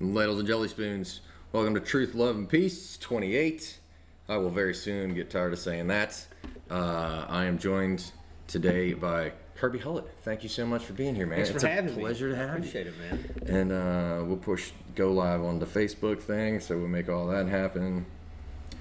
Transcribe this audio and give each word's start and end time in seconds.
Ladles 0.00 0.38
and 0.38 0.48
Jelly 0.48 0.68
Spoons, 0.68 1.20
welcome 1.52 1.74
to 1.74 1.80
Truth, 1.80 2.14
Love, 2.14 2.36
and 2.36 2.48
Peace 2.48 2.96
28. 2.98 3.78
I 4.28 4.36
will 4.38 4.50
very 4.50 4.74
soon 4.74 5.14
get 5.14 5.30
tired 5.30 5.52
of 5.52 5.58
saying 5.58 5.86
that. 5.88 6.26
Uh, 6.70 7.26
I 7.28 7.44
am 7.44 7.58
joined 7.58 8.10
today 8.48 8.92
by 8.94 9.32
Kirby 9.54 9.78
Hullett. 9.78 10.06
Thank 10.22 10.42
you 10.42 10.48
so 10.48 10.66
much 10.66 10.84
for 10.84 10.94
being 10.94 11.14
here, 11.14 11.26
man. 11.26 11.36
Thanks 11.36 11.50
it's 11.50 11.62
for 11.62 11.68
a 11.68 11.72
having 11.72 11.94
me. 11.94 12.02
pleasure 12.02 12.30
to 12.30 12.36
have 12.36 12.56
Appreciate 12.56 12.86
you. 12.86 12.92
Appreciate 12.92 13.30
it, 13.46 13.48
man. 13.48 13.56
And 13.56 13.72
uh, 13.72 14.24
we'll 14.24 14.36
push 14.36 14.72
go 14.96 15.12
live 15.12 15.42
on 15.42 15.58
the 15.58 15.66
Facebook 15.66 16.20
thing, 16.20 16.58
so 16.60 16.76
we'll 16.76 16.88
make 16.88 17.08
all 17.08 17.28
that 17.28 17.46
happen. 17.46 18.04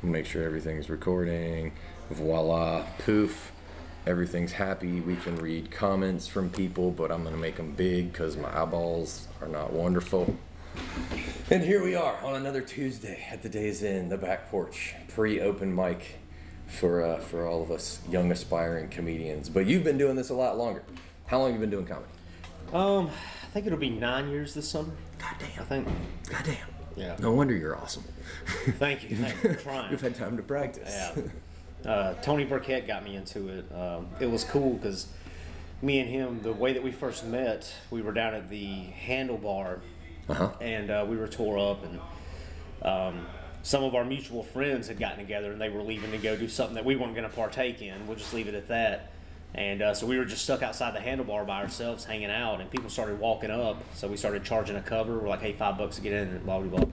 We'll 0.01 0.11
make 0.11 0.25
sure 0.25 0.43
everything's 0.43 0.89
recording. 0.89 1.73
Voila, 2.09 2.85
poof. 2.99 3.51
Everything's 4.07 4.51
happy. 4.51 4.99
We 4.99 5.15
can 5.17 5.35
read 5.37 5.69
comments 5.71 6.27
from 6.27 6.49
people, 6.49 6.91
but 6.91 7.11
I'm 7.11 7.21
going 7.21 7.35
to 7.35 7.39
make 7.41 7.55
them 7.55 7.71
big 7.71 8.11
because 8.11 8.35
my 8.35 8.49
eyeballs 8.61 9.27
are 9.41 9.47
not 9.47 9.71
wonderful. 9.71 10.35
And 11.49 11.63
here 11.63 11.83
we 11.83 11.95
are 11.95 12.17
on 12.23 12.35
another 12.35 12.61
Tuesday 12.61 13.25
at 13.29 13.43
the 13.43 13.49
Days 13.49 13.83
Inn, 13.83 14.09
the 14.09 14.17
back 14.17 14.49
porch, 14.49 14.95
pre-open 15.09 15.73
mic 15.75 16.19
for 16.67 17.03
uh, 17.03 17.19
for 17.19 17.45
all 17.45 17.61
of 17.61 17.69
us 17.69 17.99
young 18.09 18.31
aspiring 18.31 18.89
comedians. 18.89 19.49
But 19.49 19.65
you've 19.65 19.83
been 19.83 19.97
doing 19.97 20.15
this 20.15 20.29
a 20.29 20.33
lot 20.33 20.57
longer. 20.57 20.83
How 21.27 21.39
long 21.39 21.51
have 21.51 21.55
you 21.55 21.59
been 21.59 21.69
doing 21.69 21.85
comedy? 21.85 22.07
Um, 22.73 23.07
I 23.07 23.45
think 23.47 23.67
it'll 23.67 23.77
be 23.77 23.89
nine 23.89 24.29
years 24.29 24.53
this 24.53 24.67
summer. 24.69 24.93
God 25.19 25.35
damn. 25.39 25.61
I 25.61 25.65
think. 25.65 25.87
God 26.29 26.43
damn. 26.45 26.57
Yeah. 26.95 27.15
No 27.19 27.31
wonder 27.31 27.55
you're 27.55 27.77
awesome. 27.77 28.03
Thank 28.79 29.09
you. 29.09 29.15
Thank 29.17 29.43
you. 29.43 29.49
I'm 29.51 29.57
trying. 29.57 29.91
You've 29.91 30.01
had 30.01 30.15
time 30.15 30.37
to 30.37 30.43
practice. 30.43 31.11
Yeah. 31.15 31.89
Uh, 31.89 32.13
Tony 32.21 32.45
Burkett 32.45 32.87
got 32.87 33.03
me 33.03 33.15
into 33.15 33.49
it. 33.49 33.65
Um, 33.75 34.07
it 34.19 34.31
was 34.31 34.43
cool 34.43 34.75
because 34.75 35.07
me 35.81 35.99
and 35.99 36.09
him, 36.09 36.41
the 36.41 36.53
way 36.53 36.73
that 36.73 36.81
we 36.81 36.91
first 36.91 37.25
met, 37.25 37.71
we 37.91 38.01
were 38.01 38.13
down 38.13 38.33
at 38.33 38.49
the 38.49 38.85
Handlebar, 39.05 39.81
Uh-huh. 40.29 40.51
and 40.61 40.89
uh, 40.89 41.05
we 41.07 41.17
were 41.17 41.27
tore 41.27 41.57
up, 41.57 41.83
and 41.83 41.99
um, 42.81 43.25
some 43.61 43.83
of 43.83 43.95
our 43.95 44.05
mutual 44.05 44.43
friends 44.43 44.87
had 44.87 44.99
gotten 44.99 45.19
together, 45.19 45.51
and 45.51 45.59
they 45.59 45.69
were 45.69 45.81
leaving 45.81 46.11
to 46.11 46.17
go 46.17 46.35
do 46.35 46.47
something 46.47 46.75
that 46.75 46.85
we 46.85 46.95
weren't 46.95 47.15
going 47.15 47.29
to 47.29 47.35
partake 47.35 47.81
in. 47.81 48.07
We'll 48.07 48.17
just 48.17 48.33
leave 48.33 48.47
it 48.47 48.55
at 48.55 48.67
that. 48.69 49.11
And 49.55 49.81
uh, 49.83 49.93
so 49.93 50.07
we 50.07 50.17
were 50.17 50.25
just 50.25 50.43
stuck 50.43 50.63
outside 50.63 50.95
the 50.95 50.99
handlebar 50.99 51.45
by 51.45 51.61
ourselves, 51.61 52.05
hanging 52.05 52.31
out, 52.31 52.59
and 52.59 52.71
people 52.71 52.89
started 52.89 53.19
walking 53.19 53.51
up. 53.51 53.83
So 53.93 54.07
we 54.07 54.17
started 54.17 54.43
charging 54.43 54.75
a 54.75 54.81
cover. 54.81 55.19
We're 55.19 55.29
like, 55.29 55.41
"Hey, 55.41 55.53
five 55.53 55.77
bucks 55.77 55.97
to 55.97 56.01
get 56.01 56.13
in," 56.13 56.29
and 56.29 56.43
blah 56.43 56.59
blah 56.59 56.79
blah. 56.79 56.89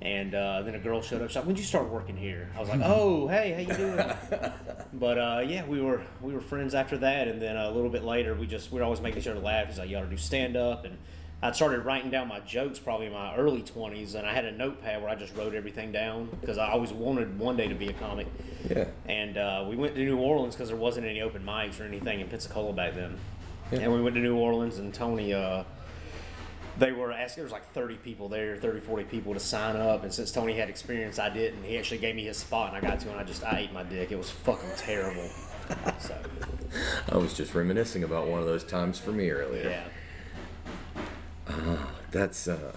And 0.00 0.34
uh, 0.34 0.62
then 0.62 0.74
a 0.74 0.78
girl 0.78 1.02
showed 1.02 1.20
up. 1.20 1.28
She's 1.28 1.36
like, 1.36 1.44
"When'd 1.44 1.58
you 1.58 1.64
start 1.64 1.90
working 1.90 2.16
here?" 2.16 2.50
I 2.56 2.60
was 2.60 2.68
like, 2.70 2.80
"Oh, 2.84 3.28
hey, 3.28 3.52
how 3.52 3.72
you 3.72 3.76
doing?" 3.78 4.50
but 4.94 5.18
uh, 5.18 5.44
yeah, 5.46 5.66
we 5.66 5.82
were 5.82 6.02
we 6.22 6.32
were 6.32 6.40
friends 6.40 6.74
after 6.74 6.96
that. 6.98 7.28
And 7.28 7.42
then 7.42 7.56
a 7.58 7.70
little 7.70 7.90
bit 7.90 8.04
later, 8.04 8.34
we 8.34 8.46
just 8.46 8.72
we 8.72 8.78
were 8.78 8.84
always 8.84 9.02
making 9.02 9.20
each 9.20 9.28
other 9.28 9.40
laugh. 9.40 9.66
He's 9.68 9.78
like, 9.78 9.90
"You 9.90 9.98
ought 9.98 10.04
to 10.04 10.06
do 10.10 10.16
stand 10.16 10.56
up." 10.56 10.86
And 10.86 10.96
I 11.42 11.50
started 11.50 11.80
writing 11.84 12.08
down 12.10 12.28
my 12.28 12.38
jokes 12.40 12.78
probably 12.78 13.06
in 13.06 13.12
my 13.12 13.34
early 13.34 13.62
twenties, 13.62 14.14
and 14.14 14.24
I 14.24 14.32
had 14.32 14.44
a 14.44 14.52
notepad 14.52 15.02
where 15.02 15.10
I 15.10 15.16
just 15.16 15.34
wrote 15.36 15.54
everything 15.54 15.90
down 15.90 16.28
because 16.40 16.56
I 16.56 16.70
always 16.70 16.92
wanted 16.92 17.36
one 17.36 17.56
day 17.56 17.66
to 17.66 17.74
be 17.74 17.88
a 17.88 17.92
comic. 17.92 18.28
Yeah. 18.70 18.84
And 19.06 19.36
uh, 19.36 19.64
we 19.68 19.74
went 19.74 19.96
to 19.96 20.04
New 20.04 20.18
Orleans 20.18 20.54
because 20.54 20.68
there 20.68 20.76
wasn't 20.76 21.06
any 21.06 21.20
open 21.20 21.44
mics 21.44 21.80
or 21.80 21.84
anything 21.84 22.20
in 22.20 22.28
Pensacola 22.28 22.72
back 22.72 22.94
then. 22.94 23.18
Yeah. 23.72 23.80
And 23.80 23.92
we 23.92 24.00
went 24.00 24.14
to 24.14 24.20
New 24.20 24.36
Orleans, 24.36 24.78
and 24.78 24.94
Tony, 24.94 25.34
uh, 25.34 25.64
they 26.78 26.92
were 26.92 27.10
asking, 27.10 27.42
there 27.42 27.44
was 27.46 27.52
like 27.52 27.72
30 27.72 27.96
people 27.96 28.28
there, 28.28 28.56
30, 28.56 28.80
40 28.80 29.04
people 29.04 29.34
to 29.34 29.40
sign 29.40 29.74
up. 29.74 30.04
And 30.04 30.14
since 30.14 30.30
Tony 30.30 30.54
had 30.54 30.68
experience, 30.68 31.18
I 31.18 31.28
didn't. 31.28 31.64
He 31.64 31.76
actually 31.76 31.98
gave 31.98 32.14
me 32.14 32.22
his 32.22 32.36
spot, 32.36 32.72
and 32.72 32.76
I 32.76 32.88
got 32.88 33.00
to, 33.00 33.10
and 33.10 33.18
I 33.18 33.24
just, 33.24 33.42
I 33.42 33.58
ate 33.58 33.72
my 33.72 33.82
dick. 33.82 34.12
It 34.12 34.16
was 34.16 34.30
fucking 34.30 34.70
terrible. 34.76 35.28
So, 36.00 36.14
I 37.08 37.16
was 37.16 37.32
just 37.32 37.54
reminiscing 37.54 38.04
about 38.04 38.26
one 38.26 38.40
of 38.40 38.46
those 38.46 38.62
times 38.62 38.98
for 38.98 39.10
me 39.10 39.30
earlier. 39.30 39.70
yeah. 39.70 39.84
That's 42.10 42.48
uh, 42.48 42.72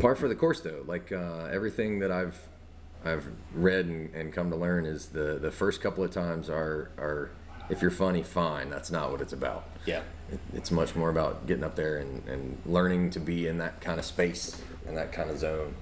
par 0.00 0.14
for 0.14 0.28
the 0.28 0.34
course, 0.34 0.60
though. 0.60 0.84
Like 0.86 1.12
uh, 1.12 1.48
everything 1.50 1.98
that 2.00 2.10
I've 2.10 2.38
I've 3.04 3.26
read 3.54 3.86
and, 3.86 4.14
and 4.14 4.32
come 4.32 4.50
to 4.50 4.56
learn 4.56 4.84
is 4.84 5.06
the 5.06 5.38
the 5.40 5.50
first 5.50 5.80
couple 5.80 6.04
of 6.04 6.10
times 6.10 6.48
are 6.50 6.90
are 6.98 7.30
if 7.70 7.82
you're 7.82 7.90
funny, 7.90 8.22
fine. 8.22 8.70
That's 8.70 8.90
not 8.90 9.10
what 9.10 9.20
it's 9.20 9.32
about. 9.32 9.68
Yeah. 9.84 10.02
It, 10.32 10.40
it's 10.54 10.70
much 10.70 10.94
more 10.94 11.10
about 11.10 11.46
getting 11.46 11.64
up 11.64 11.76
there 11.76 11.98
and, 11.98 12.26
and 12.28 12.58
learning 12.64 13.10
to 13.10 13.20
be 13.20 13.46
in 13.46 13.58
that 13.58 13.80
kind 13.80 13.98
of 13.98 14.04
space 14.04 14.60
and 14.86 14.96
that 14.96 15.12
kind 15.12 15.30
of 15.30 15.38
zone. 15.38 15.74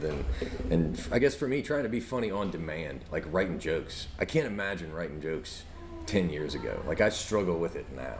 Than, 0.00 0.24
and 0.70 1.00
I 1.12 1.20
guess 1.20 1.34
for 1.36 1.46
me, 1.46 1.62
trying 1.62 1.84
to 1.84 1.88
be 1.88 2.00
funny 2.00 2.30
on 2.30 2.50
demand, 2.50 3.04
like 3.12 3.24
writing 3.32 3.58
jokes. 3.58 4.08
I 4.18 4.24
can't 4.24 4.46
imagine 4.46 4.92
writing 4.92 5.22
jokes 5.22 5.62
10 6.06 6.28
years 6.28 6.54
ago. 6.54 6.82
Like 6.86 7.00
I 7.00 7.08
struggle 7.08 7.56
with 7.56 7.76
it 7.76 7.86
now. 7.94 8.18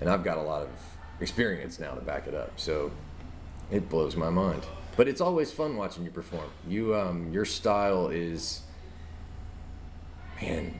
And 0.00 0.08
I've 0.08 0.24
got 0.24 0.38
a 0.38 0.42
lot 0.42 0.62
of 0.62 0.68
experience 1.20 1.78
now 1.78 1.92
to 1.92 2.00
back 2.00 2.26
it 2.26 2.34
up. 2.34 2.52
So 2.56 2.90
it 3.70 3.88
blows 3.88 4.16
my 4.16 4.30
mind. 4.30 4.62
But 4.96 5.08
it's 5.08 5.20
always 5.20 5.50
fun 5.50 5.76
watching 5.76 6.04
you 6.04 6.10
perform. 6.10 6.50
You, 6.68 6.94
um, 6.94 7.32
your 7.32 7.44
style 7.44 8.08
is, 8.08 8.62
man, 10.40 10.78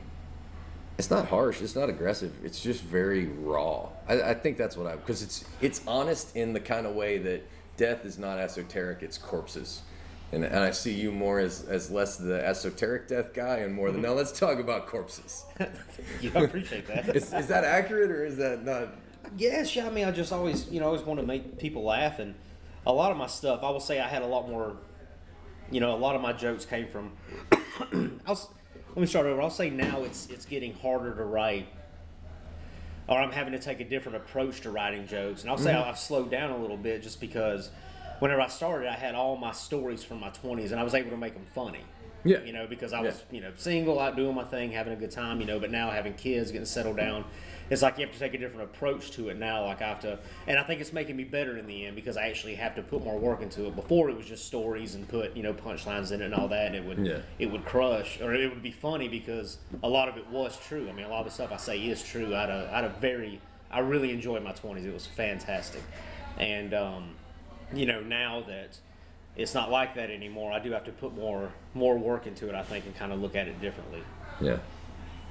it's 0.97 1.09
not 1.09 1.27
harsh. 1.27 1.61
It's 1.61 1.75
not 1.75 1.89
aggressive. 1.89 2.33
It's 2.43 2.61
just 2.61 2.81
very 2.81 3.25
raw. 3.25 3.89
I, 4.07 4.21
I 4.21 4.33
think 4.33 4.57
that's 4.57 4.77
what 4.77 4.87
I 4.87 4.95
because 4.95 5.21
it's 5.21 5.43
it's 5.59 5.81
honest 5.87 6.35
in 6.35 6.53
the 6.53 6.59
kind 6.59 6.85
of 6.85 6.95
way 6.95 7.17
that 7.17 7.45
death 7.75 8.05
is 8.05 8.17
not 8.17 8.37
esoteric. 8.37 9.03
It's 9.03 9.17
corpses, 9.17 9.81
and 10.31 10.45
and 10.45 10.59
I 10.59 10.71
see 10.71 10.93
you 10.93 11.11
more 11.11 11.39
as 11.39 11.63
as 11.63 11.91
less 11.91 12.15
the 12.15 12.45
esoteric 12.45 13.09
death 13.09 13.33
guy 13.33 13.57
and 13.57 13.73
more 13.73 13.91
the 13.91 13.97
now 13.97 14.13
let's 14.13 14.37
talk 14.37 14.59
about 14.59 14.87
corpses. 14.87 15.43
You 16.21 16.31
I 16.35 16.41
appreciate 16.41 16.87
that. 16.87 17.09
Is, 17.15 17.33
is 17.33 17.47
that 17.47 17.63
accurate 17.63 18.11
or 18.11 18.25
is 18.25 18.37
that 18.37 18.63
not? 18.63 18.89
Yes, 19.37 19.75
yeah. 19.75 19.87
I 19.87 19.89
mean, 19.89 20.05
I 20.05 20.11
just 20.11 20.31
always, 20.31 20.69
you 20.69 20.79
know, 20.79 20.87
always 20.87 21.01
want 21.01 21.19
to 21.19 21.25
make 21.25 21.57
people 21.57 21.83
laugh, 21.83 22.19
and 22.19 22.35
a 22.85 22.93
lot 22.93 23.11
of 23.11 23.17
my 23.17 23.27
stuff, 23.27 23.61
I 23.63 23.69
will 23.69 23.79
say, 23.79 23.99
I 23.99 24.07
had 24.07 24.21
a 24.21 24.27
lot 24.27 24.47
more. 24.47 24.77
You 25.71 25.79
know, 25.79 25.95
a 25.95 25.97
lot 25.97 26.15
of 26.15 26.21
my 26.21 26.33
jokes 26.33 26.65
came 26.65 26.87
from. 26.87 27.11
I'll, 28.27 28.39
let 28.89 28.97
me 28.97 29.07
start 29.07 29.25
over. 29.25 29.41
I'll 29.41 29.49
say 29.49 29.69
now 29.69 30.03
it's 30.03 30.27
it's 30.27 30.45
getting 30.45 30.73
harder 30.75 31.15
to 31.15 31.23
write, 31.23 31.67
or 33.07 33.17
I'm 33.17 33.31
having 33.31 33.53
to 33.53 33.59
take 33.59 33.79
a 33.79 33.85
different 33.85 34.17
approach 34.17 34.61
to 34.61 34.71
writing 34.71 35.07
jokes, 35.07 35.41
and 35.41 35.49
I'll 35.49 35.57
say 35.57 35.73
mm-hmm. 35.73 35.89
I've 35.89 35.97
slowed 35.99 36.29
down 36.31 36.51
a 36.51 36.57
little 36.57 36.77
bit 36.77 37.03
just 37.03 37.19
because. 37.19 37.69
Whenever 38.19 38.39
I 38.39 38.47
started, 38.47 38.87
I 38.87 38.93
had 38.93 39.13
all 39.13 39.35
my 39.35 39.51
stories 39.51 40.01
from 40.01 40.21
my 40.21 40.29
20s, 40.29 40.71
and 40.71 40.79
I 40.79 40.83
was 40.83 40.93
able 40.93 41.09
to 41.09 41.17
make 41.17 41.33
them 41.33 41.45
funny. 41.53 41.81
Yeah. 42.23 42.41
You 42.43 42.53
know, 42.53 42.65
because 42.65 42.93
I 42.93 42.99
Yeah. 42.99 43.07
was, 43.07 43.23
you 43.29 43.41
know, 43.41 43.51
single, 43.57 43.99
out 43.99 44.15
doing 44.15 44.33
my 44.33 44.45
thing, 44.45 44.71
having 44.71 44.93
a 44.93 44.95
good 44.95 45.11
time, 45.11 45.41
you 45.41 45.45
know, 45.45 45.59
but 45.59 45.69
now 45.69 45.91
having 45.91 46.13
kids, 46.13 46.49
getting 46.49 46.65
settled 46.65 46.95
down, 46.95 47.25
it's 47.69 47.81
like 47.81 47.97
you 47.97 48.05
have 48.05 48.13
to 48.13 48.19
take 48.19 48.33
a 48.33 48.37
different 48.37 48.63
approach 48.63 49.11
to 49.11 49.29
it 49.29 49.37
now. 49.37 49.65
Like 49.65 49.81
I 49.81 49.87
have 49.87 49.99
to, 50.01 50.19
and 50.47 50.57
I 50.59 50.63
think 50.63 50.81
it's 50.81 50.93
making 50.93 51.15
me 51.15 51.23
better 51.23 51.57
in 51.57 51.65
the 51.67 51.85
end 51.85 51.95
because 51.95 52.17
I 52.17 52.27
actually 52.27 52.55
have 52.55 52.75
to 52.75 52.81
put 52.81 53.03
more 53.03 53.17
work 53.17 53.41
into 53.41 53.65
it. 53.67 53.75
Before 53.75 54.09
it 54.09 54.15
was 54.17 54.25
just 54.25 54.45
stories 54.45 54.95
and 54.95 55.07
put, 55.07 55.35
you 55.35 55.43
know, 55.43 55.53
punchlines 55.53 56.11
in 56.11 56.21
it 56.21 56.25
and 56.25 56.33
all 56.35 56.47
that, 56.49 56.67
and 56.67 56.75
it 56.75 56.83
would, 56.85 57.05
Yeah. 57.05 57.19
it 57.39 57.47
would 57.47 57.65
crush 57.65 58.21
or 58.21 58.33
it 58.33 58.49
would 58.49 58.63
be 58.63 58.71
funny 58.71 59.07
because 59.07 59.57
a 59.83 59.89
lot 59.89 60.09
of 60.09 60.17
it 60.17 60.27
was 60.29 60.57
true. 60.67 60.87
I 60.89 60.93
mean, 60.93 61.05
a 61.05 61.09
lot 61.09 61.19
of 61.19 61.25
the 61.25 61.31
stuff 61.31 61.51
I 61.51 61.57
say 61.57 61.79
is 61.79 62.03
true. 62.03 62.35
I 62.35 62.41
had 62.41 62.49
a, 62.49 62.69
I 62.71 62.75
had 62.75 62.85
a 62.85 62.89
very, 62.89 63.41
I 63.71 63.79
really 63.79 64.11
enjoyed 64.11 64.43
my 64.43 64.53
20s. 64.53 64.85
It 64.85 64.93
was 64.93 65.05
fantastic. 65.05 65.81
And, 66.37 66.73
um, 66.73 67.15
you 67.73 67.85
know, 67.85 68.01
now 68.01 68.41
that 68.47 68.77
it's 69.35 69.53
not 69.53 69.69
like 69.71 69.95
that 69.95 70.09
anymore, 70.11 70.51
I 70.51 70.59
do 70.59 70.71
have 70.71 70.85
to 70.85 70.91
put 70.91 71.15
more 71.15 71.51
more 71.73 71.97
work 71.97 72.25
into 72.27 72.47
it, 72.47 72.55
I 72.55 72.61
think, 72.63 72.85
and 72.85 72.95
kind 72.95 73.11
of 73.11 73.21
look 73.21 73.35
at 73.35 73.47
it 73.47 73.59
differently. 73.59 74.03
Yeah. 74.39 74.57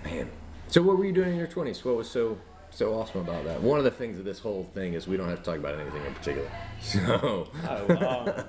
Man. 0.04 0.30
So 0.74 0.82
what 0.82 0.98
were 0.98 1.04
you 1.04 1.12
doing 1.12 1.30
in 1.30 1.36
your 1.36 1.46
twenties? 1.46 1.84
What 1.84 1.94
was 1.94 2.10
so 2.10 2.36
so 2.70 2.94
awesome 2.94 3.20
about 3.20 3.44
that? 3.44 3.62
One 3.62 3.78
of 3.78 3.84
the 3.84 3.92
things 3.92 4.18
of 4.18 4.24
this 4.24 4.40
whole 4.40 4.68
thing 4.74 4.94
is 4.94 5.06
we 5.06 5.16
don't 5.16 5.28
have 5.28 5.38
to 5.38 5.44
talk 5.44 5.56
about 5.56 5.78
anything 5.78 6.04
in 6.04 6.12
particular. 6.12 6.50
So 6.82 7.48
Oh, 7.68 8.26
um, 8.26 8.44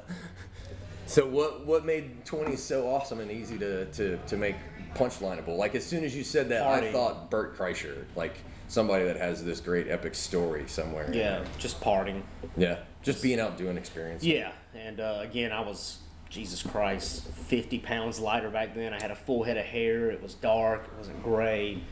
So 1.06 1.28
what 1.28 1.68
what 1.68 1.86
made 1.86 2.26
20s 2.26 2.58
so 2.58 2.88
awesome 2.90 3.20
and 3.20 3.30
easy 3.30 3.60
to, 3.60 3.86
to, 3.92 4.18
to 4.18 4.38
make 4.38 4.56
punchlineable? 4.96 5.56
Like 5.56 5.76
as 5.76 5.86
soon 5.86 6.04
as 6.04 6.16
you 6.16 6.24
said 6.24 6.50
that, 6.50 6.64
I 6.64 6.92
thought 6.92 7.30
Bert 7.30 7.56
Kreischer, 7.56 8.06
like 8.16 8.34
somebody 8.70 9.06
that 9.06 9.18
has 9.18 9.46
this 9.46 9.60
great 9.60 9.88
epic 9.88 10.16
story 10.16 10.64
somewhere. 10.66 11.08
yeah, 11.14 11.46
just 11.60 11.80
partying. 11.80 12.24
Yeah. 12.58 12.80
Just 13.04 13.22
being 13.22 13.40
out 13.40 13.56
doing 13.56 13.78
experience. 13.78 14.24
Yeah, 14.24 14.52
and 14.74 15.00
uh, 15.00 15.20
again, 15.22 15.52
I 15.52 15.60
was 15.60 16.00
Jesus 16.32 16.64
Christ, 16.64 17.28
fifty 17.28 17.78
pounds 17.78 18.20
lighter 18.20 18.50
back 18.50 18.74
then. 18.74 18.96
I 18.96 19.00
had 19.00 19.12
a 19.12 19.16
full 19.16 19.44
head 19.44 19.58
of 19.58 19.66
hair. 19.66 20.10
It 20.10 20.24
was 20.24 20.34
dark. 20.34 20.86
It 20.86 20.98
wasn't 20.98 21.22
gray. 21.22 21.84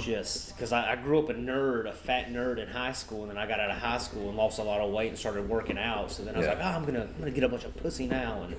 Just 0.00 0.54
because 0.54 0.70
I, 0.72 0.92
I 0.92 0.96
grew 0.96 1.18
up 1.18 1.30
a 1.30 1.34
nerd, 1.34 1.88
a 1.88 1.92
fat 1.92 2.28
nerd 2.30 2.58
in 2.58 2.68
high 2.68 2.92
school, 2.92 3.22
and 3.22 3.30
then 3.30 3.38
I 3.38 3.46
got 3.46 3.58
out 3.58 3.70
of 3.70 3.78
high 3.78 3.98
school 3.98 4.28
and 4.28 4.36
lost 4.36 4.58
a 4.58 4.62
lot 4.62 4.80
of 4.80 4.92
weight 4.92 5.08
and 5.08 5.18
started 5.18 5.48
working 5.48 5.78
out. 5.78 6.12
So 6.12 6.24
then 6.24 6.34
I 6.34 6.38
was 6.38 6.46
Yeah. 6.46 6.52
like, 6.54 6.62
oh, 6.62 6.68
I'm 6.68 6.84
gonna 6.84 7.02
I'm 7.04 7.18
gonna 7.18 7.30
get 7.30 7.42
a 7.44 7.48
bunch 7.48 7.64
of 7.64 7.74
pussy 7.76 8.06
now, 8.06 8.42
and 8.42 8.54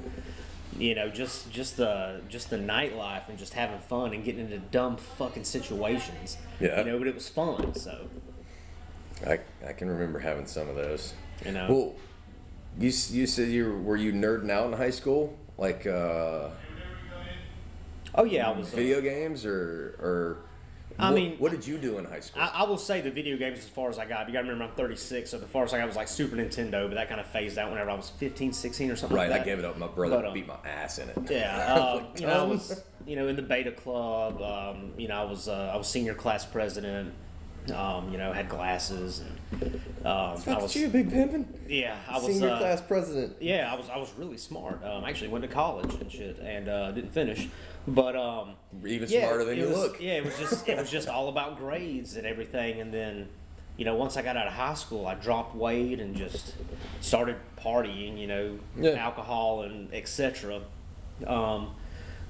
you 0.81 0.95
know, 0.95 1.07
just 1.09 1.51
just 1.51 1.77
the 1.77 2.21
just 2.29 2.49
the 2.49 2.57
nightlife 2.57 3.29
and 3.29 3.37
just 3.37 3.53
having 3.53 3.79
fun 3.79 4.13
and 4.13 4.23
getting 4.23 4.41
into 4.41 4.57
dumb 4.57 4.97
fucking 4.97 5.43
situations. 5.43 6.37
Yeah. 6.59 6.79
You 6.79 6.85
know, 6.91 6.97
but 6.97 7.07
it 7.07 7.13
was 7.15 7.29
fun. 7.29 7.75
So 7.75 8.07
I, 9.27 9.39
I 9.67 9.73
can 9.73 9.87
remember 9.87 10.17
having 10.19 10.47
some 10.47 10.67
of 10.67 10.75
those. 10.75 11.13
you 11.45 11.51
know. 11.51 11.67
Well, 11.69 11.93
you 12.79 12.87
you 13.11 13.27
said 13.27 13.49
you 13.49 13.65
were, 13.65 13.77
were 13.79 13.97
you 13.97 14.13
nerding 14.13 14.49
out 14.49 14.65
in 14.67 14.73
high 14.73 14.89
school, 14.91 15.37
like 15.59 15.85
uh, 15.85 16.49
oh 18.15 18.23
yeah, 18.23 18.49
I 18.49 18.57
was. 18.57 18.73
uh, 18.73 18.75
video 18.75 18.99
games 19.01 19.45
or 19.45 19.95
or 19.99 20.37
I 20.99 21.11
what, 21.11 21.15
mean, 21.15 21.37
what 21.37 21.51
did 21.51 21.65
you 21.65 21.77
do 21.77 21.97
in 21.97 22.05
high 22.05 22.19
school? 22.19 22.41
I, 22.41 22.47
I 22.47 22.63
will 22.63 22.77
say 22.77 23.01
the 23.01 23.11
video 23.11 23.37
games 23.37 23.59
as 23.59 23.67
far 23.67 23.89
as 23.89 23.97
I 23.97 24.05
got. 24.05 24.27
You 24.27 24.33
got 24.33 24.41
to 24.41 24.47
remember 24.49 24.65
I'm 24.65 24.77
36, 24.77 25.29
so 25.29 25.37
the 25.37 25.47
farthest 25.47 25.73
I 25.73 25.77
got 25.79 25.87
was 25.87 25.95
like 25.95 26.07
Super 26.07 26.35
Nintendo, 26.35 26.87
but 26.87 26.95
that 26.95 27.07
kind 27.07 27.21
of 27.21 27.27
phased 27.27 27.57
out 27.57 27.71
whenever 27.71 27.89
I 27.89 27.95
was 27.95 28.09
15, 28.09 28.51
16 28.51 28.91
or 28.91 28.95
something. 28.95 29.15
right, 29.15 29.29
like 29.29 29.41
I 29.41 29.45
gave 29.45 29.59
it 29.59 29.65
up. 29.65 29.77
My 29.77 29.87
brother 29.87 30.17
But, 30.17 30.25
um, 30.25 30.33
beat 30.33 30.47
my 30.47 30.57
ass 30.65 30.99
in 30.99 31.09
it. 31.09 31.17
Yeah, 31.29 31.57
uh, 31.73 32.03
you 32.17 32.27
know, 32.27 32.33
I 32.33 32.43
was 32.43 32.83
you 33.05 33.15
know 33.15 33.27
in 33.27 33.35
the 33.35 33.41
beta 33.41 33.71
club. 33.71 34.41
Um, 34.41 34.91
you 34.97 35.07
know, 35.07 35.21
I 35.21 35.23
was 35.23 35.47
uh, 35.47 35.71
I 35.73 35.77
was 35.77 35.87
senior 35.87 36.13
class 36.13 36.45
president. 36.45 37.13
Um, 37.71 38.11
you 38.11 38.17
know, 38.17 38.31
had 38.33 38.49
glasses 38.49 39.19
and 39.21 39.73
um, 40.05 40.37
I 40.47 40.57
was 40.61 40.75
you, 40.75 40.87
a 40.87 40.89
big 40.89 41.09
pimpin'. 41.11 41.45
yeah, 41.67 41.95
I 42.07 42.13
was 42.15 42.25
Senior 42.27 42.49
uh, 42.51 42.57
class 42.59 42.81
president. 42.81 43.35
yeah, 43.41 43.69
I 43.71 43.75
was 43.75 43.89
I 43.89 43.97
was 43.97 44.11
really 44.17 44.37
smart. 44.37 44.83
Um, 44.83 45.03
I 45.03 45.09
actually 45.09 45.27
went 45.29 45.43
to 45.43 45.47
college 45.49 45.93
and 45.95 46.11
shit, 46.11 46.39
and 46.39 46.69
uh, 46.69 46.91
didn't 46.91 47.11
finish. 47.13 47.49
But 47.87 48.15
um, 48.15 48.51
Even 48.85 49.09
yeah, 49.09 49.21
smarter 49.27 49.43
than 49.45 49.57
you 49.57 49.67
was- 49.69 49.77
look. 49.77 50.01
Yeah, 50.01 50.13
it 50.13 50.25
was 50.25 50.37
just 50.37 50.67
it 50.69 50.77
was 50.77 50.89
just 50.97 51.07
all 51.09 51.29
about 51.29 51.57
grades 51.57 52.15
and 52.15 52.25
everything. 52.25 52.79
And 52.81 52.93
then, 52.93 53.27
you 53.77 53.85
know, 53.85 53.95
once 53.95 54.15
I 54.17 54.21
got 54.21 54.37
out 54.37 54.47
of 54.47 54.53
high 54.53 54.73
school, 54.75 55.05
I 55.07 55.15
dropped 55.15 55.55
weight 55.55 55.99
and 55.99 56.15
just 56.15 56.53
started 57.01 57.35
partying. 57.57 58.17
You 58.17 58.27
know, 58.27 58.59
Yeah. 58.77 58.91
alcohol 58.91 59.63
and 59.63 59.93
etc. 59.93 60.61
Um, 61.27 61.71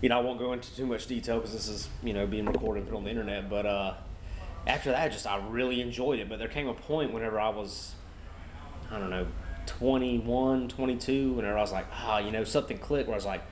you 0.01 0.09
know, 0.09 0.17
I 0.17 0.21
won't 0.21 0.39
go 0.39 0.53
into 0.53 0.73
too 0.75 0.85
much 0.87 1.07
detail 1.07 1.37
because 1.37 1.51
this 1.53 1.67
is 1.67 1.87
you 2.01 2.13
know 2.13 2.25
being 2.25 2.45
recorded 2.45 2.81
and 2.83 2.89
put 2.89 2.97
on 2.97 3.03
the 3.03 3.09
internet. 3.11 3.49
But 3.49 3.65
uh, 3.65 3.93
after 4.67 4.91
that, 4.91 5.11
just 5.11 5.27
I 5.27 5.37
really 5.47 5.81
enjoyed 5.81 6.19
it. 6.19 6.29
But 6.29 6.39
there 6.39 6.47
came 6.47 6.67
a 6.67 6.73
point 6.73 7.13
whenever 7.13 7.39
I 7.39 7.49
was 7.49 7.95
I 8.91 8.99
don't 8.99 9.09
know, 9.09 9.27
21, 9.67 10.67
22, 10.67 11.33
whenever 11.33 11.57
I 11.57 11.61
was 11.61 11.71
like, 11.71 11.85
ah, 11.93 12.17
you 12.17 12.31
know, 12.31 12.43
something 12.43 12.77
clicked 12.77 13.07
where 13.07 13.15
I 13.15 13.17
was 13.17 13.25
like, 13.25 13.43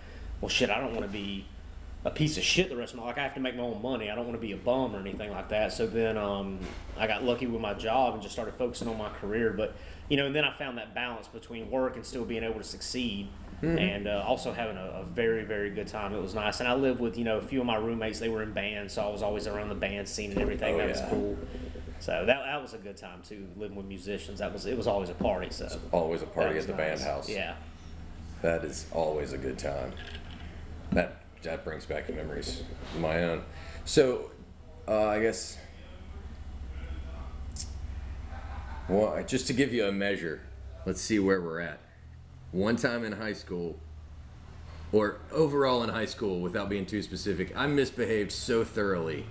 well, 0.41 0.49
shit, 0.49 0.69
I 0.69 0.79
don't 0.79 0.91
want 0.91 1.03
to 1.03 1.11
be 1.11 1.45
a 2.05 2.11
piece 2.11 2.37
of 2.37 2.43
shit 2.43 2.69
the 2.69 2.75
rest 2.75 2.93
of 2.93 2.99
my 2.99 3.05
life. 3.05 3.17
I 3.17 3.21
have 3.21 3.33
to 3.35 3.39
make 3.39 3.55
my 3.55 3.63
own 3.63 3.81
money. 3.81 4.09
I 4.09 4.15
don't 4.15 4.25
want 4.25 4.37
to 4.37 4.41
be 4.45 4.53
a 4.53 4.57
bum 4.57 4.95
or 4.95 4.99
anything 4.99 5.31
like 5.31 5.49
that. 5.49 5.73
So 5.73 5.85
then 5.85 6.17
um, 6.17 6.59
I 6.97 7.05
got 7.07 7.23
lucky 7.23 7.47
with 7.47 7.61
my 7.61 7.73
job 7.73 8.13
and 8.13 8.21
just 8.21 8.33
started 8.33 8.55
focusing 8.55 8.87
on 8.87 8.97
my 8.97 9.09
career. 9.09 9.51
But, 9.51 9.75
you 10.09 10.17
know, 10.17 10.25
and 10.25 10.35
then 10.35 10.43
I 10.43 10.55
found 10.57 10.77
that 10.77 10.95
balance 10.95 11.27
between 11.27 11.69
work 11.69 11.95
and 11.95 12.05
still 12.05 12.25
being 12.25 12.43
able 12.43 12.59
to 12.59 12.63
succeed. 12.63 13.27
And 13.61 14.07
uh, 14.07 14.23
also 14.25 14.53
having 14.53 14.77
a, 14.77 15.01
a 15.01 15.03
very, 15.03 15.43
very 15.43 15.71
good 15.71 15.87
time. 15.87 16.13
It 16.13 16.21
was 16.21 16.35
nice. 16.35 16.59
And 16.59 16.69
I 16.69 16.75
lived 16.75 16.99
with, 16.99 17.17
you 17.17 17.23
know, 17.23 17.37
a 17.37 17.41
few 17.41 17.59
of 17.59 17.65
my 17.65 17.75
roommates. 17.77 18.19
They 18.19 18.29
were 18.29 18.43
in 18.43 18.53
bands, 18.53 18.93
so 18.93 19.01
I 19.01 19.09
was 19.09 19.23
always 19.23 19.47
around 19.47 19.69
the 19.69 19.75
band 19.75 20.07
scene 20.07 20.31
and 20.31 20.39
everything. 20.39 20.75
Oh, 20.75 20.77
that 20.77 20.87
yeah. 20.95 21.01
was 21.01 21.09
cool. 21.09 21.37
So 21.99 22.11
that, 22.25 22.43
that 22.45 22.61
was 22.61 22.75
a 22.75 22.77
good 22.77 22.97
time 22.97 23.21
too. 23.27 23.47
Living 23.57 23.75
with 23.75 23.87
musicians, 23.87 24.37
that 24.39 24.53
was 24.53 24.67
it 24.67 24.77
was 24.77 24.85
always 24.85 25.09
a 25.09 25.15
party. 25.15 25.47
So 25.49 25.67
Always 25.91 26.21
a 26.21 26.27
party 26.27 26.59
at 26.59 26.67
the 26.67 26.73
nice. 26.73 26.77
band 26.77 27.01
house. 27.01 27.27
Yeah, 27.27 27.55
That 28.43 28.63
is 28.63 28.85
always 28.91 29.33
a 29.33 29.37
good 29.39 29.57
time. 29.57 29.91
That 30.91 31.23
that 31.41 31.63
brings 31.63 31.85
back 31.87 32.13
memories 32.13 32.61
of 32.93 33.01
my 33.01 33.23
own. 33.23 33.41
So, 33.85 34.29
uh, 34.87 35.07
I 35.07 35.19
guess, 35.19 35.57
well, 38.89 39.21
just 39.25 39.47
to 39.47 39.53
give 39.53 39.73
you 39.73 39.85
a 39.85 39.91
measure, 39.91 40.41
let's 40.85 41.01
see 41.01 41.17
where 41.19 41.41
we're 41.41 41.61
at. 41.61 41.79
One 42.57 42.75
time 42.75 43.05
in 43.05 43.11
high 43.11 43.33
school, 43.33 43.77
or 44.91 45.19
overall 45.31 45.83
in 45.83 45.89
high 45.89 46.07
school, 46.07 46.39
without 46.41 46.69
being 46.69 46.87
too 46.87 47.03
specific, 47.03 47.55
I 47.55 47.67
misbehaved 47.67 48.31
so 48.31 48.63
thoroughly, 48.63 49.27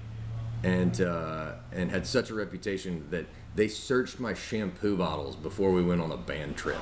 and 0.62 1.00
uh, 1.00 1.54
and 1.72 1.90
had 1.90 2.06
such 2.06 2.30
a 2.30 2.34
reputation 2.34 3.04
that 3.10 3.26
they 3.56 3.66
searched 3.66 4.20
my 4.20 4.32
shampoo 4.32 4.96
bottles 4.96 5.34
before 5.34 5.72
we 5.72 5.82
went 5.82 6.00
on 6.02 6.12
a 6.12 6.16
band 6.16 6.56
trip. 6.56 6.80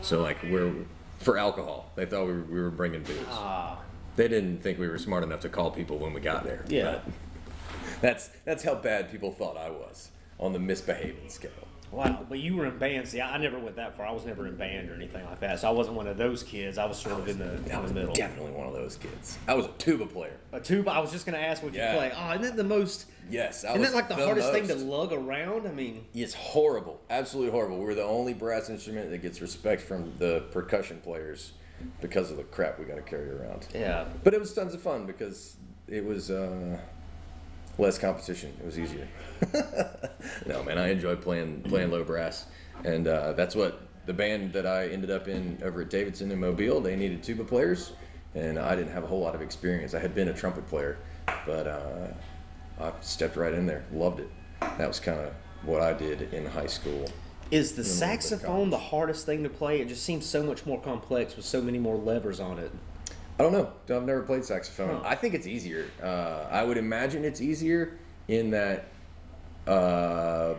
So 0.00 0.22
like 0.22 0.42
we're 0.44 0.72
for 1.18 1.36
alcohol. 1.36 1.92
They 1.94 2.06
thought 2.06 2.26
we 2.26 2.32
were, 2.32 2.44
we 2.44 2.60
were 2.62 2.70
bringing 2.70 3.02
booze. 3.02 3.18
Ah. 3.28 3.82
They 4.16 4.28
didn't 4.28 4.62
think 4.62 4.78
we 4.78 4.88
were 4.88 4.96
smart 4.96 5.22
enough 5.22 5.40
to 5.40 5.50
call 5.50 5.72
people 5.72 5.98
when 5.98 6.14
we 6.14 6.22
got 6.22 6.42
there. 6.42 6.64
Yeah. 6.68 7.00
but 7.04 7.04
that's 8.00 8.30
that's 8.46 8.62
how 8.62 8.76
bad 8.76 9.10
people 9.10 9.30
thought 9.30 9.58
I 9.58 9.68
was 9.68 10.10
on 10.38 10.54
the 10.54 10.58
misbehaving 10.58 11.28
scale. 11.28 11.50
Wow. 11.90 12.24
But 12.28 12.38
you 12.40 12.56
were 12.56 12.66
in 12.66 12.78
band. 12.78 13.08
See, 13.08 13.20
I 13.20 13.36
never 13.38 13.58
went 13.58 13.76
that 13.76 13.96
far. 13.96 14.06
I 14.06 14.12
was 14.12 14.24
never 14.24 14.46
in 14.46 14.56
band 14.56 14.90
or 14.90 14.94
anything 14.94 15.24
like 15.24 15.40
that. 15.40 15.60
So 15.60 15.68
I 15.68 15.70
wasn't 15.72 15.96
one 15.96 16.06
of 16.06 16.16
those 16.16 16.42
kids. 16.42 16.78
I 16.78 16.84
was 16.86 16.98
sort 16.98 17.18
of 17.18 17.28
in 17.28 17.38
the, 17.38 17.52
I 17.72 17.76
the 17.76 17.82
was 17.82 17.92
middle. 17.92 18.14
definitely 18.14 18.52
one 18.52 18.66
of 18.66 18.72
those 18.74 18.96
kids. 18.96 19.38
I 19.48 19.54
was 19.54 19.66
a 19.66 19.72
tuba 19.78 20.06
player. 20.06 20.36
A 20.52 20.60
tuba. 20.60 20.90
I 20.90 20.98
was 21.00 21.10
just 21.12 21.26
gonna 21.26 21.38
ask 21.38 21.62
what 21.62 21.74
Yeah. 21.74 21.92
you 21.92 21.98
play. 21.98 22.12
Oh, 22.16 22.30
isn't 22.32 22.42
that 22.42 22.56
the 22.56 22.64
most? 22.64 23.06
Yes, 23.28 23.64
I 23.64 23.70
Isn't 23.70 23.80
was 23.80 23.90
that 23.90 23.94
like 23.96 24.08
the, 24.08 24.16
hardest 24.16 24.50
thing 24.50 24.66
to 24.68 24.74
lug 24.74 25.12
around? 25.12 25.66
I 25.68 25.70
mean, 25.70 26.04
It's 26.14 26.34
horrible, 26.34 27.00
absolutely 27.10 27.52
horrible. 27.52 27.78
We're 27.78 27.94
the 27.94 28.02
only 28.02 28.34
brass 28.34 28.68
instrument 28.70 29.10
that 29.10 29.18
gets 29.18 29.40
respect 29.40 29.82
from 29.82 30.12
the 30.18 30.46
percussion 30.50 31.00
players 31.00 31.52
because 32.00 32.30
of 32.32 32.36
the 32.38 32.42
crap 32.42 32.78
we 32.80 32.86
got 32.86 32.96
to 32.96 33.02
carry 33.02 33.30
around. 33.30 33.68
yeah. 33.72 34.06
But 34.24 34.34
it 34.34 34.40
was 34.40 34.52
tons 34.52 34.74
of 34.74 34.82
fun 34.82 35.06
because 35.06 35.56
it 35.86 36.04
was 36.04 36.30
uh, 36.30 36.76
less 37.78 37.98
competition. 37.98 38.52
It 38.60 38.66
was 38.66 38.78
easier. 38.78 39.08
no, 40.46 40.62
man, 40.62 40.78
I 40.78 40.88
enjoyed 40.90 41.22
playing 41.22 41.62
playing 41.62 41.90
low 41.90 42.04
brass, 42.04 42.46
and 42.84 43.08
uh, 43.08 43.32
that's 43.32 43.54
what 43.54 43.82
the 44.06 44.12
band 44.12 44.52
that 44.52 44.66
I 44.66 44.88
ended 44.88 45.10
up 45.10 45.28
in 45.28 45.58
over 45.62 45.82
at 45.82 45.90
Davidson 45.90 46.30
in 46.30 46.40
Mobile. 46.40 46.80
They 46.80 46.96
needed 46.96 47.22
tuba 47.22 47.44
players, 47.44 47.92
and 48.34 48.58
I 48.58 48.74
didn't 48.74 48.92
have 48.92 49.04
a 49.04 49.06
whole 49.06 49.20
lot 49.20 49.34
of 49.34 49.42
experience. 49.42 49.94
I 49.94 50.00
had 50.00 50.14
been 50.14 50.28
a 50.28 50.34
trumpet 50.34 50.66
player, 50.66 50.98
but 51.46 51.66
uh, 51.66 52.08
I 52.80 52.92
stepped 53.00 53.36
right 53.36 53.52
in 53.52 53.66
there. 53.66 53.84
Loved 53.92 54.20
it. 54.20 54.30
That 54.60 54.88
was 54.88 55.00
kind 55.00 55.20
of 55.20 55.32
what 55.64 55.80
I 55.80 55.92
did 55.92 56.32
in 56.34 56.46
high 56.46 56.66
school. 56.66 57.06
Is 57.50 57.72
the 57.72 57.84
saxophone 57.84 58.70
the 58.70 58.78
hardest 58.78 59.26
thing 59.26 59.42
to 59.42 59.48
play? 59.48 59.80
It 59.80 59.88
just 59.88 60.04
seems 60.04 60.24
so 60.24 60.42
much 60.42 60.66
more 60.66 60.80
complex 60.80 61.34
with 61.34 61.44
so 61.44 61.60
many 61.60 61.78
more 61.78 61.96
levers 61.96 62.38
on 62.38 62.58
it. 62.58 62.70
I 63.40 63.42
don't 63.42 63.52
know. 63.52 63.72
I've 63.96 64.04
never 64.04 64.20
played 64.20 64.44
saxophone. 64.44 64.96
Huh. 64.96 65.02
I 65.08 65.14
think 65.14 65.32
it's 65.32 65.46
easier. 65.46 65.86
Uh, 66.02 66.46
I 66.50 66.62
would 66.62 66.76
imagine 66.76 67.24
it's 67.24 67.40
easier 67.40 67.96
in 68.28 68.50
that, 68.50 68.88
uh, 69.66 70.56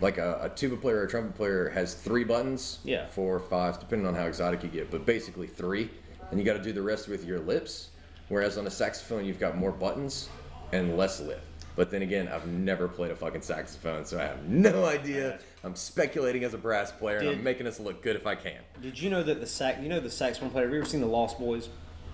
like 0.00 0.18
a, 0.18 0.40
a 0.42 0.48
tuba 0.48 0.76
player 0.76 0.96
or 0.96 1.02
a 1.04 1.08
trumpet 1.08 1.36
player 1.36 1.68
has 1.68 1.94
three 1.94 2.24
buttons. 2.24 2.80
Yeah. 2.82 3.06
Four 3.06 3.38
five, 3.38 3.78
depending 3.78 4.08
on 4.08 4.16
how 4.16 4.26
exotic 4.26 4.64
you 4.64 4.68
get, 4.68 4.90
but 4.90 5.06
basically 5.06 5.46
three, 5.46 5.88
and 6.32 6.40
you 6.40 6.44
got 6.44 6.54
to 6.54 6.62
do 6.62 6.72
the 6.72 6.82
rest 6.82 7.06
with 7.06 7.24
your 7.24 7.38
lips. 7.38 7.90
Whereas 8.28 8.58
on 8.58 8.66
a 8.66 8.70
saxophone, 8.70 9.24
you've 9.24 9.38
got 9.38 9.56
more 9.56 9.70
buttons 9.70 10.28
and 10.72 10.96
less 10.96 11.20
lip. 11.20 11.42
But 11.76 11.92
then 11.92 12.02
again, 12.02 12.26
I've 12.26 12.48
never 12.48 12.88
played 12.88 13.12
a 13.12 13.16
fucking 13.16 13.42
saxophone, 13.42 14.04
so 14.04 14.18
I 14.18 14.22
have 14.22 14.48
no 14.48 14.84
idea. 14.96 15.38
I'm 15.62 15.76
speculating 15.76 16.42
as 16.42 16.54
a 16.54 16.58
brass 16.58 16.90
player, 16.90 17.18
and 17.18 17.28
I'm 17.28 17.44
making 17.44 17.68
us 17.68 17.78
look 17.78 18.02
good 18.02 18.16
if 18.16 18.26
I 18.26 18.34
can. 18.34 18.58
Did 18.82 19.00
you 19.00 19.10
know 19.10 19.22
that 19.22 19.38
the 19.38 19.46
sax? 19.46 19.80
You 19.80 19.88
know 19.88 20.00
the 20.00 20.10
saxophone 20.10 20.50
player. 20.50 20.64
Have 20.64 20.72
you 20.72 20.80
ever 20.80 20.88
seen 20.88 21.02
the 21.02 21.06
Lost 21.06 21.38
Boys? 21.38 21.68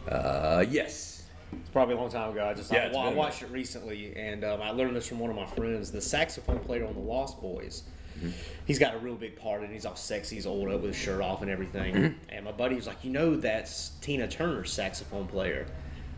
Uh, 0.08 0.64
yes. 0.68 1.24
It's 1.52 1.70
probably 1.70 1.94
a 1.94 1.98
long 1.98 2.10
time 2.10 2.30
ago. 2.32 2.46
I 2.46 2.54
just 2.54 2.72
Yeah, 2.72 2.90
I, 2.94 2.98
I 2.98 3.12
watched 3.12 3.42
it 3.42 3.50
recently, 3.50 4.14
and 4.16 4.44
um, 4.44 4.60
I 4.60 4.70
learned 4.70 4.96
this 4.96 5.06
from 5.06 5.18
one 5.20 5.30
of 5.30 5.36
my 5.36 5.46
friends. 5.46 5.90
The 5.92 6.00
saxophone 6.00 6.58
player 6.60 6.84
on 6.86 6.94
the 6.94 7.00
Lost 7.00 7.40
Boys. 7.40 7.84
Mm-hmm. 8.18 8.30
He's 8.66 8.78
got 8.78 8.94
a 8.94 8.98
real 8.98 9.14
big 9.14 9.36
part, 9.36 9.62
and 9.62 9.72
he's 9.72 9.86
all 9.86 9.94
sexy. 9.94 10.36
He's 10.36 10.46
old 10.46 10.68
up 10.68 10.80
with 10.80 10.94
his 10.94 10.96
shirt 10.96 11.20
off 11.20 11.42
and 11.42 11.50
everything. 11.50 11.94
Mm-hmm. 11.94 12.18
And 12.30 12.44
my 12.44 12.52
buddy 12.52 12.74
was 12.74 12.86
like, 12.86 13.04
"You 13.04 13.10
know, 13.10 13.36
that's 13.36 13.90
Tina 14.00 14.26
Turner's 14.26 14.72
saxophone 14.72 15.26
player." 15.26 15.66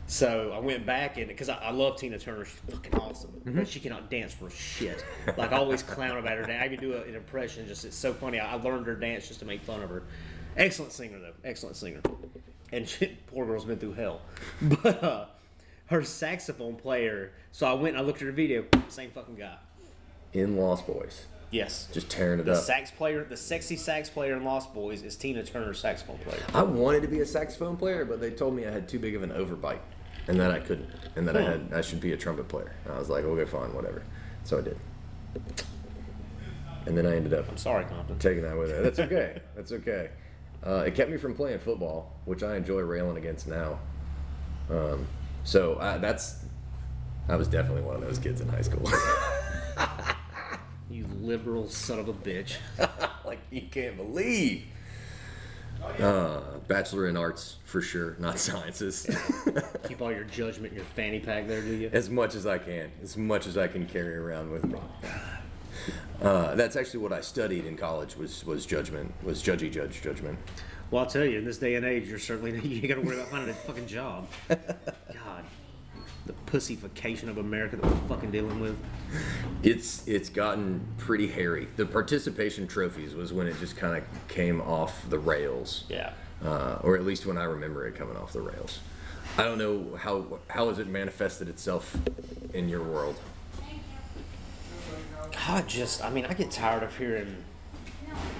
So 0.06 0.52
I 0.54 0.58
went 0.58 0.86
back 0.86 1.18
and 1.18 1.28
because 1.28 1.50
I, 1.50 1.56
I 1.56 1.70
love 1.70 1.98
Tina 1.98 2.18
Turner, 2.18 2.46
she's 2.46 2.54
fucking 2.74 2.94
awesome, 2.94 3.30
Mm-hmm. 3.30 3.58
but 3.58 3.68
she 3.68 3.78
cannot 3.78 4.10
dance 4.10 4.32
for 4.32 4.48
shit. 4.48 5.04
Like 5.36 5.52
I 5.52 5.58
always 5.58 5.82
clown 5.82 6.16
about 6.16 6.38
her 6.38 6.44
dance. 6.44 6.62
I 6.62 6.66
even 6.72 6.80
do 6.80 6.94
a, 6.94 7.02
an 7.02 7.14
impression. 7.14 7.66
Just 7.68 7.84
it's 7.84 7.94
so 7.96 8.14
funny. 8.14 8.40
I, 8.40 8.54
I 8.54 8.56
learned 8.56 8.86
her 8.86 8.94
dance 8.94 9.28
just 9.28 9.40
to 9.40 9.44
make 9.46 9.60
fun 9.60 9.82
of 9.82 9.90
her. 9.90 10.04
Excellent 10.56 10.92
singer 10.92 11.18
though, 11.18 11.34
excellent 11.44 11.76
singer. 11.76 12.00
And 12.72 12.88
shit, 12.88 13.26
poor 13.26 13.46
girl's 13.46 13.64
been 13.64 13.78
through 13.78 13.94
hell. 13.94 14.20
But 14.62 15.02
uh, 15.02 15.24
her 15.86 16.02
saxophone 16.02 16.76
player. 16.76 17.32
So 17.52 17.66
I 17.66 17.72
went 17.72 17.96
and 17.96 17.98
I 17.98 18.06
looked 18.06 18.20
at 18.20 18.26
her 18.26 18.32
video. 18.32 18.64
Same 18.88 19.10
fucking 19.10 19.36
guy. 19.36 19.56
In 20.32 20.56
Lost 20.56 20.86
Boys. 20.86 21.26
Yes. 21.50 21.88
Just 21.92 22.10
tearing 22.10 22.40
it 22.40 22.44
the 22.44 22.52
up. 22.52 22.58
The 22.58 22.62
sax 22.62 22.90
player, 22.90 23.24
the 23.24 23.36
sexy 23.36 23.76
sax 23.76 24.10
player 24.10 24.36
in 24.36 24.44
Lost 24.44 24.74
Boys 24.74 25.02
is 25.02 25.16
Tina 25.16 25.42
Turner's 25.42 25.80
saxophone 25.80 26.18
player. 26.18 26.42
I 26.52 26.62
wanted 26.62 27.02
to 27.02 27.08
be 27.08 27.20
a 27.20 27.26
saxophone 27.26 27.76
player, 27.76 28.04
but 28.04 28.20
they 28.20 28.30
told 28.30 28.54
me 28.54 28.66
I 28.66 28.70
had 28.70 28.86
too 28.88 28.98
big 28.98 29.14
of 29.14 29.22
an 29.22 29.30
overbite, 29.30 29.78
and 30.26 30.38
that 30.40 30.50
I 30.50 30.58
couldn't, 30.60 30.90
and 31.16 31.26
that 31.26 31.38
I 31.38 31.42
had 31.42 31.72
I 31.72 31.80
should 31.80 32.00
be 32.02 32.12
a 32.12 32.18
trumpet 32.18 32.48
player. 32.48 32.74
And 32.84 32.92
I 32.92 32.98
was 32.98 33.08
like, 33.08 33.24
okay, 33.24 33.50
fine, 33.50 33.72
whatever. 33.72 34.02
So 34.44 34.58
I 34.58 34.60
did, 34.60 34.78
and 36.84 36.96
then 36.98 37.06
I 37.06 37.16
ended 37.16 37.32
up 37.32 37.48
I'm 37.48 37.56
sorry, 37.56 37.86
Compton. 37.86 38.18
taking 38.18 38.42
that 38.42 38.58
with 38.58 38.70
it. 38.70 38.82
That's 38.82 38.98
okay. 39.10 39.40
That's 39.56 39.72
okay. 39.72 40.10
Uh, 40.68 40.84
it 40.86 40.94
kept 40.94 41.10
me 41.10 41.16
from 41.16 41.34
playing 41.34 41.58
football, 41.58 42.14
which 42.26 42.42
I 42.42 42.56
enjoy 42.56 42.80
railing 42.80 43.16
against 43.16 43.48
now. 43.48 43.78
Um, 44.68 45.06
so 45.42 45.78
I, 45.80 45.96
that's 45.96 46.44
I 47.26 47.36
was 47.36 47.48
definitely 47.48 47.82
one 47.82 47.94
of 47.94 48.02
those 48.02 48.18
kids 48.18 48.40
in 48.40 48.48
high 48.48 48.62
school. 48.62 48.88
You 50.90 51.06
liberal 51.20 51.68
son 51.68 51.98
of 51.98 52.08
a 52.08 52.14
bitch. 52.14 52.56
like 53.24 53.40
you 53.50 53.62
can't 53.70 53.96
believe. 53.96 54.64
Uh, 56.00 56.40
bachelor 56.66 57.08
in 57.08 57.16
arts 57.16 57.56
for 57.64 57.80
sure, 57.80 58.16
not 58.18 58.38
sciences. 58.38 59.06
Keep 59.86 60.00
all 60.00 60.10
your 60.10 60.24
judgment 60.24 60.72
in 60.72 60.76
your 60.76 60.86
fanny 60.86 61.20
pack 61.20 61.46
there, 61.46 61.60
do 61.60 61.74
you? 61.74 61.90
as 61.92 62.08
much 62.08 62.34
as 62.34 62.46
I 62.46 62.58
can, 62.58 62.90
as 63.02 63.16
much 63.16 63.46
as 63.46 63.58
I 63.58 63.68
can 63.68 63.86
carry 63.86 64.16
around 64.16 64.50
with 64.50 64.64
me. 64.64 64.78
Uh, 66.22 66.54
that's 66.54 66.76
actually 66.76 67.00
what 67.00 67.12
I 67.12 67.20
studied 67.20 67.64
in 67.64 67.76
college 67.76 68.16
was 68.16 68.44
was 68.44 68.66
judgment, 68.66 69.12
was 69.22 69.42
judgy 69.42 69.70
judge 69.70 70.02
judgment. 70.02 70.38
Well, 70.90 71.04
I'll 71.04 71.10
tell 71.10 71.24
you, 71.24 71.38
in 71.38 71.44
this 71.44 71.58
day 71.58 71.74
and 71.74 71.84
age, 71.84 72.08
you're 72.08 72.18
certainly 72.18 72.58
you 72.66 72.86
got 72.88 72.96
to 72.96 73.00
worry 73.02 73.16
about 73.16 73.28
finding 73.28 73.50
a 73.50 73.54
fucking 73.54 73.86
job. 73.86 74.26
God, 74.48 75.44
the 76.26 76.32
pussification 76.46 77.28
of 77.28 77.38
America 77.38 77.76
that 77.76 77.84
we're 77.84 78.08
fucking 78.08 78.30
dealing 78.30 78.58
with. 78.60 78.76
It's 79.62 80.06
it's 80.08 80.28
gotten 80.28 80.86
pretty 80.98 81.28
hairy. 81.28 81.68
The 81.76 81.86
participation 81.86 82.66
trophies 82.66 83.14
was 83.14 83.32
when 83.32 83.46
it 83.46 83.58
just 83.60 83.76
kind 83.76 83.96
of 83.96 84.28
came 84.28 84.60
off 84.60 85.08
the 85.08 85.18
rails. 85.18 85.84
Yeah. 85.88 86.12
uh, 86.44 86.78
or 86.82 86.96
at 86.96 87.04
least 87.04 87.26
when 87.26 87.36
I 87.38 87.44
remember 87.44 87.86
it 87.86 87.94
coming 87.96 88.16
off 88.16 88.32
the 88.32 88.40
rails. 88.40 88.78
I 89.36 89.44
don't 89.44 89.58
know 89.58 89.96
how 89.96 90.38
how 90.48 90.68
has 90.68 90.78
it 90.78 90.88
manifested 90.88 91.48
itself 91.48 91.96
in 92.54 92.68
your 92.68 92.82
world. 92.82 93.16
God, 95.32 95.68
just 95.68 96.04
I 96.04 96.10
mean, 96.10 96.26
I 96.26 96.34
get 96.34 96.50
tired 96.50 96.82
of 96.82 96.96
hearing 96.96 97.44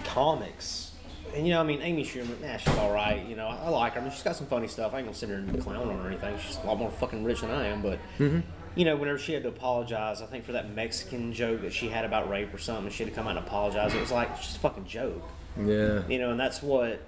comics. 0.04 0.92
And 1.34 1.46
you 1.46 1.52
know, 1.52 1.60
I 1.60 1.64
mean, 1.64 1.82
Amy 1.82 2.04
Schumer, 2.04 2.40
nah, 2.40 2.56
she's 2.56 2.74
all 2.76 2.92
right. 2.92 3.24
You 3.26 3.36
know, 3.36 3.46
I 3.46 3.68
like 3.68 3.94
her. 3.94 4.00
I 4.00 4.02
mean, 4.02 4.12
she's 4.12 4.22
got 4.22 4.36
some 4.36 4.46
funny 4.46 4.68
stuff. 4.68 4.94
I 4.94 4.98
ain't 4.98 5.06
gonna 5.06 5.16
sit 5.16 5.28
here 5.28 5.38
and 5.38 5.62
clown 5.62 5.88
on 5.88 5.98
her 5.98 6.04
or 6.04 6.08
anything. 6.08 6.38
She's 6.38 6.56
a 6.56 6.66
lot 6.66 6.78
more 6.78 6.90
fucking 6.90 7.24
rich 7.24 7.42
than 7.42 7.50
I 7.50 7.66
am. 7.66 7.82
But 7.82 7.98
mm-hmm. 8.18 8.40
you 8.74 8.84
know, 8.84 8.96
whenever 8.96 9.18
she 9.18 9.34
had 9.34 9.42
to 9.42 9.50
apologize, 9.50 10.22
I 10.22 10.26
think 10.26 10.44
for 10.44 10.52
that 10.52 10.74
Mexican 10.74 11.32
joke 11.32 11.62
that 11.62 11.72
she 11.72 11.88
had 11.88 12.04
about 12.04 12.30
rape 12.30 12.52
or 12.52 12.58
something, 12.58 12.90
she 12.90 13.04
had 13.04 13.12
to 13.12 13.16
come 13.16 13.26
out 13.26 13.36
and 13.36 13.46
apologize. 13.46 13.94
It 13.94 14.00
was 14.00 14.12
like 14.12 14.30
it's 14.30 14.40
just 14.40 14.56
a 14.56 14.60
fucking 14.60 14.86
joke. 14.86 15.22
Yeah. 15.58 16.02
You 16.08 16.18
know, 16.18 16.30
and 16.30 16.40
that's 16.40 16.62
what. 16.62 17.02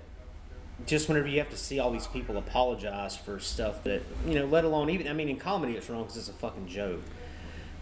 Just 0.87 1.09
whenever 1.11 1.29
you 1.29 1.39
have 1.41 1.51
to 1.51 1.59
see 1.59 1.79
all 1.79 1.91
these 1.91 2.07
people 2.07 2.39
apologize 2.39 3.15
for 3.15 3.39
stuff 3.39 3.85
that 3.85 4.01
you 4.27 4.35
know, 4.35 4.47
let 4.47 4.65
alone 4.65 4.89
even 4.89 5.09
I 5.09 5.13
mean, 5.13 5.29
in 5.29 5.37
comedy 5.37 5.75
it's 5.75 5.91
wrong 5.91 6.05
because 6.05 6.17
it's 6.17 6.31
a 6.31 6.33
fucking 6.33 6.69
joke. 6.69 7.03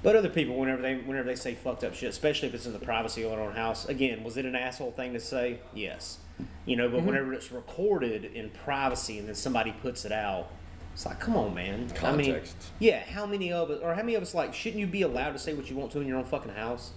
But 0.02 0.14
other 0.14 0.28
people, 0.28 0.56
whenever 0.56 0.80
they 0.80 0.96
whenever 0.96 1.26
they 1.26 1.34
say 1.34 1.54
fucked 1.54 1.82
up 1.82 1.94
shit, 1.94 2.08
especially 2.10 2.48
if 2.48 2.54
it's 2.54 2.66
in 2.66 2.72
the 2.72 2.78
privacy 2.78 3.22
of 3.24 3.30
their 3.30 3.40
own 3.40 3.54
house, 3.54 3.86
again, 3.86 4.22
was 4.22 4.36
it 4.36 4.44
an 4.44 4.54
asshole 4.54 4.92
thing 4.92 5.12
to 5.12 5.20
say? 5.20 5.58
Yes. 5.74 6.18
You 6.66 6.76
know, 6.76 6.88
but 6.88 6.98
mm-hmm. 6.98 7.06
whenever 7.06 7.32
it's 7.32 7.50
recorded 7.50 8.24
in 8.24 8.50
privacy 8.50 9.18
and 9.18 9.26
then 9.26 9.34
somebody 9.34 9.72
puts 9.72 10.04
it 10.04 10.12
out, 10.12 10.50
it's 10.94 11.04
like, 11.04 11.18
come 11.18 11.36
on, 11.36 11.54
man. 11.54 11.88
I 12.02 12.14
mean, 12.14 12.26
Context. 12.26 12.56
yeah. 12.78 13.00
How 13.00 13.26
many 13.26 13.52
of 13.52 13.70
us, 13.70 13.80
or 13.82 13.94
how 13.94 14.02
many 14.02 14.14
of 14.14 14.22
us, 14.22 14.34
like, 14.34 14.54
shouldn't 14.54 14.80
you 14.80 14.86
be 14.86 15.02
allowed 15.02 15.32
to 15.32 15.38
say 15.38 15.54
what 15.54 15.68
you 15.68 15.76
want 15.76 15.90
to 15.92 16.00
in 16.00 16.06
your 16.06 16.18
own 16.18 16.24
fucking 16.24 16.52
house? 16.52 16.92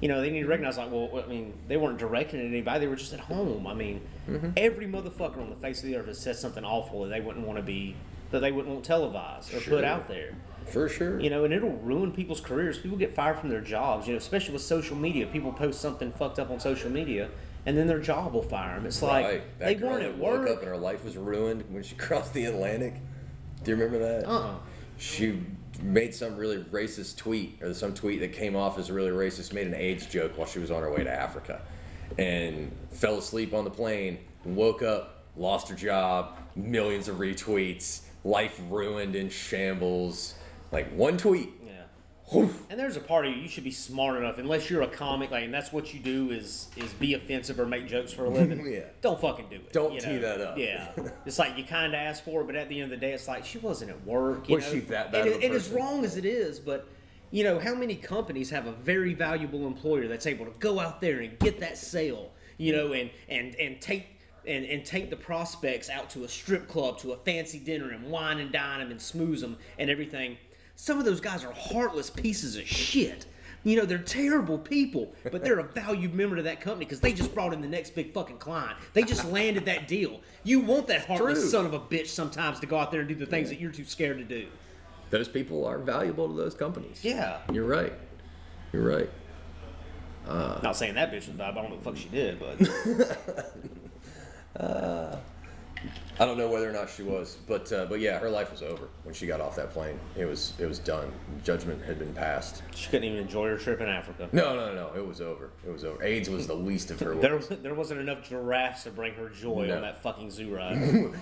You 0.00 0.08
know, 0.08 0.20
they 0.20 0.30
need 0.30 0.38
to 0.38 0.42
mm-hmm. 0.42 0.50
recognize, 0.50 0.76
like, 0.76 0.92
well, 0.92 1.22
I 1.24 1.28
mean, 1.28 1.54
they 1.66 1.76
weren't 1.76 1.98
directing 1.98 2.40
it 2.40 2.44
at 2.44 2.48
anybody; 2.48 2.80
they 2.80 2.86
were 2.86 2.96
just 2.96 3.12
at 3.12 3.20
home. 3.20 3.66
I 3.66 3.74
mean, 3.74 4.00
mm-hmm. 4.28 4.50
every 4.56 4.86
motherfucker 4.86 5.38
on 5.38 5.50
the 5.50 5.56
face 5.56 5.78
of 5.82 5.86
the 5.86 5.96
earth 5.96 6.06
has 6.06 6.18
said 6.18 6.36
something 6.36 6.64
awful 6.64 7.02
that 7.04 7.10
they 7.10 7.20
wouldn't 7.20 7.46
want 7.46 7.58
to 7.58 7.62
be, 7.62 7.96
that 8.30 8.40
they 8.40 8.52
wouldn't 8.52 8.74
want 8.74 8.84
televised 8.84 9.54
or 9.54 9.60
Sure. 9.60 9.76
put 9.76 9.84
out 9.84 10.08
there. 10.08 10.34
For 10.66 10.88
sure. 10.88 11.20
You 11.20 11.30
know, 11.30 11.44
and 11.44 11.52
it'll 11.52 11.76
ruin 11.78 12.12
people's 12.12 12.40
careers. 12.40 12.78
People 12.78 12.96
get 12.98 13.14
fired 13.14 13.38
from 13.38 13.48
their 13.48 13.60
jobs. 13.60 14.06
You 14.06 14.14
know, 14.14 14.18
especially 14.18 14.54
with 14.54 14.62
social 14.62 14.96
media. 14.96 15.26
People 15.26 15.52
post 15.52 15.80
something 15.80 16.12
fucked 16.12 16.38
up 16.38 16.50
on 16.50 16.60
social 16.60 16.90
media, 16.90 17.28
and 17.66 17.76
then 17.76 17.86
their 17.86 18.00
job 18.00 18.32
will 18.32 18.42
fire 18.42 18.76
them. 18.76 18.86
It's 18.86 19.02
like 19.02 19.24
right. 19.24 19.58
That 19.58 19.66
they 19.66 19.74
girl 19.74 19.90
weren't 19.90 20.04
at 20.04 20.18
woke 20.18 20.40
work. 20.40 20.48
up 20.50 20.58
and 20.60 20.68
her 20.68 20.76
life 20.76 21.04
was 21.04 21.16
ruined 21.16 21.64
when 21.70 21.82
she 21.82 21.94
crossed 21.96 22.34
the 22.34 22.46
Atlantic. 22.46 22.94
Do 23.62 23.70
you 23.70 23.76
remember 23.76 23.98
that? 23.98 24.28
Uh-uh. 24.28 24.54
She 24.98 25.40
made 25.82 26.14
some 26.14 26.36
really 26.36 26.58
racist 26.64 27.16
tweet, 27.16 27.62
or 27.62 27.74
some 27.74 27.94
tweet 27.94 28.20
that 28.20 28.32
came 28.32 28.54
off 28.56 28.78
as 28.78 28.90
really 28.90 29.10
racist, 29.10 29.52
made 29.52 29.66
an 29.66 29.74
AIDS 29.74 30.06
joke 30.06 30.36
while 30.36 30.46
she 30.46 30.58
was 30.58 30.70
on 30.70 30.82
her 30.82 30.90
way 30.90 31.02
to 31.02 31.10
Africa, 31.10 31.60
and 32.18 32.70
fell 32.90 33.18
asleep 33.18 33.54
on 33.54 33.64
the 33.64 33.70
plane, 33.70 34.18
woke 34.44 34.82
up, 34.82 35.24
lost 35.36 35.68
her 35.68 35.74
job, 35.74 36.38
millions 36.54 37.08
of 37.08 37.16
retweets, 37.16 38.02
life 38.24 38.60
ruined 38.68 39.16
in 39.16 39.28
shambles. 39.28 40.34
Like 40.74 40.90
one 40.92 41.16
tweet. 41.16 41.50
Yeah. 41.64 41.70
Whew. 42.32 42.52
And 42.68 42.78
there's 42.80 42.96
a 42.96 43.00
part 43.00 43.26
of 43.26 43.32
you 43.32 43.40
you 43.42 43.48
should 43.48 43.64
be 43.64 43.70
smart 43.70 44.16
enough, 44.18 44.38
unless 44.38 44.68
you're 44.68 44.82
a 44.82 44.88
comic, 44.88 45.30
like, 45.30 45.44
and 45.44 45.54
that's 45.54 45.72
what 45.72 45.94
you 45.94 46.00
do 46.00 46.30
is 46.32 46.68
is 46.76 46.92
be 46.94 47.14
offensive 47.14 47.60
or 47.60 47.66
make 47.66 47.86
jokes 47.86 48.12
for 48.12 48.24
a 48.24 48.28
living. 48.28 48.64
Yeah. 48.74 48.80
Don't 49.00 49.20
fucking 49.20 49.46
do 49.50 49.56
it. 49.56 49.72
Don't 49.72 49.92
you 49.94 50.00
tee 50.00 50.16
that 50.18 50.40
up. 50.40 50.58
Yeah. 50.58 50.88
It's 51.26 51.38
like 51.38 51.56
you 51.56 51.64
kind 51.64 51.94
of 51.94 51.98
asked 51.98 52.24
for 52.24 52.40
it, 52.40 52.46
but 52.46 52.56
at 52.56 52.68
the 52.68 52.80
end 52.80 52.92
of 52.92 52.98
the 53.00 53.06
day, 53.06 53.12
it's 53.12 53.28
like 53.28 53.44
she 53.46 53.58
wasn't 53.58 53.90
at 53.92 54.04
work. 54.04 54.48
You 54.48 54.56
Was 54.56 54.64
know? 54.66 54.72
she 54.72 54.80
that 54.80 55.12
bad 55.12 55.26
And 55.26 55.28
of 55.28 55.34
a 55.34 55.38
it- 55.38 55.44
and 55.46 55.54
as 55.54 55.68
person? 55.68 55.76
wrong 55.76 56.04
as 56.04 56.16
it 56.16 56.24
is, 56.26 56.58
but. 56.58 56.86
You 57.30 57.42
know, 57.42 57.58
how 57.58 57.74
many 57.74 57.96
companies 57.96 58.48
have 58.50 58.66
a 58.68 58.72
very 58.72 59.12
valuable 59.12 59.66
employer 59.66 60.06
that's 60.06 60.24
able 60.26 60.44
to 60.44 60.52
go 60.60 60.78
out 60.78 61.00
there 61.00 61.18
and 61.18 61.36
get 61.40 61.58
that 61.60 61.76
sale, 61.76 62.30
you 62.58 62.72
know, 62.72 62.92
and 62.92 63.10
and 63.28 63.56
and 63.56 63.80
take 63.80 64.06
and, 64.46 64.64
and 64.66 64.84
take 64.84 65.10
the 65.10 65.16
prospects 65.16 65.90
out 65.90 66.08
to 66.10 66.22
a 66.22 66.28
strip 66.28 66.68
club, 66.68 66.98
to 66.98 67.10
a 67.12 67.16
fancy 67.16 67.58
dinner, 67.58 67.90
and 67.90 68.08
wine 68.08 68.38
and 68.38 68.52
dine 68.52 68.78
them 68.78 68.92
and 68.92 69.00
smooze 69.00 69.40
them 69.40 69.56
and 69.80 69.90
everything. 69.90 70.36
Some 70.76 70.98
of 70.98 71.04
those 71.04 71.20
guys 71.20 71.44
are 71.44 71.52
heartless 71.52 72.10
pieces 72.10 72.56
of 72.56 72.66
shit. 72.66 73.26
You 73.62 73.76
know, 73.76 73.86
they're 73.86 73.96
terrible 73.98 74.58
people, 74.58 75.14
but 75.32 75.42
they're 75.42 75.58
a 75.58 75.62
valued 75.64 76.12
member 76.14 76.36
of 76.36 76.44
that 76.44 76.60
company 76.60 76.84
because 76.84 77.00
they 77.00 77.14
just 77.14 77.34
brought 77.34 77.54
in 77.54 77.62
the 77.62 77.68
next 77.68 77.94
big 77.94 78.12
fucking 78.12 78.36
client. 78.36 78.76
They 78.92 79.02
just 79.04 79.24
landed 79.24 79.64
that 79.64 79.88
deal. 79.88 80.20
You 80.42 80.60
want 80.60 80.86
that 80.88 81.06
heartless 81.06 81.40
True. 81.40 81.48
son 81.48 81.66
of 81.66 81.72
a 81.72 81.80
bitch 81.80 82.08
sometimes 82.08 82.60
to 82.60 82.66
go 82.66 82.76
out 82.76 82.90
there 82.90 83.00
and 83.00 83.08
do 83.08 83.14
the 83.14 83.24
things 83.24 83.48
that 83.48 83.58
you're 83.58 83.70
too 83.72 83.86
scared 83.86 84.18
to 84.18 84.24
do. 84.24 84.48
Those 85.08 85.28
people 85.28 85.64
are 85.64 85.78
valuable 85.78 86.28
to 86.28 86.34
those 86.34 86.54
companies. 86.54 87.02
Yeah. 87.02 87.38
You're 87.50 87.64
right. 87.64 87.94
You're 88.72 88.86
right. 88.86 89.08
Uh, 90.28 90.60
Not 90.62 90.76
saying 90.76 90.94
that 90.96 91.10
bitch 91.10 91.28
was 91.28 91.36
vibe. 91.36 91.40
I 91.40 91.54
don't 91.54 91.64
know 91.64 91.76
what 91.76 91.78
the 91.78 91.84
fuck 91.84 91.96
she 91.96 92.08
did, 92.10 92.38
but 92.38 92.58
I 96.20 96.24
don't 96.26 96.38
know 96.38 96.48
whether 96.48 96.68
or 96.68 96.72
not 96.72 96.88
she 96.90 97.02
was, 97.02 97.36
but 97.48 97.72
uh, 97.72 97.86
but 97.86 97.98
yeah, 97.98 98.18
her 98.20 98.30
life 98.30 98.52
was 98.52 98.62
over 98.62 98.88
when 99.02 99.14
she 99.14 99.26
got 99.26 99.40
off 99.40 99.56
that 99.56 99.70
plane. 99.70 99.98
It 100.16 100.26
was 100.26 100.52
it 100.60 100.66
was 100.66 100.78
done. 100.78 101.10
Judgment 101.42 101.84
had 101.84 101.98
been 101.98 102.14
passed. 102.14 102.62
she 102.74 102.88
couldn't 102.88 103.04
even 103.04 103.18
enjoy 103.18 103.48
her 103.48 103.56
trip 103.56 103.80
in 103.80 103.88
Africa. 103.88 104.28
No, 104.30 104.54
no, 104.54 104.74
no. 104.74 104.92
It 104.96 105.04
was 105.06 105.20
over. 105.20 105.50
It 105.66 105.72
was 105.72 105.82
over. 105.84 106.02
AIDS 106.04 106.30
was 106.30 106.46
the 106.46 106.54
least 106.54 106.90
of 106.92 107.00
her 107.00 107.14
There, 107.20 107.32
worries. 107.34 107.48
there 107.48 107.74
wasn't 107.74 108.00
enough 108.00 108.28
giraffes 108.28 108.84
to 108.84 108.90
bring 108.90 109.14
her 109.14 109.28
joy 109.28 109.66
No. 109.66 109.76
on 109.76 109.82
that 109.82 110.02
fucking 110.02 110.30
zoo 110.30 110.54
ride. 110.54 110.78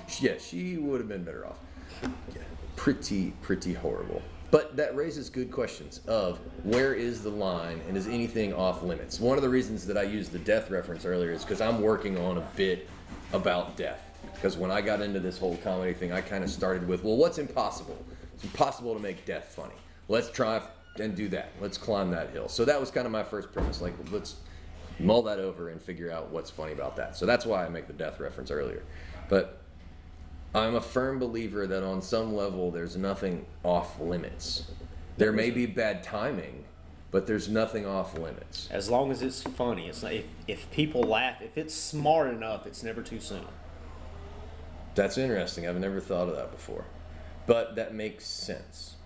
yeah, 0.21 0.35
she 0.39 0.77
would 0.77 1.01
have 1.01 1.09
been 1.09 1.25
better 1.25 1.47
off. 1.47 1.59
Yeah, 2.03 2.43
pretty 2.77 3.33
pretty 3.41 3.73
horrible. 3.73 4.21
But 4.51 4.77
that 4.77 4.95
raises 4.95 5.31
good 5.31 5.51
questions 5.51 6.03
of 6.07 6.39
where 6.65 6.93
is 6.93 7.23
the 7.23 7.31
line 7.31 7.81
and 7.89 7.97
is 7.97 8.07
anything 8.07 8.53
off 8.53 8.83
limits? 8.83 9.19
One 9.19 9.39
of 9.39 9.43
the 9.43 9.49
reasons 9.49 9.87
that 9.87 9.97
I 9.97 10.03
used 10.03 10.33
the 10.33 10.39
death 10.39 10.71
reference 10.71 11.07
earlier 11.07 11.31
is 11.33 11.43
because 11.43 11.63
I'm 11.63 11.81
working 11.81 12.19
on 12.19 12.37
a 12.37 12.47
bit 12.57 12.87
about 13.33 13.79
death. 13.79 14.11
Because 14.43 14.57
when 14.57 14.73
I 14.73 14.81
got 14.81 15.01
into 15.01 15.21
this 15.21 15.39
whole 15.39 15.57
comedy 15.59 15.93
thing, 15.93 16.11
I 16.11 16.21
kind 16.21 16.43
of 16.43 16.51
started 16.51 16.89
with, 16.89 17.05
well, 17.05 17.17
what's 17.17 17.39
impossible? 17.39 17.97
It's 18.35 18.43
impossible 18.43 18.93
to 18.93 18.99
make 18.99 19.25
death 19.25 19.55
funny. 19.55 19.77
Let's 20.09 20.33
try 20.33 20.61
and 20.99 21.15
do 21.15 21.29
that. 21.29 21.53
Let's 21.61 21.79
climb 21.79 22.11
that 22.11 22.31
hill. 22.31 22.49
So 22.49 22.65
that 22.65 22.81
was 22.81 22.91
kind 22.91 23.07
of 23.07 23.13
my 23.13 23.23
first 23.23 23.53
premise. 23.53 23.81
Like, 23.81 23.95
let's 24.11 24.35
mull 24.99 25.23
that 25.23 25.39
over 25.39 25.69
and 25.69 25.81
figure 25.81 26.11
out 26.11 26.33
what's 26.33 26.51
funny 26.51 26.73
about 26.73 26.97
that. 26.97 27.17
So 27.17 27.25
that's 27.25 27.47
why 27.47 27.65
I 27.65 27.69
make 27.69 27.87
the 27.87 27.93
death 27.93 28.19
reference 28.19 28.51
earlier. 28.51 28.83
But 29.29 29.61
I'm 30.57 30.75
a 30.75 30.81
firm 30.81 31.21
believer 31.21 31.69
that 31.69 31.85
on 31.85 32.03
some 32.03 32.35
level 32.35 32.73
there's 32.73 32.97
nothing 32.97 33.47
off 33.63 34.01
limits. 34.01 34.65
There 35.19 35.31
may 35.31 35.53
be 35.53 35.67
bad 35.67 36.03
timing, 36.03 36.65
but 37.13 37.29
there's 37.29 37.49
nothing 37.49 37.87
off 37.87 38.19
limits. 38.19 38.67
As 38.73 38.91
long 38.91 39.13
as 39.13 39.23
it's 39.23 39.41
funny, 39.41 39.87
it's 39.87 40.03
if 40.03 40.25
if 40.49 40.69
people 40.73 41.03
laugh, 41.03 41.41
if 41.41 41.57
it's 41.57 41.75
smart 41.75 42.35
enough, 42.35 42.67
it's 42.67 42.83
never 42.83 43.03
too 43.03 43.21
soon. 43.21 43.47
That's 44.95 45.19
interesting. 45.19 45.67
I've 45.67 45.79
never 45.81 46.01
thought 46.01 46.29
of 46.29 46.37
that 46.37 46.51
before. 46.51 46.85
But 47.47 47.77
that 47.77 47.95
makes 47.95 48.27
sense. 48.27 48.97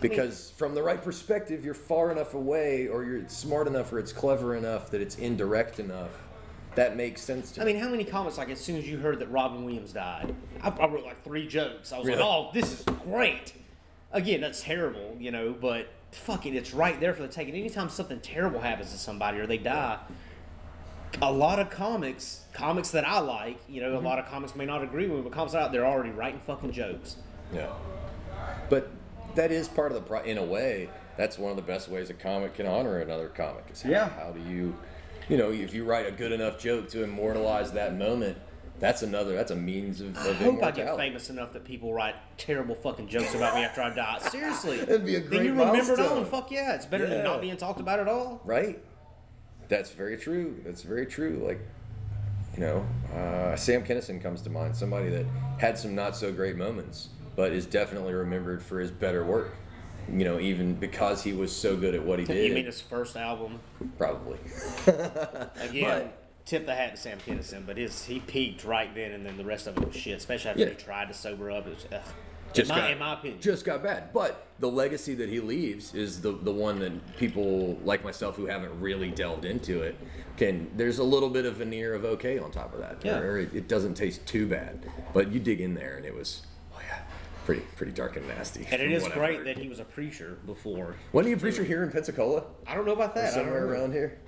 Because 0.00 0.50
from 0.56 0.74
the 0.74 0.82
right 0.82 1.02
perspective, 1.02 1.64
you're 1.64 1.74
far 1.74 2.10
enough 2.10 2.34
away, 2.34 2.88
or 2.88 3.04
you're 3.04 3.28
smart 3.28 3.66
enough, 3.66 3.92
or 3.92 3.98
it's 3.98 4.12
clever 4.12 4.56
enough 4.56 4.90
that 4.90 5.00
it's 5.00 5.16
indirect 5.16 5.78
enough. 5.78 6.10
That 6.74 6.96
makes 6.96 7.20
sense 7.20 7.52
to 7.52 7.60
me. 7.60 7.62
I 7.62 7.66
me. 7.66 7.72
mean, 7.74 7.82
how 7.82 7.88
many 7.90 8.04
comments 8.04 8.38
like 8.38 8.48
as 8.48 8.60
soon 8.60 8.76
as 8.76 8.88
you 8.88 8.96
heard 8.96 9.18
that 9.18 9.30
Robin 9.30 9.64
Williams 9.64 9.92
died, 9.92 10.34
I, 10.62 10.68
I 10.70 10.86
wrote 10.86 11.04
like 11.04 11.22
three 11.24 11.46
jokes. 11.46 11.92
I 11.92 11.98
was 11.98 12.06
Really? 12.06 12.20
like, 12.20 12.28
"Oh, 12.28 12.50
this 12.54 12.78
is 12.80 12.84
great." 13.04 13.52
Again, 14.12 14.40
that's 14.40 14.62
terrible, 14.62 15.16
you 15.20 15.30
know, 15.32 15.52
but 15.52 15.88
fucking, 16.12 16.54
it's 16.54 16.72
right 16.72 16.98
there 16.98 17.12
for 17.12 17.22
the 17.22 17.28
taking. 17.28 17.54
Anytime 17.54 17.88
something 17.88 18.20
terrible 18.20 18.60
happens 18.60 18.92
to 18.92 18.98
somebody 18.98 19.38
or 19.38 19.46
they 19.46 19.58
die, 19.58 19.98
a 21.22 21.32
lot 21.32 21.58
of 21.58 21.70
comics, 21.70 22.44
comics 22.52 22.90
that 22.90 23.06
I 23.06 23.20
like, 23.20 23.58
you 23.68 23.80
know, 23.80 23.92
a 23.92 23.96
mm-hmm. 23.96 24.06
lot 24.06 24.18
of 24.18 24.26
comics 24.26 24.54
may 24.54 24.66
not 24.66 24.82
agree 24.82 25.06
with 25.06 25.18
me, 25.18 25.22
but 25.22 25.32
comics 25.32 25.54
out 25.54 25.72
there 25.72 25.84
already 25.86 26.10
writing 26.10 26.40
fucking 26.40 26.72
jokes. 26.72 27.16
Yeah. 27.52 27.72
But 28.68 28.90
that 29.34 29.50
is 29.50 29.68
part 29.68 29.92
of 29.92 29.96
the 29.96 30.02
pro- 30.02 30.22
in 30.22 30.38
a 30.38 30.44
way. 30.44 30.88
That's 31.16 31.38
one 31.38 31.50
of 31.50 31.56
the 31.56 31.62
best 31.62 31.88
ways 31.88 32.10
a 32.10 32.14
comic 32.14 32.54
can 32.54 32.66
honor 32.66 33.00
another 33.00 33.28
comic. 33.28 33.64
Is 33.72 33.82
how, 33.82 33.90
Yeah. 33.90 34.08
How 34.08 34.30
do 34.30 34.40
you, 34.48 34.76
you 35.28 35.36
know, 35.36 35.50
if 35.50 35.74
you 35.74 35.84
write 35.84 36.06
a 36.06 36.12
good 36.12 36.32
enough 36.32 36.58
joke 36.58 36.88
to 36.90 37.04
immortalize 37.04 37.72
that 37.72 37.96
moment, 37.96 38.38
that's 38.78 39.02
another. 39.02 39.34
That's 39.34 39.50
a 39.50 39.56
means 39.56 40.00
of, 40.00 40.16
I 40.16 40.32
hope 40.32 40.62
I 40.62 40.70
get 40.70 40.96
famous 40.96 41.28
enough 41.28 41.52
that 41.52 41.64
people 41.64 41.92
write 41.92 42.14
terrible 42.38 42.74
fucking 42.74 43.08
jokes 43.08 43.34
about 43.34 43.54
me 43.54 43.62
after 43.62 43.82
I 43.82 43.94
die. 43.94 44.18
Seriously. 44.30 44.78
That'd 44.78 45.04
be 45.04 45.16
a 45.16 45.20
Then 45.20 45.28
great 45.28 45.42
you're 45.42 45.52
remembered 45.52 45.98
milestone. 45.98 46.18
on. 46.18 46.24
Fuck 46.24 46.50
yeah. 46.50 46.74
It's 46.74 46.86
better 46.86 47.06
than 47.06 47.22
not 47.22 47.42
being 47.42 47.58
talked 47.58 47.80
about 47.80 48.00
at 48.00 48.08
all. 48.08 48.40
Right. 48.44 48.82
That's 49.70 49.90
very 49.92 50.18
true. 50.18 50.60
That's 50.64 50.82
very 50.82 51.06
true. 51.06 51.42
Like, 51.46 51.60
you 52.54 52.60
know, 52.60 52.84
uh, 53.14 53.56
Sam 53.56 53.82
Kinison 53.84 54.20
comes 54.22 54.42
to 54.42 54.50
mind. 54.50 54.76
Somebody 54.76 55.08
that 55.08 55.24
had 55.58 55.78
some 55.78 55.94
not 55.94 56.14
so 56.16 56.30
great 56.32 56.56
moments, 56.56 57.08
but 57.36 57.52
is 57.52 57.64
definitely 57.64 58.12
remembered 58.12 58.62
for 58.62 58.78
his 58.80 58.90
better 58.90 59.24
work. 59.24 59.54
You 60.12 60.24
know, 60.24 60.40
even 60.40 60.74
because 60.74 61.22
he 61.22 61.32
was 61.32 61.54
so 61.54 61.76
good 61.76 61.94
at 61.94 62.04
what 62.04 62.18
he 62.18 62.24
did. 62.26 62.48
You 62.48 62.54
mean 62.54 62.66
his 62.66 62.80
first 62.80 63.16
album? 63.16 63.60
Probably. 63.96 64.38
Again, 64.86 65.84
But- 65.84 66.16
tip 66.46 66.66
the 66.66 66.74
hat 66.74 66.96
to 66.96 67.00
Sam 67.00 67.18
Kinison, 67.24 67.64
but 67.64 67.76
his 67.76 68.04
he 68.04 68.18
peaked 68.18 68.64
right 68.64 68.92
then, 68.94 69.12
and 69.12 69.24
then 69.24 69.36
the 69.36 69.44
rest 69.44 69.68
of 69.68 69.76
it 69.78 69.86
was 69.86 69.94
shit. 69.94 70.16
Especially 70.18 70.50
after 70.50 70.62
Yeah. 70.62 70.68
he 70.70 70.74
tried 70.74 71.06
to 71.08 71.14
sober 71.14 71.50
up. 71.52 71.66
It 71.68 71.74
was, 71.76 71.86
ugh. 71.92 72.00
In, 72.58 72.68
my, 72.68 72.90
in 72.92 72.98
my 72.98 73.12
opinion. 73.14 73.40
just 73.40 73.64
got 73.64 73.82
bad. 73.82 74.12
But 74.12 74.46
the 74.58 74.68
legacy 74.70 75.14
that 75.14 75.28
he 75.28 75.40
leaves 75.40 75.94
is 75.94 76.20
the 76.20 76.32
the 76.32 76.50
one 76.52 76.78
that 76.80 77.16
people 77.16 77.78
like 77.84 78.04
myself 78.04 78.36
who 78.36 78.46
haven't 78.46 78.78
really 78.80 79.10
delved 79.10 79.44
into 79.44 79.82
it 79.82 79.96
can. 80.36 80.70
There's 80.76 80.98
a 80.98 81.04
little 81.04 81.30
bit 81.30 81.44
of 81.46 81.56
veneer 81.56 81.94
of 81.94 82.04
okay 82.04 82.38
on 82.38 82.50
top 82.50 82.74
of 82.74 82.80
that, 82.80 82.98
Yeah. 83.04 83.18
or 83.18 83.38
it, 83.38 83.54
it 83.54 83.68
doesn't 83.68 83.94
taste 83.94 84.26
too 84.26 84.46
bad. 84.46 84.84
But 85.12 85.30
you 85.32 85.40
dig 85.40 85.60
in 85.60 85.74
there, 85.74 85.96
and 85.96 86.04
it 86.06 86.14
was, 86.14 86.42
oh 86.74 86.80
yeah, 86.88 87.00
pretty 87.44 87.62
pretty 87.76 87.92
dark 87.92 88.16
and 88.16 88.26
nasty. 88.28 88.66
and 88.70 88.80
it 88.82 88.86
from 88.86 88.92
is 88.92 89.02
what 89.02 89.12
I've 89.12 89.18
great 89.18 89.44
that 89.44 89.58
he 89.58 89.68
was 89.68 89.80
a 89.80 89.84
preacher 89.84 90.38
before. 90.46 90.96
Wasn't 91.12 91.28
he 91.28 91.34
a 91.34 91.40
preacher 91.40 91.64
here 91.64 91.82
in 91.82 91.90
Pensacola, 91.90 92.44
I 92.66 92.74
don't 92.74 92.84
know 92.86 92.92
about 92.92 93.14
that. 93.14 93.32
I 93.32 93.36
don't 93.36 93.44
somewhere 93.44 93.66
around 93.66 93.92
here? 93.92 94.18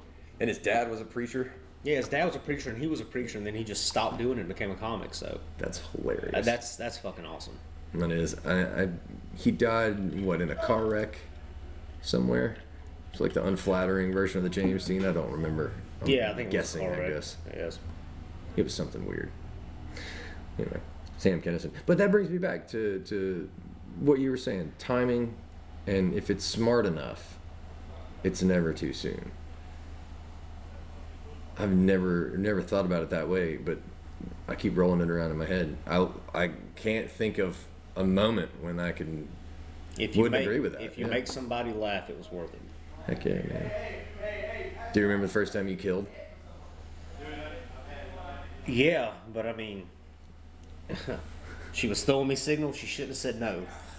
And 0.41 0.49
his 0.49 0.59
dad 0.59 0.91
was 0.91 1.01
a 1.01 1.05
preacher. 1.05 1.53
Yeah, 1.85 1.97
his 1.97 2.09
dad 2.09 2.25
was 2.27 2.37
a 2.37 2.39
preacher, 2.39 2.71
and 2.71 2.79
he 2.81 2.87
was 2.87 3.01
a 3.01 3.05
preacher, 3.05 3.39
and 3.39 3.47
then 3.47 3.55
he 3.57 3.65
just 3.65 3.87
stopped 3.89 4.17
doing 4.19 4.39
it 4.39 4.43
and 4.43 4.49
became 4.49 4.71
a 4.71 4.77
comic. 4.77 5.15
So 5.15 5.41
That's 5.59 5.79
hilarious. 5.97 6.31
uh, 6.35 6.41
that's 6.43 6.77
that's 6.77 6.97
fucking 6.99 7.27
awesome. 7.27 7.59
That 7.95 8.11
is. 8.11 8.37
I, 8.45 8.83
I 8.83 8.89
he 9.37 9.51
died 9.51 10.23
what 10.23 10.41
in 10.41 10.51
a 10.51 10.55
car 10.55 10.85
wreck 10.87 11.19
somewhere. 12.01 12.57
It's 13.13 13.21
like 13.21 13.35
the 13.35 13.45
unflattering 13.45 14.13
version 14.13 14.39
of 14.39 14.45
the 14.45 14.51
James 14.51 14.87
Dean. 14.87 15.05
I 15.05 15.13
don't 15.13 15.31
remember. 15.31 15.73
I'm 16.01 16.09
Yeah, 16.09 16.31
I 16.31 16.35
think 16.35 16.51
guessing. 16.51 16.83
It 16.83 17.15
was 17.15 17.37
I 17.51 17.57
guess 17.57 17.79
it 18.57 18.63
was 18.63 18.75
something 18.75 19.07
weird. 19.07 19.31
Anyway, 20.59 20.81
Sam 21.19 21.41
Kinison. 21.41 21.73
But 21.87 21.99
that 21.99 22.11
brings 22.11 22.31
me 22.31 22.39
back 22.39 22.69
to 22.69 23.01
to 23.01 23.49
what 24.01 24.19
you 24.19 24.31
were 24.31 24.37
saying. 24.37 24.73
Timing, 24.79 25.35
and 25.87 26.15
if 26.15 26.31
it's 26.31 26.45
smart 26.45 26.87
enough, 26.87 27.39
it's 28.23 28.43
never 28.43 28.73
too 28.73 28.93
soon. 28.93 29.33
I've 31.59 31.73
never 31.73 32.35
never 32.39 32.63
thought 32.63 32.87
about 32.87 33.03
it 33.03 33.11
that 33.11 33.29
way, 33.29 33.57
but 33.57 33.79
I 34.49 34.55
keep 34.55 34.77
rolling 34.77 35.01
it 35.01 35.11
around 35.11 35.31
in 35.31 35.39
my 35.39 35.47
head. 35.47 35.77
I 35.87 36.09
I 36.35 36.51
can't 36.77 37.11
think 37.11 37.39
of 37.39 37.67
a 37.97 38.05
moment 38.05 38.51
when 38.61 38.81
I 38.81 38.93
can. 38.93 39.29
If 39.99 40.17
you 40.17 40.23
Wouldn't 40.23 40.41
make, 40.41 40.47
agree 40.47 40.61
with 40.61 40.73
that, 40.73 40.83
If 40.83 40.97
you 40.97 41.05
yeah. 41.05 41.11
make 41.13 41.27
somebody 41.27 41.73
laugh, 41.73 42.09
it 42.09 42.17
was 42.17 42.31
worth 42.33 42.53
it. 42.55 42.61
Heck 43.07 43.25
yeah, 43.25 43.35
man. 43.35 43.71
Do 44.93 45.01
you 45.01 45.07
remember 45.07 45.27
the 45.27 45.33
first 45.33 45.53
time 45.53 45.69
you 45.69 45.77
killed? 45.77 46.07
Yeah, 48.67 49.13
but 49.35 49.47
I 49.47 49.53
mean, 49.53 49.87
she 51.73 51.89
was 51.89 52.05
throwing 52.05 52.29
me 52.29 52.37
signals. 52.37 52.77
She 52.77 52.87
shouldn't 52.87 53.11
have 53.11 53.17
said 53.19 53.41
no. 53.41 53.67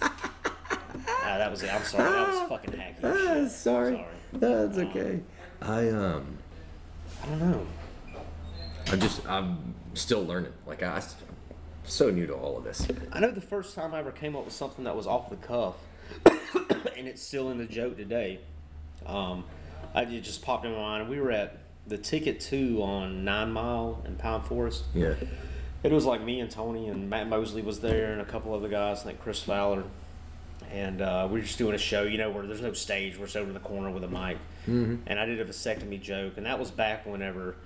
that 1.22 1.50
was 1.50 1.62
it. 1.62 1.72
I'm 1.72 1.82
sorry. 1.82 2.10
That 2.10 2.28
was 2.28 2.48
fucking 2.48 2.74
hacky. 2.74 2.94
Ah, 3.02 3.48
sorry. 3.48 3.96
Sorry. 3.96 4.04
That's 4.32 4.78
okay. 4.78 5.20
I 5.60 5.88
um, 5.90 6.38
I 7.22 7.26
don't 7.26 7.40
know. 7.40 7.66
I 8.90 8.96
just 8.96 9.26
I'm 9.28 9.74
still 9.94 10.24
learning. 10.24 10.52
Like 10.66 10.82
I, 10.82 10.96
I'm 10.96 11.02
so 11.84 12.10
new 12.10 12.26
to 12.26 12.34
all 12.34 12.56
of 12.56 12.64
this. 12.64 12.86
I 13.12 13.20
know 13.20 13.30
the 13.30 13.40
first 13.40 13.74
time 13.74 13.94
I 13.94 13.98
ever 13.98 14.10
came 14.10 14.36
up 14.36 14.44
with 14.44 14.54
something 14.54 14.84
that 14.84 14.96
was 14.96 15.06
off 15.06 15.30
the 15.30 15.36
cuff, 15.36 15.74
and 16.24 17.06
it's 17.08 17.22
still 17.22 17.50
in 17.50 17.58
the 17.58 17.66
joke 17.66 17.96
today. 17.96 18.40
Um, 19.06 19.44
I 19.94 20.02
it 20.02 20.22
just 20.22 20.42
popped 20.42 20.64
in 20.64 20.72
my 20.72 20.78
mind. 20.78 21.08
We 21.08 21.20
were 21.20 21.30
at 21.30 21.58
the 21.86 21.98
Ticket 21.98 22.40
Two 22.40 22.82
on 22.82 23.24
Nine 23.24 23.52
Mile 23.52 24.02
in 24.06 24.16
Pine 24.16 24.42
Forest. 24.42 24.84
Yeah. 24.94 25.14
It 25.82 25.92
was 25.92 26.06
like 26.06 26.22
me 26.22 26.40
and 26.40 26.50
Tony 26.50 26.88
and 26.88 27.10
Matt 27.10 27.28
Mosley 27.28 27.60
was 27.60 27.80
there 27.80 28.12
and 28.12 28.20
a 28.22 28.24
couple 28.24 28.54
other 28.54 28.68
guys, 28.68 29.02
I 29.02 29.04
think 29.04 29.20
Chris 29.20 29.42
Fowler. 29.42 29.84
And 30.72 31.02
uh, 31.02 31.28
we 31.30 31.38
were 31.38 31.44
just 31.44 31.58
doing 31.58 31.74
a 31.74 31.78
show, 31.78 32.04
you 32.04 32.16
know, 32.16 32.30
where 32.30 32.46
there's 32.46 32.62
no 32.62 32.72
stage. 32.72 33.18
We're 33.18 33.26
just 33.26 33.36
over 33.36 33.48
in 33.48 33.54
the 33.54 33.60
corner 33.60 33.90
with 33.90 34.02
a 34.02 34.08
mic. 34.08 34.38
Mm-hmm. 34.66 34.96
And 35.06 35.20
I 35.20 35.26
did 35.26 35.38
a 35.40 35.44
vasectomy 35.44 36.00
joke, 36.00 36.38
and 36.38 36.46
that 36.46 36.58
was 36.58 36.70
back 36.70 37.04
whenever, 37.04 37.56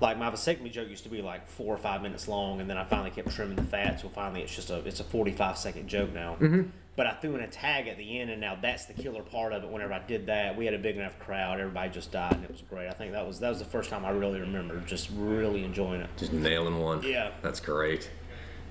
like 0.00 0.18
my 0.18 0.30
vasectomy 0.30 0.70
joke 0.70 0.88
used 0.88 1.04
to 1.04 1.08
be 1.08 1.22
like 1.22 1.46
four 1.46 1.74
or 1.74 1.78
five 1.78 2.02
minutes 2.02 2.28
long, 2.28 2.60
and 2.60 2.68
then 2.68 2.76
I 2.76 2.84
finally 2.84 3.10
kept 3.10 3.30
trimming 3.30 3.56
the 3.56 3.62
fat, 3.62 4.00
so 4.00 4.08
finally 4.08 4.42
it's 4.42 4.54
just 4.54 4.70
a 4.70 4.78
it's 4.86 5.00
a 5.00 5.04
45 5.04 5.56
second 5.56 5.88
joke 5.88 6.12
now. 6.12 6.36
Mm-hmm. 6.40 6.68
But 6.96 7.06
I 7.06 7.12
threw 7.12 7.34
in 7.34 7.42
a 7.42 7.46
tag 7.46 7.88
at 7.88 7.98
the 7.98 8.20
end, 8.20 8.30
and 8.30 8.40
now 8.40 8.56
that's 8.60 8.86
the 8.86 8.94
killer 8.94 9.22
part 9.22 9.52
of 9.52 9.62
it. 9.64 9.70
Whenever 9.70 9.92
I 9.92 9.98
did 9.98 10.26
that, 10.26 10.56
we 10.56 10.64
had 10.64 10.74
a 10.74 10.78
big 10.78 10.96
enough 10.96 11.18
crowd, 11.18 11.60
everybody 11.60 11.90
just 11.90 12.10
died, 12.10 12.32
and 12.32 12.44
it 12.44 12.50
was 12.50 12.62
great. 12.62 12.88
I 12.88 12.92
think 12.92 13.12
that 13.12 13.26
was 13.26 13.40
that 13.40 13.48
was 13.48 13.58
the 13.58 13.64
first 13.64 13.90
time 13.90 14.04
I 14.04 14.10
really 14.10 14.40
remember 14.40 14.80
just 14.80 15.10
really 15.14 15.64
enjoying 15.64 16.02
it. 16.02 16.10
Just 16.16 16.32
nailing 16.32 16.78
one. 16.78 17.02
Yeah. 17.02 17.32
That's 17.42 17.60
great. 17.60 18.10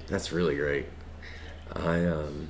That's 0.08 0.32
really 0.32 0.56
great. 0.56 0.86
I 1.74 2.06
um. 2.06 2.50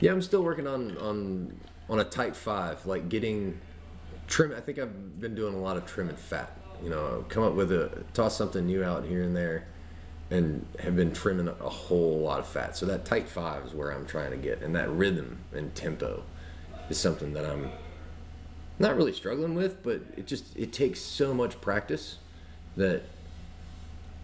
Yeah, 0.00 0.10
I'm 0.10 0.22
still 0.22 0.42
working 0.42 0.66
on 0.66 0.98
on 0.98 1.60
on 1.88 2.00
a 2.00 2.04
tight 2.04 2.34
five, 2.34 2.84
like 2.86 3.08
getting 3.08 3.60
trim. 4.26 4.52
I 4.56 4.60
think 4.60 4.78
I've 4.80 5.20
been 5.20 5.36
doing 5.36 5.54
a 5.54 5.60
lot 5.60 5.76
of 5.76 5.86
trim 5.86 6.08
and 6.08 6.18
fat. 6.18 6.50
You 6.84 6.90
know, 6.90 7.24
come 7.30 7.42
up 7.42 7.54
with 7.54 7.72
a 7.72 8.04
toss 8.12 8.36
something 8.36 8.66
new 8.66 8.84
out 8.84 9.06
here 9.06 9.22
and 9.22 9.34
there, 9.34 9.66
and 10.30 10.66
have 10.80 10.94
been 10.94 11.12
trimming 11.12 11.48
a 11.48 11.68
whole 11.68 12.20
lot 12.20 12.40
of 12.40 12.46
fat. 12.46 12.76
So 12.76 12.84
that 12.86 13.06
tight 13.06 13.28
five 13.28 13.64
is 13.64 13.72
where 13.72 13.90
I'm 13.90 14.06
trying 14.06 14.32
to 14.32 14.36
get, 14.36 14.60
and 14.60 14.76
that 14.76 14.90
rhythm 14.90 15.38
and 15.54 15.74
tempo 15.74 16.22
is 16.90 16.98
something 16.98 17.32
that 17.32 17.46
I'm 17.46 17.70
not 18.78 18.96
really 18.96 19.12
struggling 19.12 19.54
with, 19.54 19.82
but 19.82 20.02
it 20.16 20.26
just 20.26 20.56
it 20.56 20.72
takes 20.72 21.00
so 21.00 21.32
much 21.32 21.60
practice 21.60 22.18
that 22.76 23.02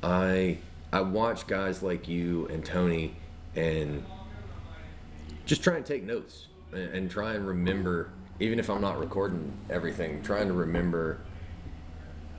I 0.02 0.58
I 0.92 1.00
watch 1.00 1.46
guys 1.46 1.82
like 1.82 2.08
you 2.08 2.46
and 2.48 2.64
Tony 2.64 3.14
and 3.56 4.04
just 5.46 5.62
try 5.62 5.76
and 5.76 5.86
take 5.86 6.02
notes 6.02 6.46
and, 6.72 6.94
and 6.94 7.10
try 7.10 7.34
and 7.34 7.46
remember 7.46 8.10
even 8.38 8.58
if 8.58 8.70
I'm 8.70 8.80
not 8.80 8.98
recording 8.98 9.52
everything, 9.68 10.22
trying 10.22 10.48
to 10.48 10.54
remember 10.54 11.20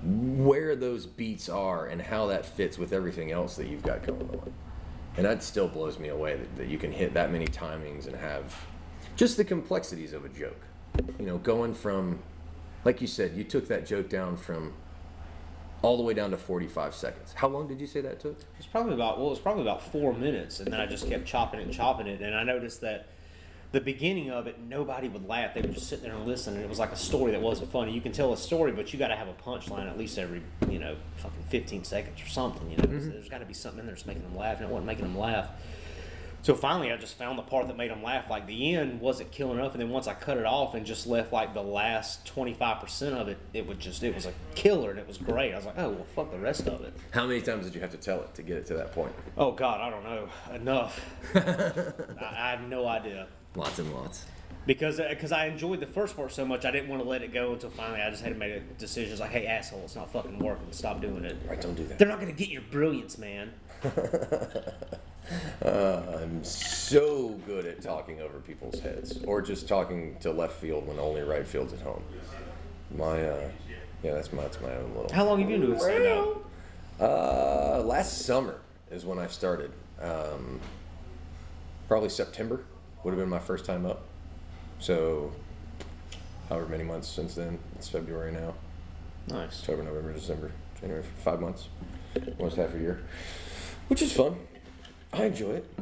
where 0.03 0.75
those 0.75 1.05
beats 1.05 1.47
are 1.49 1.85
and 1.85 2.01
how 2.01 2.27
that 2.27 2.45
fits 2.45 2.77
with 2.77 2.91
everything 2.91 3.31
else 3.31 3.55
that 3.55 3.67
you've 3.67 3.83
got 3.83 4.03
going 4.03 4.29
on. 4.29 4.53
And 5.17 5.25
that 5.25 5.43
still 5.43 5.67
blows 5.67 5.99
me 5.99 6.07
away 6.09 6.37
that, 6.37 6.55
that 6.57 6.67
you 6.67 6.77
can 6.77 6.91
hit 6.91 7.13
that 7.13 7.31
many 7.31 7.45
timings 7.45 8.07
and 8.07 8.15
have 8.15 8.65
just 9.15 9.37
the 9.37 9.43
complexities 9.43 10.13
of 10.13 10.25
a 10.25 10.29
joke. 10.29 10.61
You 11.19 11.25
know, 11.25 11.37
going 11.37 11.73
from, 11.73 12.19
like 12.85 13.01
you 13.01 13.07
said, 13.07 13.33
you 13.35 13.43
took 13.43 13.67
that 13.67 13.85
joke 13.85 14.09
down 14.09 14.37
from 14.37 14.73
all 15.81 15.97
the 15.97 16.03
way 16.03 16.13
down 16.13 16.31
to 16.31 16.37
45 16.37 16.93
seconds. 16.93 17.33
How 17.33 17.47
long 17.47 17.67
did 17.67 17.79
you 17.81 17.87
say 17.87 18.01
that 18.01 18.19
took? 18.19 18.37
It's 18.57 18.67
probably 18.67 18.93
about 18.93 19.17
well, 19.17 19.27
it 19.27 19.31
was 19.31 19.39
probably 19.39 19.63
about 19.63 19.81
four 19.81 20.13
minutes, 20.13 20.59
and 20.59 20.71
then 20.71 20.79
I 20.79 20.85
just 20.85 21.07
kept 21.07 21.25
chopping 21.25 21.59
it 21.59 21.63
and 21.63 21.73
chopping 21.73 22.07
it, 22.07 22.21
and 22.21 22.35
I 22.35 22.43
noticed 22.43 22.81
that 22.81 23.07
the 23.71 23.79
beginning 23.79 24.29
of 24.29 24.47
it, 24.47 24.59
nobody 24.59 25.07
would 25.07 25.27
laugh. 25.27 25.53
They 25.53 25.61
would 25.61 25.73
just 25.73 25.87
sit 25.87 26.01
there 26.01 26.13
and 26.13 26.25
listen, 26.25 26.55
and 26.55 26.63
it 26.63 26.69
was 26.69 26.79
like 26.79 26.91
a 26.91 26.97
story 26.97 27.31
that 27.31 27.41
wasn't 27.41 27.71
funny. 27.71 27.93
You 27.93 28.01
can 28.01 28.11
tell 28.11 28.33
a 28.33 28.37
story, 28.37 28.73
but 28.73 28.91
you 28.91 28.99
got 28.99 29.07
to 29.07 29.15
have 29.15 29.29
a 29.29 29.33
punchline 29.33 29.89
at 29.89 29.97
least 29.97 30.17
every 30.17 30.41
you 30.69 30.79
know 30.79 30.95
fucking 31.17 31.43
fifteen 31.49 31.83
seconds 31.85 32.21
or 32.21 32.27
something. 32.27 32.69
You 32.69 32.77
know, 32.77 32.83
mm-hmm. 32.83 33.11
there's 33.11 33.29
got 33.29 33.39
to 33.39 33.45
be 33.45 33.53
something 33.53 33.79
in 33.79 33.85
there 33.85 33.95
that's 33.95 34.05
making 34.05 34.23
them 34.23 34.35
laugh, 34.35 34.57
and 34.57 34.65
it 34.65 34.71
wasn't 34.71 34.87
making 34.87 35.05
them 35.05 35.17
laugh. 35.17 35.47
So 36.43 36.55
finally, 36.55 36.91
I 36.91 36.97
just 36.97 37.19
found 37.19 37.37
the 37.37 37.43
part 37.43 37.67
that 37.67 37.77
made 37.77 37.91
them 37.91 38.01
laugh. 38.01 38.29
Like 38.29 38.47
the 38.47 38.75
end 38.75 38.99
wasn't 38.99 39.31
killing 39.31 39.59
enough, 39.59 39.73
and 39.73 39.81
then 39.81 39.89
once 39.89 40.07
I 40.07 40.15
cut 40.15 40.37
it 40.37 40.45
off 40.45 40.73
and 40.73 40.85
just 40.85 41.07
left 41.07 41.31
like 41.31 41.53
the 41.53 41.63
last 41.63 42.25
twenty 42.25 42.53
five 42.53 42.81
percent 42.81 43.15
of 43.15 43.29
it, 43.29 43.37
it 43.53 43.65
would 43.67 43.79
just 43.79 44.03
it 44.03 44.13
was 44.13 44.25
a 44.25 44.33
killer, 44.53 44.89
and 44.89 44.99
it 44.99 45.07
was 45.07 45.17
great. 45.17 45.53
I 45.53 45.55
was 45.55 45.65
like, 45.65 45.77
oh 45.77 45.91
well, 45.91 46.05
fuck 46.13 46.31
the 46.31 46.39
rest 46.39 46.67
of 46.67 46.81
it. 46.81 46.93
How 47.11 47.25
many 47.25 47.41
times 47.41 47.67
did 47.67 47.75
you 47.75 47.81
have 47.81 47.91
to 47.91 47.97
tell 47.97 48.19
it 48.19 48.33
to 48.33 48.41
get 48.41 48.57
it 48.57 48.65
to 48.65 48.73
that 48.73 48.91
point? 48.91 49.13
Oh 49.37 49.53
God, 49.53 49.79
I 49.79 49.89
don't 49.89 50.03
know 50.03 50.29
enough. 50.53 50.99
I, 51.35 52.25
I 52.25 52.51
have 52.51 52.67
no 52.67 52.85
idea 52.85 53.27
Lots 53.55 53.79
and 53.79 53.93
lots. 53.93 54.25
because 54.65 54.97
because 54.97 55.31
I 55.31 55.47
enjoyed 55.47 55.79
the 55.79 55.87
first 55.87 56.15
part 56.15 56.31
so 56.31 56.45
much, 56.45 56.65
I 56.65 56.71
didn't 56.71 56.89
want 56.89 57.01
to 57.03 57.09
let 57.09 57.21
it 57.21 57.33
go 57.33 57.53
until 57.53 57.69
finally 57.69 58.01
I 58.01 58.09
just 58.09 58.23
had 58.23 58.33
to 58.33 58.39
make 58.39 58.53
a 58.53 58.59
decision. 58.77 59.11
It's 59.11 59.21
like, 59.21 59.31
hey 59.31 59.45
asshole, 59.47 59.81
it's 59.83 59.95
not 59.95 60.11
fucking 60.11 60.39
working. 60.39 60.71
Stop 60.71 61.01
doing 61.01 61.25
it. 61.25 61.35
Right, 61.47 61.59
don't 61.59 61.75
do 61.75 61.85
that. 61.85 61.99
They're 61.99 62.07
not 62.07 62.19
gonna 62.19 62.31
get 62.31 62.49
your 62.49 62.61
brilliance, 62.71 63.17
man. 63.17 63.51
I'm 65.65 66.43
so 66.43 67.29
good 67.45 67.65
at 67.65 67.81
talking 67.81 68.21
over 68.21 68.39
people's 68.39 68.79
heads 68.79 69.23
or 69.25 69.41
just 69.41 69.67
talking 69.67 70.17
to 70.19 70.31
left 70.31 70.59
field 70.59 70.87
when 70.87 70.99
only 70.99 71.21
right 71.21 71.47
field's 71.47 71.73
at 71.73 71.81
home. 71.81 72.03
My, 72.95 73.23
uh, 73.23 73.49
yeah, 74.03 74.13
that's 74.13 74.33
my, 74.33 74.41
that's 74.43 74.59
my 74.61 74.73
own 74.75 74.93
little. 74.95 75.11
How 75.13 75.25
long 75.25 75.39
have 75.39 75.49
you 75.49 75.57
been 75.57 75.67
doing 75.67 75.79
stand 75.79 76.05
up? 76.05 76.45
Uh, 76.99 77.81
last 77.83 78.25
summer 78.25 78.59
is 78.91 79.05
when 79.05 79.19
I 79.19 79.27
started. 79.27 79.71
Um, 79.99 80.59
probably 81.87 82.09
September 82.09 82.63
would 83.03 83.11
have 83.11 83.19
been 83.19 83.29
my 83.29 83.39
first 83.39 83.65
time 83.65 83.85
up. 83.85 84.03
So, 84.79 85.31
however 86.49 86.67
many 86.67 86.83
months 86.83 87.07
since 87.07 87.35
then. 87.35 87.59
It's 87.75 87.87
February 87.87 88.31
now. 88.31 88.53
Nice. 89.27 89.59
October, 89.61 89.83
November, 89.83 90.13
December, 90.13 90.51
January, 90.79 91.03
five 91.23 91.39
months, 91.39 91.69
almost 92.39 92.57
half 92.57 92.73
a 92.73 92.79
year, 92.79 93.03
which 93.87 94.01
is 94.01 94.11
fun. 94.11 94.35
I 95.13 95.25
enjoy 95.25 95.51
it. 95.51 95.73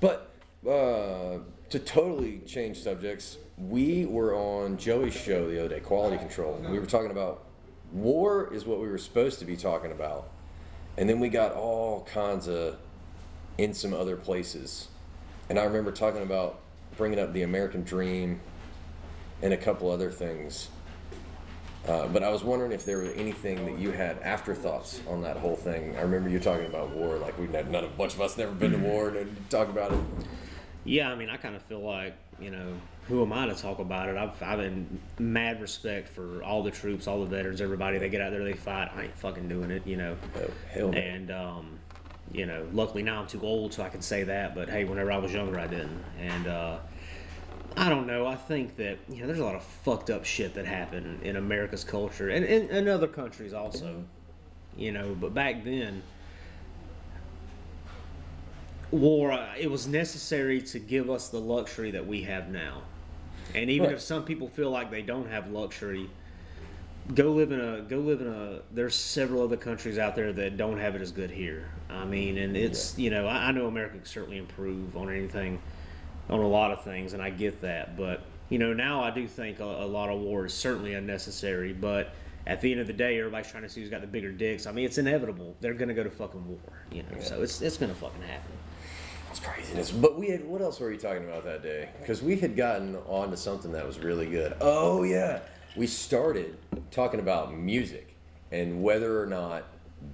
But 0.00 0.30
uh, 0.68 1.38
to 1.70 1.78
totally 1.78 2.38
change 2.40 2.80
subjects, 2.82 3.38
we 3.56 4.06
were 4.06 4.34
on 4.34 4.76
Joey's 4.76 5.14
show 5.14 5.48
the 5.48 5.60
other 5.60 5.68
day, 5.68 5.80
Quality 5.80 6.18
Control, 6.18 6.56
and 6.56 6.70
we 6.70 6.78
were 6.78 6.86
talking 6.86 7.10
about 7.10 7.44
war 7.92 8.52
is 8.52 8.64
what 8.64 8.80
we 8.80 8.88
were 8.88 8.98
supposed 8.98 9.38
to 9.38 9.44
be 9.44 9.56
talking 9.56 9.92
about, 9.92 10.28
and 10.96 11.08
then 11.08 11.20
we 11.20 11.28
got 11.28 11.52
all 11.52 12.04
kinds 12.12 12.48
of 12.48 12.76
in 13.58 13.74
some 13.74 13.92
other 13.94 14.16
places, 14.16 14.88
and 15.52 15.58
I 15.60 15.64
remember 15.64 15.92
talking 15.92 16.22
about 16.22 16.60
bringing 16.96 17.20
up 17.20 17.34
the 17.34 17.42
American 17.42 17.82
Dream 17.84 18.40
and 19.42 19.52
a 19.52 19.58
couple 19.58 19.90
other 19.90 20.10
things 20.10 20.70
Uh, 21.86 22.06
but 22.08 22.22
I 22.22 22.30
was 22.30 22.44
wondering 22.44 22.72
if 22.72 22.84
there 22.86 22.98
was 22.98 23.12
anything 23.16 23.64
that 23.66 23.78
you 23.78 23.90
had 23.90 24.18
afterthoughts 24.20 25.02
on 25.08 25.22
that 25.22 25.36
whole 25.36 25.56
thing. 25.56 25.96
I 25.98 26.02
remember 26.02 26.30
you 26.30 26.38
talking 26.40 26.66
about 26.66 26.90
war, 26.90 27.18
like 27.18 27.38
we 27.38 27.48
none 27.48 27.74
of 27.74 27.84
a 27.84 27.88
bunch 27.88 28.14
of 28.14 28.20
us 28.20 28.38
never 28.38 28.52
been 28.52 28.72
to 28.72 28.78
war 28.78 29.08
and 29.10 29.36
talk 29.50 29.68
about 29.68 29.92
it. 29.92 30.00
Yeah, 30.84 31.10
I 31.10 31.16
mean, 31.16 31.28
I 31.28 31.36
kind 31.36 31.56
of 31.56 31.62
feel 31.62 31.80
like, 31.80 32.14
you 32.40 32.50
know, 32.50 32.82
who 33.02 33.22
am 33.22 33.32
I 33.32 33.46
to 33.46 33.54
talk 33.54 33.80
about 33.80 34.08
it? 34.08 34.16
I've, 34.16 34.40
I've 34.42 34.58
been 34.58 35.00
mad 35.18 35.60
respect 35.60 36.08
for 36.08 36.42
all 36.44 36.62
the 36.62 36.70
troops, 36.70 37.06
all 37.08 37.20
the 37.20 37.26
veterans, 37.26 37.60
everybody. 37.60 37.98
They 37.98 38.08
get 38.08 38.20
out 38.22 38.30
there, 38.32 38.44
they 38.44 38.54
fight. 38.54 38.90
I 38.96 39.04
ain't 39.04 39.16
fucking 39.16 39.48
doing 39.48 39.70
it, 39.72 39.86
you 39.86 39.96
know. 39.96 40.16
Oh 40.36 40.50
hell 40.70 40.92
no. 40.92 40.98
And, 40.98 41.30
um, 41.32 41.78
you 42.32 42.46
know, 42.46 42.66
luckily 42.72 43.02
now 43.02 43.20
I'm 43.20 43.26
too 43.26 43.40
old, 43.42 43.74
so 43.74 43.82
I 43.82 43.88
can 43.88 44.02
say 44.02 44.24
that. 44.24 44.54
But 44.54 44.68
hey, 44.70 44.84
whenever 44.84 45.12
I 45.12 45.18
was 45.18 45.32
younger, 45.32 45.58
I 45.58 45.66
didn't. 45.66 46.02
And, 46.18 46.46
uh, 46.46 46.78
I 47.76 47.88
don't 47.88 48.06
know. 48.06 48.26
I 48.26 48.36
think 48.36 48.76
that 48.76 48.98
you 49.08 49.20
know 49.20 49.26
there's 49.26 49.38
a 49.38 49.44
lot 49.44 49.54
of 49.54 49.62
fucked 49.62 50.10
up 50.10 50.24
shit 50.24 50.54
that 50.54 50.66
happened 50.66 51.22
in 51.22 51.36
America's 51.36 51.84
culture 51.84 52.28
and 52.28 52.44
in, 52.44 52.88
other 52.88 53.06
countries 53.06 53.54
also. 53.54 54.04
You 54.76 54.92
know, 54.92 55.16
but 55.18 55.34
back 55.34 55.64
then, 55.64 56.02
war 58.90 59.32
uh, 59.32 59.54
it 59.58 59.70
was 59.70 59.86
necessary 59.86 60.60
to 60.62 60.78
give 60.78 61.10
us 61.10 61.28
the 61.28 61.38
luxury 61.40 61.90
that 61.92 62.06
we 62.06 62.22
have 62.22 62.48
now. 62.50 62.82
And 63.54 63.70
even 63.70 63.86
Right. 63.88 63.94
if 63.94 64.00
some 64.00 64.24
people 64.24 64.48
feel 64.48 64.70
like 64.70 64.90
they 64.90 65.02
don't 65.02 65.28
have 65.28 65.50
luxury, 65.50 66.08
go 67.14 67.32
live 67.32 67.52
in 67.52 67.60
a 67.60 67.82
go 67.82 67.98
live 67.98 68.20
in 68.20 68.28
a. 68.28 68.60
There's 68.72 68.94
several 68.94 69.42
other 69.42 69.56
countries 69.56 69.98
out 69.98 70.14
there 70.14 70.32
that 70.32 70.56
don't 70.56 70.78
have 70.78 70.94
it 70.94 71.02
as 71.02 71.12
good 71.12 71.30
here. 71.30 71.68
I 71.90 72.04
mean, 72.04 72.38
and 72.38 72.56
it's 72.56 72.98
you 72.98 73.10
know 73.10 73.26
I, 73.26 73.48
I 73.48 73.52
know 73.52 73.66
America 73.66 73.96
can 73.96 74.04
certainly 74.04 74.38
improve 74.38 74.96
on 74.96 75.10
anything, 75.10 75.60
on 76.28 76.40
a 76.40 76.48
lot 76.48 76.70
of 76.70 76.84
things, 76.84 77.12
and 77.12 77.22
I 77.22 77.30
get 77.30 77.60
that. 77.62 77.96
But 77.96 78.22
you 78.48 78.58
know 78.58 78.72
now 78.72 79.02
I 79.02 79.10
do 79.10 79.26
think 79.26 79.60
a, 79.60 79.64
a 79.64 79.86
lot 79.86 80.10
of 80.10 80.20
war 80.20 80.46
is 80.46 80.54
certainly 80.54 80.94
unnecessary. 80.94 81.72
But 81.72 82.14
at 82.46 82.60
the 82.60 82.72
end 82.72 82.80
of 82.80 82.86
the 82.86 82.92
day, 82.92 83.18
everybody's 83.18 83.50
trying 83.50 83.62
to 83.64 83.68
see 83.68 83.80
who's 83.80 83.90
got 83.90 84.00
the 84.00 84.06
bigger 84.06 84.32
dicks. 84.32 84.66
I 84.66 84.72
mean, 84.72 84.84
it's 84.84 84.98
inevitable. 84.98 85.56
They're 85.60 85.74
gonna 85.74 85.94
go 85.94 86.04
to 86.04 86.10
fucking 86.10 86.46
war. 86.46 86.86
You 86.90 87.02
know, 87.02 87.20
so 87.20 87.42
it's 87.42 87.60
it's 87.62 87.76
gonna 87.76 87.94
fucking 87.94 88.22
happen. 88.22 88.52
It's 89.30 89.40
craziness. 89.40 89.90
But 89.90 90.18
we 90.18 90.28
had 90.28 90.44
what 90.44 90.60
else 90.60 90.78
were 90.78 90.92
you 90.92 90.98
talking 90.98 91.24
about 91.24 91.44
that 91.44 91.62
day? 91.62 91.88
Because 91.98 92.22
we 92.22 92.36
had 92.36 92.54
gotten 92.54 92.96
onto 93.06 93.36
something 93.36 93.72
that 93.72 93.86
was 93.86 93.98
really 93.98 94.26
good. 94.26 94.54
Oh 94.60 95.04
yeah, 95.04 95.40
we 95.76 95.86
started 95.86 96.56
talking 96.90 97.20
about 97.20 97.54
music 97.56 98.14
and 98.50 98.82
whether 98.82 99.20
or 99.22 99.26
not 99.26 99.64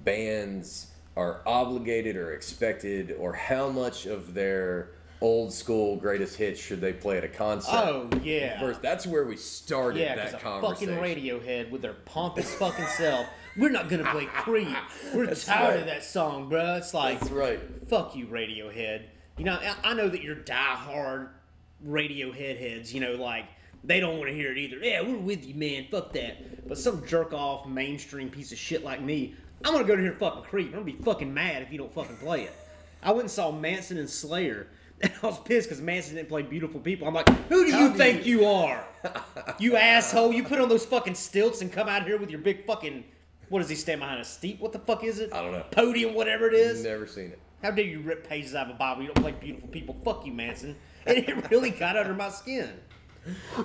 bands 0.05 0.87
are 1.17 1.41
obligated 1.45 2.15
or 2.15 2.31
expected, 2.33 3.15
or 3.19 3.33
how 3.33 3.67
much 3.69 4.05
of 4.05 4.33
their 4.33 4.91
old 5.21 5.51
school 5.51 5.97
greatest 5.97 6.37
hits 6.37 6.57
should 6.61 6.79
they 6.79 6.93
play 6.93 7.17
at 7.17 7.25
a 7.25 7.27
concert. 7.27 7.71
Oh 7.73 8.09
yeah. 8.23 8.57
First, 8.59 8.81
that's 8.81 9.05
where 9.05 9.25
we 9.25 9.35
started 9.35 9.99
Yeah, 9.99 10.15
that 10.15 10.33
a 10.35 10.37
conversation. 10.37 10.95
fucking 10.95 11.15
Radiohead 11.17 11.69
with 11.71 11.81
their 11.81 11.95
pompous 12.05 12.53
fucking 12.55 12.85
self. 12.85 13.25
We're 13.57 13.69
not 13.69 13.89
gonna 13.89 14.09
play 14.09 14.27
Creep. 14.27 14.69
We're 15.13 15.25
That's 15.27 15.43
tired 15.45 15.69
right. 15.71 15.79
of 15.81 15.85
that 15.87 16.05
song, 16.05 16.47
bro. 16.47 16.75
It's 16.75 16.93
like, 16.93 17.19
That's 17.19 17.31
right. 17.31 17.59
fuck 17.89 18.15
you, 18.15 18.27
Radiohead. 18.27 19.01
You 19.37 19.43
know, 19.43 19.55
I- 19.61 19.91
I 19.91 19.93
know 19.95 20.07
that 20.07 20.21
you're 20.21 20.37
diehard 20.37 21.29
Radiohead 21.85 22.57
heads. 22.57 22.93
You 22.93 23.01
know, 23.01 23.15
like 23.15 23.45
they 23.83 23.99
don't 23.99 24.17
want 24.17 24.29
to 24.29 24.35
hear 24.35 24.51
it 24.51 24.57
either. 24.57 24.77
Yeah, 24.77 25.01
we're 25.01 25.17
with 25.17 25.45
you, 25.45 25.55
man. 25.55 25.87
Fuck 25.89 26.13
that. 26.13 26.67
But 26.67 26.77
some 26.77 27.05
jerk 27.07 27.33
off 27.33 27.67
mainstream 27.67 28.29
piece 28.29 28.51
of 28.51 28.57
shit 28.57 28.83
like 28.83 29.01
me, 29.01 29.35
I'm 29.63 29.73
gonna 29.73 29.85
go 29.87 29.95
to 29.95 30.01
hear 30.01 30.13
fucking 30.13 30.43
Creep. 30.43 30.67
I'm 30.67 30.71
gonna 30.73 30.85
be 30.85 30.93
fucking 31.03 31.33
mad 31.33 31.61
if 31.61 31.71
you 31.71 31.77
don't 31.77 31.93
fucking 31.93 32.17
play 32.17 32.43
it. 32.43 32.53
I 33.01 33.11
went 33.11 33.21
and 33.23 33.31
saw 33.31 33.51
Manson 33.51 33.97
and 33.97 34.09
Slayer. 34.09 34.67
And 35.01 35.13
I 35.23 35.27
was 35.27 35.39
pissed 35.39 35.69
because 35.69 35.81
Manson 35.81 36.15
didn't 36.15 36.27
play 36.27 36.41
Beautiful 36.41 36.81
People. 36.81 37.07
I'm 37.07 37.13
like, 37.13 37.29
who 37.47 37.65
do 37.65 37.71
How 37.71 37.79
you 37.85 37.91
do 37.93 37.97
think 37.97 38.25
you- 38.25 38.39
you 38.41 38.45
are? 38.47 38.85
You 39.57 39.77
asshole! 39.77 40.33
You 40.33 40.43
put 40.43 40.59
on 40.59 40.67
those 40.67 40.85
fucking 40.85 41.15
stilts 41.15 41.61
and 41.61 41.71
come 41.71 41.87
out 41.87 42.03
here 42.05 42.17
with 42.17 42.29
your 42.29 42.41
big 42.41 42.65
fucking. 42.65 43.05
What 43.47 43.59
does 43.59 43.69
he 43.69 43.75
stand 43.75 44.01
behind 44.01 44.19
a 44.19 44.25
steep? 44.25 44.59
What 44.59 44.73
the 44.73 44.79
fuck 44.79 45.05
is 45.05 45.19
it? 45.19 45.31
I 45.33 45.41
don't 45.41 45.53
know. 45.53 45.63
Podium, 45.71 46.13
whatever 46.15 46.47
it 46.49 46.53
is. 46.53 46.83
Never 46.83 47.07
seen 47.07 47.27
it. 47.31 47.39
How 47.63 47.71
dare 47.71 47.85
you 47.85 48.01
rip 48.01 48.27
pages 48.27 48.53
out 48.55 48.69
of 48.69 48.75
a 48.75 48.77
Bible? 48.77 49.03
You 49.03 49.07
don't 49.13 49.23
play 49.23 49.31
beautiful 49.31 49.69
people. 49.69 49.95
Fuck 50.03 50.25
you, 50.25 50.33
Manson. 50.33 50.75
And 51.05 51.17
it 51.17 51.49
really 51.49 51.69
got 51.71 51.95
under 51.95 52.13
my 52.13 52.29
skin. 52.29 52.69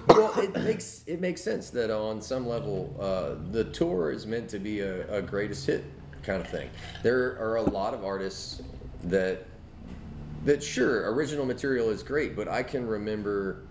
Well, 0.09 0.39
it 0.39 0.55
makes 0.55 1.05
it 1.07 1.21
makes 1.21 1.43
sense 1.43 1.71
that 1.71 1.91
on 1.91 2.21
some 2.21 2.47
level, 2.47 2.97
uh, 3.01 3.35
the 3.53 3.65
tour 3.65 4.11
is 4.11 4.27
meant 4.27 4.49
to 4.51 4.59
be 4.59 4.81
a, 4.81 5.19
a 5.19 5.23
greatest 5.23 5.67
hit 5.67 5.85
kind 6.23 6.41
of 6.41 6.49
thing. 6.49 6.71
There 7.03 7.39
are 7.41 7.57
a 7.57 7.63
lot 7.63 7.95
of 7.95 8.05
artists 8.05 8.63
that 9.05 9.47
that 10.45 10.63
sure 10.63 11.13
original 11.13 11.47
material 11.47 11.91
is 11.91 12.03
great, 12.03 12.37
but 12.37 12.49
I 12.49 12.63
can 12.63 12.87
remember 12.87 13.63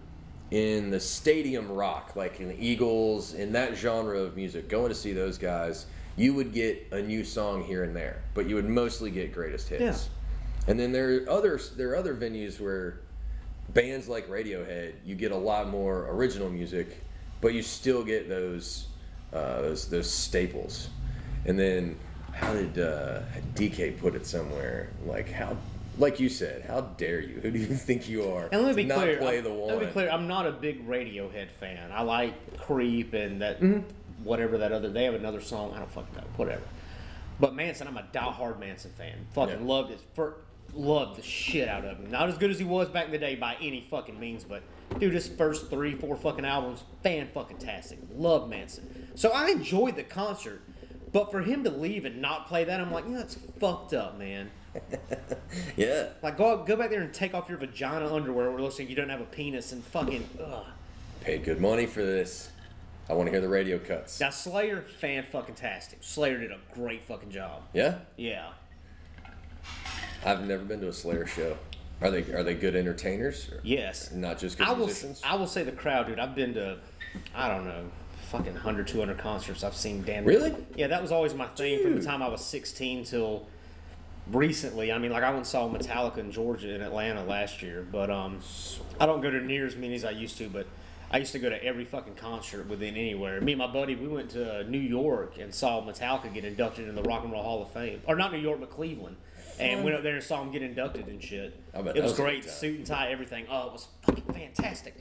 in 0.51 0.89
the 0.91 0.99
stadium 0.99 1.71
rock, 1.71 2.15
like 2.15 2.39
in 2.39 2.47
the 2.47 2.63
Eagles, 2.63 3.33
in 3.33 3.51
that 3.53 3.75
genre 3.75 4.19
of 4.19 4.35
music, 4.35 4.69
going 4.69 4.89
to 4.89 4.95
see 4.95 5.13
those 5.13 5.37
guys, 5.37 5.87
you 6.15 6.33
would 6.33 6.53
get 6.53 6.87
a 6.91 7.01
new 7.01 7.23
song 7.23 7.63
here 7.63 7.83
and 7.83 7.95
there, 7.95 8.21
but 8.33 8.47
you 8.47 8.55
would 8.55 8.69
mostly 8.69 9.09
get 9.09 9.33
greatest 9.33 9.69
hits. 9.69 9.81
Yeah. 9.81 10.69
And 10.69 10.79
then 10.79 10.91
there 10.91 11.23
are 11.23 11.29
other 11.29 11.59
there 11.75 11.91
are 11.91 11.95
other 11.95 12.15
venues 12.15 12.59
where 12.59 12.99
bands 13.73 14.07
like 14.07 14.27
Radiohead, 14.29 14.93
you 15.05 15.15
get 15.15 15.31
a 15.31 15.37
lot 15.37 15.69
more 15.69 16.07
original 16.09 16.49
music, 16.49 16.87
but 17.41 17.53
you 17.53 17.61
still 17.61 18.03
get 18.03 18.29
those 18.29 18.87
uh, 19.31 19.61
those 19.61 19.89
those 19.89 20.09
staples. 20.11 20.89
And 21.45 21.57
then 21.59 21.97
how 22.33 22.53
did 22.53 22.79
uh, 22.79 23.21
DK 23.55 23.99
put 23.99 24.15
it 24.15 24.25
somewhere? 24.25 24.89
Like 25.05 25.29
how, 25.31 25.57
like 25.97 26.19
you 26.19 26.29
said, 26.29 26.63
how 26.65 26.81
dare 26.81 27.19
you? 27.21 27.39
Who 27.41 27.51
do 27.51 27.59
you 27.59 27.65
think 27.75 28.07
you 28.07 28.29
are? 28.31 28.47
And 28.51 28.63
let 28.63 28.75
me 28.75 28.83
be 28.83 28.87
not 28.89 28.99
clear. 28.99 29.17
play 29.17 29.37
I'm, 29.39 29.43
the 29.43 29.51
one. 29.53 29.67
let 29.69 29.79
me 29.79 29.85
be 29.87 29.91
clear. 29.91 30.09
I'm 30.09 30.27
not 30.27 30.45
a 30.47 30.51
big 30.51 30.87
Radiohead 30.87 31.49
fan. 31.59 31.91
I 31.91 32.01
like 32.03 32.57
Creep 32.59 33.13
and 33.13 33.41
that 33.41 33.59
Mm-hmm. 33.61 33.79
whatever 34.23 34.57
that 34.59 34.71
other. 34.71 34.89
They 34.89 35.03
have 35.03 35.15
another 35.15 35.41
song. 35.41 35.73
I 35.75 35.79
don't 35.79 35.91
fucking 35.91 36.15
know. 36.15 36.23
Whatever. 36.37 36.61
But 37.39 37.55
Manson, 37.55 37.87
I'm 37.87 37.97
a 37.97 38.05
diehard 38.13 38.59
Manson 38.59 38.91
fan. 38.97 39.25
Fucking 39.33 39.59
Yeah. 39.59 39.65
loved 39.67 39.91
it. 39.91 39.99
For, 40.13 40.35
loved 40.75 41.17
the 41.17 41.21
shit 41.21 41.67
out 41.67 41.85
of 41.85 41.97
him. 41.97 42.11
Not 42.11 42.29
as 42.29 42.37
good 42.37 42.51
as 42.51 42.59
he 42.59 42.65
was 42.65 42.89
back 42.89 43.05
in 43.05 43.11
the 43.11 43.17
day 43.17 43.35
by 43.35 43.55
any 43.61 43.85
fucking 43.89 44.19
means, 44.19 44.43
but 44.43 44.63
dude, 44.99 45.13
his 45.13 45.27
first 45.27 45.69
three, 45.69 45.95
four 45.95 46.15
fucking 46.15 46.45
albums, 46.45 46.83
fan 47.01 47.27
fucking 47.33 47.57
tastic. 47.57 47.99
Love 48.15 48.49
Manson. 48.49 49.07
So 49.15 49.29
I 49.31 49.49
enjoyed 49.49 49.95
the 49.95 50.03
concert. 50.03 50.61
But 51.11 51.29
for 51.29 51.41
him 51.41 51.63
to 51.63 51.69
leave 51.69 52.05
and 52.05 52.21
not 52.21 52.47
play 52.47 52.63
that, 52.63 52.81
I'm 52.81 52.91
like, 52.91 53.05
yeah, 53.07 53.17
that's 53.17 53.35
fucked 53.59 53.93
up, 53.93 54.17
man. 54.17 54.49
yeah. 55.77 56.07
Like, 56.23 56.37
go 56.37 56.63
go 56.63 56.75
back 56.75 56.89
there 56.89 57.01
and 57.01 57.13
take 57.13 57.35
off 57.35 57.47
your 57.47 57.59
vagina 57.59 58.11
underwear 58.11 58.49
where 58.49 58.57
it 58.57 58.61
looks 58.63 58.79
like 58.79 58.89
you 58.89 58.95
don't 58.95 59.09
have 59.09 59.21
a 59.21 59.25
penis 59.25 59.71
and 59.71 59.83
fucking, 59.83 60.27
ugh. 60.43 60.65
Paid 61.21 61.43
good 61.43 61.61
money 61.61 61.85
for 61.85 62.01
this. 62.03 62.49
I 63.09 63.13
want 63.13 63.27
to 63.27 63.31
hear 63.31 63.41
the 63.41 63.49
radio 63.49 63.77
cuts. 63.77 64.19
Now, 64.19 64.31
Slayer, 64.31 64.81
fan 64.99 65.23
fucking 65.31 65.55
tastic. 65.55 65.99
Slayer 66.01 66.39
did 66.39 66.51
a 66.51 66.57
great 66.73 67.03
fucking 67.03 67.29
job. 67.29 67.61
Yeah. 67.73 67.99
Yeah. 68.17 68.49
I've 70.25 70.45
never 70.45 70.63
been 70.63 70.79
to 70.81 70.87
a 70.87 70.93
Slayer 70.93 71.25
show. 71.25 71.57
Are 72.01 72.11
they 72.11 72.21
are 72.33 72.43
they 72.43 72.53
good 72.53 72.75
entertainers? 72.75 73.49
Yes. 73.63 74.11
Not 74.11 74.39
just 74.39 74.57
good 74.57 74.67
I 74.67 74.71
will, 74.71 74.85
musicians. 74.87 75.21
I 75.23 75.35
will 75.35 75.47
say 75.47 75.63
the 75.63 75.71
crowd, 75.71 76.07
dude. 76.07 76.19
I've 76.19 76.35
been 76.35 76.53
to, 76.55 76.77
I 77.35 77.47
don't 77.47 77.65
know, 77.65 77.85
fucking 78.29 78.53
100, 78.53 78.87
200 78.87 79.17
concerts. 79.17 79.63
I've 79.63 79.75
seen 79.75 80.03
damn 80.03 80.25
Really? 80.25 80.53
Yeah, 80.75 80.87
that 80.87 81.01
was 81.01 81.11
always 81.11 81.33
my 81.33 81.47
thing 81.47 81.81
from 81.81 81.95
the 81.95 82.03
time 82.03 82.21
I 82.21 82.27
was 82.27 82.43
16 82.43 83.05
till 83.05 83.47
recently. 84.31 84.91
I 84.91 84.97
mean, 84.97 85.11
like 85.11 85.23
I 85.23 85.27
went 85.27 85.37
and 85.39 85.47
saw 85.47 85.69
Metallica 85.69 86.17
in 86.17 86.31
Georgia 86.31 86.73
in 86.73 86.81
Atlanta 86.81 87.23
last 87.23 87.61
year, 87.61 87.85
but 87.89 88.09
um, 88.09 88.39
I 88.99 89.05
don't 89.05 89.21
go 89.21 89.29
to 89.29 89.39
near 89.39 89.65
as 89.65 89.75
many 89.75 89.95
as 89.95 90.03
I 90.03 90.11
used 90.11 90.37
to, 90.39 90.49
but 90.49 90.67
I 91.11 91.17
used 91.17 91.31
to 91.33 91.39
go 91.39 91.49
to 91.49 91.63
every 91.63 91.85
fucking 91.85 92.15
concert 92.15 92.67
within 92.67 92.95
anywhere. 92.95 93.39
Me 93.39 93.51
and 93.51 93.59
my 93.59 93.67
buddy, 93.67 93.95
we 93.95 94.07
went 94.07 94.31
to 94.31 94.63
New 94.63 94.79
York 94.79 95.37
and 95.39 95.53
saw 95.53 95.81
Metallica 95.81 96.33
get 96.33 96.43
inducted 96.43 96.89
in 96.89 96.95
the 96.95 97.03
Rock 97.03 97.23
and 97.23 97.31
Roll 97.31 97.43
Hall 97.43 97.61
of 97.61 97.69
Fame, 97.71 98.01
or 98.07 98.15
not 98.15 98.33
New 98.33 98.39
York, 98.39 98.59
but 98.59 98.71
Cleveland. 98.71 99.17
And 99.59 99.83
went 99.83 99.95
up 99.95 100.03
there 100.03 100.15
and 100.15 100.23
saw 100.23 100.41
him 100.41 100.51
get 100.51 100.61
inducted 100.61 101.07
and 101.07 101.21
shit. 101.21 101.59
I 101.73 101.81
bet 101.81 101.95
it 101.97 102.01
was 102.03 102.11
was 102.11 102.19
great, 102.19 102.43
good 102.43 102.51
suit 102.51 102.77
and 102.77 102.85
tie, 102.87 103.11
everything. 103.11 103.45
Oh, 103.49 103.67
it 103.67 103.73
was 103.73 103.87
fucking 104.03 104.33
fantastic. 104.33 104.95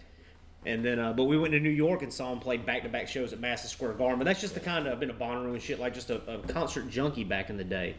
And 0.65 0.85
then, 0.85 0.99
uh, 0.99 1.13
but 1.13 1.25
we 1.25 1.37
went 1.39 1.53
to 1.53 1.61
New 1.61 1.71
York 1.71 2.03
and 2.03 2.13
saw 2.13 2.33
him 2.33 2.39
play 2.39 2.57
back-to-back 2.57 3.09
shows 3.09 3.33
at 3.33 3.41
Madison 3.41 3.69
Square 3.69 3.95
Garden. 3.95 4.19
But 4.19 4.27
that's 4.27 4.41
just 4.41 4.55
the 4.55 4.61
kind 4.61 4.87
of 4.87 4.93
I've 4.93 5.01
been 5.01 5.11
a 5.11 5.15
Bonnaroo 5.15 5.53
and 5.53 5.61
shit, 5.63 5.81
like 5.81 5.93
just 5.93 6.11
a, 6.11 6.23
a 6.33 6.39
concert 6.39 6.89
junkie 6.89 7.25
back 7.25 7.51
in 7.51 7.57
the 7.57 7.65
day. 7.65 7.97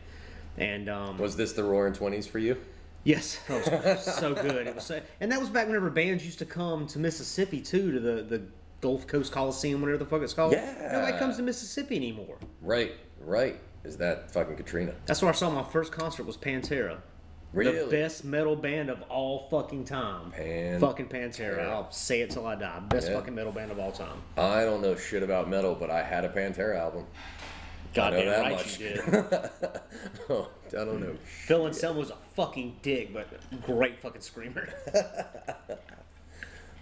And 0.58 0.88
um, 0.88 1.18
Was 1.18 1.36
this 1.36 1.52
the 1.54 1.64
Roaring 1.64 1.94
Twenties 1.94 2.28
for 2.28 2.40
you? 2.40 2.58
yes, 3.04 3.38
that 3.48 3.84
was 3.84 4.06
so 4.06 4.34
good. 4.34 4.68
It 4.68 4.76
was, 4.76 4.86
so, 4.86 5.02
and 5.20 5.32
that 5.32 5.40
was 5.40 5.50
back 5.50 5.68
whenever 5.68 5.90
bands 5.90 6.26
used 6.26 6.40
to 6.40 6.46
come 6.46 6.88
to 6.88 7.00
Mississippi 7.00 7.60
too, 7.60 7.92
to 7.92 8.00
the 8.00 8.24
the 8.24 8.44
Gulf 8.80 9.08
Coast 9.08 9.32
Coliseum, 9.32 9.82
whatever 9.82 9.98
the 9.98 10.06
fuck 10.06 10.22
it's 10.22 10.34
called. 10.34 10.54
Yeah. 10.54 10.90
nobody 10.92 11.18
comes 11.18 11.38
to 11.38 11.44
Mississippi 11.44 11.96
anymore. 11.96 12.38
Right, 12.62 12.94
right. 13.20 13.60
Is 13.84 13.98
that 13.98 14.32
fucking 14.32 14.56
Katrina? 14.56 14.94
That's 15.06 15.22
where 15.22 15.30
I 15.30 15.36
saw 15.36 15.50
my 15.50 15.64
first 15.64 15.92
concert 15.92 16.26
was 16.26 16.38
Pantera. 16.38 17.00
Really? 17.52 17.80
The 17.80 17.92
best 17.92 18.24
metal 18.26 18.56
band 18.56 18.90
of 18.90 19.02
all 19.04 19.48
fucking 19.52 19.86
time. 19.86 20.32
Pan- 20.32 20.80
fucking 20.80 21.08
Pantera. 21.08 21.34
Tera. 21.56 21.70
I'll 21.72 21.92
say 21.92 22.22
it 22.22 22.32
till 22.32 22.48
I 22.48 22.56
die. 22.56 22.80
Best 22.90 23.10
Yeah. 23.10 23.16
fucking 23.16 23.36
metal 23.36 23.52
band 23.52 23.72
of 23.72 23.78
all 23.80 23.92
time. 23.92 24.24
I 24.38 24.64
don't 24.64 24.82
know 24.82 24.96
shit 24.96 25.22
about 25.22 25.50
metal, 25.50 25.76
but 25.76 25.92
I 25.92 26.02
had 26.02 26.26
a 26.26 26.30
Pantera 26.30 26.78
album. 26.80 27.06
I 27.96 28.10
know 28.10 28.26
that 28.26 28.40
right 28.42 28.52
much. 28.54 28.80
you 28.80 28.90
did. 28.90 29.02
oh, 30.32 30.50
I 30.70 30.72
don't 30.84 31.00
know. 31.00 31.16
Phil 31.26 31.68
Anselmo 31.68 32.00
was 32.00 32.10
a 32.10 32.18
fucking 32.34 32.78
dick, 32.82 33.14
but 33.14 33.28
great 33.68 34.00
fucking 34.02 34.22
screamer. 34.22 34.68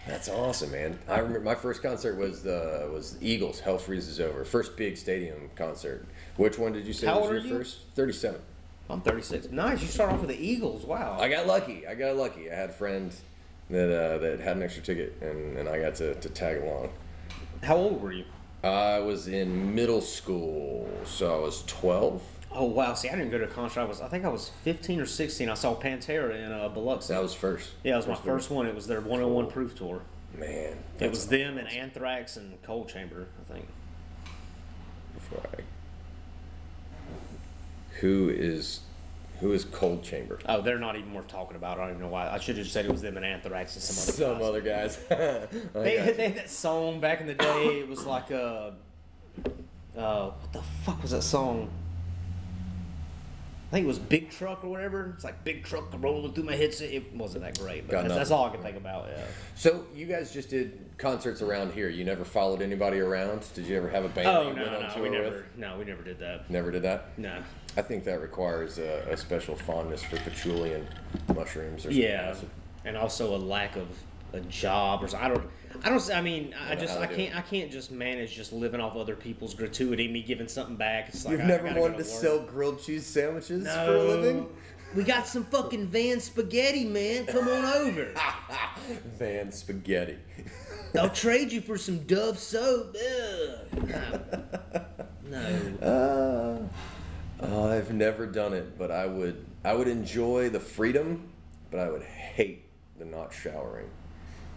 That's 0.08 0.30
awesome, 0.30 0.72
man. 0.72 0.98
I 1.10 1.18
remember 1.20 1.42
my 1.42 1.54
first 1.54 1.84
concert 1.84 2.16
was 2.18 2.42
the 2.44 2.90
was 2.94 3.18
the 3.18 3.30
Eagles. 3.30 3.60
Hell 3.60 3.78
freezes 3.78 4.20
over. 4.22 4.46
First 4.46 4.78
big 4.78 4.96
stadium 4.98 5.50
concert. 5.56 6.08
Which 6.38 6.58
one 6.58 6.74
did 6.74 6.86
you 6.86 6.94
say 6.94 7.08
How 7.08 7.20
was 7.20 7.24
old 7.28 7.34
your 7.34 7.42
are 7.42 7.46
you? 7.46 7.58
first? 7.58 7.78
Thirty-seven. 7.96 8.42
I'm 8.90 9.00
36. 9.02 9.52
Nice. 9.52 9.82
You 9.82 9.88
start 9.88 10.12
off 10.12 10.20
with 10.20 10.30
the 10.30 10.38
Eagles. 10.46 10.84
Wow. 10.84 11.18
I 11.18 11.30
got 11.30 11.48
lucky. 11.48 11.88
I 11.88 11.96
got 11.96 12.18
lucky. 12.18 12.52
I 12.52 12.56
had 12.56 12.72
a 12.72 12.74
friend 12.74 13.14
that 13.70 13.86
uh, 13.90 14.18
that 14.18 14.40
had 14.42 14.58
an 14.58 14.64
extra 14.64 14.84
ticket, 14.84 15.16
and, 15.22 15.58
and 15.58 15.70
I 15.70 15.80
got 15.80 15.96
to, 15.96 16.14
to 16.16 16.30
tag 16.30 16.62
along. 16.62 16.90
How 17.64 17.78
old 17.78 18.02
were 18.02 18.12
you? 18.12 18.26
I 18.64 19.00
was 19.00 19.28
in 19.30 19.74
middle 19.74 20.02
school, 20.02 20.90
so 21.06 21.38
I 21.38 21.40
was 21.40 21.64
twelve. 21.68 22.22
Oh 22.52 22.66
wow. 22.66 22.94
See, 22.96 23.08
I 23.08 23.16
didn't 23.16 23.32
go 23.32 23.38
to 23.38 23.46
a 23.46 23.48
concert. 23.48 23.80
I 23.80 23.86
was. 23.86 24.02
I 24.02 24.10
think 24.10 24.26
I 24.26 24.30
was 24.30 24.50
15 24.64 25.00
or 25.00 25.06
16. 25.06 25.48
I 25.48 25.54
saw 25.54 25.74
Pantera 25.74 26.36
in 26.46 26.52
uh, 26.52 26.68
Biloxi. 26.68 27.14
That 27.14 27.22
was 27.24 27.34
first. 27.34 27.70
yeah, 27.86 27.94
it 27.94 27.98
was 27.98 28.08
my 28.08 28.16
first 28.16 28.50
one. 28.52 28.66
It 28.68 28.76
was 28.76 28.88
their 28.88 29.00
101 29.00 29.46
Cool. 29.46 29.52
proof 29.54 29.76
tour. 29.78 30.02
Man, 30.38 30.78
It 31.00 31.10
was 31.10 31.28
them 31.28 31.58
and 31.58 31.68
Anthrax 31.70 32.36
and 32.36 32.62
Coal 32.62 32.84
Chamber. 32.86 33.28
I 33.50 33.54
think. 33.54 33.68
before 35.14 35.40
I. 35.58 35.62
Who 38.02 38.30
is, 38.30 38.82
who 39.40 39.54
is 39.54 39.64
Coal 39.64 40.00
Chamber? 40.02 40.40
Oh, 40.48 40.62
they're 40.62 40.80
not 40.80 40.96
even 40.96 41.14
worth 41.14 41.28
talking 41.28 41.56
about. 41.56 41.78
I 41.80 41.82
don't 41.82 41.92
even 41.92 42.02
know 42.02 42.10
why. 42.10 42.30
I 42.30 42.40
should 42.40 42.58
have 42.58 42.66
just 42.66 42.74
said 42.74 42.86
it 42.86 42.92
was 42.92 43.02
them 43.02 43.16
and 43.16 43.26
Anthrax 43.26 43.76
and 43.76 43.84
some 43.84 44.04
other. 44.04 44.40
Some 44.40 44.40
guys. 44.62 44.98
other 45.10 45.48
guys. 45.48 45.70
I 45.76 45.80
They, 45.80 46.14
they 46.14 46.28
had 46.28 46.36
that 46.36 46.50
song 46.50 47.00
back 47.00 47.22
in 47.22 47.28
the 47.28 47.36
day. 47.36 47.80
It 47.80 47.88
was 47.88 48.06
like 48.06 48.32
a. 48.32 48.76
Uh, 49.96 50.30
what 50.30 50.54
the 50.54 50.62
fuck 50.84 51.02
was 51.02 51.12
that 51.12 51.22
song? 51.24 51.70
I 53.72 53.76
think 53.76 53.86
it 53.86 53.88
was 53.88 54.00
Big 54.00 54.30
Truck 54.30 54.66
or 54.66 54.68
whatever. 54.68 55.14
It's 55.16 55.24
like 55.24 55.46
Big 55.46 55.64
Truck 55.64 55.94
rolling 55.98 56.34
through 56.34 56.44
my 56.44 56.58
headset. 56.58 56.92
It 56.92 57.16
wasn't 57.16 57.46
that 57.46 57.58
great, 57.58 57.88
but 57.88 58.02
that's, 58.02 58.16
that's 58.16 58.32
all 58.32 58.46
I 58.46 58.50
can 58.50 58.62
think 58.62 58.76
about. 58.76 59.08
Yeah. 59.10 59.24
So 59.56 59.86
you 59.96 60.08
guys 60.08 60.34
just 60.34 60.50
did 60.50 60.78
concerts 60.98 61.42
around 61.42 61.72
here. 61.72 61.88
You 61.88 62.04
never 62.04 62.26
followed 62.26 62.62
anybody 62.62 63.00
around. 63.00 63.46
Did 63.54 63.68
you 63.68 63.78
ever 63.78 63.90
have 63.90 64.04
a 64.04 64.10
band 64.10 64.28
Oh 64.28 64.50
you 64.50 64.56
no, 64.56 64.64
went 64.64 64.76
on 64.76 64.82
no, 64.98 65.02
we 65.02 65.10
never, 65.10 65.30
with? 65.30 65.58
no, 65.58 65.78
we 65.78 65.86
never 65.86 66.04
did 66.04 66.20
that. 66.20 66.50
Never 66.50 66.70
did 66.70 66.82
that. 66.82 67.18
No. 67.18 67.42
I 67.78 67.82
think 67.82 68.04
that 68.06 68.22
requires 68.22 68.78
a, 68.80 69.06
a 69.10 69.18
special 69.18 69.56
fondness 69.56 70.04
for 70.04 70.18
patchouli 70.18 70.74
and 70.74 70.88
mushrooms 71.36 71.80
or 71.86 71.90
something. 71.90 72.02
Yeah, 72.02 72.36
and 72.86 72.98
also 72.98 73.36
a 73.36 73.38
lack 73.38 73.76
of 73.78 73.88
a 74.34 74.40
job 74.42 75.04
or 75.04 75.08
so- 75.08 75.18
I 75.18 75.28
don't. 75.30 75.44
I 75.84 75.90
don't. 75.90 76.12
I 76.14 76.22
mean, 76.22 76.54
I 76.68 76.76
Don't 76.76 76.80
just 76.82 77.00
I 77.00 77.08
can't. 77.08 77.36
I 77.36 77.42
can't 77.42 77.72
just 77.72 77.92
manage 77.92 78.36
just 78.36 78.52
living 78.54 78.82
off 78.82 78.96
other 78.98 79.16
people's 79.16 79.54
gratuity. 79.54 80.08
Me 80.10 80.22
giving 80.22 80.48
something 80.50 80.76
back. 80.76 81.08
It's 81.10 81.24
like 81.26 81.32
You've 81.34 81.42
I- 81.42 81.44
I 81.46 81.48
never 81.48 81.68
gotta 81.70 81.80
wanted 81.82 81.98
go 81.98 82.04
to 82.04 82.10
sell 82.10 82.40
grilled 82.40 82.84
cheese 82.84 83.06
sandwiches 83.06 83.64
No. 83.64 83.86
for 83.86 83.96
a 83.96 84.04
living? 84.04 84.48
We 84.94 85.04
got 85.06 85.26
some 85.26 85.46
fucking 85.46 85.88
van 85.88 86.20
spaghetti, 86.20 86.84
man. 86.84 87.26
Come 87.26 87.48
on 87.48 87.64
over. 87.64 88.10
Van 89.18 89.50
spaghetti. 89.54 90.18
I'll 91.00 91.10
trade 91.10 91.54
you 91.54 91.62
for 91.62 91.78
some 91.78 92.00
Dove 92.00 92.38
soap. 92.38 92.98
Ugh. 93.00 93.82
No. 95.30 95.40
no. 95.40 95.78
Uh, 95.82 96.68
oh, 97.42 97.70
I've 97.72 97.94
never 97.94 98.26
done 98.26 98.54
it, 98.54 98.78
but 98.78 98.92
I 98.92 99.06
would. 99.06 99.46
I 99.64 99.74
would 99.76 99.88
enjoy 99.88 100.50
the 100.50 100.60
freedom, 100.60 101.30
but 101.70 101.80
I 101.80 101.90
would 101.90 102.04
hate 102.04 102.66
the 102.98 103.06
not 103.06 103.32
showering. 103.34 103.90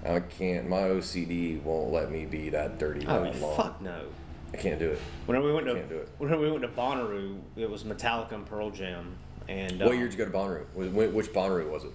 I 0.07 0.20
can't. 0.20 0.68
My 0.68 0.83
OCD 0.83 1.62
won't 1.62 1.92
let 1.92 2.11
me 2.11 2.25
be 2.27 2.51
that 2.51 2.79
dirty 2.79 3.07
Oh 3.07 3.23
that 3.25 3.38
long. 3.40 3.57
fuck 3.57 3.81
no. 3.83 4.03
I 4.53 4.57
can't 4.57 4.79
do 4.79 4.90
it. 4.90 5.01
Whenever 5.27 5.47
we 5.47 5.53
went 5.53 5.66
to 5.66 5.75
Can't 5.75 5.88
do 5.88 5.97
it. 5.97 6.09
whenever 6.18 6.40
we 6.42 6.51
went 6.51 6.62
to 6.62 6.68
Bonnaroo, 6.68 7.40
it 7.57 7.68
was 7.68 7.85
Metallica 7.85 8.33
and 8.33 8.47
Pearl 8.47 8.70
Jam. 8.70 9.16
And 9.49 9.79
What 9.81 9.88
um, 9.92 9.99
year 9.99 10.09
did 10.09 10.18
you 10.18 10.25
go 10.25 10.31
to 10.31 10.37
Bonnaroo? 10.37 10.64
Wh- 10.75 10.92
wh- 11.11 11.14
Which 11.14 11.33
Bonnaroo 11.33 11.68
was 11.70 11.85
it? 11.85 11.90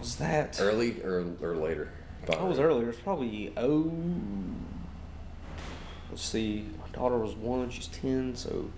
was 0.00 0.16
that? 0.16 0.58
Early 0.60 1.00
or, 1.02 1.24
or 1.42 1.54
later? 1.56 1.90
I 2.36 2.42
was 2.44 2.58
earlier. 2.58 2.84
It 2.84 2.86
was 2.88 2.96
probably 2.96 3.52
oh. 3.56 3.92
Let's 6.10 6.22
see. 6.24 6.66
My 6.80 6.88
daughter 6.98 7.18
was 7.18 7.34
one. 7.34 7.70
She's 7.70 7.86
ten. 7.88 8.34
So, 8.36 8.70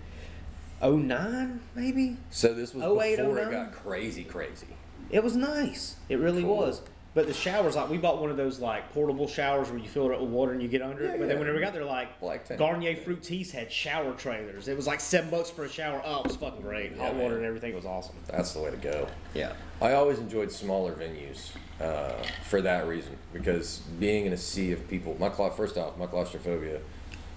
oh 0.81 0.95
nine 0.97 1.59
maybe. 1.75 2.17
So 2.31 2.53
this 2.53 2.73
was 2.73 2.83
08, 2.83 3.17
before 3.17 3.39
it 3.39 3.51
got 3.51 3.71
crazy, 3.73 4.23
crazy. 4.23 4.67
It 5.09 5.23
was 5.23 5.35
nice. 5.35 5.95
It 6.09 6.19
really 6.19 6.43
Cool. 6.43 6.57
was. 6.57 6.81
But 7.13 7.27
the 7.27 7.33
showers, 7.33 7.77
like 7.77 7.89
we 7.89 7.97
bought 7.97 8.19
one 8.19 8.29
of 8.29 8.35
those 8.35 8.59
like 8.59 8.91
portable 8.91 9.25
showers 9.25 9.69
where 9.69 9.79
you 9.79 9.87
fill 9.87 10.09
it 10.09 10.13
up 10.13 10.19
with 10.19 10.29
water 10.31 10.51
and 10.51 10.61
you 10.61 10.67
get 10.67 10.81
under 10.81 11.01
Yeah, 11.05 11.11
it. 11.11 11.19
But 11.19 11.29
then 11.29 11.39
whenever 11.39 11.55
we 11.57 11.63
got 11.63 11.71
there, 11.71 11.85
like 11.85 12.19
Black. 12.19 12.45
Garnier 12.57 12.93
Fructis 12.97 13.51
had 13.51 13.71
shower 13.71 14.11
trailers. 14.15 14.67
It 14.67 14.75
was 14.75 14.85
like 14.85 14.99
seven 14.99 15.29
bucks 15.29 15.49
for 15.49 15.63
a 15.63 15.69
shower. 15.69 16.01
Oh, 16.03 16.19
it 16.19 16.27
was 16.27 16.35
fucking 16.35 16.61
great. 16.61 16.91
Yeah, 16.97 17.03
Hot 17.05 17.15
water 17.15 17.37
and 17.37 17.45
everything 17.45 17.71
It 17.71 17.75
was 17.77 17.85
awesome. 17.85 18.15
That's 18.27 18.51
the 18.53 18.59
way 18.59 18.71
to 18.71 18.75
go. 18.77 19.07
Yeah. 19.33 19.53
I 19.81 19.93
always 19.93 20.19
enjoyed 20.19 20.51
smaller 20.51 20.91
venues 20.93 21.51
uh, 21.79 22.21
for 22.49 22.61
that 22.61 22.85
reason 22.85 23.15
because 23.31 23.79
being 23.97 24.25
in 24.25 24.33
a 24.33 24.37
sea 24.37 24.73
of 24.73 24.85
people. 24.89 25.15
My 25.17 25.29
first 25.29 25.77
off, 25.77 25.97
my 25.97 26.07
claustrophobia. 26.07 26.81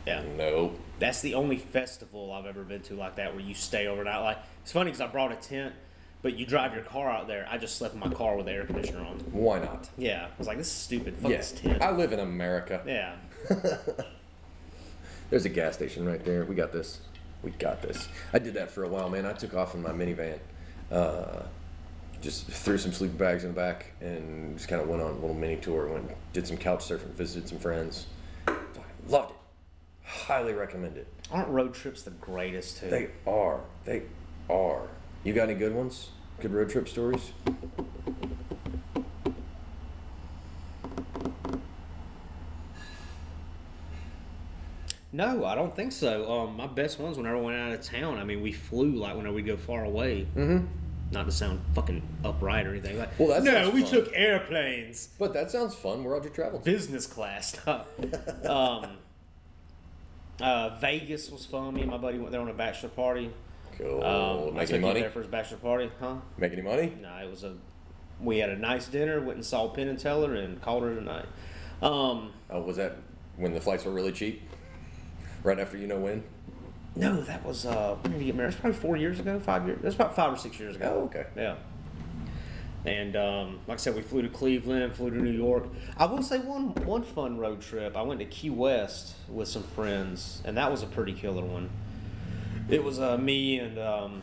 Yeah. 0.08 0.22
No. 0.36 0.72
That's 0.98 1.20
the 1.20 1.34
only 1.34 1.56
festival 1.58 2.32
I've 2.32 2.46
ever 2.46 2.62
been 2.64 2.80
to 2.82 2.94
like 2.94 3.16
that 3.16 3.34
where 3.34 3.42
you 3.44 3.54
stay 3.54 3.86
overnight. 3.86 4.22
Like 4.22 4.38
it's 4.62 4.72
funny 4.72 4.90
because 4.90 5.00
I 5.00 5.06
brought 5.06 5.30
a 5.32 5.36
tent, 5.36 5.74
but 6.22 6.36
you 6.36 6.44
drive 6.46 6.74
your 6.74 6.82
car 6.82 7.08
out 7.10 7.28
there. 7.28 7.46
I 7.50 7.58
just 7.58 7.76
slept 7.76 7.94
in 7.94 8.00
my 8.00 8.08
car 8.08 8.36
with 8.36 8.46
the 8.46 8.52
air 8.52 8.64
conditioner 8.64 9.00
on. 9.04 9.18
Why 9.32 9.58
not? 9.60 9.88
Yeah, 9.96 10.26
I 10.26 10.38
was 10.38 10.46
like, 10.46 10.58
this 10.58 10.66
is 10.66 10.72
stupid. 10.72 11.16
Fuck 11.18 11.30
Yes. 11.30 11.52
this 11.52 11.60
tent. 11.60 11.82
I 11.82 11.92
live 11.92 12.12
in 12.12 12.20
America. 12.20 12.82
yeah. 12.86 13.16
There's 15.30 15.44
a 15.44 15.50
gas 15.50 15.74
station 15.74 16.06
right 16.06 16.24
there. 16.24 16.44
We 16.44 16.54
got 16.54 16.72
this. 16.72 17.00
We 17.42 17.50
got 17.52 17.82
this. 17.82 18.08
I 18.32 18.38
did 18.38 18.54
that 18.54 18.70
for 18.70 18.84
a 18.84 18.88
while, 18.88 19.10
man. 19.10 19.26
I 19.26 19.32
took 19.32 19.54
off 19.54 19.74
in 19.74 19.82
my 19.82 19.90
minivan. 19.90 20.38
Uh, 20.90 21.42
just 22.20 22.46
threw 22.46 22.78
some 22.78 22.92
sleeping 22.92 23.16
bags 23.18 23.44
in 23.44 23.50
the 23.50 23.54
back 23.56 23.92
and 24.00 24.56
just 24.56 24.68
kind 24.68 24.80
of 24.82 24.88
went 24.88 25.02
on 25.02 25.10
a 25.10 25.14
little 25.14 25.34
mini 25.34 25.56
tour. 25.56 25.86
Went 25.86 26.10
did 26.32 26.46
some 26.46 26.56
couch 26.56 26.80
surfing, 26.80 27.12
visited 27.12 27.48
some 27.48 27.58
friends. 27.58 28.06
Loved 29.06 29.30
it. 29.32 29.36
Highly 30.08 30.54
recommend 30.54 30.96
it. 30.96 31.06
Aren't 31.30 31.48
road 31.48 31.74
trips 31.74 32.02
the 32.02 32.10
greatest 32.12 32.78
too? 32.78 32.88
They 32.88 33.08
are. 33.26 33.60
They 33.84 34.02
are. 34.48 34.88
You 35.22 35.34
got 35.34 35.50
any 35.50 35.58
good 35.58 35.74
ones? 35.74 36.10
Good 36.40 36.52
road 36.52 36.70
trip 36.70 36.88
stories? 36.88 37.32
No, 45.12 45.44
I 45.44 45.54
don't 45.54 45.74
think 45.74 45.92
so. 45.92 46.30
Um, 46.30 46.56
my 46.56 46.66
best 46.66 46.98
ones 46.98 47.16
whenever 47.16 47.36
I 47.36 47.40
went 47.40 47.56
out 47.56 47.72
of 47.72 47.82
town. 47.82 48.18
I 48.18 48.24
mean, 48.24 48.42
we 48.42 48.52
flew 48.52 48.92
like 48.92 49.16
whenever 49.16 49.34
we 49.34 49.42
go 49.42 49.56
far 49.56 49.84
away. 49.84 50.26
Mm-hmm. 50.36 50.66
Not 51.10 51.24
to 51.24 51.32
sound 51.32 51.60
fucking 51.74 52.02
upright 52.22 52.66
or 52.66 52.70
anything. 52.70 52.98
Like, 52.98 53.18
Well, 53.18 53.28
that 53.28 53.42
no, 53.42 53.70
we 53.70 53.80
fun. 53.80 53.90
took 53.90 54.10
airplanes, 54.14 55.08
But 55.18 55.32
that 55.32 55.50
sounds 55.50 55.74
fun. 55.74 56.04
Where'd 56.04 56.24
you 56.24 56.30
travel 56.30 56.58
to? 56.58 56.64
business 56.64 57.06
class. 57.06 57.56
um, 57.66 58.86
uh, 60.40 60.76
Vegas 60.80 61.30
was 61.30 61.44
fun. 61.46 61.74
Me 61.74 61.82
and 61.82 61.90
my 61.90 61.96
buddy 61.98 62.18
went 62.18 62.32
there 62.32 62.40
on 62.40 62.48
a 62.48 62.54
bachelor 62.54 62.88
party. 62.90 63.30
Cool. 63.76 64.02
Um, 64.02 64.54
Make 64.54 64.70
any 64.70 64.78
money? 64.80 65.00
there 65.00 65.10
for 65.10 65.20
his 65.20 65.28
bachelor 65.28 65.58
party, 65.58 65.90
huh? 66.00 66.16
Make 66.36 66.52
any 66.52 66.62
money? 66.62 66.94
No, 67.00 67.14
it 67.18 67.30
was 67.30 67.44
a. 67.44 67.54
We 68.20 68.38
had 68.38 68.50
a 68.50 68.56
nice 68.56 68.88
dinner. 68.88 69.20
Went 69.20 69.34
and 69.36 69.44
saw 69.44 69.68
Penn 69.68 69.86
and 69.88 69.98
Teller 69.98 70.34
and 70.34 70.60
called 70.60 70.82
her 70.82 70.94
tonight. 70.94 71.26
Um, 71.80 72.32
Oh, 72.50 72.62
was 72.62 72.76
that 72.76 72.96
when 73.36 73.54
the 73.54 73.60
flights 73.60 73.84
were 73.84 73.92
really 73.92 74.10
cheap? 74.12 74.42
Right 75.44 75.58
after 75.60 75.76
you 75.76 75.86
know 75.86 75.98
when? 76.00 76.24
no, 76.96 77.20
that 77.22 77.44
was 77.44 77.64
uh, 77.64 77.96
when 78.02 78.12
did 78.14 78.20
he 78.20 78.26
get 78.26 78.34
married? 78.34 78.46
It 78.48 78.54
was 78.56 78.60
probably 78.60 78.78
four 78.80 78.96
years 78.96 79.20
ago, 79.20 79.38
five 79.38 79.64
years. 79.66 79.78
That's 79.82 79.94
about 79.94 80.16
five 80.16 80.32
or 80.32 80.36
six 80.36 80.58
years 80.58 80.74
ago. 80.74 81.02
Oh, 81.02 81.04
okay. 81.04 81.26
Yeah. 81.36 81.54
And 82.88 83.16
um, 83.16 83.60
like 83.66 83.78
I 83.78 83.80
said, 83.80 83.94
we 83.94 84.00
flew 84.00 84.22
to 84.22 84.30
Cleveland, 84.30 84.94
flew 84.94 85.10
to 85.10 85.16
New 85.16 85.30
York. 85.30 85.64
I 85.98 86.06
will 86.06 86.22
say 86.22 86.38
one 86.38 86.74
one 86.86 87.02
fun 87.02 87.36
road 87.36 87.60
trip. 87.60 87.94
I 87.96 88.02
went 88.02 88.18
to 88.20 88.26
Key 88.26 88.48
West 88.48 89.14
with 89.28 89.48
some 89.48 89.62
friends, 89.62 90.40
and 90.46 90.56
that 90.56 90.70
was 90.70 90.82
a 90.82 90.86
pretty 90.86 91.12
killer 91.12 91.44
one. 91.44 91.68
It 92.70 92.82
was 92.82 92.98
uh, 92.98 93.18
me 93.18 93.58
and 93.58 93.78
um, 93.78 94.22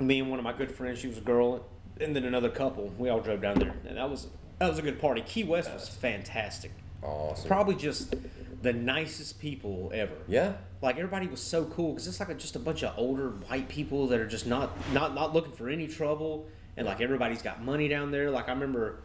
me 0.00 0.18
and 0.18 0.28
one 0.28 0.40
of 0.40 0.44
my 0.44 0.52
good 0.52 0.72
friends. 0.72 0.98
She 0.98 1.06
was 1.06 1.18
a 1.18 1.22
girl, 1.22 1.64
and 2.00 2.16
then 2.16 2.24
another 2.24 2.50
couple. 2.50 2.92
We 2.98 3.10
all 3.10 3.20
drove 3.20 3.40
down 3.40 3.60
there, 3.60 3.74
and 3.86 3.96
that 3.96 4.10
was 4.10 4.26
that 4.58 4.68
was 4.68 4.78
a 4.78 4.82
good 4.82 5.00
party. 5.00 5.20
Key 5.20 5.44
West 5.44 5.72
was 5.72 5.88
fantastic. 5.88 6.72
Awesome. 7.00 7.46
Probably 7.46 7.76
just 7.76 8.16
the 8.62 8.72
nicest 8.72 9.38
people 9.38 9.92
ever. 9.94 10.16
Yeah. 10.26 10.54
Like 10.82 10.96
everybody 10.96 11.28
was 11.28 11.40
so 11.40 11.64
cool 11.66 11.92
because 11.92 12.08
it's 12.08 12.18
like 12.18 12.30
a, 12.30 12.34
just 12.34 12.56
a 12.56 12.58
bunch 12.58 12.82
of 12.82 12.94
older 12.98 13.28
white 13.30 13.68
people 13.68 14.08
that 14.08 14.18
are 14.18 14.26
just 14.26 14.46
not 14.46 14.72
not 14.92 15.14
not 15.14 15.32
looking 15.32 15.52
for 15.52 15.68
any 15.68 15.86
trouble, 15.86 16.48
and 16.76 16.86
like 16.86 17.00
everybody's 17.00 17.42
got 17.42 17.62
money 17.62 17.88
down 17.88 18.10
there. 18.10 18.30
Like 18.30 18.48
I 18.48 18.52
remember, 18.52 19.00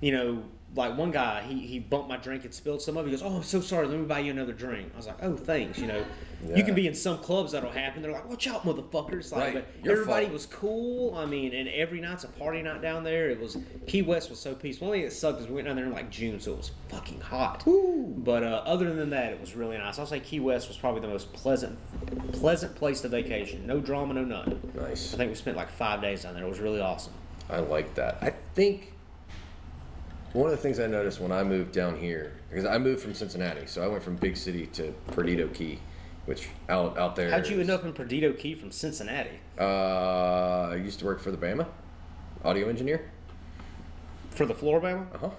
you 0.00 0.12
know, 0.12 0.42
like 0.76 0.96
one 0.98 1.10
guy 1.10 1.42
he 1.42 1.66
he 1.66 1.78
bumped 1.78 2.08
my 2.08 2.16
drink 2.16 2.44
and 2.44 2.52
spilled 2.52 2.82
some 2.82 2.96
of 2.96 3.06
it. 3.06 3.10
He 3.10 3.16
goes, 3.16 3.22
"Oh, 3.22 3.36
I'm 3.36 3.42
so 3.42 3.60
sorry. 3.60 3.86
Let 3.86 3.98
me 3.98 4.04
buy 4.06 4.18
you 4.20 4.30
another 4.32 4.52
drink." 4.52 4.90
I 4.94 4.96
was 4.96 5.06
like, 5.06 5.22
"Oh, 5.22 5.36
thanks." 5.36 5.78
You 5.78 5.86
know, 5.86 6.04
you 6.54 6.64
can 6.64 6.74
be 6.74 6.86
in 6.86 6.94
some 6.94 7.18
clubs 7.18 7.52
that'll 7.52 7.70
happen. 7.70 8.02
They're 8.02 8.10
like, 8.12 8.28
"Watch 8.28 8.46
out, 8.48 8.64
motherfuckers!" 8.64 9.30
Like, 9.32 9.40
Right. 9.40 9.54
but 9.54 9.84
Your 9.84 9.92
everybody 10.00 10.24
fault. 10.26 10.32
was 10.32 10.46
cool. 10.46 11.14
I 11.16 11.26
mean, 11.26 11.54
and 11.54 11.68
every 11.68 12.00
night's 12.00 12.24
a 12.24 12.28
party 12.28 12.60
night 12.62 12.82
down 12.82 13.04
there. 13.04 13.30
It 13.30 13.40
was 13.40 13.56
Key 13.86 14.02
West 14.02 14.30
was 14.30 14.40
so 14.40 14.54
peaceful. 14.54 14.88
One 14.88 14.96
thing 14.96 15.04
that 15.04 15.12
sucked 15.12 15.40
is 15.40 15.46
we 15.48 15.54
went 15.54 15.66
down 15.68 15.76
there 15.76 15.84
in 15.86 15.92
like 15.92 16.10
June, 16.10 16.40
so 16.40 16.52
it 16.52 16.56
was 16.58 16.70
fucking 16.88 17.20
hot. 17.20 17.62
But 17.66 18.42
uh, 18.42 18.62
other 18.66 18.92
than 18.94 19.10
that, 19.10 19.32
it 19.32 19.40
was 19.40 19.54
really 19.54 19.78
nice. 19.78 19.98
I'll 19.98 20.06
say 20.06 20.20
Key 20.20 20.40
West 20.40 20.68
was 20.68 20.76
probably 20.76 21.00
the 21.02 21.08
most 21.08 21.32
pleasant, 21.32 21.78
pleasant 22.32 22.74
place 22.74 23.00
to 23.02 23.08
vacation. 23.08 23.66
No 23.66 23.80
drama, 23.80 24.14
no 24.14 24.24
nothing. 24.24 24.60
Nice. 24.74 25.14
I 25.14 25.18
think 25.18 25.30
we 25.30 25.34
spent 25.36 25.56
like 25.56 25.70
five 25.70 26.00
days 26.02 26.22
down 26.24 26.34
there. 26.34 26.44
It 26.44 26.48
was 26.48 26.58
really 26.60 26.80
awesome. 26.80 27.12
I 27.50 27.58
like 27.58 27.94
that. 27.96 28.18
I 28.22 28.30
think 28.54 28.92
one 30.34 30.50
of 30.50 30.56
the 30.56 30.62
things 30.62 30.78
I 30.78 30.86
noticed 30.86 31.18
when 31.20 31.32
I 31.32 31.42
moved 31.42 31.72
down 31.72 31.96
here, 31.96 32.32
because 32.50 32.66
I 32.66 32.76
moved 32.78 33.00
from 33.02 33.14
Cincinnati, 33.14 33.66
so 33.66 33.82
I 33.82 33.86
went 33.88 34.02
from 34.02 34.16
big 34.16 34.36
city 34.36 34.66
to 34.74 34.92
Perdido 35.12 35.48
Key, 35.48 35.78
which 36.26 36.48
out 36.68 36.98
out 36.98 37.16
there. 37.16 37.30
How'd 37.30 37.46
you 37.48 37.54
is- 37.60 37.68
end 37.68 37.70
up 37.70 37.84
in 37.84 37.92
Perdido 37.92 38.32
Key 38.32 38.54
from 38.54 38.70
Cincinnati? 38.70 39.38
Uh, 39.58 40.68
I 40.72 40.74
used 40.76 40.98
to 40.98 41.04
work 41.06 41.20
for 41.20 41.30
the 41.30 41.36
Bama, 41.38 41.66
audio 42.44 42.68
engineer. 42.68 43.10
For 44.30 44.44
the 44.44 44.54
Flora-Bama? 44.54 45.14
Uh 45.14 45.18
huh. 45.18 45.30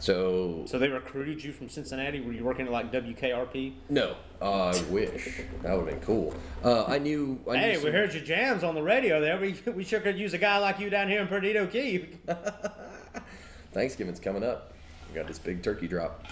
So 0.00 0.62
So 0.66 0.78
they 0.78 0.88
recruited 0.88 1.44
you 1.44 1.52
from 1.52 1.68
Cincinnati? 1.68 2.20
Were 2.20 2.32
you 2.32 2.42
working 2.42 2.66
at 2.66 2.72
like 2.72 2.90
WKRP? 2.90 3.74
no, 3.90 4.16
uh, 4.42 4.72
I 4.74 4.82
wish 4.90 5.42
that 5.62 5.76
would 5.76 5.86
have 5.88 6.00
been 6.00 6.00
cool. 6.00 6.34
Uh, 6.64 6.86
I 6.86 6.98
knew. 6.98 7.38
I 7.48 7.52
knew 7.52 7.58
Hey, 7.60 7.76
we 7.76 7.82
some- 7.84 7.92
heard 7.92 8.12
your 8.14 8.24
jams 8.24 8.64
on 8.64 8.74
the 8.74 8.82
radio 8.82 9.20
there. 9.20 9.38
We, 9.38 9.54
we 9.72 9.84
sure 9.84 10.00
could 10.00 10.18
use 10.18 10.32
a 10.34 10.38
guy 10.38 10.58
like 10.58 10.80
you 10.80 10.90
down 10.90 11.08
here 11.08 11.20
in 11.20 11.28
Perdido 11.28 11.66
Key. 11.66 12.08
Thanksgiving's 13.72 14.20
coming 14.20 14.42
up. 14.42 14.72
We 15.08 15.14
got 15.14 15.26
this 15.26 15.38
big 15.38 15.62
turkey 15.62 15.88
drop. 15.88 16.26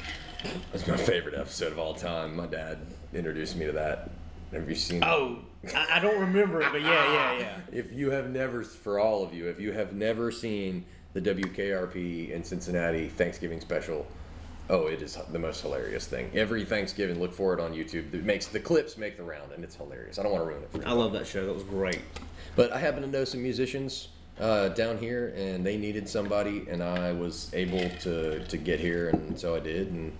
That's 0.72 0.86
my 0.86 0.96
favorite 0.96 1.34
episode 1.34 1.72
of 1.72 1.78
all 1.78 1.94
time. 1.94 2.36
My 2.36 2.46
dad 2.46 2.78
introduced 3.12 3.56
me 3.56 3.66
to 3.66 3.72
that. 3.72 4.10
Have 4.52 4.68
you 4.68 4.76
seen? 4.76 5.02
Oh, 5.04 5.38
I, 5.74 5.86
I 5.94 5.98
don't 5.98 6.20
remember 6.20 6.62
it, 6.62 6.72
but 6.72 6.80
yeah, 6.80 7.12
yeah, 7.12 7.38
yeah. 7.38 7.58
If 7.72 7.92
you 7.92 8.10
have 8.10 8.30
never, 8.30 8.62
for 8.62 8.98
all 8.98 9.24
of 9.24 9.34
you, 9.34 9.48
if 9.48 9.60
you 9.60 9.72
have 9.72 9.92
never 9.92 10.30
seen 10.30 10.84
the 11.12 11.20
WKRP 11.20 12.30
in 12.30 12.44
Cincinnati 12.44 13.08
Thanksgiving 13.08 13.60
special, 13.60 14.06
oh, 14.70 14.86
it 14.86 15.02
is 15.02 15.18
the 15.30 15.38
most 15.38 15.60
hilarious 15.60 16.06
thing. 16.06 16.30
Every 16.34 16.64
Thanksgiving, 16.64 17.20
look 17.20 17.34
for 17.34 17.52
it 17.52 17.60
on 17.60 17.72
YouTube. 17.72 18.14
It 18.14 18.24
makes 18.24 18.46
the 18.46 18.60
clips 18.60 18.96
make 18.96 19.16
the 19.16 19.24
round, 19.24 19.52
and 19.52 19.64
it's 19.64 19.76
hilarious. 19.76 20.18
I 20.18 20.22
don't 20.22 20.32
want 20.32 20.44
to 20.44 20.48
ruin 20.48 20.62
it 20.62 20.70
for 20.70 20.78
you. 20.78 20.84
I 20.84 20.92
love 20.92 21.12
that 21.12 21.26
show. 21.26 21.44
That 21.44 21.54
was 21.54 21.64
great. 21.64 22.02
But 22.56 22.72
I 22.72 22.78
happen 22.78 23.02
to 23.02 23.08
know 23.08 23.24
some 23.24 23.42
musicians 23.42 24.08
uh, 24.40 24.68
down 24.70 24.98
here, 24.98 25.34
and 25.36 25.64
they 25.64 25.76
needed 25.76 26.08
somebody, 26.08 26.66
and 26.68 26.82
I 26.82 27.12
was 27.12 27.50
able 27.54 27.88
to, 28.00 28.44
to 28.44 28.56
get 28.56 28.80
here, 28.80 29.08
and 29.10 29.38
so 29.38 29.54
I 29.54 29.60
did, 29.60 29.92
and 29.92 30.12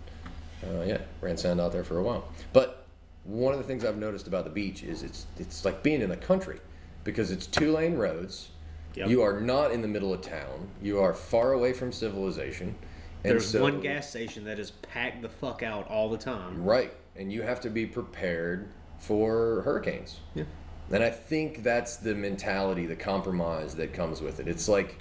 uh, 0.64 0.83
yeah, 0.83 0.98
ran 1.20 1.37
sound 1.37 1.61
out 1.61 1.72
there 1.72 1.85
for 1.85 1.98
a 1.98 2.02
while. 2.02 2.28
But 2.52 2.87
one 3.24 3.52
of 3.52 3.59
the 3.59 3.64
things 3.64 3.85
I've 3.85 3.98
noticed 3.98 4.26
about 4.26 4.44
the 4.44 4.50
beach 4.50 4.83
is 4.83 5.02
it's 5.02 5.26
it's 5.38 5.64
like 5.64 5.83
being 5.83 6.00
in 6.00 6.09
the 6.09 6.16
country 6.16 6.59
because 7.04 7.31
it's 7.31 7.46
two 7.46 7.72
lane 7.72 7.96
roads. 7.96 8.48
Yep. 8.94 9.09
You 9.11 9.22
are 9.22 9.40
not 9.40 9.70
in 9.70 9.83
the 9.83 9.88
middle 9.88 10.12
of 10.12 10.22
town. 10.22 10.70
You 10.83 11.00
are 11.00 11.14
far 11.14 11.52
away 11.52 11.72
from 11.72 11.92
civilization. 11.92 12.74
And 13.22 13.33
There's 13.33 13.50
so- 13.50 13.62
one 13.62 13.81
gas 13.81 14.09
station 14.09 14.44
that 14.44 14.59
is 14.59 14.70
packed 14.70 15.22
the 15.22 15.28
fuck 15.28 15.62
out 15.62 15.87
all 15.88 16.09
the 16.09 16.18
time. 16.18 16.64
Right. 16.64 16.92
And 17.16 17.33
you 17.33 17.42
have 17.42 17.61
to 17.62 17.70
be 17.70 17.87
prepared 17.87 18.68
for 18.98 19.62
hurricanes. 19.62 20.20
Yeah. 20.35 20.44
And 20.90 21.03
I 21.03 21.11
think 21.11 21.62
that's 21.62 21.96
the 21.96 22.14
mentality, 22.14 22.87
the 22.87 22.96
compromise 22.96 23.74
that 23.77 23.92
comes 23.92 24.20
with 24.20 24.40
it. 24.40 24.48
It's 24.48 24.68
like, 24.68 24.98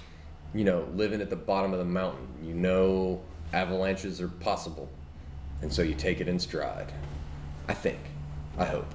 you 0.54 0.65
know, 0.65 0.88
living 0.93 1.21
at 1.21 1.30
the 1.30 1.36
bottom 1.36 1.71
of 1.71 1.80
the 1.80 1.86
mountain. 1.86 2.28
You 2.43 2.54
know 2.54 3.21
avalanches 3.54 4.21
are 4.21 4.28
possible. 4.28 4.89
And 5.62 5.71
so 5.71 5.82
you 5.82 5.95
take 5.95 6.21
it 6.21 6.28
in 6.28 6.39
stride. 6.39 6.91
I 7.67 7.73
think. 7.73 8.00
I 8.58 8.65
hope. 8.65 8.86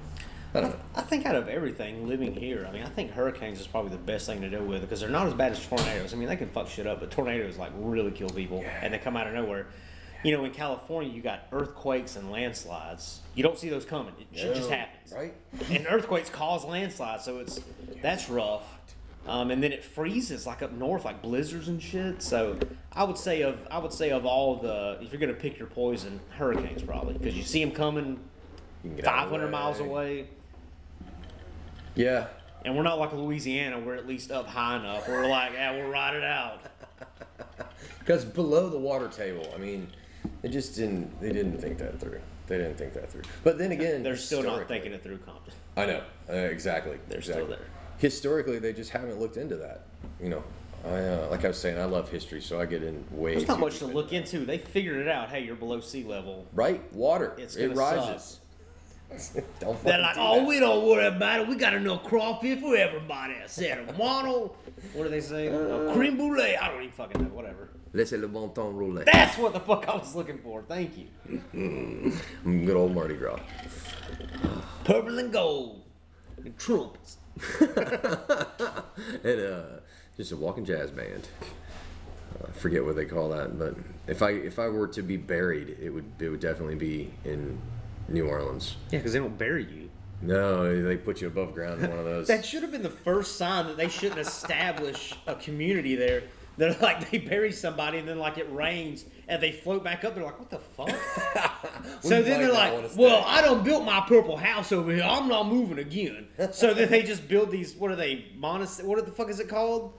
I 0.53 0.61
don't 0.61 0.69
know. 0.69 0.79
I 0.95 1.01
think 1.01 1.25
out 1.25 1.35
of 1.35 1.49
everything 1.49 2.07
living 2.07 2.35
here, 2.35 2.65
I 2.69 2.71
mean, 2.71 2.83
I 2.83 2.89
think 2.89 3.11
hurricanes 3.11 3.59
is 3.59 3.65
probably 3.65 3.91
the 3.91 3.97
best 3.97 4.27
thing 4.27 4.41
to 4.41 4.49
deal 4.49 4.63
with 4.63 4.81
because 4.81 4.99
they're 4.99 5.09
not 5.09 5.25
as 5.25 5.33
bad 5.33 5.51
as 5.51 5.65
tornadoes. 5.65 6.13
I 6.13 6.17
mean, 6.17 6.27
they 6.27 6.35
can 6.35 6.49
fuck 6.49 6.67
shit 6.67 6.85
up, 6.85 6.99
but 6.99 7.09
tornadoes 7.09 7.57
like 7.57 7.71
really 7.75 8.11
kill 8.11 8.29
people 8.29 8.63
and 8.81 8.93
they 8.93 8.99
come 8.99 9.17
out 9.17 9.25
of 9.25 9.33
nowhere. 9.33 9.67
You 10.23 10.31
know, 10.37 10.45
in 10.45 10.51
California, 10.51 11.11
you 11.11 11.21
got 11.21 11.47
earthquakes 11.51 12.15
and 12.15 12.31
landslides. 12.31 13.19
You 13.35 13.43
don't 13.43 13.57
see 13.57 13.69
those 13.69 13.83
coming. 13.85 14.13
It 14.19 14.27
shit 14.37 14.55
just 14.55 14.69
happens. 14.69 15.11
right? 15.13 15.33
And 15.69 15.85
earthquakes 15.89 16.29
cause 16.29 16.63
landslides, 16.63 17.23
so 17.25 17.39
it's 17.39 17.59
that's 18.01 18.29
rough. 18.29 18.63
Um, 19.25 19.51
and 19.51 19.63
then 19.63 19.71
it 19.71 19.83
freezes 19.83 20.45
like 20.45 20.61
up 20.61 20.71
north, 20.73 21.05
like 21.05 21.21
blizzards 21.21 21.67
and 21.67 21.81
shit. 21.81 22.21
So 22.21 22.57
I 22.91 23.03
would 23.03 23.17
say 23.17 23.41
of 23.41 23.57
I 23.71 23.77
would 23.79 23.93
say 23.93 24.11
of 24.11 24.25
all 24.25 24.57
the 24.57 24.97
if 25.01 25.11
you're 25.11 25.19
gonna 25.19 25.33
pick 25.33 25.57
your 25.57 25.67
poison, 25.67 26.19
hurricanes 26.37 26.81
probably 26.81 27.13
because 27.13 27.35
you 27.35 27.43
see 27.43 27.63
them 27.63 27.73
coming 27.73 28.19
You 28.83 28.89
can 28.89 28.95
get 28.97 29.07
out 29.07 29.25
of 29.25 29.29
the 29.31 29.37
500 29.37 29.51
miles 29.51 29.79
away. 29.79 30.27
Yeah. 31.95 32.27
And 32.65 32.77
we're 32.77 32.83
not 32.83 32.97
like 32.97 33.11
Louisiana, 33.13 33.77
we're 33.79 33.95
at 33.95 34.07
least 34.07 34.31
up 34.31 34.47
high 34.47 34.77
enough. 34.77 35.07
We're 35.07 35.27
like, 35.27 35.51
yeah, 35.53 35.71
we'll 35.75 35.89
ride 35.89 36.15
it 36.15 36.23
out. 36.23 36.61
Because 37.99 38.25
below 38.25 38.67
the 38.69 38.77
water 38.77 39.07
table, 39.07 39.49
I 39.55 39.57
mean, 39.57 39.87
they 40.43 40.49
just 40.49 40.75
didn't. 40.75 41.19
They 41.19 41.31
didn't 41.31 41.57
think 41.57 41.79
that 41.79 41.99
through. 41.99 42.19
They 42.47 42.57
didn't 42.57 42.77
think 42.77 42.93
that 42.93 43.09
through. 43.09 43.23
But 43.43 43.57
then 43.57 43.71
again, 43.71 44.03
They're 44.03 44.17
still 44.17 44.43
not 44.43 44.59
historically- 44.59 44.75
thinking 44.75 44.93
it 44.93 45.01
through, 45.01 45.17
Compton. 45.19 45.53
I 45.75 45.85
know 45.87 46.03
uh, 46.29 46.33
exactly. 46.33 46.99
They're 47.09 47.21
still 47.21 47.47
there. 47.47 47.65
Historically, 47.97 48.59
they 48.59 48.73
just 48.73 48.91
haven't 48.91 49.19
looked 49.19 49.37
into 49.37 49.55
that. 49.55 49.85
You 50.21 50.29
know, 50.29 50.43
I 50.85 50.89
uh, 50.99 51.27
like 51.31 51.45
I 51.45 51.47
was 51.47 51.57
saying, 51.57 51.79
I 51.79 51.85
love 51.85 52.09
history, 52.09 52.41
so 52.41 52.59
I 52.59 52.65
get 52.65 52.83
in 52.83 53.03
way. 53.09 53.35
There's 53.35 53.47
not 53.47 53.55
too 53.55 53.61
much 53.61 53.71
deep 53.73 53.79
to 53.79 53.85
into 53.85 53.97
look 53.97 54.13
into. 54.13 54.39
They 54.45 54.57
figured 54.57 54.97
it 54.97 55.07
out. 55.07 55.29
Hey, 55.29 55.43
you're 55.45 55.55
below 55.55 55.79
sea 55.79 56.03
level. 56.03 56.45
Right, 56.53 56.93
water. 56.93 57.33
It's 57.37 57.55
it 57.55 57.69
gonna 57.73 57.79
rises. 57.79 58.39
Don't 59.59 59.81
They're 59.83 59.99
like, 59.99 60.15
do 60.15 60.21
oh, 60.21 60.39
that. 60.39 60.47
we 60.47 60.59
don't 60.59 60.87
worry 60.87 61.05
about 61.05 61.41
it. 61.41 61.47
We 61.47 61.55
got 61.55 61.75
enough 61.75 62.03
crawfish 62.03 62.59
for 62.59 62.75
everybody. 62.75 63.35
I 63.35 63.45
said, 63.45 63.87
a 63.87 63.93
mono. 63.93 64.55
What 64.93 65.03
do 65.03 65.09
they 65.09 65.21
say? 65.21 65.47
A 65.47 65.93
creme 65.93 66.17
brulee. 66.17 66.55
I 66.57 66.69
don't 66.69 66.81
even 66.81 66.91
fucking 66.91 67.21
know. 67.21 67.29
Whatever. 67.29 67.69
Laissez 67.93 68.17
le 68.17 68.27
bon 68.27 68.49
temps 68.49 68.71
rouler. 68.71 69.03
That's 69.05 69.37
what 69.37 69.53
the 69.53 69.59
fuck 69.59 69.87
I 69.87 69.95
was 69.95 70.15
looking 70.15 70.39
for. 70.39 70.63
Thank 70.67 70.97
you. 70.97 71.41
Mm, 71.53 72.65
Good 72.65 72.75
old 72.75 72.95
Mardi 72.95 73.15
Gras. 73.15 73.39
Purple 74.83 75.19
and 75.19 75.31
gold. 75.31 75.83
And 76.43 76.57
trumpets. 76.57 77.17
and 79.23 79.39
uh, 79.39 79.61
just 80.17 80.31
a 80.31 80.35
walking 80.35 80.65
jazz 80.65 80.89
band. 80.91 81.27
I 82.47 82.51
forget 82.51 82.83
what 82.83 82.95
they 82.95 83.05
call 83.05 83.29
that, 83.29 83.57
but 83.57 83.75
if 84.07 84.21
I 84.23 84.31
if 84.31 84.57
I 84.59 84.67
were 84.67 84.87
to 84.87 85.01
be 85.03 85.17
buried, 85.17 85.77
it 85.81 85.89
would 85.89 86.05
it 86.19 86.29
would 86.29 86.39
definitely 86.39 86.75
be 86.75 87.13
in 87.23 87.59
New 88.09 88.27
Orleans. 88.27 88.75
Yeah, 88.91 88.99
because 88.99 89.13
they 89.13 89.19
don't 89.19 89.37
bury 89.37 89.65
you. 89.65 89.89
No, 90.21 90.81
they 90.83 90.97
put 90.97 91.21
you 91.21 91.27
above 91.27 91.53
ground 91.53 91.83
in 91.83 91.89
one 91.89 91.99
of 91.99 92.05
those. 92.05 92.27
That 92.33 92.43
should 92.45 92.63
have 92.63 92.71
been 92.71 92.81
the 92.83 92.89
first 92.89 93.35
sign 93.37 93.67
that 93.67 93.77
they 93.77 93.89
shouldn't 93.89 94.19
establish 94.19 95.13
a 95.27 95.35
community 95.35 95.95
there. 95.95 96.23
They're 96.57 96.75
like 96.81 97.09
they 97.09 97.17
bury 97.17 97.51
somebody 97.51 97.97
and 97.97 98.07
then 98.07 98.19
like 98.19 98.37
it 98.37 98.51
rains 98.51 99.05
and 99.27 99.41
they 99.41 99.51
float 99.51 99.83
back 99.83 100.03
up. 100.03 100.15
They're 100.15 100.23
like, 100.23 100.39
what 100.39 100.49
the 100.49 100.59
fuck? 100.59 100.89
so 102.01 102.21
then 102.21 102.39
they're 102.41 102.51
like, 102.53 102.95
well, 102.95 103.23
I 103.25 103.41
don't 103.41 103.63
built 103.63 103.83
my 103.85 104.01
purple 104.07 104.37
house 104.37 104.71
over 104.71 104.93
here. 104.93 105.03
I'm 105.03 105.27
not 105.27 105.47
moving 105.47 105.79
again. 105.79 106.27
So 106.51 106.73
then 106.73 106.89
they 106.89 107.03
just 107.03 107.27
build 107.27 107.51
these. 107.51 107.75
What 107.75 107.91
are 107.91 107.95
they? 107.95 108.25
Monastery? 108.37 108.87
What 108.87 109.03
the 109.05 109.11
fuck 109.11 109.29
is 109.29 109.39
it 109.39 109.49
called? 109.49 109.93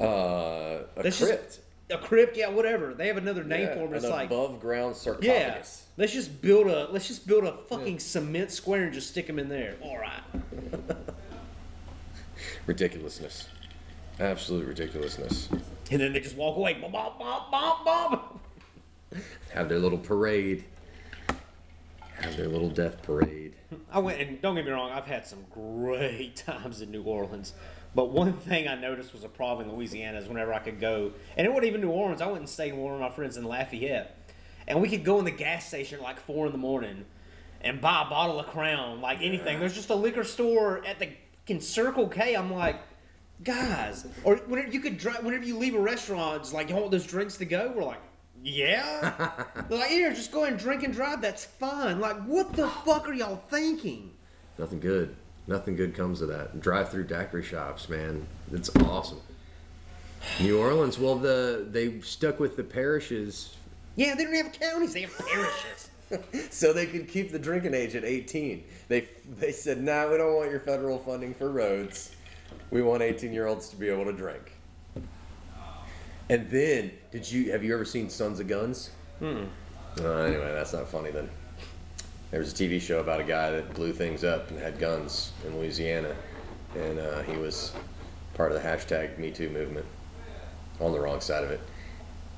uh, 0.00 0.04
a 0.04 0.84
That's 1.02 1.18
just- 1.18 1.30
crypt. 1.30 1.60
A 1.92 1.98
crypt? 1.98 2.36
Yeah, 2.36 2.50
whatever. 2.50 2.94
They 2.94 3.08
have 3.08 3.16
another 3.16 3.42
name 3.42 3.62
Yeah, 3.62 3.74
for 3.74 3.80
them. 3.88 3.94
It's 3.94 4.06
like 4.06 4.26
above 4.30 4.60
ground 4.60 4.94
yeah. 4.94 5.00
sarcophagus. 5.00 5.86
Let's 5.96 6.12
just 6.12 6.40
build 6.40 6.68
a 6.68 6.88
let's 6.92 7.08
just 7.08 7.26
build 7.26 7.42
a 7.42 7.52
fucking 7.68 7.98
cement 7.98 8.52
square 8.52 8.84
and 8.84 8.92
just 8.92 9.08
stick 9.10 9.26
them 9.26 9.40
in 9.40 9.48
there. 9.48 9.74
All 9.82 9.98
right. 9.98 10.22
Ridiculousness. 12.66 13.48
Absolute 14.20 14.68
ridiculousness. 14.68 15.48
And 15.90 16.00
then 16.00 16.12
they 16.12 16.20
just 16.20 16.36
walk 16.36 16.56
away. 16.56 16.74
Bop, 16.74 16.92
bop, 16.92 17.18
bop, 17.18 17.50
bop, 17.50 17.84
bop. 17.84 18.40
Have 19.52 19.68
their 19.68 19.78
little 19.78 19.98
parade. 19.98 20.64
Have 22.20 22.36
their 22.36 22.48
little 22.48 22.68
death 22.68 23.02
parade. 23.02 23.54
I 23.90 23.98
went 23.98 24.20
and 24.20 24.40
don't 24.40 24.54
get 24.54 24.66
me 24.66 24.70
wrong, 24.70 24.92
I've 24.92 25.06
had 25.06 25.26
some 25.26 25.44
great 25.50 26.36
times 26.46 26.80
in 26.80 26.90
New 26.90 27.02
Orleans. 27.02 27.54
But 27.94 28.10
one 28.10 28.34
thing 28.34 28.68
I 28.68 28.76
noticed 28.76 29.12
was 29.12 29.24
a 29.24 29.28
problem 29.28 29.68
in 29.68 29.74
Louisiana 29.74 30.18
is 30.18 30.28
whenever 30.28 30.52
I 30.52 30.60
could 30.60 30.78
go, 30.78 31.12
and 31.36 31.44
it 31.44 31.50
wasn't 31.50 31.66
even 31.66 31.80
New 31.80 31.90
Orleans. 31.90 32.22
I 32.22 32.26
went 32.26 32.38
and 32.38 32.48
stayed 32.48 32.72
with 32.72 32.82
one 32.82 32.94
of 32.94 33.00
my 33.00 33.10
friends 33.10 33.36
in 33.36 33.44
Lafayette, 33.44 34.16
and 34.68 34.80
we 34.80 34.88
could 34.88 35.02
go 35.02 35.18
in 35.18 35.24
the 35.24 35.32
gas 35.32 35.66
station 35.66 35.98
at 35.98 36.04
like 36.04 36.20
four 36.20 36.46
in 36.46 36.52
the 36.52 36.58
morning 36.58 37.04
and 37.62 37.80
buy 37.80 38.04
a 38.06 38.10
bottle 38.10 38.38
of 38.38 38.46
Crown, 38.46 39.00
like 39.00 39.18
anything. 39.22 39.58
There's 39.58 39.74
just 39.74 39.90
a 39.90 39.94
liquor 39.96 40.22
store 40.22 40.84
at 40.86 41.00
the 41.00 41.08
fucking 41.50 41.60
Circle 41.60 42.08
K. 42.08 42.34
I'm 42.34 42.52
like, 42.52 42.80
guys, 43.44 44.06
or 44.24 44.36
whenever 44.36 44.70
you 44.70 44.80
could 44.80 44.98
drive, 44.98 45.24
whenever 45.24 45.44
you 45.44 45.58
leave 45.58 45.74
a 45.74 45.80
restaurant, 45.80 46.40
it's 46.40 46.52
like 46.52 46.68
you 46.68 46.76
want 46.76 46.90
those 46.90 47.06
drinks 47.06 47.36
to 47.38 47.44
go. 47.44 47.72
We're 47.74 47.84
like. 47.84 48.00
Yeah, 48.42 49.44
They're 49.68 49.78
like 49.80 49.90
here, 49.90 50.10
just 50.14 50.32
go 50.32 50.44
ahead 50.44 50.54
and 50.54 50.62
drink 50.62 50.82
and 50.82 50.94
drive. 50.94 51.20
That's 51.20 51.44
fun. 51.44 52.00
Like, 52.00 52.16
what 52.24 52.54
the 52.54 52.68
fuck 52.68 53.06
are 53.06 53.12
y'all 53.12 53.42
thinking? 53.50 54.12
Nothing 54.58 54.80
good. 54.80 55.14
Nothing 55.46 55.76
good 55.76 55.94
comes 55.94 56.22
of 56.22 56.28
that. 56.28 56.60
Drive 56.60 56.90
through 56.90 57.04
daiquiri 57.04 57.42
shops, 57.42 57.88
man. 57.90 58.26
It's 58.50 58.70
awesome. 58.84 59.20
New 60.40 60.58
Orleans, 60.58 60.98
well, 60.98 61.16
the 61.16 61.66
they 61.70 62.00
stuck 62.00 62.40
with 62.40 62.56
the 62.56 62.64
parishes 62.64 63.56
Yeah, 63.96 64.14
they 64.14 64.24
don't 64.24 64.34
have 64.34 64.52
counties; 64.52 64.94
they 64.94 65.02
have 65.02 65.18
parishes. 65.18 65.90
so 66.50 66.72
they 66.72 66.86
could 66.86 67.08
keep 67.08 67.32
the 67.32 67.38
drinking 67.38 67.74
age 67.74 67.94
at 67.94 68.04
18. 68.04 68.64
They 68.88 69.08
they 69.38 69.52
said, 69.52 69.82
"Nah, 69.82 70.10
we 70.10 70.16
don't 70.16 70.34
want 70.34 70.50
your 70.50 70.60
federal 70.60 70.98
funding 70.98 71.34
for 71.34 71.50
roads. 71.50 72.14
We 72.70 72.82
want 72.82 73.02
18 73.02 73.32
year 73.32 73.46
olds 73.46 73.68
to 73.70 73.76
be 73.76 73.88
able 73.88 74.04
to 74.04 74.12
drink." 74.12 74.52
And 76.28 76.48
then, 76.48 76.92
did 77.10 77.30
you 77.30 77.50
have 77.50 77.64
you 77.64 77.74
ever 77.74 77.84
seen 77.84 78.08
Sons 78.08 78.38
of 78.38 78.46
Guns? 78.46 78.90
Hmm. 79.18 79.44
Uh, 80.00 80.08
anyway, 80.18 80.52
that's 80.52 80.72
not 80.72 80.88
funny 80.88 81.10
then. 81.10 81.28
There 82.30 82.38
was 82.38 82.52
a 82.52 82.54
TV 82.54 82.80
show 82.80 83.00
about 83.00 83.20
a 83.20 83.24
guy 83.24 83.50
that 83.50 83.74
blew 83.74 83.92
things 83.92 84.22
up 84.22 84.50
and 84.50 84.58
had 84.60 84.78
guns 84.78 85.32
in 85.44 85.58
Louisiana, 85.58 86.14
and 86.76 87.00
uh, 87.00 87.22
he 87.22 87.36
was 87.36 87.72
part 88.34 88.52
of 88.52 88.62
the 88.62 88.68
hashtag 88.68 89.18
Me 89.18 89.32
Too 89.32 89.50
movement. 89.50 89.86
On 90.80 90.92
the 90.92 91.00
wrong 91.00 91.20
side 91.20 91.44
of 91.44 91.50
it. 91.50 91.60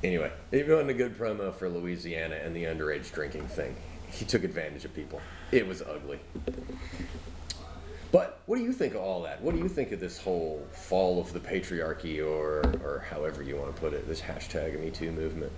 Anyway, 0.02 0.32
it 0.50 0.66
wasn't 0.66 0.90
a 0.90 0.94
good 0.94 1.16
promo 1.16 1.54
for 1.54 1.68
Louisiana 1.68 2.34
and 2.36 2.56
the 2.56 2.64
underage 2.64 3.12
drinking 3.12 3.46
thing. 3.46 3.76
He 4.10 4.24
took 4.24 4.42
advantage 4.42 4.84
of 4.84 4.92
people. 4.94 5.20
It 5.52 5.66
was 5.66 5.80
ugly. 5.80 6.18
But 8.12 8.40
what 8.46 8.58
do 8.58 8.62
you 8.62 8.72
think 8.72 8.94
of 8.94 9.00
all 9.00 9.22
that? 9.22 9.40
What 9.40 9.54
do 9.54 9.60
you 9.60 9.68
think 9.68 9.90
of 9.90 9.98
this 9.98 10.18
whole 10.18 10.64
fall 10.70 11.20
of 11.20 11.32
the 11.32 11.40
patriarchy, 11.40 12.24
or 12.24 12.60
or 12.84 13.04
however 13.10 13.42
you 13.42 13.56
want 13.56 13.74
to 13.74 13.80
put 13.80 13.94
it, 13.94 14.06
this 14.06 14.20
hashtag 14.20 14.78
Me 14.78 14.90
Too 14.90 15.10
movement? 15.10 15.50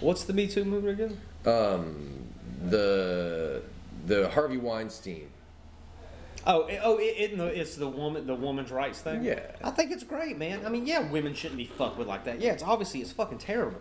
What's 0.00 0.24
the 0.24 0.34
Me 0.34 0.46
Too 0.46 0.64
movement 0.64 1.00
again? 1.00 1.20
Um, 1.46 2.26
the 2.68 3.62
the 4.06 4.28
Harvey 4.28 4.58
Weinstein. 4.58 5.30
Oh, 6.46 6.66
it, 6.66 6.80
oh, 6.82 6.98
it, 6.98 7.32
it, 7.32 7.40
it's 7.40 7.74
the 7.76 7.88
woman, 7.88 8.26
the 8.26 8.34
woman's 8.34 8.70
rights 8.70 9.00
thing. 9.00 9.24
Yeah. 9.24 9.40
I 9.62 9.70
think 9.70 9.90
it's 9.90 10.04
great, 10.04 10.38
man. 10.38 10.64
I 10.64 10.68
mean, 10.68 10.86
yeah, 10.86 11.10
women 11.10 11.34
shouldn't 11.34 11.58
be 11.58 11.66
fucked 11.66 11.98
with 11.98 12.06
like 12.06 12.24
that. 12.24 12.40
Yeah, 12.40 12.52
it's 12.52 12.62
obviously 12.62 13.00
it's 13.00 13.12
fucking 13.12 13.38
terrible. 13.38 13.80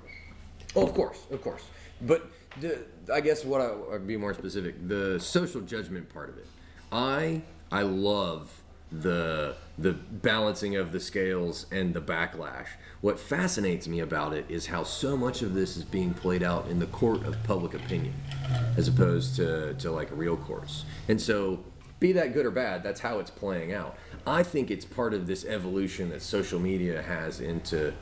Oh, 0.76 0.84
of 0.84 0.94
course, 0.94 1.20
of 1.32 1.42
course. 1.42 1.64
But 2.02 2.30
the, 2.60 2.80
I 3.14 3.22
guess 3.22 3.46
what 3.46 3.62
I, 3.62 3.74
I'd 3.94 4.08
be 4.08 4.18
more 4.18 4.34
specific, 4.34 4.88
the 4.88 5.20
social 5.20 5.62
judgment 5.62 6.10
part 6.10 6.30
of 6.30 6.38
it. 6.38 6.48
I 6.92 7.42
I 7.72 7.82
love 7.82 8.62
the 8.92 9.56
the 9.78 9.94
balancing 9.94 10.76
of 10.76 10.92
the 10.92 11.00
scales 11.00 11.66
and 11.72 11.94
the 11.94 12.02
backlash. 12.02 12.68
What 13.02 13.20
fascinates 13.20 13.88
me 13.88 14.00
about 14.00 14.34
it 14.34 14.46
is 14.50 14.68
how 14.68 14.84
so 14.84 15.16
much 15.16 15.42
of 15.42 15.54
this 15.54 15.78
is 15.78 15.84
being 15.84 16.14
played 16.14 16.42
out 16.42 16.68
in 16.68 16.80
the 16.80 16.88
court 16.88 17.24
of 17.26 17.42
public 17.44 17.76
opinion, 17.76 18.16
as 18.76 18.88
opposed 18.88 19.36
to, 19.36 19.76
to 19.76 19.92
like 19.92 20.10
a 20.10 20.16
real 20.16 20.36
courts. 20.36 20.84
And 21.08 21.22
so, 21.22 21.64
be 22.00 22.12
that 22.14 22.34
good 22.34 22.46
or 22.46 22.52
bad, 22.52 22.82
that's 22.82 23.02
how 23.02 23.20
it's 23.20 23.30
playing 23.30 23.72
out. 23.72 23.98
I 24.26 24.42
think 24.42 24.72
it's 24.72 24.86
part 24.86 25.14
of 25.14 25.28
this 25.28 25.46
evolution 25.46 26.10
that 26.10 26.22
social 26.24 26.60
media 26.60 27.02
has 27.04 27.40
into 27.40 27.94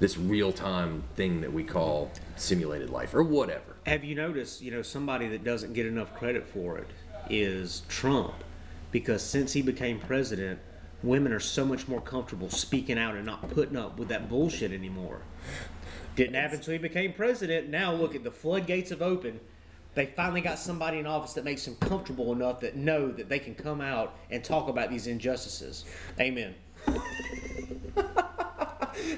this 0.00 0.18
real 0.18 0.52
time 0.52 1.04
thing 1.14 1.42
that 1.42 1.52
we 1.52 1.62
call 1.62 2.10
simulated 2.36 2.90
life 2.90 3.14
or 3.14 3.22
whatever. 3.22 3.76
Have 3.86 4.02
you 4.02 4.14
noticed, 4.14 4.62
you 4.62 4.70
know, 4.72 4.82
somebody 4.82 5.28
that 5.28 5.44
doesn't 5.44 5.74
get 5.74 5.86
enough 5.86 6.14
credit 6.14 6.46
for 6.46 6.78
it 6.78 6.88
is 7.28 7.82
Trump, 7.88 8.34
because 8.90 9.22
since 9.22 9.52
he 9.52 9.62
became 9.62 9.98
president, 9.98 10.60
women 11.02 11.32
are 11.32 11.40
so 11.40 11.64
much 11.64 11.88
more 11.88 12.00
comfortable 12.00 12.50
speaking 12.50 12.98
out 12.98 13.14
and 13.14 13.24
not 13.24 13.48
putting 13.50 13.76
up 13.76 13.98
with 13.98 14.08
that 14.08 14.28
bullshit 14.28 14.72
anymore. 14.72 15.22
Didn't 16.16 16.34
happen 16.34 16.58
until 16.58 16.72
he 16.72 16.78
became 16.78 17.12
president. 17.12 17.68
Now 17.68 17.92
look 17.92 18.14
at 18.14 18.24
the 18.24 18.30
floodgates 18.30 18.90
have 18.90 19.02
opened. 19.02 19.40
They 19.94 20.06
finally 20.06 20.40
got 20.40 20.58
somebody 20.58 20.98
in 20.98 21.06
office 21.06 21.32
that 21.32 21.44
makes 21.44 21.64
them 21.64 21.76
comfortable 21.76 22.32
enough 22.32 22.60
that 22.60 22.76
know 22.76 23.10
that 23.10 23.28
they 23.28 23.38
can 23.38 23.54
come 23.54 23.80
out 23.80 24.16
and 24.30 24.44
talk 24.44 24.68
about 24.68 24.90
these 24.90 25.06
injustices. 25.06 25.84
Amen. 26.20 26.54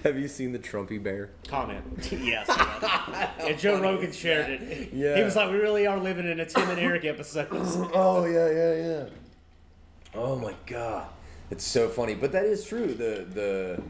Have 0.04 0.18
you 0.18 0.28
seen 0.28 0.52
the 0.52 0.58
Trumpy 0.58 1.02
bear? 1.02 1.30
Comment. 1.48 1.84
yes. 2.12 2.48
and 3.40 3.58
Joe 3.58 3.80
Rogan 3.80 4.12
shared 4.12 4.50
it. 4.50 4.92
Yeah. 4.92 5.16
He 5.16 5.22
was 5.22 5.36
like, 5.36 5.50
"We 5.50 5.56
really 5.56 5.86
are 5.86 5.98
living 5.98 6.28
in 6.28 6.40
a 6.40 6.46
Tim 6.46 6.68
and 6.70 6.78
Eric 6.78 7.04
episode." 7.04 7.48
Oh 7.94 8.24
yeah, 8.24 8.50
yeah, 8.50 8.74
yeah. 8.74 9.04
Oh 10.14 10.36
my 10.36 10.54
god, 10.66 11.08
it's 11.50 11.64
so 11.64 11.88
funny. 11.88 12.14
But 12.14 12.32
that 12.32 12.44
is 12.44 12.64
true. 12.64 12.88
The 12.88 13.26
the 13.28 13.82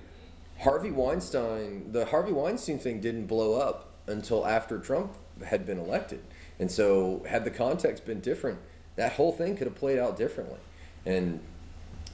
Harvey 0.61 0.91
Weinstein, 0.91 1.91
the 1.93 2.05
Harvey 2.07 2.33
Weinstein 2.33 2.79
thing 2.79 3.01
didn't 3.01 3.27
blow 3.27 3.61
up 3.61 3.91
until 4.07 4.47
after 4.47 4.79
Trump 4.79 5.17
had 5.45 5.67
been 5.67 5.79
elected, 5.79 6.21
and 6.59 6.71
so 6.71 7.25
had 7.29 7.45
the 7.45 7.51
context 7.51 8.05
been 8.07 8.21
different, 8.21 8.59
that 8.97 9.13
whole 9.13 9.33
thing 9.33 9.57
could 9.57 9.67
have 9.67 9.77
played 9.77 9.99
out 9.99 10.17
differently. 10.17 10.59
And 11.05 11.41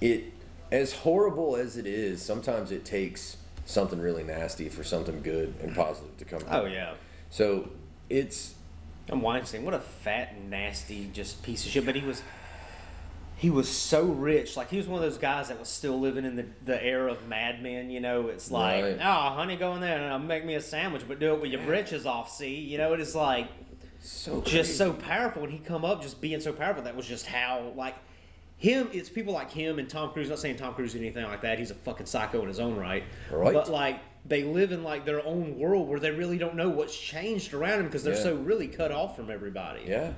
it, 0.01 0.33
as 0.73 0.93
horrible 0.93 1.57
as 1.57 1.77
it 1.77 1.87
is, 1.87 2.23
sometimes 2.23 2.71
it 2.73 2.85
takes 2.85 3.37
something 3.67 4.01
really 4.01 4.23
nasty 4.23 4.71
for 4.71 4.83
something 4.83 5.21
good 5.21 5.55
and 5.63 5.75
positive 5.75 6.17
to 6.17 6.25
come. 6.25 6.41
Out. 6.49 6.65
Oh 6.65 6.67
yeah. 6.67 6.95
So 7.29 7.69
it's 8.09 8.55
And 9.09 9.23
Weinstein, 9.23 9.65
what 9.65 9.75
a 9.75 9.81
fat, 9.81 10.41
nasty, 10.43 11.11
just 11.13 11.43
piece 11.43 11.65
of 11.65 11.71
shit. 11.73 11.85
But 11.87 11.97
he 11.97 12.07
was, 12.07 12.23
he 13.39 13.51
was 13.51 13.69
so 13.69 14.03
rich. 14.05 14.57
Like 14.57 14.69
he 14.69 14.77
was 14.77 14.87
one 14.87 15.03
of 15.03 15.09
those 15.09 15.19
guys 15.19 15.49
that 15.49 15.59
was 15.59 15.69
still 15.69 15.99
living 15.99 16.25
in 16.25 16.37
the, 16.37 16.45
the 16.65 16.85
era 16.85 17.11
of 17.13 17.27
Mad 17.27 17.63
Men. 17.63 17.89
You 17.91 18.01
know, 18.01 18.27
it's 18.29 18.51
like, 18.51 18.83
Right. 18.85 18.99
oh, 19.01 19.35
honey, 19.35 19.57
go 19.57 19.75
in 19.75 19.81
there 19.81 19.99
and 20.11 20.29
make 20.29 20.45
me 20.45 20.55
a 20.57 20.61
sandwich, 20.61 21.03
but 21.09 21.19
do 21.21 21.33
it 21.35 21.41
with 21.41 21.51
your 21.53 21.63
britches 21.63 22.05
off. 22.05 22.31
See, 22.31 22.57
you 22.57 22.77
know, 22.79 22.93
it 22.95 23.01
is 23.01 23.15
like 23.15 23.49
so 24.01 24.41
just 24.43 24.51
crazy. 24.51 24.73
so 24.75 24.93
powerful. 24.93 25.43
When 25.43 25.51
he 25.51 25.59
come 25.59 25.85
up, 25.85 26.03
just 26.03 26.21
being 26.21 26.41
so 26.41 26.53
powerful, 26.53 26.83
that 26.85 26.97
was 26.97 27.07
just 27.07 27.27
how 27.27 27.73
like 27.77 27.95
him. 28.57 28.89
It's 28.93 29.09
people 29.09 29.33
like 29.35 29.51
him 29.53 29.79
and 29.79 29.89
Tom 29.89 30.11
Cruise. 30.11 30.29
Not 30.29 30.41
saying 30.41 30.57
Tom 30.57 30.75
Cruise 30.75 30.93
did 30.95 31.03
anything 31.03 31.25
like 31.25 31.43
that. 31.43 31.59
He's 31.61 31.71
a 31.71 31.75
fucking 31.75 32.07
psycho 32.07 32.43
in 32.43 32.49
his 32.49 32.59
own 32.61 32.77
right. 32.77 33.05
Right. 33.31 33.53
But 33.55 33.71
like 33.71 34.01
they 34.27 34.43
live 34.43 34.73
in 34.73 34.83
like 34.83 35.05
their 35.07 35.25
own 35.25 35.59
world 35.59 35.89
where 35.89 36.01
they 36.01 36.11
really 36.11 36.39
don't 36.39 36.57
know 36.57 36.69
what's 36.69 36.99
changed 36.99 37.55
around 37.55 37.79
them 37.79 37.87
because 37.87 38.03
they're 38.03 38.15
Yeah. 38.15 38.23
so 38.23 38.35
really 38.37 38.67
cut 38.67 38.91
off 38.91 39.15
from 39.17 39.31
everybody. 39.31 39.85
yeah. 39.87 40.11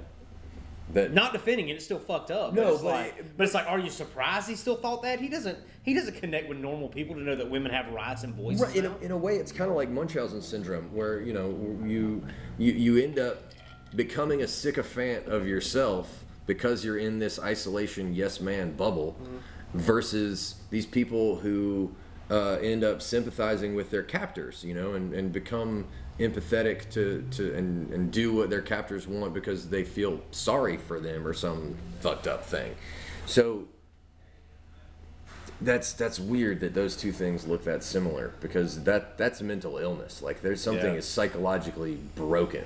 That 0.92 1.12
Not 1.12 1.32
defending 1.32 1.68
it, 1.68 1.76
it's 1.76 1.84
still 1.84 1.98
fucked 1.98 2.30
up. 2.30 2.52
No, 2.52 2.64
but 2.64 2.72
it's 2.72 2.82
but 2.82 2.88
like, 2.88 3.18
it- 3.18 3.36
but 3.36 3.44
it's 3.44 3.54
like, 3.54 3.66
are 3.66 3.78
you 3.78 3.90
surprised 3.90 4.48
he 4.48 4.56
still 4.56 4.76
thought 4.76 5.02
that? 5.02 5.20
He 5.20 5.28
doesn't. 5.28 5.58
He 5.82 5.94
doesn't 5.94 6.16
connect 6.20 6.48
with 6.48 6.58
normal 6.58 6.88
people 6.88 7.14
to 7.14 7.22
know 7.22 7.34
that 7.36 7.48
women 7.48 7.72
have 7.72 7.90
rights 7.92 8.22
and 8.24 8.34
voices. 8.34 8.62
Right, 8.62 8.76
in 8.76 8.86
a, 8.86 8.98
in 8.98 9.10
a 9.12 9.16
way, 9.16 9.36
it's 9.36 9.52
kind 9.52 9.70
of 9.70 9.76
like 9.76 9.88
Munchausen 9.88 10.42
syndrome, 10.42 10.94
where 10.94 11.20
you 11.20 11.32
know 11.32 11.78
you 11.86 12.22
you 12.58 12.72
you 12.72 13.02
end 13.02 13.18
up 13.18 13.52
becoming 13.94 14.42
a 14.42 14.46
sycophant 14.48 15.26
of 15.26 15.46
yourself 15.46 16.24
because 16.46 16.84
you're 16.84 16.98
in 16.98 17.18
this 17.18 17.38
isolation 17.38 18.14
yes 18.14 18.40
man 18.40 18.72
bubble, 18.72 19.16
versus 19.74 20.56
these 20.70 20.86
people 20.86 21.36
who 21.36 21.94
uh, 22.30 22.58
end 22.62 22.84
up 22.84 23.02
sympathizing 23.02 23.74
with 23.74 23.90
their 23.90 24.02
captors, 24.02 24.62
you 24.64 24.74
know, 24.74 24.92
and, 24.94 25.12
and 25.14 25.32
become 25.32 25.86
empathetic 26.20 26.90
to, 26.90 27.24
to 27.32 27.54
and, 27.54 27.90
and 27.92 28.12
do 28.12 28.32
what 28.32 28.50
their 28.50 28.60
captors 28.62 29.06
want 29.08 29.34
because 29.34 29.68
they 29.68 29.82
feel 29.82 30.20
sorry 30.30 30.76
for 30.76 31.00
them 31.00 31.26
or 31.26 31.32
some 31.32 31.76
fucked 32.00 32.26
up 32.28 32.44
thing. 32.44 32.74
So 33.26 33.66
that's 35.62 35.92
that's 35.92 36.18
weird 36.18 36.60
that 36.60 36.72
those 36.74 36.96
two 36.96 37.12
things 37.12 37.46
look 37.46 37.64
that 37.64 37.82
similar 37.84 38.32
because 38.40 38.84
that 38.84 39.18
that's 39.18 39.42
mental 39.42 39.76
illness. 39.78 40.22
Like 40.22 40.40
there's 40.40 40.62
something 40.62 40.92
Yeah. 40.92 40.98
is 40.98 41.06
psychologically 41.06 41.98
broken. 42.14 42.64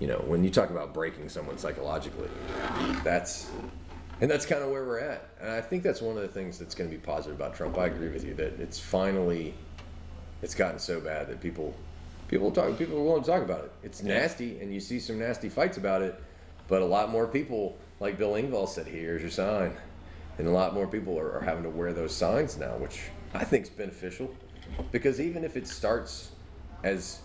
You 0.00 0.08
know, 0.08 0.24
when 0.26 0.42
you 0.42 0.50
talk 0.50 0.70
about 0.70 0.92
breaking 0.92 1.28
someone 1.28 1.58
psychologically, 1.58 2.28
that's 3.04 3.48
and 4.20 4.30
that's 4.30 4.46
kind 4.46 4.62
of 4.62 4.70
where 4.70 4.84
we're 4.84 4.98
at. 4.98 5.28
And 5.40 5.50
I 5.50 5.60
think 5.60 5.82
that's 5.84 6.00
one 6.02 6.16
of 6.16 6.22
the 6.22 6.28
things 6.28 6.58
that's 6.58 6.74
going 6.74 6.90
to 6.90 6.96
be 6.96 7.00
positive 7.00 7.36
about 7.36 7.54
Trump. 7.54 7.78
I 7.78 7.86
agree 7.86 8.08
with 8.08 8.24
you 8.24 8.34
that 8.34 8.58
it's 8.60 8.78
finally 8.78 9.54
it's 10.42 10.54
gotten 10.56 10.80
so 10.80 11.00
bad 11.00 11.28
that 11.28 11.40
people 11.40 11.74
people 12.32 12.50
talk 12.50 12.78
people 12.78 12.96
are 12.96 13.02
willing 13.02 13.22
to 13.22 13.30
talk 13.30 13.42
about 13.42 13.64
it. 13.64 13.72
It's 13.82 14.02
nasty, 14.02 14.58
and 14.60 14.72
you 14.72 14.80
see 14.80 14.98
some 14.98 15.18
nasty 15.18 15.50
fights 15.50 15.76
about 15.76 16.00
it, 16.00 16.18
but 16.66 16.80
a 16.80 16.84
lot 16.84 17.10
more 17.10 17.26
people, 17.26 17.76
like 18.00 18.16
Bill 18.16 18.32
Engvall 18.32 18.66
said, 18.66 18.86
"Here's 18.86 19.20
your 19.20 19.30
sign," 19.30 19.76
and 20.38 20.48
a 20.48 20.50
lot 20.50 20.72
more 20.72 20.86
people 20.86 21.18
are, 21.18 21.30
are 21.32 21.42
having 21.42 21.62
to 21.64 21.68
wear 21.68 21.92
those 21.92 22.16
signs 22.16 22.56
now, 22.56 22.78
which 22.78 23.02
I 23.34 23.44
think 23.44 23.64
is 23.64 23.70
beneficial, 23.70 24.34
because 24.90 25.20
even 25.20 25.44
if 25.44 25.58
it 25.58 25.68
starts 25.68 26.30
as 26.82 27.20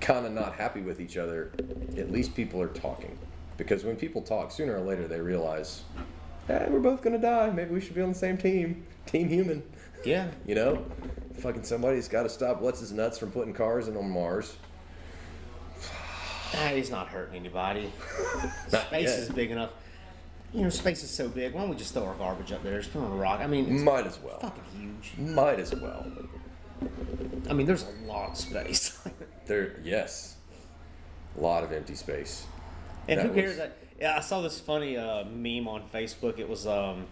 kind 0.00 0.24
of 0.24 0.32
not 0.32 0.54
happy 0.54 0.80
with 0.80 0.98
each 0.98 1.18
other, 1.18 1.52
at 1.98 2.10
least 2.10 2.34
people 2.34 2.62
are 2.62 2.68
talking. 2.68 3.18
Because 3.58 3.84
when 3.84 3.96
people 3.96 4.22
talk, 4.22 4.50
sooner 4.50 4.74
or 4.74 4.80
later 4.80 5.06
they 5.06 5.20
realize, 5.20 5.82
hey, 6.48 6.66
we're 6.70 6.80
both 6.80 7.02
gonna 7.02 7.18
die. 7.18 7.50
Maybe 7.50 7.74
we 7.74 7.80
should 7.82 7.94
be 7.94 8.00
on 8.00 8.08
the 8.08 8.18
same 8.18 8.38
team, 8.38 8.84
team 9.04 9.28
human. 9.28 9.62
Yeah. 10.04 10.28
You 10.46 10.54
know, 10.54 10.84
fucking 11.38 11.64
somebody's 11.64 12.08
got 12.08 12.22
to 12.24 12.28
stop 12.28 12.60
what's 12.60 12.80
his 12.80 12.92
nuts 12.92 13.18
from 13.18 13.30
putting 13.30 13.52
cars 13.54 13.88
in 13.88 13.96
on 13.96 14.10
Mars. 14.10 14.54
Ah, 16.54 16.68
he's 16.74 16.90
not 16.90 17.08
hurting 17.08 17.36
anybody. 17.36 17.90
Space 18.68 19.08
yet. 19.08 19.18
is 19.18 19.28
big 19.30 19.50
enough. 19.50 19.70
You 20.52 20.62
know, 20.64 20.68
space 20.68 21.02
is 21.02 21.08
so 21.10 21.28
big. 21.30 21.54
Why 21.54 21.62
don't 21.62 21.70
we 21.70 21.76
just 21.76 21.94
throw 21.94 22.04
our 22.04 22.14
garbage 22.16 22.52
up 22.52 22.62
there? 22.62 22.78
Just 22.78 22.94
on 22.94 23.04
a 23.10 23.14
rock. 23.14 23.40
I 23.40 23.46
mean, 23.46 23.72
it's 23.72 23.82
Might 23.82 24.06
as 24.06 24.18
well. 24.20 24.38
fucking 24.38 24.62
huge. 24.78 25.14
Might 25.34 25.58
as 25.58 25.74
well. 25.74 26.04
I 27.48 27.54
mean, 27.54 27.66
there's 27.66 27.84
a 27.86 28.06
lot 28.06 28.30
of 28.32 28.36
space. 28.36 28.98
There, 29.46 29.80
yes, 29.82 30.36
a 31.36 31.40
lot 31.40 31.64
of 31.64 31.72
empty 31.72 31.96
space. 31.96 32.46
and 33.08 33.18
That 33.18 33.26
who 33.26 33.34
cares? 33.34 33.48
was- 33.48 33.56
That 33.56 33.76
yeah, 34.00 34.16
I 34.16 34.20
saw 34.20 34.40
this 34.40 34.60
funny 34.60 34.96
uh, 34.96 35.24
meme 35.24 35.66
on 35.66 35.82
Facebook. 35.92 36.38
It 36.38 36.48
was, 36.48 36.64
um, 36.64 37.06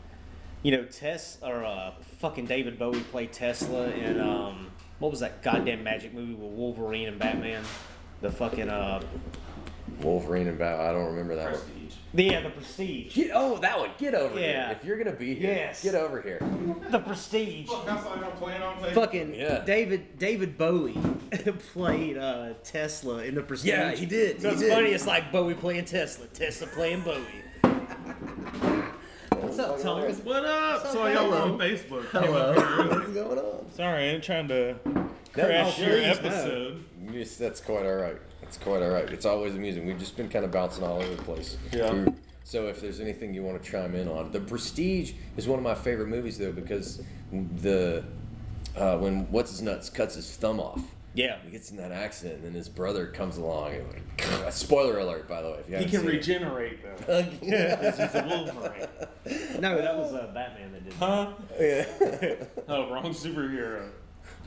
you 0.63 0.73
know, 0.73 0.85
Tess 0.85 1.39
or 1.43 1.65
uh, 1.65 1.93
fucking 2.19 2.47
David 2.47 2.79
Bowie 2.79 3.01
played 3.01 3.33
Tesla 3.33 3.89
in 3.91 4.21
um, 4.21 4.71
what 4.99 5.11
was 5.11 5.21
that 5.21 5.43
goddamn 5.43 5.83
magic 5.83 6.13
movie 6.13 6.35
with 6.35 6.53
Wolverine 6.53 7.09
and 7.09 7.19
Batman? 7.19 7.63
The 8.21 8.31
fucking 8.31 8.69
uh, 8.69 9.01
Wolverine 10.03 10.47
and 10.49 10.59
Bat. 10.59 10.81
I 10.81 10.93
don't 10.93 11.07
remember 11.07 11.35
that 11.37 11.53
one. 11.53 11.61
Prestige. 11.61 11.95
yeah, 12.13 12.41
the 12.43 12.51
Prestige. 12.51 13.15
Get 13.15 13.31
oh 13.35 13.57
that 13.59 13.79
one. 13.79 13.91
Get 13.99 14.15
over 14.15 14.39
Yeah. 14.39 14.67
here. 14.67 14.77
If 14.79 14.85
you're 14.85 14.99
gonna 14.99 15.17
be 15.17 15.35
here, 15.35 15.53
Yes. 15.55 15.83
get 15.83 15.95
over 15.95 16.21
here. 16.21 16.39
The 16.91 16.99
Prestige. 16.99 17.67
Fuck, 17.69 17.87
that's 17.87 18.05
all 18.05 18.13
I'm 18.13 18.31
playing 18.33 18.63
on 18.63 18.77
Facebook. 18.77 18.95
Fucking 18.95 19.35
Yeah. 19.35 19.65
David 19.65 20.19
David 20.19 20.59
Bowie 20.59 20.99
played 21.73 22.19
uh, 22.19 22.51
Tesla 22.63 23.25
in 23.25 23.35
the 23.35 23.43
Prestige. 23.43 23.71
Yeah, 23.71 23.93
he 23.93 24.05
did, 24.07 24.43
So 24.43 24.49
he 24.49 24.53
it's 24.55 24.63
did. 24.63 24.73
funny. 24.73 24.91
It's 24.91 25.07
like 25.07 25.33
Bowie 25.33 25.55
playing 25.55 25.87
Tesla, 25.87 26.27
Tesla 26.27 26.67
playing 26.69 27.01
Bowie. 27.01 27.25
That's 29.41 29.59
up, 29.59 29.79
fucking 29.81 30.15
Tom? 30.17 30.25
What 30.25 30.45
up? 30.45 30.87
So, 30.87 31.07
y'all 31.07 31.31
hello. 31.31 31.53
on 31.53 31.59
Facebook. 31.59 32.05
Hello. 32.07 32.55
What's 32.55 33.09
going 33.13 33.39
on? 33.39 33.73
Sorry, 33.73 34.11
I'm 34.11 34.21
trying 34.21 34.49
to 34.49 34.77
crash 35.33 35.79
your 35.79 35.97
episode. 35.99 36.85
Yes, 37.13 37.37
that's 37.37 37.61
quite 37.61 37.87
all 37.87 37.97
right. 37.97 38.17
That's 38.43 38.59
quite 38.59 38.83
all 38.83 38.91
right. 38.91 39.09
It's 39.11 39.27
always 39.27 39.55
amusing. 39.55 39.87
We've 39.87 39.99
just 39.99 40.17
been 40.17 40.29
kind 40.29 40.45
of 40.45 40.51
bouncing 40.51 40.85
all 40.85 41.01
over 41.01 41.15
the 41.15 41.23
place. 41.23 41.57
Yeah. 41.73 41.93
We're- 41.93 42.13
So 42.45 42.67
if 42.67 42.81
there's 42.81 42.99
anything 43.01 43.33
you 43.33 43.43
want 43.45 43.63
to 43.63 43.71
chime 43.71 43.95
in 43.95 44.09
on, 44.09 44.33
The 44.33 44.41
Prestige 44.41 45.13
is 45.37 45.47
one 45.47 45.59
of 45.59 45.63
my 45.65 45.75
favorite 45.75 46.09
movies 46.09 46.37
though 46.39 46.51
because 46.53 47.01
the 47.59 48.03
uh, 48.77 48.97
when 48.99 49.31
what's 49.31 49.51
his 49.53 49.63
nuts 49.63 49.89
cuts 49.89 50.17
his 50.17 50.35
thumb 50.37 50.59
off. 50.59 50.83
Yeah. 51.15 51.39
He 51.45 51.51
gets 51.51 51.71
in 51.71 51.77
that 51.79 51.91
accident, 51.93 52.37
and 52.37 52.45
then 52.45 52.53
his 52.53 52.69
brother 52.69 53.07
comes 53.07 53.37
along. 53.37 53.75
And 53.75 53.87
like, 53.89 54.53
spoiler 54.53 54.99
alert, 54.99 55.29
by 55.29 55.43
the 55.43 55.51
way, 55.51 55.59
if 55.61 55.69
you 55.71 55.77
He 55.79 55.85
can 55.85 56.01
seen 56.01 56.09
it. 56.09 56.13
regenerate 56.13 56.79
though. 56.83 57.23
Because 57.41 57.99
he's 57.99 58.15
a 58.15 58.27
Wolverine. 58.29 59.61
No, 59.61 59.77
that 59.81 59.97
was 59.97 60.13
uh, 60.15 60.31
Batman 60.33 60.73
that 60.73 60.85
did. 60.85 60.93
that. 60.93 60.97
Huh? 60.99 61.33
Yeah. 61.59 62.35
Oh, 62.69 62.93
wrong 62.93 63.13
superhero. 63.13 63.89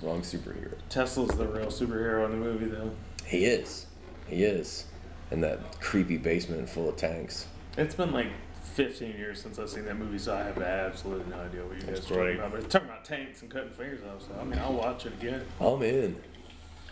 Wrong 0.02 0.22
superhero. 0.22 0.74
Tesla's 0.90 1.30
the 1.38 1.48
real 1.48 1.68
superhero 1.68 2.26
in 2.26 2.32
the 2.32 2.38
movie 2.38 2.66
though. 2.66 2.92
He 3.26 3.46
is. 3.46 3.86
He 4.28 4.44
is. 4.44 4.86
In 5.32 5.42
that 5.42 5.80
creepy 5.82 6.18
basement 6.18 6.70
full 6.70 6.90
of 6.90 6.96
tanks. 6.96 7.48
It's 7.78 7.96
been 7.96 8.12
like 8.12 8.28
15 8.74 9.16
years 9.18 9.42
since 9.42 9.58
I've 9.60 9.70
seen 9.70 9.86
that 9.86 9.98
movie, 9.98 10.18
so 10.18 10.36
I 10.36 10.44
have 10.44 10.62
absolutely 10.62 11.30
no 11.32 11.40
idea 11.42 11.64
what 11.66 11.76
you 11.80 11.84
guys 11.88 12.00
are 12.00 12.16
talking 12.16 12.36
about. 12.36 12.52
But 12.52 12.60
it's 12.62 12.72
talking 12.74 12.88
about 12.90 13.04
tanks 13.06 13.42
and 13.42 13.50
cutting 13.52 13.70
fingers 13.72 14.02
off, 14.04 14.22
so 14.28 14.36
I 14.40 14.44
mean, 14.44 14.60
I'll 14.60 14.74
watch 14.74 15.06
it 15.06 15.14
again. 15.14 15.44
I'm 15.60 15.82
in. 15.82 16.16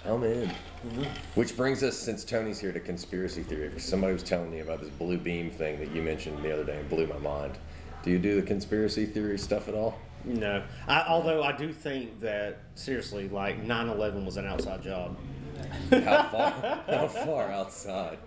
I'm 0.05 0.23
in. 0.23 0.49
Mm-hmm. 0.49 1.03
Which 1.35 1.55
brings 1.55 1.83
us, 1.83 1.97
since 1.97 2.23
Tony's 2.23 2.59
here, 2.59 2.71
to 2.71 2.79
conspiracy 2.79 3.43
theory. 3.43 3.69
Because 3.69 3.83
Somebody 3.83 4.13
was 4.13 4.23
telling 4.23 4.49
me 4.49 4.59
about 4.59 4.81
this 4.81 4.89
blue 4.89 5.17
beam 5.17 5.51
thing 5.51 5.79
that 5.79 5.91
you 5.91 6.01
mentioned 6.01 6.43
the 6.43 6.51
other 6.51 6.63
day 6.63 6.79
and 6.79 6.89
blew 6.89 7.05
my 7.05 7.19
mind. 7.19 7.57
Do 8.03 8.09
you 8.09 8.17
do 8.17 8.39
the 8.39 8.45
conspiracy 8.45 9.05
theory 9.05 9.37
stuff 9.37 9.67
at 9.67 9.75
all? 9.75 9.99
No, 10.23 10.63
I, 10.87 11.05
although 11.07 11.43
I 11.43 11.51
do 11.51 11.71
think 11.71 12.19
that 12.21 12.57
seriously, 12.75 13.29
like 13.29 13.63
9/11 13.63 14.25
was 14.25 14.37
an 14.37 14.45
outside 14.45 14.81
job. 14.83 15.17
How 15.91 16.23
far? 16.31 16.51
how 16.87 17.07
far 17.07 17.51
outside? 17.51 18.17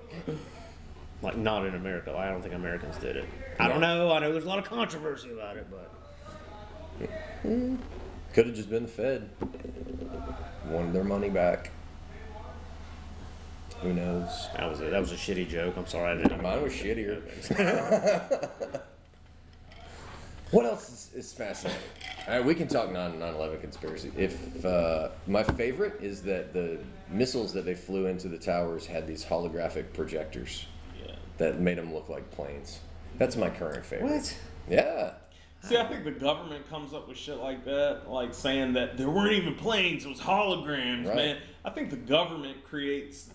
Like 1.23 1.37
not 1.37 1.67
in 1.67 1.75
America. 1.75 2.15
I 2.17 2.29
don't 2.31 2.43
think 2.43 2.55
Americans 2.55 2.97
did 2.99 3.17
it. 3.17 3.29
I 3.59 3.69
don't 3.69 3.81
know. 3.81 4.13
I 4.13 4.19
know 4.21 4.33
there's 4.33 4.45
a 4.45 4.49
lot 4.49 4.59
of 4.59 4.65
controversy 4.65 5.33
about 5.33 5.57
it, 5.57 5.67
but 5.71 7.09
Could 8.33 8.47
have 8.47 8.55
just 8.55 8.71
been 8.71 8.85
the 8.85 8.89
Fed. 8.89 9.29
Wanted 10.69 10.93
their 10.93 11.05
money 11.05 11.29
back. 11.31 11.71
Who 13.81 13.93
knows? 13.93 14.49
that 14.57 14.69
was 14.69 14.81
a, 14.81 14.85
that 14.87 15.01
was 15.01 15.13
a 15.13 15.17
shitty 15.17 15.49
joke. 15.49 15.77
I'm 15.77 15.87
sorry. 15.87 16.13
I 16.19 16.23
didn't. 16.23 16.43
Mine 16.43 16.63
was 16.63 16.73
shittier. 16.73 17.21
what 20.51 20.65
else 20.65 20.89
is, 20.89 21.11
is 21.27 21.33
fascinating? 21.33 21.83
All 22.27 22.37
right, 22.37 22.45
we 22.45 22.55
can 22.55 22.67
talk 22.69 22.91
9 22.91 23.21
11 23.21 23.61
conspiracy. 23.61 24.11
If 24.17 24.65
uh, 24.65 25.11
my 25.27 25.43
favorite 25.43 26.01
is 26.01 26.23
that 26.23 26.55
the 26.55 26.79
missiles 27.11 27.53
that 27.53 27.67
they 27.67 27.75
flew 27.75 28.07
into 28.07 28.29
the 28.29 28.39
towers 28.39 28.87
had 28.87 29.07
these 29.07 29.23
holographic 29.25 29.93
projectors 29.93 30.67
Yeah. 31.05 31.17
that 31.37 31.61
made 31.61 31.77
them 31.77 31.93
look 31.93 32.09
like 32.09 32.31
planes. 32.31 32.81
That's 33.19 33.37
my 33.37 33.51
current 33.51 33.85
favorite. 33.85 34.11
What? 34.11 34.37
Yeah. 34.71 35.13
See, 35.65 35.79
I 35.79 35.87
think 35.87 36.05
the 36.05 36.11
government 36.11 36.69
comes 36.69 36.93
up 36.93 37.09
with 37.09 37.17
shit 37.17 37.39
like 37.39 37.65
that, 37.65 38.03
like 38.11 38.35
saying 38.35 38.75
that 38.75 38.99
there 38.99 39.09
weren't 39.09 39.33
even 39.33 39.55
planes, 39.55 40.05
it 40.05 40.09
was 40.09 40.21
holograms, 40.21 41.07
Right. 41.07 41.17
man. 41.17 41.37
I 41.65 41.71
think 41.71 41.89
the 41.89 41.97
government 41.97 42.63
creates 42.65 43.31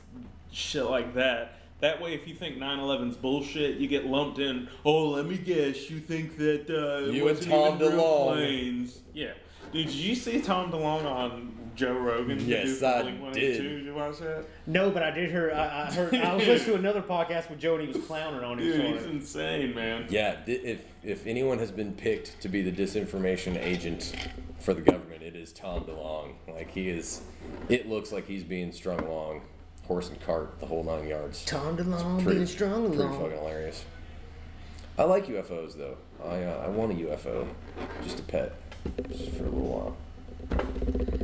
shit 0.51 0.85
like 0.85 1.15
that. 1.15 1.55
That 1.79 1.99
way, 2.01 2.13
if 2.13 2.27
you 2.27 2.35
think 2.35 2.57
9 2.57 2.77
11's 2.79 3.15
bullshit, 3.17 3.77
you 3.77 3.87
get 3.87 4.05
lumped 4.05 4.37
in. 4.37 4.67
Oh, 4.85 5.09
let 5.09 5.25
me 5.25 5.37
guess, 5.37 5.89
you 5.89 5.99
think 5.99 6.37
that 6.37 6.69
uh, 6.69 7.07
it 7.09 7.15
You 7.15 7.27
and 7.29 7.41
Tom 7.41 7.75
even 7.75 7.93
real 7.93 8.25
planes. 8.27 8.99
Yeah. 9.13 9.31
Dude, 9.71 9.87
did 9.87 9.95
you 9.95 10.15
see 10.15 10.41
Tom 10.41 10.71
DeLonge 10.71 11.05
on 11.05 11.53
Joe 11.75 11.93
Rogan? 11.97 12.39
Yes, 12.45 12.79
do 12.79 12.85
I 12.85 13.01
Blink-182? 13.03 13.33
did. 13.33 13.61
Did 13.61 13.85
you 13.85 13.93
watch 13.93 14.17
that? 14.19 14.45
No, 14.67 14.89
but 14.91 15.03
I 15.03 15.11
did 15.11 15.29
hear. 15.29 15.51
I, 15.51 15.87
I 15.87 15.91
heard. 15.93 16.15
I 16.15 16.35
was 16.35 16.47
listening 16.47 16.73
to 16.75 16.79
another 16.79 17.01
podcast 17.01 17.49
with 17.49 17.59
Joe, 17.59 17.75
and 17.75 17.87
he 17.87 17.93
was 17.93 18.05
clowning 18.05 18.43
on 18.43 18.59
him. 18.59 18.65
Dude, 18.65 18.85
he's 18.95 19.03
it. 19.03 19.09
insane, 19.11 19.75
man. 19.75 20.05
Yeah, 20.09 20.37
if 20.47 20.81
if 21.03 21.25
anyone 21.27 21.59
has 21.59 21.71
been 21.71 21.93
picked 21.93 22.41
to 22.41 22.49
be 22.49 22.61
the 22.61 22.71
disinformation 22.71 23.55
agent 23.63 24.15
for 24.59 24.73
the 24.73 24.81
government, 24.81 25.23
it 25.23 25.35
is 25.35 25.53
Tom 25.53 25.83
DeLonge. 25.85 26.33
Like 26.47 26.71
he 26.71 26.89
is, 26.89 27.21
it 27.69 27.87
looks 27.87 28.11
like 28.11 28.25
he's 28.27 28.43
being 28.43 28.71
strung 28.71 28.99
along, 28.99 29.41
horse 29.85 30.09
and 30.09 30.19
cart, 30.21 30.59
the 30.59 30.65
whole 30.65 30.83
nine 30.83 31.07
yards. 31.07 31.45
Tom 31.45 31.77
DeLonge 31.77 32.23
Pretty- 32.23 32.39
being 32.39 32.47
strong 32.47 32.87
Pretty 32.87 33.03
fucking 33.03 33.31
hilarious. 33.31 33.85
I 34.97 35.03
like 35.03 35.27
UFOs 35.27 35.77
though. 35.77 35.95
I 36.21 36.43
uh, 36.43 36.63
I 36.65 36.67
want 36.67 36.91
a 36.91 36.95
UFO, 36.95 37.47
just 38.03 38.19
a 38.19 38.23
pet, 38.23 38.53
just 39.09 39.31
for 39.31 39.43
a 39.43 39.49
little 39.49 39.95
while. 39.95 39.97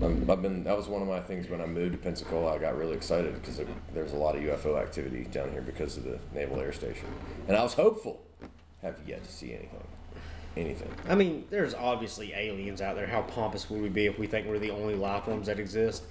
I'm, 0.01 0.29
I've 0.29 0.41
been 0.41 0.63
that 0.63 0.77
was 0.77 0.87
one 0.87 1.01
of 1.01 1.07
my 1.07 1.19
things 1.19 1.49
when 1.49 1.61
I 1.61 1.65
moved 1.65 1.93
to 1.93 1.97
Pensacola. 1.97 2.55
I 2.55 2.57
got 2.57 2.77
really 2.77 2.95
excited 2.95 3.33
because 3.41 3.59
there's 3.93 4.13
a 4.13 4.17
lot 4.17 4.35
of 4.35 4.41
UFO 4.41 4.79
activity 4.79 5.23
down 5.25 5.51
here 5.51 5.61
because 5.61 5.97
of 5.97 6.03
the 6.03 6.19
Naval 6.33 6.59
Air 6.59 6.73
Station, 6.73 7.07
and 7.47 7.57
I 7.57 7.63
was 7.63 7.73
hopeful. 7.73 8.21
Have 8.81 8.99
yet 9.07 9.23
to 9.23 9.31
see 9.31 9.53
anything, 9.53 9.87
anything. 10.55 10.91
I 11.09 11.15
mean, 11.15 11.45
there's 11.49 11.73
obviously 11.73 12.33
aliens 12.33 12.81
out 12.81 12.95
there. 12.95 13.07
How 13.07 13.23
pompous 13.23 13.69
would 13.69 13.81
we 13.81 13.89
be 13.89 14.05
if 14.05 14.19
we 14.19 14.27
think 14.27 14.47
we're 14.47 14.59
the 14.59 14.71
only 14.71 14.95
life 14.95 15.23
forms 15.23 15.47
that 15.47 15.59
exist? 15.59 16.03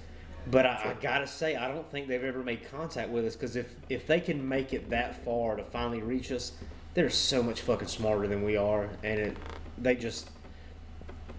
But 0.51 0.65
I, 0.65 0.91
I 0.91 1.01
gotta 1.01 1.27
say, 1.27 1.55
I 1.55 1.67
don't 1.69 1.89
think 1.89 2.07
they've 2.07 2.23
ever 2.23 2.43
made 2.43 2.69
contact 2.69 3.09
with 3.09 3.25
us 3.25 3.35
because 3.35 3.55
if 3.55 3.75
if 3.89 4.07
they 4.07 4.19
can 4.19 4.47
make 4.47 4.73
it 4.73 4.89
that 4.89 5.23
far 5.23 5.55
to 5.55 5.63
finally 5.63 6.01
reach 6.01 6.31
us, 6.31 6.51
they're 6.93 7.09
so 7.09 7.41
much 7.41 7.61
fucking 7.61 7.87
smarter 7.87 8.27
than 8.27 8.43
we 8.43 8.57
are, 8.57 8.89
and 9.03 9.19
it 9.19 9.37
they 9.77 9.95
just 9.95 10.29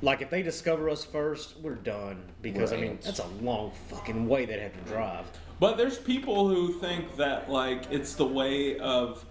like 0.03 0.21
if 0.23 0.31
they 0.31 0.43
discover 0.43 0.89
us 0.91 1.05
first, 1.05 1.57
we're 1.61 1.75
done 1.75 2.23
because 2.43 2.73
I 2.73 2.77
mean 2.77 2.99
that's 3.03 3.19
a 3.21 3.27
long 3.41 3.73
fucking 3.89 4.29
way 4.29 4.45
they'd 4.45 4.61
have 4.61 4.73
to 4.85 4.91
drive. 4.91 5.25
But 5.59 5.77
there's 5.79 5.99
people 5.99 6.49
who 6.49 6.75
think 6.81 7.17
that 7.17 7.51
like 7.51 7.85
it's 7.91 8.15
the 8.15 8.27
way 8.27 8.79
of, 8.79 9.25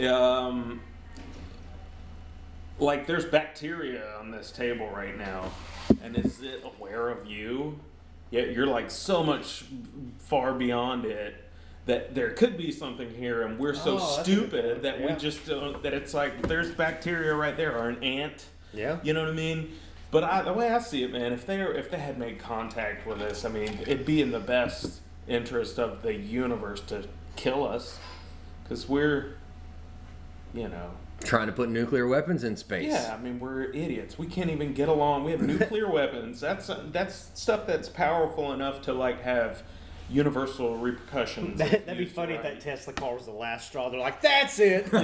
um, 0.00 0.80
like 2.78 3.06
there's 3.06 3.24
bacteria 3.24 4.16
on 4.18 4.30
this 4.30 4.50
table 4.50 4.88
right 4.90 5.16
now, 5.16 5.50
and 6.02 6.16
is 6.16 6.42
it 6.42 6.62
aware 6.64 7.08
of 7.10 7.26
you? 7.26 7.78
Yet 8.30 8.50
you're 8.52 8.66
like 8.66 8.90
so 8.90 9.22
much 9.24 9.64
far 10.18 10.52
beyond 10.52 11.04
it 11.04 11.44
that 11.86 12.14
there 12.14 12.30
could 12.32 12.56
be 12.58 12.70
something 12.70 13.08
here, 13.14 13.42
and 13.42 13.58
we're 13.58 13.72
so 13.74 13.98
Oh, 13.98 14.16
that's 14.16 14.28
a 14.28 14.30
good 14.34 14.48
stupid 14.50 14.82
that 14.82 15.00
Yeah. 15.00 15.06
we 15.06 15.12
just 15.18 15.46
don't. 15.46 15.82
That 15.82 15.94
it's 15.94 16.12
like 16.12 16.42
there's 16.46 16.70
bacteria 16.72 17.34
right 17.34 17.56
there, 17.56 17.76
or 17.78 17.88
an 17.88 18.02
ant. 18.04 18.44
Yeah. 18.74 18.98
You 19.02 19.14
know 19.14 19.20
what 19.20 19.30
I 19.30 19.34
mean? 19.34 19.72
But 20.10 20.24
I, 20.24 20.42
the 20.42 20.52
way 20.54 20.70
I 20.70 20.78
see 20.78 21.02
it, 21.02 21.12
man, 21.12 21.32
if 21.32 21.44
they 21.44 21.60
are, 21.60 21.72
if 21.72 21.90
they 21.90 21.98
had 21.98 22.18
made 22.18 22.38
contact 22.38 23.06
with 23.06 23.20
us, 23.20 23.44
I 23.44 23.48
mean, 23.50 23.78
it'd 23.82 24.06
be 24.06 24.22
in 24.22 24.30
the 24.30 24.40
best 24.40 25.00
interest 25.26 25.78
of 25.78 26.00
the 26.02 26.14
universe 26.14 26.80
to 26.82 27.04
kill 27.36 27.66
us, 27.66 27.98
because 28.64 28.88
we're, 28.88 29.36
you 30.54 30.68
know, 30.68 30.90
Trying 31.24 31.48
to 31.48 31.52
put 31.52 31.68
nuclear 31.68 32.06
weapons 32.06 32.44
in 32.44 32.56
space. 32.56 32.92
yeah. 32.92 33.12
I 33.18 33.20
mean, 33.20 33.40
we're 33.40 33.64
idiots. 33.72 34.16
We 34.18 34.28
can't 34.28 34.50
even 34.50 34.72
get 34.72 34.88
along. 34.88 35.24
We 35.24 35.32
have 35.32 35.42
nuclear 35.42 35.90
weapons. 35.92 36.40
That's 36.40 36.70
that's 36.92 37.30
stuff 37.34 37.66
that's 37.66 37.88
powerful 37.88 38.52
enough 38.52 38.80
to 38.82 38.92
like 38.92 39.22
have 39.22 39.64
universal 40.10 40.76
repercussions. 40.76 41.58
That, 41.58 41.70
that'd 41.70 41.98
be 41.98 42.04
used 42.04 42.14
funny 42.14 42.34
if 42.34 42.42
that 42.42 42.60
Tesla 42.60 42.92
car 42.92 43.14
was 43.14 43.26
the 43.26 43.32
last 43.32 43.68
straw. 43.68 43.90
They're 43.90 44.00
like, 44.00 44.20
that's 44.20 44.58
it. 44.58 44.92
no, 44.92 45.00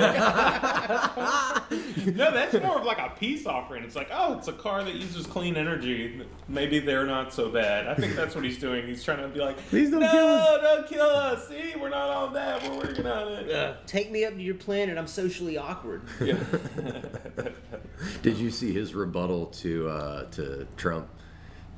that's 1.71 2.55
more 2.55 2.79
of 2.79 2.87
like 2.87 2.99
a 2.99 3.13
peace 3.19 3.47
offering. 3.47 3.85
It's 3.85 3.97
like, 3.97 4.09
oh, 4.13 4.39
it's 4.39 4.49
a 4.49 4.53
car 4.53 4.83
that 4.83 4.95
uses 4.95 5.27
clean 5.27 5.57
energy. 5.57 6.23
Maybe 6.49 6.79
they're 6.79 7.07
not 7.07 7.33
so 7.33 7.51
bad. 7.51 7.87
I 7.87 7.95
think 7.95 8.15
that's 8.15 8.35
what 8.35 8.45
he's 8.45 8.59
doing. 8.59 8.87
He's 8.87 9.05
trying 9.05 9.19
to 9.19 9.29
be 9.29 9.41
like, 9.41 9.59
Please 9.69 9.91
don't 9.91 10.01
no, 10.01 10.11
kill 10.11 10.27
us." 10.27 10.61
don't 10.63 10.89
kill 10.89 11.07
us. 11.07 11.49
See, 11.49 11.75
we're 11.79 11.91
not 11.91 12.09
on 12.11 12.33
that. 12.35 12.63
We're 12.63 12.79
working 12.79 13.07
on 13.07 13.33
it. 13.33 13.51
Uh, 13.51 13.75
take 13.87 14.11
me 14.11 14.25
up 14.25 14.35
to 14.35 14.43
your 14.43 14.55
planet. 14.55 14.97
I'm 14.99 15.07
socially 15.07 15.59
awkward. 15.59 16.03
Yeah. 16.21 16.39
Did 18.23 18.39
you 18.39 18.51
see 18.51 18.73
his 18.73 18.95
rebuttal 18.95 19.47
to 19.47 19.89
uh, 19.89 20.25
to 20.31 20.67
Trump? 20.77 21.09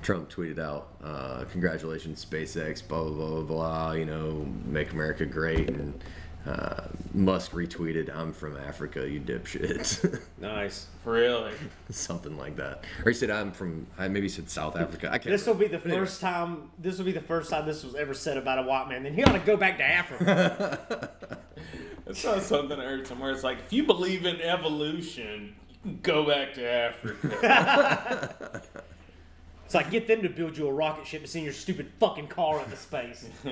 Trump 0.07 0.31
tweeted 0.31 0.61
out, 0.61 0.87
uh, 1.03 1.45
"Congratulations, 1.51 2.25
SpaceX, 2.25 2.81
blah 2.87 3.03
blah 3.03 3.11
blah 3.13 3.29
blah 3.29 3.43
blah. 3.43 3.93
You 3.93 4.05
know, 4.05 4.47
make 4.65 4.93
America 4.93 5.27
great." 5.27 5.69
And 5.69 6.01
uh, 6.47 6.83
Musk 7.13 7.51
retweeted, 7.51 8.15
"I'm 8.15 8.33
from 8.33 8.57
Africa, 8.57 9.11
you 9.11 9.19
dipshits," 9.21 10.23
Nice. 10.39 10.87
really? 11.05 11.51
something 11.91 12.37
like 12.39 12.55
that. 12.55 12.85
Or 13.05 13.11
he 13.11 13.15
said, 13.15 13.31
"I'm 13.31 13.51
from," 13.51 13.89
I 13.99 14.07
maybe 14.07 14.27
he 14.27 14.29
said 14.29 14.49
South 14.49 14.77
Africa. 14.77 15.09
I 15.11 15.19
can't. 15.19 15.33
This 15.33 15.45
will 15.45 15.55
be 15.55 15.67
the 15.67 15.79
But 15.79 15.87
anyway. 15.89 16.03
first 16.07 16.21
time. 16.21 16.71
This 16.79 16.99
will 16.99 17.05
be 17.05 17.11
the 17.11 17.21
first 17.21 17.51
time 17.51 17.67
this 17.67 17.83
was 17.83 17.97
ever 17.97 18.15
said 18.15 18.37
about 18.37 18.61
a 18.61 18.63
white 18.63 18.89
man. 18.89 19.03
Then 19.03 19.13
he 19.13 19.25
ought 19.25 19.33
to 19.33 19.41
go 19.41 19.57
back 19.57 19.79
to 19.79 19.85
Africa. 19.85 21.11
It's 22.09 22.25
not 22.25 22.41
something 22.43 22.79
I 22.79 22.85
heard 22.85 23.05
somewhere. 23.09 23.33
It's 23.33 23.43
like, 23.43 23.59
if 23.59 23.73
you 23.73 23.83
believe 23.83 24.25
in 24.27 24.41
evolution, 24.41 25.57
you 25.69 25.79
can 25.83 25.99
go 26.03 26.25
back 26.25 26.55
to 26.55 26.65
Africa. 26.65 28.63
it's 29.67 29.75
like 29.75 29.91
get 29.91 30.07
them 30.07 30.23
to 30.23 30.29
build 30.31 30.57
you 30.57 30.67
a 30.67 30.73
rocket 30.73 31.07
ship 31.07 31.21
and 31.21 31.29
send 31.29 31.45
your 31.45 31.53
stupid 31.53 31.91
fucking 32.01 32.29
car 32.29 32.63
into 32.63 32.77
space. 32.77 33.29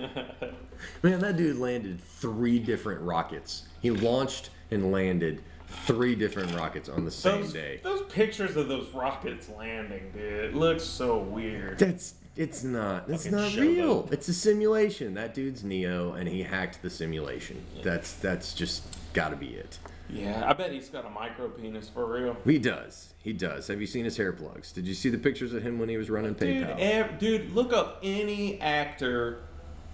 Man, 1.02 1.18
that 1.20 1.36
dude 1.36 1.58
landed 1.58 2.00
three 2.00 2.58
different 2.58 3.02
rockets. 3.02 3.64
He 3.82 3.90
launched 3.90 4.50
and 4.70 4.90
landed 4.90 5.42
three 5.86 6.14
different 6.14 6.54
rockets 6.54 6.88
on 6.88 7.04
the 7.04 7.10
same 7.10 7.42
Those, 7.42 7.52
day. 7.52 7.80
those 7.82 8.02
pictures 8.12 8.56
of 8.56 8.68
those 8.68 8.88
rockets 8.94 9.48
landing, 9.48 10.12
dude, 10.14 10.44
it 10.44 10.54
looks 10.54 10.84
so 10.84 11.18
weird. 11.18 11.78
That's 11.78 12.14
it's 12.36 12.64
not. 12.64 13.08
It's 13.08 13.24
Fucking 13.24 13.38
not 13.38 13.50
showboat. 13.52 13.60
real. 13.60 14.08
It's 14.10 14.28
a 14.28 14.34
simulation. 14.34 15.14
That 15.14 15.34
dude's 15.34 15.62
Neo, 15.62 16.14
and 16.14 16.28
he 16.28 16.42
hacked 16.42 16.82
the 16.82 16.90
simulation. 16.90 17.64
That's 17.84 18.14
that's 18.14 18.54
just 18.54 18.82
got 19.12 19.28
to 19.28 19.36
be 19.36 19.48
it. 19.54 19.78
Yeah, 20.08 20.48
I 20.48 20.52
bet 20.52 20.70
he's 20.72 20.88
got 20.88 21.06
a 21.06 21.10
micro 21.10 21.48
penis 21.48 21.88
for 21.88 22.04
real. 22.06 22.36
He 22.44 22.58
does. 22.58 23.14
He 23.22 23.32
does. 23.32 23.68
Have 23.68 23.80
you 23.80 23.86
seen 23.86 24.04
his 24.04 24.16
hair 24.16 24.32
plugs? 24.32 24.70
Did 24.72 24.86
you 24.86 24.94
see 24.94 25.08
the 25.08 25.18
pictures 25.18 25.54
of 25.54 25.62
him 25.62 25.78
when 25.78 25.88
he 25.88 25.96
was 25.96 26.10
running 26.10 26.34
Dude, 26.34 26.62
PayPal? 26.64 26.76
ev- 26.78 27.18
dude, 27.18 27.52
look 27.52 27.72
up 27.72 28.00
any 28.02 28.60
actor 28.60 29.38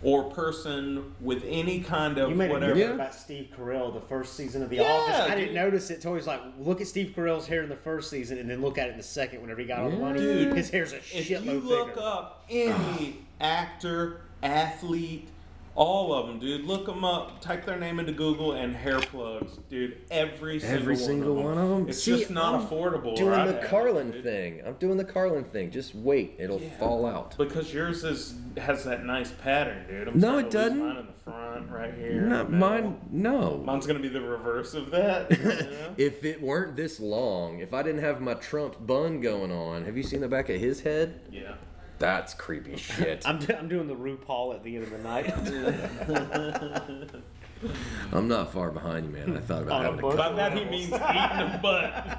or 0.03 0.25
person 0.31 1.15
with 1.21 1.45
any 1.47 1.81
kind 1.81 2.17
of 2.19 2.31
You 2.31 2.35
made 2.35 2.51
a 2.51 2.53
whatever. 2.55 2.73
joke 2.73 2.81
Yeah. 2.89 2.95
about 2.95 3.15
Steve 3.15 3.49
Carell 3.57 3.93
the 3.93 4.01
first 4.01 4.35
season 4.35 4.63
of 4.63 4.71
The 4.71 4.77
Yeah, 4.77 4.83
Office. 4.85 5.15
I 5.21 5.29
dude. 5.29 5.39
didn't 5.39 5.55
notice 5.55 5.91
it 5.91 5.97
until 5.97 6.13
he 6.13 6.17
was 6.17 6.27
like, 6.27 6.41
look 6.59 6.81
at 6.81 6.87
Steve 6.87 7.13
Carell's 7.15 7.47
hair 7.47 7.63
in 7.63 7.69
the 7.69 7.77
first 7.77 8.09
season, 8.11 8.39
and 8.39 8.49
then 8.51 8.63
look 8.63 8.79
at 8.79 8.89
it 8.89 8.93
in 8.93 8.97
the 8.97 9.03
second 9.03 9.43
whenever 9.43 9.61
he 9.61 9.67
got 9.67 9.81
all 9.81 9.91
the 9.91 9.97
money. 9.99 10.19
Dude, 10.19 10.55
his 10.57 10.71
hair's 10.71 10.93
a 10.95 10.99
shitload 10.99 11.13
bigger. 11.13 11.19
If 11.21 11.41
you 11.51 11.61
look 11.61 11.89
bigger. 11.95 12.01
up 12.07 12.45
any 12.51 13.19
actor, 13.41 14.23
athlete, 14.43 15.29
all 15.77 16.13
of 16.13 16.27
them, 16.27 16.39
dude, 16.39 16.65
look 16.65 16.87
them 16.87 17.05
up. 17.05 17.41
Type 17.41 17.65
their 17.65 17.79
name 17.79 17.99
into 18.01 18.13
Google 18.13 18.53
and 18.53 18.75
hair 18.75 18.99
plugs, 19.01 19.59
dude. 19.69 19.99
Every 20.11 20.59
single 20.61 20.79
Every 20.81 20.97
single 20.97 21.35
one 21.37 21.45
one 21.45 21.59
of 21.59 21.69
them. 21.71 21.89
It's 21.89 22.03
See, 22.03 22.19
just 22.19 22.31
not 22.31 22.55
I'm 22.55 22.67
affordable. 22.67 23.17
Doing 23.17 23.31
right? 23.31 23.47
the 23.61 23.67
Carlin 23.69 24.13
thing. 24.23 24.63
I'm 24.67 24.75
doing 24.75 24.97
the 24.97 25.05
Carlin 25.05 25.45
thing. 25.45 25.71
Just 25.71 25.95
wait. 25.95 26.35
It'll 26.39 26.61
Yeah. 26.61 26.69
fall 26.79 27.07
out. 27.07 27.37
Because 27.39 27.73
yours 27.73 28.05
is 28.05 28.35
has 28.59 28.85
that 28.85 29.05
nice 29.05 29.31
pattern, 29.31 29.87
dude. 29.89 30.09
I'm 30.09 30.19
No, 30.19 30.39
it 30.39 30.51
doesn't. 30.51 30.79
Mine 30.79 30.97
in 30.97 31.07
the 31.07 31.13
front, 31.25 31.71
right 31.71 31.95
here. 31.95 32.21
Not 32.23 32.51
mine. 32.53 32.99
No. 33.11 33.59
Mine's 33.65 33.87
gonna 33.87 34.01
be 34.01 34.09
the 34.09 34.21
reverse 34.21 34.75
of 34.75 34.91
that. 34.91 35.31
yeah. 35.31 35.91
If 35.97 36.25
it 36.25 36.43
weren't 36.43 36.77
this 36.77 36.99
long, 36.99 37.61
if 37.61 37.73
I 37.73 37.83
didn't 37.85 38.01
have 38.03 38.21
my 38.21 38.35
Trump 38.35 38.85
bun 38.85 39.21
going 39.21 39.53
on, 39.53 39.85
have 39.85 39.97
you 39.97 40.03
seen 40.03 40.21
the 40.21 40.29
back 40.29 40.49
of 40.51 40.61
his 40.61 40.81
head? 40.81 41.21
yeah. 41.31 41.55
That's 42.01 42.35
creepy 42.35 42.77
shit. 42.77 43.23
I'm, 43.29 43.39
do- 43.39 43.55
I'm 43.55 43.69
doing 43.69 43.87
the 43.87 43.95
RuPaul 43.95 44.55
at 44.55 44.65
the 44.65 44.77
end 44.77 44.85
of 44.85 44.91
the 44.91 44.99
night. 44.99 45.33
I'm 48.13 48.27
not 48.27 48.55
far 48.55 48.71
behind 48.71 49.05
you, 49.07 49.13
man. 49.13 49.37
I 49.37 49.41
thought 49.41 49.63
about 49.63 49.85
On 49.85 49.85
having 49.85 49.99
a 49.99 50.03
bush? 50.03 50.17
By 50.17 50.33
that 50.33 50.57
he 50.57 50.65
means 50.65 50.87
eating 50.87 50.97
a 50.97 51.61
butt. 51.63 52.19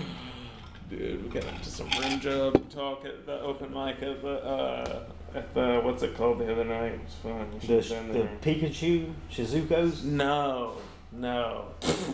Dude, 0.90 1.22
we 1.22 1.28
got 1.28 1.44
into 1.44 1.70
some 1.70 1.88
rim 2.00 2.18
job 2.18 2.68
talk 2.68 3.04
at 3.04 3.24
the 3.24 3.40
open 3.42 3.72
mic 3.72 4.02
at 4.02 4.20
the 4.22 4.44
uh, 4.44 5.04
at 5.36 5.54
the 5.54 5.80
what's 5.84 6.02
it 6.02 6.16
called 6.16 6.40
the 6.40 6.50
other 6.50 6.64
night? 6.64 6.94
It 6.94 7.00
was 7.04 7.14
fun. 7.22 7.48
The, 7.64 7.80
should 7.80 8.12
the. 8.12 8.28
Pikachu 8.42 9.12
Shizuko's. 9.30 10.02
No, 10.02 10.78
no, 11.12 11.66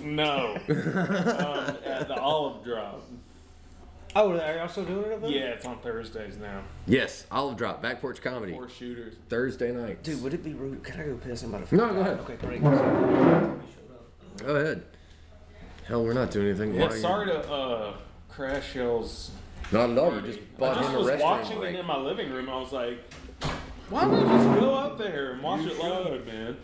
no. 0.02 0.58
um, 0.68 1.76
at 1.86 2.06
the 2.06 2.20
Olive 2.20 2.62
Drop. 2.62 3.00
Oh, 4.18 4.32
are 4.32 4.56
y'all 4.56 4.66
still 4.68 4.84
doing 4.86 5.04
it? 5.10 5.12
Over 5.14 5.26
there? 5.28 5.30
Yeah, 5.30 5.44
it's 5.50 5.66
on 5.66 5.78
Thursdays 5.80 6.38
now. 6.38 6.62
Yes, 6.86 7.26
Olive 7.30 7.58
Drop, 7.58 7.82
Back 7.82 8.00
Porch 8.00 8.22
Comedy, 8.22 8.52
Four 8.54 8.70
shooters. 8.70 9.14
Thursday 9.28 9.72
night. 9.72 10.02
Dude, 10.02 10.22
would 10.22 10.32
it 10.32 10.42
be 10.42 10.54
rude? 10.54 10.82
Could 10.82 10.98
I 10.98 11.04
go 11.04 11.16
piss? 11.16 11.42
I'm 11.42 11.52
about 11.54 11.68
to. 11.68 11.76
No, 11.76 11.92
go 11.92 12.00
ahead. 12.00 12.18
Okay, 12.20 12.36
great. 12.36 12.62
Go 12.64 12.70
ahead. 14.56 14.82
Hell, 15.86 16.02
we're 16.02 16.14
not 16.14 16.30
doing 16.30 16.48
anything. 16.48 16.74
Yeah, 16.74 16.82
Why 16.82 16.88
are 16.88 16.96
you- 16.96 17.02
sorry 17.02 17.26
to 17.26 17.52
uh, 17.52 17.94
crash 18.30 18.74
y'all's 18.74 19.30
Not 19.70 19.90
at 19.90 19.98
all. 19.98 20.06
We 20.10 20.18
party. 20.20 20.32
just 20.34 20.58
bought 20.58 20.76
I 20.76 20.80
just 20.80 20.88
him 20.90 20.94
a 20.94 20.98
was 20.98 21.08
restaurant 21.08 21.42
watching 21.42 21.58
break. 21.58 21.74
it 21.74 21.80
in 21.80 21.86
my 21.86 21.98
living 21.98 22.30
room. 22.32 22.48
I 22.48 22.56
was 22.58 22.72
like, 22.72 22.98
why 23.90 24.00
don't 24.00 24.12
we 24.16 24.20
just 24.28 24.60
go 24.60 24.74
up 24.74 24.98
there 24.98 25.32
and 25.32 25.42
watch 25.42 25.60
You 25.60 25.70
it 25.72 25.78
live, 25.78 26.26
man? 26.26 26.56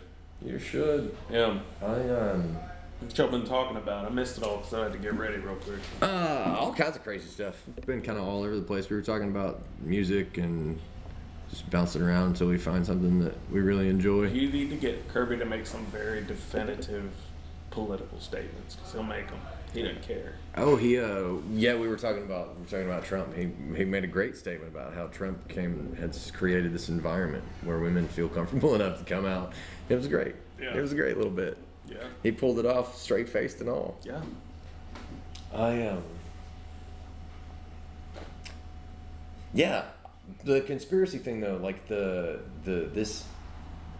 You 0.43 0.57
should. 0.59 1.15
Yeah. 1.31 1.59
I 1.81 1.85
um. 2.09 2.57
What 3.03 3.17
y'all 3.17 3.27
been 3.27 3.45
talking 3.45 3.75
about? 3.77 4.05
I 4.05 4.09
missed 4.09 4.37
it 4.37 4.43
all 4.43 4.57
because 4.57 4.73
I 4.73 4.83
had 4.83 4.93
to 4.93 4.97
get 4.97 5.13
ready 5.15 5.37
real 5.37 5.55
quick. 5.55 5.79
Uh, 6.01 6.55
all 6.57 6.73
kinds 6.73 6.95
of 6.95 7.03
crazy 7.03 7.27
stuff. 7.27 7.61
It's 7.75 7.85
been 7.85 8.01
kind 8.01 8.17
of 8.17 8.25
all 8.25 8.43
over 8.43 8.55
the 8.55 8.61
place. 8.61 8.89
We 8.89 8.95
were 8.95 9.01
talking 9.01 9.29
about 9.29 9.61
music 9.81 10.37
and 10.37 10.79
just 11.49 11.69
bouncing 11.69 12.01
around 12.01 12.27
until 12.27 12.47
we 12.47 12.57
find 12.57 12.85
something 12.85 13.19
that 13.19 13.35
we 13.51 13.59
really 13.59 13.89
enjoy. 13.89 14.27
You 14.27 14.49
need 14.49 14.69
to 14.69 14.77
get 14.77 15.07
Kirby 15.09 15.37
to 15.37 15.45
make 15.45 15.67
some 15.67 15.85
very 15.87 16.23
definitive 16.23 17.11
political 17.71 18.19
statements 18.21 18.75
because 18.75 18.93
he'll 18.93 19.03
make 19.03 19.27
them. 19.27 19.39
He 19.73 19.81
doesn't 19.81 20.03
care. 20.03 20.35
Oh, 20.55 20.75
he 20.75 20.97
uh, 20.97 21.33
yeah, 21.51 21.75
we 21.75 21.87
were 21.87 21.97
talking 21.97 22.23
about 22.23 22.55
we 22.55 22.61
were 22.61 22.69
talking 22.69 22.85
about 22.85 23.03
Trump. 23.03 23.35
He 23.35 23.49
he 23.75 23.83
made 23.83 24.05
a 24.05 24.07
great 24.07 24.37
statement 24.37 24.73
about 24.73 24.93
how 24.93 25.07
Trump 25.07 25.47
came 25.49 25.95
has 25.99 26.31
created 26.31 26.73
this 26.73 26.89
environment 26.89 27.43
where 27.63 27.79
women 27.79 28.07
feel 28.07 28.29
comfortable 28.29 28.75
enough 28.75 28.99
to 28.99 29.03
come 29.03 29.25
out. 29.25 29.53
It 29.89 29.95
was 29.95 30.07
great. 30.07 30.35
Yeah. 30.61 30.77
It 30.77 30.81
was 30.81 30.93
a 30.93 30.95
great 30.95 31.17
little 31.17 31.31
bit. 31.31 31.57
Yeah. 31.87 31.97
He 32.21 32.31
pulled 32.31 32.59
it 32.59 32.65
off 32.65 32.97
straight 32.97 33.29
faced 33.29 33.59
and 33.61 33.69
all. 33.69 33.97
Yeah. 34.03 34.21
I 35.53 35.87
um. 35.87 36.03
Yeah, 39.53 39.85
the 40.43 40.61
conspiracy 40.61 41.19
thing 41.19 41.41
though, 41.41 41.57
like 41.57 41.87
the 41.87 42.39
the 42.63 42.89
this. 42.93 43.25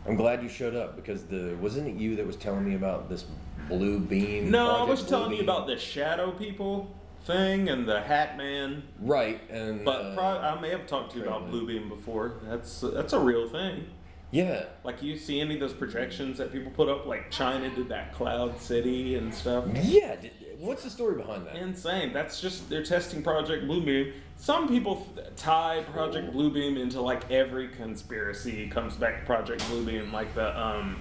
I'm 0.05 0.15
glad 0.15 0.43
you 0.43 0.49
showed 0.49 0.75
up 0.75 0.95
because 0.95 1.23
the 1.23 1.55
wasn't 1.61 1.87
it 1.87 1.95
you 1.95 2.15
that 2.17 2.25
was 2.27 2.35
telling 2.35 2.65
me 2.65 2.75
about 2.75 3.09
this 3.09 3.25
blue 3.69 3.99
beam? 3.99 4.51
No, 4.51 4.69
I 4.71 4.83
was 4.83 5.01
Blue 5.01 5.09
telling 5.09 5.33
you 5.33 5.43
about 5.43 5.67
the 5.67 5.77
shadow 5.77 6.31
people 6.31 6.93
thing 7.25 7.69
and 7.69 7.87
the 7.87 8.01
Hat 8.01 8.37
Man. 8.37 8.83
right 8.99 9.39
and 9.49 9.85
But 9.85 10.01
uh, 10.01 10.15
pro- 10.15 10.25
I 10.39 10.59
may 10.59 10.69
have 10.69 10.87
talked 10.87 11.13
to 11.13 11.19
you 11.19 11.23
about 11.25 11.49
Blue 11.49 11.65
Beam 11.65 11.87
before. 11.87 12.33
That's 12.43 12.81
that's 12.81 13.13
a 13.13 13.19
real 13.19 13.47
thing. 13.47 13.85
Yeah. 14.33 14.65
Like 14.83 15.03
you 15.03 15.15
see 15.15 15.39
any 15.39 15.53
of 15.53 15.59
those 15.59 15.73
projections 15.73 16.39
that 16.39 16.51
people 16.51 16.71
put 16.71 16.89
up, 16.89 17.05
like 17.05 17.29
China 17.29 17.69
did 17.69 17.87
that 17.89 18.13
Cloud 18.13 18.59
City 18.59 19.15
and 19.15 19.31
stuff. 19.31 19.65
Yeah, 19.83 20.15
what's 20.57 20.83
the 20.83 20.89
story 20.89 21.15
behind 21.15 21.45
that? 21.45 21.55
Insane. 21.55 22.11
That's 22.13 22.41
just 22.41 22.67
they're 22.67 22.83
testing 22.83 23.21
Project 23.21 23.65
Bluebeam. 23.65 24.11
Some 24.37 24.67
people 24.67 25.07
tie 25.37 25.83
Project 25.93 26.33
Bluebeam 26.33 26.79
into 26.79 26.99
like 26.99 27.29
every 27.29 27.67
conspiracy 27.67 28.67
comes 28.69 28.95
back 28.95 29.19
to 29.19 29.25
Project 29.27 29.61
Bluebeam, 29.65 30.11
like 30.11 30.33
the 30.33 30.59
um 30.59 30.99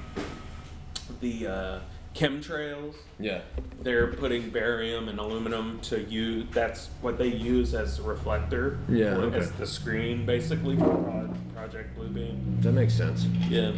the 1.20 1.46
uh, 1.46 1.80
chemtrails. 2.14 2.94
Yeah, 3.18 3.40
They're 3.82 4.08
putting 4.08 4.50
barium 4.50 5.08
and 5.08 5.18
aluminum 5.18 5.80
to 5.82 6.02
use. 6.02 6.44
That's 6.52 6.88
what 7.00 7.18
they 7.18 7.28
use 7.28 7.74
as 7.74 7.98
a 7.98 8.02
reflector. 8.02 8.78
Yeah, 8.88 9.14
for- 9.14 9.22
okay. 9.22 9.38
As 9.38 9.52
the 9.52 9.66
screen, 9.66 10.26
basically 10.26 10.76
for 10.76 10.84
Pro- 10.84 11.34
Project 11.54 11.98
Bluebeam. 11.98 12.62
that 12.62 12.72
makes 12.72 12.94
sense. 12.94 13.24
Yeah. 13.48 13.72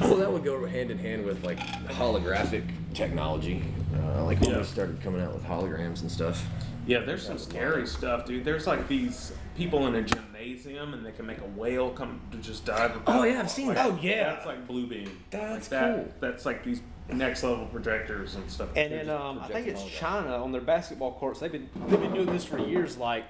Well, 0.00 0.16
that 0.16 0.32
would 0.32 0.44
go 0.44 0.64
hand 0.66 0.90
in 0.90 0.98
hand 0.98 1.24
with 1.24 1.44
like 1.44 1.58
holographic 1.58 2.64
technology, 2.94 3.62
uh, 3.96 4.24
like 4.24 4.40
when 4.40 4.50
Yeah. 4.50 4.58
we 4.58 4.64
started 4.64 5.00
coming 5.02 5.20
out 5.20 5.32
with 5.34 5.44
holograms 5.44 6.00
and 6.02 6.10
stuff. 6.10 6.44
Yeah, 6.86 7.00
there's 7.00 7.24
some 7.24 7.38
scary 7.38 7.86
stuff, 7.86 8.26
dude. 8.26 8.44
There's 8.44 8.66
like 8.66 8.88
these 8.88 9.32
people 9.56 9.86
in 9.86 9.94
a 9.94 10.02
gymnasium, 10.02 10.92
and 10.92 11.06
they 11.06 11.12
can 11.12 11.24
make 11.24 11.38
a 11.38 11.46
whale 11.58 11.90
come 11.90 12.20
to 12.32 12.36
just 12.38 12.64
dive. 12.66 13.00
Oh, 13.06 13.22
yeah, 13.24 13.40
I've 13.40 13.50
seen 13.50 13.68
like, 13.68 13.76
that. 13.76 13.86
Oh, 13.86 13.98
yeah. 14.02 14.24
that's 14.34 14.44
like 14.44 14.66
blue 14.66 14.86
beam. 14.86 15.08
That's 15.30 15.70
like 15.70 15.80
that, 15.80 15.94
cool. 15.94 16.14
That's 16.20 16.44
like 16.44 16.62
these 16.64 16.82
next 17.08 17.42
level 17.42 17.66
projectors 17.66 18.34
and 18.34 18.50
stuff. 18.50 18.70
And 18.76 18.92
then 18.92 19.10
um, 19.10 19.38
I 19.40 19.48
think 19.48 19.66
it's. 19.66 19.84
China 19.84 20.42
on 20.42 20.52
their 20.52 20.60
basketball 20.60 21.12
courts. 21.12 21.40
They've 21.40 21.52
been 21.52 21.68
they've 21.88 22.00
been 22.00 22.14
doing 22.14 22.32
this 22.32 22.44
for 22.44 22.58
years. 22.58 22.96
Like 22.96 23.24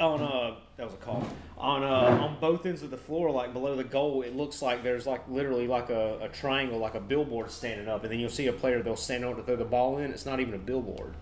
on 0.00 0.20
uh 0.20 0.54
that 0.76 0.84
was 0.84 0.94
a 0.94 0.98
call 0.98 1.26
on 1.56 1.82
uh 1.82 2.22
on 2.22 2.36
both 2.40 2.66
ends 2.66 2.82
of 2.82 2.90
the 2.90 2.96
floor, 2.96 3.30
like 3.30 3.52
below 3.52 3.76
the 3.76 3.84
goal, 3.84 4.22
it 4.22 4.36
looks 4.36 4.60
like 4.60 4.82
there's 4.82 5.06
like 5.06 5.26
literally 5.28 5.66
like 5.66 5.90
a, 5.90 6.18
a 6.20 6.28
triangle, 6.28 6.78
like 6.78 6.94
a 6.94 7.00
billboard 7.00 7.50
standing 7.50 7.88
up, 7.88 8.02
and 8.02 8.12
then 8.12 8.18
you'll 8.18 8.28
see 8.30 8.46
a 8.46 8.52
player 8.52 8.82
they'll 8.82 8.96
stand 8.96 9.24
on 9.24 9.36
to 9.36 9.42
throw 9.42 9.56
the 9.56 9.64
ball 9.64 9.98
in. 9.98 10.10
It's 10.10 10.26
not 10.26 10.40
even 10.40 10.54
a 10.54 10.58
billboard. 10.58 11.14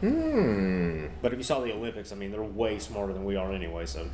Hmm. 0.00 1.06
But 1.22 1.32
if 1.32 1.38
you 1.38 1.44
saw 1.44 1.60
the 1.60 1.72
Olympics, 1.72 2.12
I 2.12 2.14
mean, 2.14 2.30
they're 2.30 2.42
way 2.42 2.78
smarter 2.78 3.12
than 3.12 3.24
we 3.24 3.36
are 3.36 3.52
anyway. 3.52 3.86
So 3.86 4.08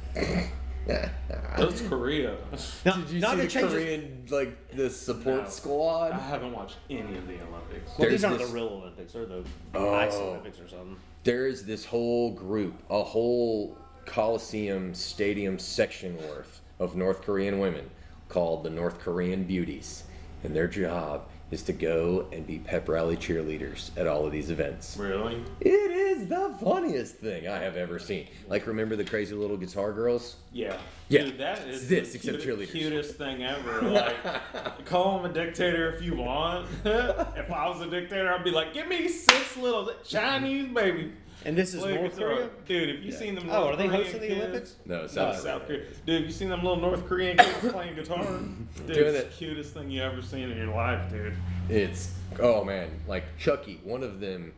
That's 0.86 1.80
Korea. 1.88 2.36
now, 2.84 2.96
Did 2.96 3.10
you 3.10 3.20
now 3.20 3.30
see 3.30 3.36
they 3.36 3.42
the 3.44 3.48
changed 3.48 3.72
it- 3.74 3.76
Korean 3.76 4.24
like 4.30 4.76
the 4.76 4.90
support 4.90 5.44
No. 5.44 5.48
squad? 5.48 6.12
I 6.12 6.18
haven't 6.18 6.52
watched 6.52 6.76
any 6.90 7.00
of 7.16 7.26
the 7.26 7.34
Olympics. 7.48 7.90
Well, 7.98 8.08
these 8.10 8.20
There's 8.20 8.24
aren't 8.24 8.38
this- 8.38 8.48
the 8.48 8.54
real 8.54 8.68
Olympics; 8.68 9.12
they're 9.12 9.26
the 9.26 9.44
Oh. 9.74 9.94
ice 9.94 10.14
Olympics 10.14 10.60
or 10.60 10.68
something. 10.68 10.96
There 11.24 11.46
is 11.46 11.64
this 11.64 11.86
whole 11.86 12.32
group, 12.32 12.74
a 12.90 13.02
whole 13.02 13.76
Coliseum 14.04 14.92
stadium 14.94 15.58
section 15.58 16.16
worth 16.18 16.60
of 16.78 16.94
North 16.96 17.22
Korean 17.22 17.58
women 17.58 17.88
called 18.28 18.62
the 18.64 18.70
North 18.70 18.98
Korean 18.98 19.44
Beauties, 19.44 20.04
and 20.42 20.54
their 20.54 20.68
job 20.68 21.22
is 21.54 21.62
to 21.62 21.72
go 21.72 22.26
and 22.32 22.46
be 22.46 22.58
pep 22.58 22.88
rally 22.88 23.16
cheerleaders 23.16 23.90
at 23.96 24.06
all 24.06 24.26
of 24.26 24.32
these 24.32 24.50
events. 24.50 24.96
Really? 24.98 25.42
It 25.60 25.68
is 25.90 26.26
the 26.26 26.54
funniest 26.60 27.16
thing 27.16 27.48
I 27.48 27.58
have 27.58 27.76
ever 27.76 27.98
seen. 27.98 28.26
Like, 28.48 28.66
remember 28.66 28.96
the 28.96 29.04
crazy 29.04 29.34
little 29.34 29.56
guitar 29.56 29.92
girls? 29.92 30.36
Yeah. 30.52 30.76
Yeah, 31.08 31.24
Dude, 31.24 31.38
that 31.38 31.66
is 31.68 31.88
this, 31.88 32.10
the 32.12 32.16
except 32.16 32.42
cutest, 32.42 32.72
cheerleaders. 32.72 32.72
cutest 32.72 33.14
thing 33.16 33.42
ever. 33.44 33.82
Like, 33.94 34.84
call 34.86 35.18
him 35.18 35.30
a 35.30 35.32
dictator 35.32 35.92
if 35.94 36.02
you 36.02 36.16
want. 36.16 36.66
if 36.84 37.50
I 37.50 37.68
was 37.68 37.80
a 37.80 37.88
dictator, 37.88 38.32
I'd 38.32 38.42
be 38.42 38.50
like, 38.50 38.74
give 38.74 38.88
me 38.88 39.06
six 39.08 39.56
little 39.56 39.90
Chinese 40.04 40.68
baby. 40.68 41.12
And 41.46 41.56
this 41.56 41.74
is 41.74 41.80
Play 41.82 41.94
North. 41.94 42.16
Korea. 42.16 42.48
Dude, 42.66 42.88
have 42.94 43.04
you 43.04 43.12
seen 43.12 43.34
them? 43.34 43.48
Oh, 43.50 43.64
North 43.64 43.74
are 43.74 43.76
they 43.76 43.88
Korean 43.88 44.02
hosting 44.04 44.20
the 44.20 44.26
kids? 44.28 44.40
Olympics? 44.40 44.76
No, 44.86 45.00
No, 45.02 45.06
South, 45.06 45.36
South 45.40 45.66
Korea. 45.66 45.82
Dude, 46.06 46.14
have 46.20 46.24
you 46.26 46.32
seen 46.32 46.48
them 46.48 46.62
little 46.62 46.80
North 46.80 47.06
Korean 47.06 47.36
kids 47.36 47.52
playing 47.72 47.94
guitar? 47.96 48.24
Dude, 48.24 48.86
Doing 48.94 49.14
it's 49.14 49.18
it. 49.18 49.30
the 49.30 49.36
cutest 49.36 49.74
thing 49.74 49.90
you 49.90 50.02
ever 50.02 50.22
seen 50.22 50.50
in 50.50 50.56
your 50.56 50.74
life, 50.74 51.10
dude. 51.10 51.34
It's 51.68 52.12
oh 52.40 52.64
man, 52.64 52.90
like 53.06 53.24
Chucky. 53.38 53.80
One 53.84 54.02
of 54.02 54.20
them 54.20 54.52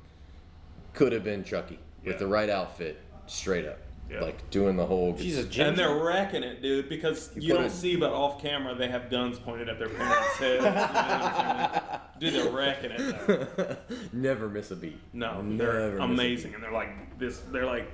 could 0.93 1.12
have 1.12 1.24
been 1.24 1.43
Chucky 1.45 1.78
with 2.05 2.18
the 2.18 2.26
right 2.26 2.49
outfit, 2.49 3.01
straight 3.26 3.66
up, 3.66 3.78
Yeah. 4.11 4.20
like 4.20 4.50
doing 4.50 4.76
the 4.76 4.86
whole. 4.86 5.16
She's 5.18 5.36
a 5.36 5.64
And 5.64 5.76
they're 5.76 5.96
wrecking 5.96 6.44
it, 6.44 6.62
dude, 6.62 6.88
because 6.88 7.30
you, 7.34 7.52
put 7.52 7.57
don't 7.59 7.66
it- 7.66 7.72
see, 7.72 7.96
but 7.96 8.12
off 8.12 8.40
camera 8.40 8.74
they 8.74 8.88
have 8.88 9.11
guns 9.11 9.38
pointed 9.38 9.68
at 9.68 9.78
their 9.80 9.88
parents' 9.88 10.36
heads. 10.36 10.64
You 10.64 10.70
know 10.70 10.74
what 10.76 10.90
I'm 10.94 11.72
saying? 11.72 12.00
Dude, 12.20 12.34
they're 12.34 12.52
wrecking 12.52 12.90
it. 12.92 13.57
Though. 13.57 13.76
Never 14.12 14.48
miss 14.48 14.70
a 14.70 14.76
beat. 14.76 15.00
No, 15.12 15.42
Never 15.42 15.72
they're 15.72 15.98
amazing, 15.98 16.54
and 16.54 16.62
they're 16.62 16.72
like 16.72 17.18
this. 17.18 17.40
They're 17.52 17.66
like, 17.66 17.90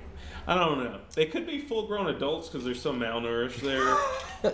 I 0.47 0.55
don't 0.55 0.83
know. 0.83 0.99
They 1.15 1.25
could 1.25 1.45
be 1.47 1.59
full-grown 1.59 2.07
adults 2.07 2.47
because 2.47 2.63
they're 2.63 2.73
so 2.75 2.93
malnourished 2.93 3.59
there, 3.61 3.95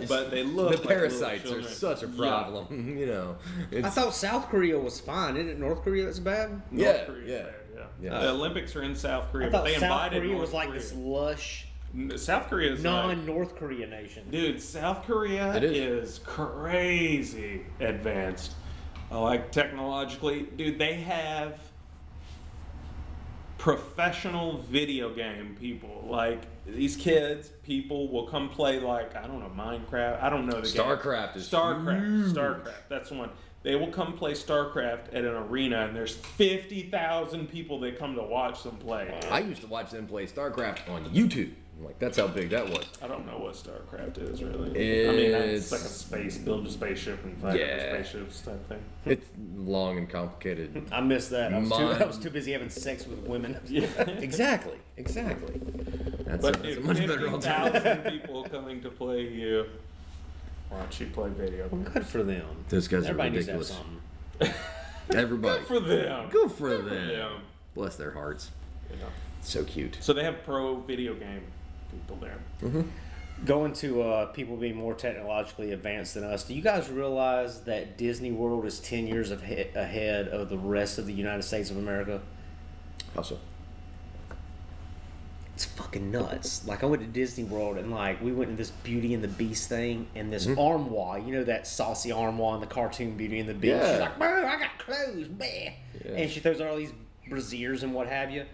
but 0.08 0.30
they 0.30 0.42
look. 0.42 0.72
The 0.72 0.78
like 0.78 0.88
parasites 0.88 1.50
are 1.50 1.62
such 1.62 2.02
a 2.02 2.06
Yeah. 2.06 2.16
problem. 2.16 2.96
You 3.00 3.06
know, 3.06 3.36
it's, 3.70 3.86
I 3.86 3.90
thought 3.90 4.14
South 4.14 4.48
Korea 4.48 4.78
was 4.78 4.98
fine. 5.00 5.36
Isn't 5.36 5.48
it 5.50 5.58
North 5.58 5.82
Korea 5.82 6.04
that's 6.06 6.18
bad? 6.18 6.50
North 6.50 6.62
Yeah, 6.72 7.04
Korea's 7.04 7.28
yeah. 7.28 7.42
bad, 7.42 7.54
yeah. 8.02 8.12
Yeah. 8.12 8.20
The 8.20 8.30
Olympics 8.30 8.74
are 8.76 8.82
in 8.82 8.94
South 8.94 9.30
Korea, 9.32 9.48
I 9.48 9.50
but 9.50 9.64
they 9.64 9.74
South 9.74 9.82
invited 9.84 10.18
Korea 10.22 10.32
North 10.32 10.40
was 10.42 10.52
like 10.52 10.68
Korea. 10.68 10.80
this 10.80 10.92
lush, 10.94 11.66
South 12.16 12.48
Korea 12.48 12.72
is 12.72 12.84
like, 12.84 12.84
non-North 13.18 13.56
Korea 13.56 13.86
nation. 13.86 14.28
Dude, 14.30 14.60
South 14.62 15.04
Korea 15.06 15.54
It 15.56 15.64
is. 15.64 16.08
is. 16.10 16.18
crazy 16.20 17.62
advanced. 17.80 18.54
Like 19.10 19.50
technologically, 19.50 20.42
dude, 20.56 20.78
they 20.78 20.94
have 20.94 21.58
professional 23.58 24.58
video 24.58 25.12
game 25.14 25.56
people. 25.58 26.06
Like 26.08 26.42
these 26.66 26.96
kids, 26.96 27.48
people 27.62 28.08
will 28.10 28.26
come 28.26 28.48
play 28.48 28.78
like 28.80 29.16
I 29.16 29.26
don't 29.26 29.40
know 29.40 29.50
Minecraft. 29.54 30.22
I 30.22 30.30
don't 30.30 30.46
know 30.46 30.60
the 30.60 30.68
game. 30.70 30.82
StarCraft 30.84 31.36
is 31.36 31.48
Starcraft. 31.48 32.06
huge. 32.06 32.34
Starcraft. 32.36 32.72
That's 32.88 33.08
the 33.10 33.16
one. 33.16 33.30
They 33.62 33.76
will 33.76 33.88
come 33.88 34.14
play 34.14 34.32
StarCraft 34.32 35.08
at 35.08 35.16
an 35.24 35.26
arena, 35.26 35.84
and 35.86 35.94
there's 35.94 36.16
fifty 36.16 36.84
thousand 36.84 37.48
people 37.50 37.78
that 37.80 37.98
come 37.98 38.14
to 38.14 38.22
watch 38.22 38.62
them 38.62 38.76
play. 38.76 39.20
I 39.30 39.40
used 39.40 39.60
to 39.60 39.66
watch 39.66 39.90
them 39.90 40.06
play 40.06 40.26
StarCraft 40.26 40.88
on 40.88 41.04
YouTube. 41.10 41.52
Like 41.82 41.98
that's 41.98 42.18
how 42.18 42.26
big 42.26 42.50
that 42.50 42.68
was. 42.68 42.84
I 43.02 43.06
don't 43.06 43.26
know 43.26 43.38
what 43.38 43.54
StarCraft 43.54 44.18
is 44.18 44.42
really. 44.42 44.68
I 45.08 45.12
mean, 45.12 45.32
it's 45.34 45.70
It's- 45.70 45.72
like 45.72 45.80
a 45.80 45.84
space, 45.84 46.36
build 46.38 46.66
a 46.66 46.70
spaceship 46.70 47.22
and 47.24 47.36
fight 47.38 47.58
Yeah. 47.58 47.66
other 47.66 48.04
spaceships 48.04 48.42
type 48.42 48.68
thing. 48.68 48.82
It's 49.06 49.26
long 49.56 49.96
and 49.98 50.08
complicated. 50.08 50.86
I 50.92 51.00
missed 51.00 51.30
that. 51.30 51.54
I 51.54 51.58
was, 51.58 51.68
too, 51.70 51.74
I 51.74 52.04
was 52.04 52.18
too 52.18 52.28
busy 52.30 52.52
having 52.52 52.68
sex 52.70 53.06
with 53.06 53.20
women. 53.20 53.58
Yeah. 53.66 53.86
exactly, 54.06 54.76
exactly. 54.98 55.58
That's, 56.26 56.42
But 56.42 56.56
a, 56.56 56.62
that's 56.62 56.76
a 56.76 56.80
much 56.80 56.98
better 56.98 57.12
fifty 57.18 57.26
alternative. 57.48 57.82
thousand 57.82 58.10
people 58.10 58.44
coming 58.44 58.80
to 58.82 58.90
play 58.90 59.22
you. 59.22 59.64
Watch 60.70 61.00
you 61.00 61.06
play 61.06 61.30
video. 61.30 61.68
Well, 61.70 61.82
good 61.82 62.06
for 62.06 62.22
them. 62.22 62.44
Those 62.68 62.86
guys 62.88 63.04
are 63.06 63.10
Everybody 63.10 63.30
needs 63.30 63.46
to 63.46 63.52
have 63.52 63.60
ridiculous. 63.60 63.84
something. 64.40 64.54
Everybody, 65.18 65.58
Good 65.60 65.66
for 65.68 65.80
them. 65.80 66.28
good 66.30 66.52
for 66.52 66.68
Good 66.68 66.84
them. 66.90 67.08
them. 67.08 67.32
Bless 67.74 67.96
their 67.96 68.12
hearts. 68.12 68.50
You 68.90 68.96
know. 68.98 69.06
So 69.42 69.64
cute. 69.64 69.98
So 70.00 70.12
they 70.12 70.22
have 70.24 70.44
pro 70.44 70.76
video 70.76 71.14
game 71.14 71.42
people 71.90 72.16
there. 72.16 72.84
Going 73.44 73.72
to 73.74 74.02
uh, 74.02 74.26
people 74.26 74.56
being 74.56 74.76
more 74.76 74.94
technologically 74.94 75.72
advanced 75.72 76.14
than 76.14 76.24
us, 76.24 76.44
do 76.44 76.52
you 76.54 76.60
guys 76.60 76.90
realize 76.90 77.62
that 77.62 77.96
Disney 77.96 78.30
World 78.30 78.66
is 78.66 78.80
10 78.80 79.06
years 79.06 79.30
ahead 79.30 80.28
of 80.28 80.50
the 80.50 80.58
rest 80.58 80.98
of 80.98 81.06
the 81.06 81.12
United 81.14 81.42
States 81.42 81.70
of 81.70 81.78
America? 81.78 82.20
How 83.14 83.22
so? 83.22 83.38
It's 85.60 85.66
fucking 85.66 86.10
nuts. 86.10 86.66
Like, 86.66 86.82
I 86.82 86.86
went 86.86 87.02
to 87.02 87.08
Disney 87.08 87.44
World 87.44 87.76
and, 87.76 87.90
like, 87.90 88.22
we 88.22 88.32
went 88.32 88.48
to 88.48 88.56
this 88.56 88.70
Beauty 88.70 89.12
and 89.12 89.22
the 89.22 89.28
Beast 89.28 89.68
thing, 89.68 90.08
and 90.14 90.32
this 90.32 90.46
mm-hmm. 90.46 90.58
armoire, 90.58 91.18
you 91.18 91.34
know, 91.34 91.44
that 91.44 91.66
saucy 91.66 92.10
armoire 92.10 92.54
in 92.54 92.62
the 92.62 92.66
cartoon 92.66 93.14
Beauty 93.14 93.40
and 93.40 93.46
the 93.46 93.52
Beast? 93.52 93.76
Yeah. 93.76 93.92
She's 93.92 94.00
like, 94.00 94.18
"Boo, 94.18 94.24
I 94.24 94.58
got 94.58 94.78
clothes, 94.78 95.28
bleh." 95.28 95.74
Yeah. 96.02 96.12
And 96.12 96.30
she 96.30 96.40
throws 96.40 96.62
out 96.62 96.68
all 96.68 96.78
these 96.78 96.94
brassieres 97.28 97.82
and 97.82 97.92
what 97.92 98.06
have 98.06 98.30
you. 98.30 98.46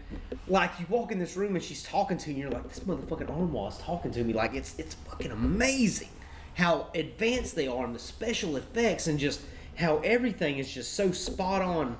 Like, 0.48 0.72
you 0.80 0.86
walk 0.88 1.12
in 1.12 1.20
this 1.20 1.36
room 1.36 1.54
and 1.54 1.62
she's 1.62 1.84
talking 1.84 2.18
to 2.18 2.32
you, 2.32 2.34
and 2.34 2.42
you're 2.42 2.50
like, 2.50 2.68
this 2.68 2.80
motherfucking 2.80 3.30
armoire 3.30 3.70
is 3.70 3.78
talking 3.78 4.11
to 4.11 4.24
me. 4.24 4.32
Like, 4.32 4.54
it's, 4.54 4.76
it's 4.76 4.96
fucking 5.09 5.30
amazing 5.30 6.09
how 6.54 6.88
advanced 6.92 7.54
they 7.54 7.68
are 7.68 7.84
and 7.84 7.94
the 7.94 8.00
special 8.00 8.57
effects 8.57 9.07
and 9.07 9.20
just 9.20 9.42
how 9.76 9.98
everything 9.98 10.59
is 10.59 10.74
just 10.74 10.94
so 10.94 11.12
spot 11.12 11.62
on 11.62 11.96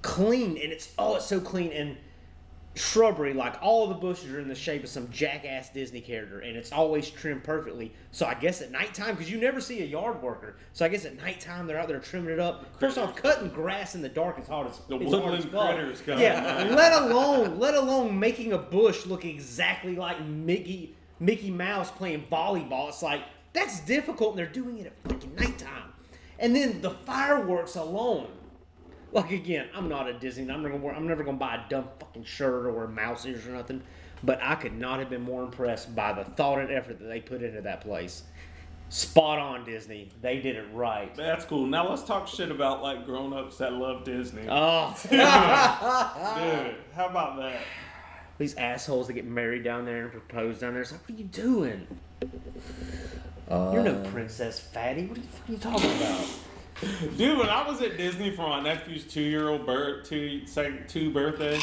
clean 0.00 0.52
and 0.52 0.72
it's 0.72 0.94
oh 0.96 1.16
it's 1.16 1.26
so 1.26 1.40
clean 1.40 1.72
and 1.72 1.96
shrubbery 2.78 3.34
like 3.34 3.56
all 3.60 3.86
the 3.88 3.94
bushes 3.94 4.32
are 4.32 4.40
in 4.40 4.48
the 4.48 4.54
shape 4.54 4.84
of 4.84 4.88
some 4.88 5.10
jackass 5.10 5.68
disney 5.70 6.00
character 6.00 6.40
and 6.40 6.56
it's 6.56 6.72
always 6.72 7.10
trimmed 7.10 7.42
perfectly. 7.44 7.92
So 8.12 8.24
i 8.26 8.34
guess 8.34 8.62
at 8.62 8.70
nighttime 8.70 9.14
because 9.14 9.30
you 9.30 9.38
never 9.38 9.60
see 9.60 9.82
a 9.82 9.86
yard 9.86 10.22
worker 10.22 10.56
so 10.72 10.84
i 10.84 10.88
guess 10.88 11.04
at 11.04 11.16
nighttime 11.16 11.66
they're 11.66 11.78
out 11.78 11.88
there 11.88 11.98
trimming 12.00 12.30
it 12.32 12.40
up. 12.40 12.66
First 12.78 12.96
off 12.98 13.16
cutting 13.16 13.48
grass 13.50 13.94
in 13.94 14.02
the 14.02 14.08
dark 14.08 14.38
is 14.38 14.46
hard 14.48 14.68
as 14.68 14.78
The 14.88 14.96
woodland 14.96 15.50
critters 15.50 16.00
come. 16.00 16.18
yeah 16.20 16.68
let 16.74 16.92
alone 17.02 17.58
let 17.58 17.74
alone 17.74 18.18
making 18.18 18.52
a 18.52 18.58
bush 18.58 19.04
look 19.06 19.24
exactly 19.24 19.96
like 19.96 20.24
mickey 20.24 20.94
mickey 21.20 21.50
mouse 21.50 21.90
playing 21.90 22.24
volleyball. 22.30 22.88
It's 22.88 23.02
like 23.02 23.22
that's 23.52 23.80
difficult 23.80 24.30
and 24.30 24.38
they're 24.38 24.46
doing 24.46 24.78
it 24.78 24.86
at 24.86 24.96
fucking 25.10 25.34
nighttime. 25.34 25.92
And 26.38 26.54
then 26.54 26.80
the 26.80 26.90
fireworks 26.90 27.74
alone 27.74 28.28
like 29.12 29.30
again, 29.30 29.68
I'm 29.74 29.88
not 29.88 30.08
a 30.08 30.12
Disney. 30.12 30.42
I'm 30.50 30.62
never 30.62 30.70
gonna 30.70 30.84
wear, 30.84 30.94
I'm 30.94 31.06
never 31.06 31.24
gonna 31.24 31.38
buy 31.38 31.56
a 31.56 31.68
dumb 31.68 31.88
fucking 32.00 32.24
shirt 32.24 32.66
or 32.66 32.72
wear 32.72 32.86
mouse 32.86 33.24
ears 33.26 33.46
or 33.46 33.50
nothing. 33.50 33.82
But 34.22 34.40
I 34.42 34.56
could 34.56 34.76
not 34.76 34.98
have 34.98 35.10
been 35.10 35.22
more 35.22 35.44
impressed 35.44 35.94
by 35.94 36.12
the 36.12 36.24
thought 36.24 36.58
and 36.58 36.70
effort 36.70 36.98
that 36.98 37.06
they 37.06 37.20
put 37.20 37.42
into 37.42 37.60
that 37.62 37.80
place. 37.82 38.24
Spot 38.88 39.38
on, 39.38 39.64
Disney. 39.64 40.10
They 40.22 40.40
did 40.40 40.56
it 40.56 40.66
right. 40.72 41.14
That's 41.14 41.44
cool. 41.44 41.66
Now 41.66 41.88
let's 41.90 42.02
talk 42.02 42.26
shit 42.26 42.50
about 42.50 42.82
like 42.82 43.04
grown 43.04 43.32
ups 43.32 43.58
that 43.58 43.74
love 43.74 44.04
Disney. 44.04 44.46
Oh, 44.48 44.96
Dude, 45.10 45.20
how 45.20 47.06
about 47.06 47.36
that? 47.36 47.60
these 48.38 48.54
assholes 48.54 49.08
that 49.08 49.14
get 49.14 49.26
married 49.26 49.64
down 49.64 49.84
there 49.84 50.04
and 50.04 50.12
propose 50.12 50.60
down 50.60 50.72
there. 50.72 50.82
It's 50.82 50.92
like, 50.92 51.02
what 51.02 51.10
are 51.10 51.20
you 51.20 51.24
doing? 51.24 51.86
You're 53.50 53.82
no 53.82 53.94
uh. 53.94 54.10
princess, 54.10 54.60
fatty. 54.60 55.06
What 55.06 55.18
are 55.18 55.20
you, 55.20 55.26
what 55.26 55.48
are 55.48 55.52
you 55.52 55.58
talking 55.58 55.96
about? 55.96 56.26
Dude, 57.16 57.38
when 57.38 57.48
I 57.48 57.66
was 57.68 57.82
at 57.82 57.96
Disney 57.96 58.30
for 58.30 58.48
my 58.48 58.60
nephew's 58.60 59.04
two 59.04 59.20
year 59.22 59.48
old 59.48 59.66
birth, 59.66 60.08
two 60.08 60.46
second 60.46 60.88
two 60.88 61.10
birthday, 61.10 61.58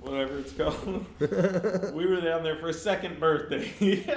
whatever 0.00 0.38
it's 0.38 0.52
called, 0.52 1.04
we 1.94 2.06
were 2.06 2.20
down 2.22 2.42
there 2.42 2.56
for 2.56 2.68
a 2.68 2.72
second 2.72 3.20
birthday. 3.20 3.68
Tuesday. 3.68 4.10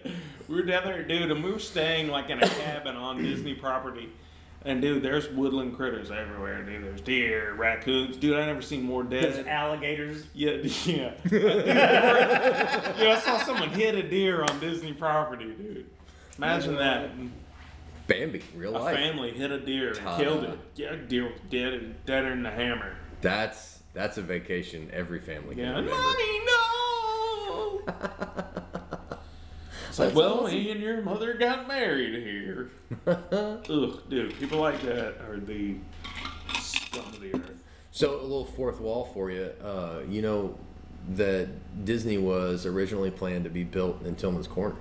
yeah. 0.04 0.10
We 0.48 0.56
were 0.56 0.62
down 0.62 0.84
there, 0.84 1.02
dude, 1.04 1.30
and 1.30 1.44
we 1.44 1.52
were 1.52 1.60
staying 1.60 2.08
like 2.08 2.28
in 2.30 2.42
a 2.42 2.48
cabin 2.48 2.96
on 2.96 3.22
Disney 3.22 3.54
property. 3.54 4.08
And 4.64 4.80
dude, 4.80 5.02
there's 5.02 5.28
woodland 5.28 5.76
critters 5.76 6.10
everywhere, 6.10 6.62
dude. 6.64 6.84
There's 6.84 7.00
deer, 7.00 7.54
raccoons. 7.54 8.16
Dude, 8.16 8.36
I 8.36 8.46
never 8.46 8.62
seen 8.62 8.82
more 8.82 9.02
There's 9.02 9.36
dead. 9.36 9.48
alligators. 9.48 10.24
Yeah, 10.34 10.50
yeah. 10.86 11.10
Dude, 11.28 13.08
I 13.08 13.20
saw 13.20 13.38
someone 13.38 13.70
hit 13.70 13.94
a 13.94 14.02
deer 14.08 14.42
on 14.42 14.58
Disney 14.60 14.92
property, 14.92 15.46
dude. 15.46 15.86
Imagine 16.38 16.76
that. 16.76 17.10
Bambi, 18.12 18.42
real 18.56 18.76
A 18.76 18.78
life. 18.78 18.96
family 18.96 19.30
hit 19.32 19.50
a 19.50 19.58
deer 19.60 19.88
and 19.88 19.96
Ta-da. 19.98 20.22
killed 20.22 20.44
it. 20.44 20.58
Yeah, 20.76 20.96
deer 21.08 21.24
was 21.24 21.40
dead 21.50 21.72
and 21.74 22.06
deader 22.06 22.30
than 22.30 22.46
a 22.46 22.50
hammer. 22.50 22.94
That's 23.20 23.80
that's 23.94 24.18
a 24.18 24.22
vacation 24.22 24.90
every 24.92 25.20
family 25.20 25.54
can 25.56 25.64
Yeah, 25.64 25.70
remember. 25.70 25.90
money, 25.90 26.40
no. 26.46 27.82
It's 29.88 29.98
like, 29.98 30.08
That's 30.08 30.14
well, 30.16 30.40
awesome. 30.44 30.54
me 30.54 30.70
and 30.70 30.80
your 30.80 31.02
mother 31.02 31.34
got 31.34 31.68
married 31.68 32.14
here. 32.22 32.70
Ugh, 33.06 34.02
dude, 34.08 34.34
people 34.38 34.58
like 34.58 34.80
that 34.82 35.20
are 35.28 35.38
the 35.38 35.76
scum 36.60 37.04
of 37.06 37.20
the 37.20 37.34
earth. 37.34 37.62
So 37.90 38.18
a 38.18 38.22
little 38.22 38.46
fourth 38.46 38.80
wall 38.80 39.04
for 39.12 39.30
you. 39.30 39.50
Uh, 39.62 40.00
you 40.08 40.22
know 40.22 40.58
that 41.10 41.84
Disney 41.84 42.16
was 42.16 42.64
originally 42.64 43.10
planned 43.10 43.44
to 43.44 43.50
be 43.50 43.64
built 43.64 44.02
in 44.06 44.14
Tillman's 44.14 44.46
Corner. 44.48 44.76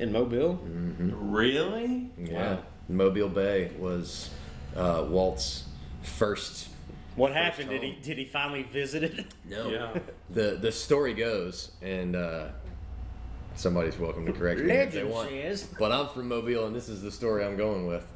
In 0.00 0.12
Mobile? 0.12 0.54
Really? 0.98 2.10
Yeah, 2.18 2.54
Wow. 2.54 2.62
Mobile 2.88 3.28
Bay 3.28 3.70
was 3.78 4.30
uh, 4.74 5.04
Walt's 5.08 5.64
first. 6.02 6.68
What 7.16 7.32
First 7.32 7.42
happened? 7.44 7.68
Did 7.70 7.82
he 7.82 7.92
did 8.00 8.16
he 8.16 8.24
finally 8.24 8.62
visit 8.62 9.02
it? 9.04 9.26
No. 9.48 9.68
Yeah. 9.68 9.98
The 10.30 10.56
the 10.60 10.72
story 10.72 11.12
goes, 11.12 11.72
and 11.82 12.16
uh, 12.16 12.46
somebody's 13.56 13.98
welcome 13.98 14.24
to 14.26 14.32
correct 14.32 14.60
me 14.60 14.72
if 14.72 14.92
they 14.94 15.04
want. 15.04 15.28
says. 15.28 15.68
But 15.78 15.92
I'm 15.92 16.08
from 16.08 16.28
Mobile, 16.28 16.66
and 16.66 16.74
this 16.74 16.88
is 16.88 17.02
the 17.02 17.10
story 17.10 17.44
I'm 17.44 17.56
going 17.58 17.86
with. 17.86 18.06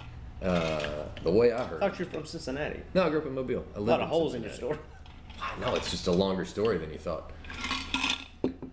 Uh, 0.43 1.05
the 1.23 1.31
way 1.31 1.53
I 1.53 1.63
I 1.63 1.67
heard. 1.67 1.81
thought 1.81 1.99
you 1.99 2.05
were 2.07 2.11
from 2.13 2.25
Cincinnati. 2.27 2.81
No, 2.95 3.03
I 3.05 3.11
grew 3.11 3.19
up 3.21 3.27
in 3.27 3.35
Mobile. 3.35 3.65
I 3.75 3.79
A 3.79 3.81
lot 3.81 4.01
of 4.01 4.09
holes 4.09 4.35
in 4.35 4.43
your 4.43 4.51
Cincinnati. 4.51 4.81
story. 5.37 5.61
No, 5.61 5.75
it's 5.75 5.91
just 5.91 6.07
a 6.07 6.13
longer 6.13 6.45
story 6.47 6.79
than 6.79 6.91
you 6.93 6.99
thought. 6.99 7.31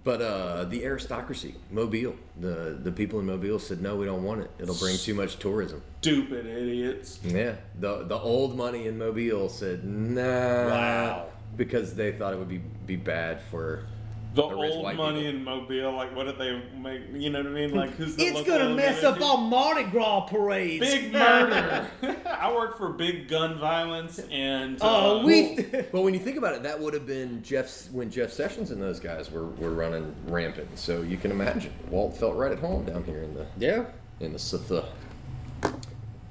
But 0.04 0.22
uh, 0.22 0.64
the 0.66 0.84
aristocracy, 0.84 1.56
Mobile, 1.70 2.16
the 2.40 2.80
the 2.82 2.92
people 2.92 3.20
in 3.20 3.28
Mobile 3.28 3.60
said 3.60 3.82
no, 3.82 3.96
we 3.96 4.06
don't 4.06 4.24
want 4.24 4.42
it. 4.42 4.50
It'll 4.58 4.76
bring 4.76 4.98
too 4.98 5.14
much 5.14 5.38
tourism. 5.38 5.84
Stupid 6.02 6.48
idiots. 6.48 7.20
Yeah, 7.24 7.56
the 7.80 8.04
the 8.06 8.18
old 8.18 8.58
money 8.58 8.88
in 8.88 8.98
Mobile 8.98 9.48
said 9.48 9.84
nah. 9.86 10.22
Wow. 10.22 11.28
because 11.56 11.94
they 11.94 12.12
thought 12.14 12.34
it 12.34 12.40
would 12.40 12.50
be 12.50 12.62
be 12.88 12.96
bad 12.96 13.42
for 13.52 13.86
The 14.34 14.48
The 14.48 14.56
old 14.56 14.96
money 14.96 15.24
people. 15.24 15.36
in 15.36 15.44
Mobile, 15.44 15.92
like 15.92 16.16
what 16.16 16.26
did 16.26 16.38
they 16.38 16.62
make? 16.78 17.02
You 17.14 17.32
know 17.32 17.40
what 17.40 17.48
I 17.48 17.50
mean? 17.50 17.76
Like 17.76 17.92
who's 17.96 18.16
the 18.16 18.24
It's 18.24 18.48
gonna 18.48 18.74
mess 18.74 19.04
up 19.04 19.20
all 19.22 19.38
Mardi 19.38 19.84
Gras 19.84 20.22
parades. 20.22 20.80
Big 20.80 21.12
murder. 21.14 21.90
I 22.26 22.54
work 22.54 22.78
for 22.78 22.90
big 22.90 23.28
gun 23.28 23.58
violence 23.60 24.20
and. 24.32 24.78
Oh, 24.80 25.20
uh, 25.20 25.24
we. 25.26 25.66
Well, 25.92 26.04
when 26.04 26.14
you 26.14 26.20
think 26.22 26.38
about 26.38 26.56
it, 26.56 26.64
that 26.64 26.80
would 26.80 26.94
have 26.94 27.06
been 27.06 27.44
Jeff's 27.44 27.90
when 27.92 28.10
Jeff 28.10 28.32
Sessions 28.32 28.72
and 28.72 28.82
those 28.82 29.02
guys 29.02 29.30
were, 29.30 29.48
were 29.48 29.72
running 29.72 30.16
rampant. 30.28 30.80
So 30.80 31.02
you 31.02 31.18
can 31.18 31.32
imagine 31.32 31.74
Walt 31.90 32.16
felt 32.16 32.38
right 32.38 32.54
at 32.54 32.60
home 32.60 32.86
down 32.86 33.04
here 33.04 33.24
in 33.24 33.34
the 33.34 33.46
yeah. 33.58 33.86
in 34.22 34.32
the 34.32 34.40
Sitha. 34.40 34.86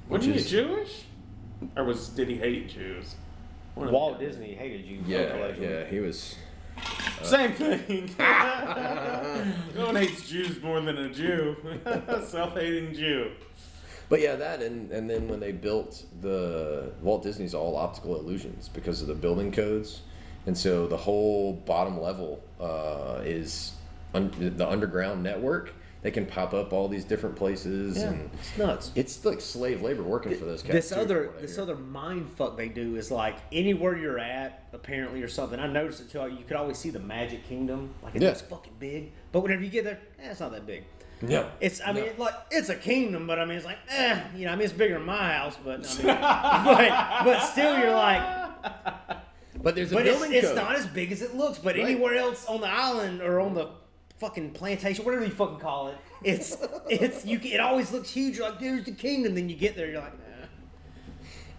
Wasn't 0.09 0.35
he 0.35 0.43
Jewish? 0.43 1.03
Or 1.75 1.83
was 1.83 2.09
did 2.09 2.29
he 2.29 2.35
hate 2.35 2.67
Jews? 2.69 3.15
Walt 3.75 4.19
Disney 4.19 4.53
hated 4.53 4.85
Jews. 4.87 5.03
Yeah, 5.07 5.53
yeah, 5.59 5.85
he 5.85 5.99
was. 5.99 6.35
Same 7.23 7.53
thing. 7.53 8.09
no 8.17 9.85
one 9.85 9.95
hates 9.95 10.27
Jews 10.27 10.61
more 10.61 10.81
than 10.81 10.97
a 10.97 11.09
Jew. 11.09 11.55
Self-hating 12.25 12.93
Jew. 12.93 13.31
But 14.09 14.19
yeah, 14.19 14.35
that 14.35 14.61
and 14.61 14.91
and 14.91 15.09
then 15.09 15.27
when 15.29 15.39
they 15.39 15.53
built 15.53 16.03
the 16.21 16.91
Walt 17.01 17.23
Disney's 17.23 17.53
all 17.53 17.77
optical 17.77 18.19
illusions 18.19 18.67
because 18.67 19.01
of 19.01 19.07
the 19.07 19.15
building 19.15 19.51
codes, 19.53 20.01
and 20.45 20.57
so 20.57 20.85
the 20.87 20.97
whole 20.97 21.53
bottom 21.53 22.01
level 22.01 22.43
uh, 22.59 23.21
is 23.23 23.73
un- 24.13 24.33
the 24.57 24.67
underground 24.67 25.23
network. 25.23 25.73
They 26.03 26.09
can 26.09 26.25
pop 26.25 26.53
up 26.55 26.73
all 26.73 26.87
these 26.87 27.03
different 27.05 27.35
places, 27.35 27.97
Yeah, 27.97 28.09
and 28.09 28.29
it's 28.33 28.57
nuts. 28.57 28.91
it's 28.95 29.23
like 29.23 29.39
slave 29.39 29.83
labor 29.83 30.01
working 30.01 30.33
for 30.35 30.45
those 30.45 30.63
cats. 30.63 30.73
This 30.73 30.89
too, 30.89 30.95
other 30.95 31.31
this 31.39 31.59
other 31.59 31.75
mind 31.75 32.27
fuck 32.35 32.57
they 32.57 32.69
do 32.69 32.95
is 32.95 33.11
like 33.11 33.37
anywhere 33.51 33.95
you're 33.95 34.17
at, 34.17 34.67
apparently 34.73 35.21
or 35.21 35.27
something. 35.27 35.59
I 35.59 35.67
noticed 35.67 36.01
it 36.01 36.09
too. 36.11 36.19
You 36.21 36.43
could 36.47 36.57
always 36.57 36.79
see 36.79 36.89
the 36.89 36.99
Magic 36.99 37.47
Kingdom, 37.47 37.93
like 38.01 38.15
it 38.15 38.23
Yeah. 38.23 38.33
fucking 38.33 38.73
big. 38.79 39.11
But 39.31 39.41
whenever 39.41 39.61
you 39.63 39.69
get 39.69 39.83
there, 39.83 39.99
eh, 40.19 40.31
it's 40.31 40.39
not 40.39 40.51
that 40.53 40.65
big. 40.65 40.85
no, 41.21 41.47
It's 41.59 41.79
I 41.85 41.91
mean 41.93 42.05
like 42.17 42.33
it's 42.49 42.69
a 42.69 42.75
kingdom, 42.75 43.27
but 43.27 43.37
I 43.37 43.45
mean 43.45 43.57
it's 43.57 43.65
like 43.67 43.77
eh, 43.89 44.23
you 44.35 44.45
know 44.45 44.53
I 44.53 44.55
mean 44.55 44.63
it's 44.65 44.73
bigger 44.73 44.95
than 44.95 45.03
my 45.05 45.33
house, 45.33 45.55
but 45.63 45.85
I 45.87 45.97
mean, 45.97 46.05
but, 46.65 47.23
but 47.25 47.39
still 47.41 47.77
you're 47.77 47.91
like 47.95 48.23
but 49.61 49.75
there's 49.75 49.91
a 49.91 49.95
but 49.95 50.07
it's, 50.07 50.17
building 50.17 50.33
it's 50.35 50.47
code. 50.47 50.55
not 50.55 50.75
as 50.75 50.87
big 50.87 51.11
as 51.11 51.21
it 51.21 51.35
looks. 51.35 51.59
But 51.59 51.75
Right. 51.75 51.85
anywhere 51.85 52.15
else 52.15 52.47
on 52.47 52.61
the 52.61 52.67
island 52.69 53.21
or 53.21 53.39
on 53.39 53.53
the 53.53 53.67
fucking 54.21 54.51
plantation, 54.51 55.03
whatever 55.03 55.25
you 55.25 55.31
fucking 55.31 55.57
call 55.57 55.89
it, 55.89 55.97
it's 56.23 56.55
it's 56.89 57.25
you. 57.25 57.39
It 57.43 57.59
always 57.59 57.91
looks 57.91 58.11
huge. 58.11 58.37
You're 58.37 58.49
like 58.49 58.59
there's 58.59 58.85
the 58.85 58.91
kingdom. 58.91 59.35
Then 59.35 59.49
you 59.49 59.55
get 59.55 59.75
there, 59.75 59.89
you're 59.89 59.99
like. 59.99 60.13
Eh. 60.13 60.45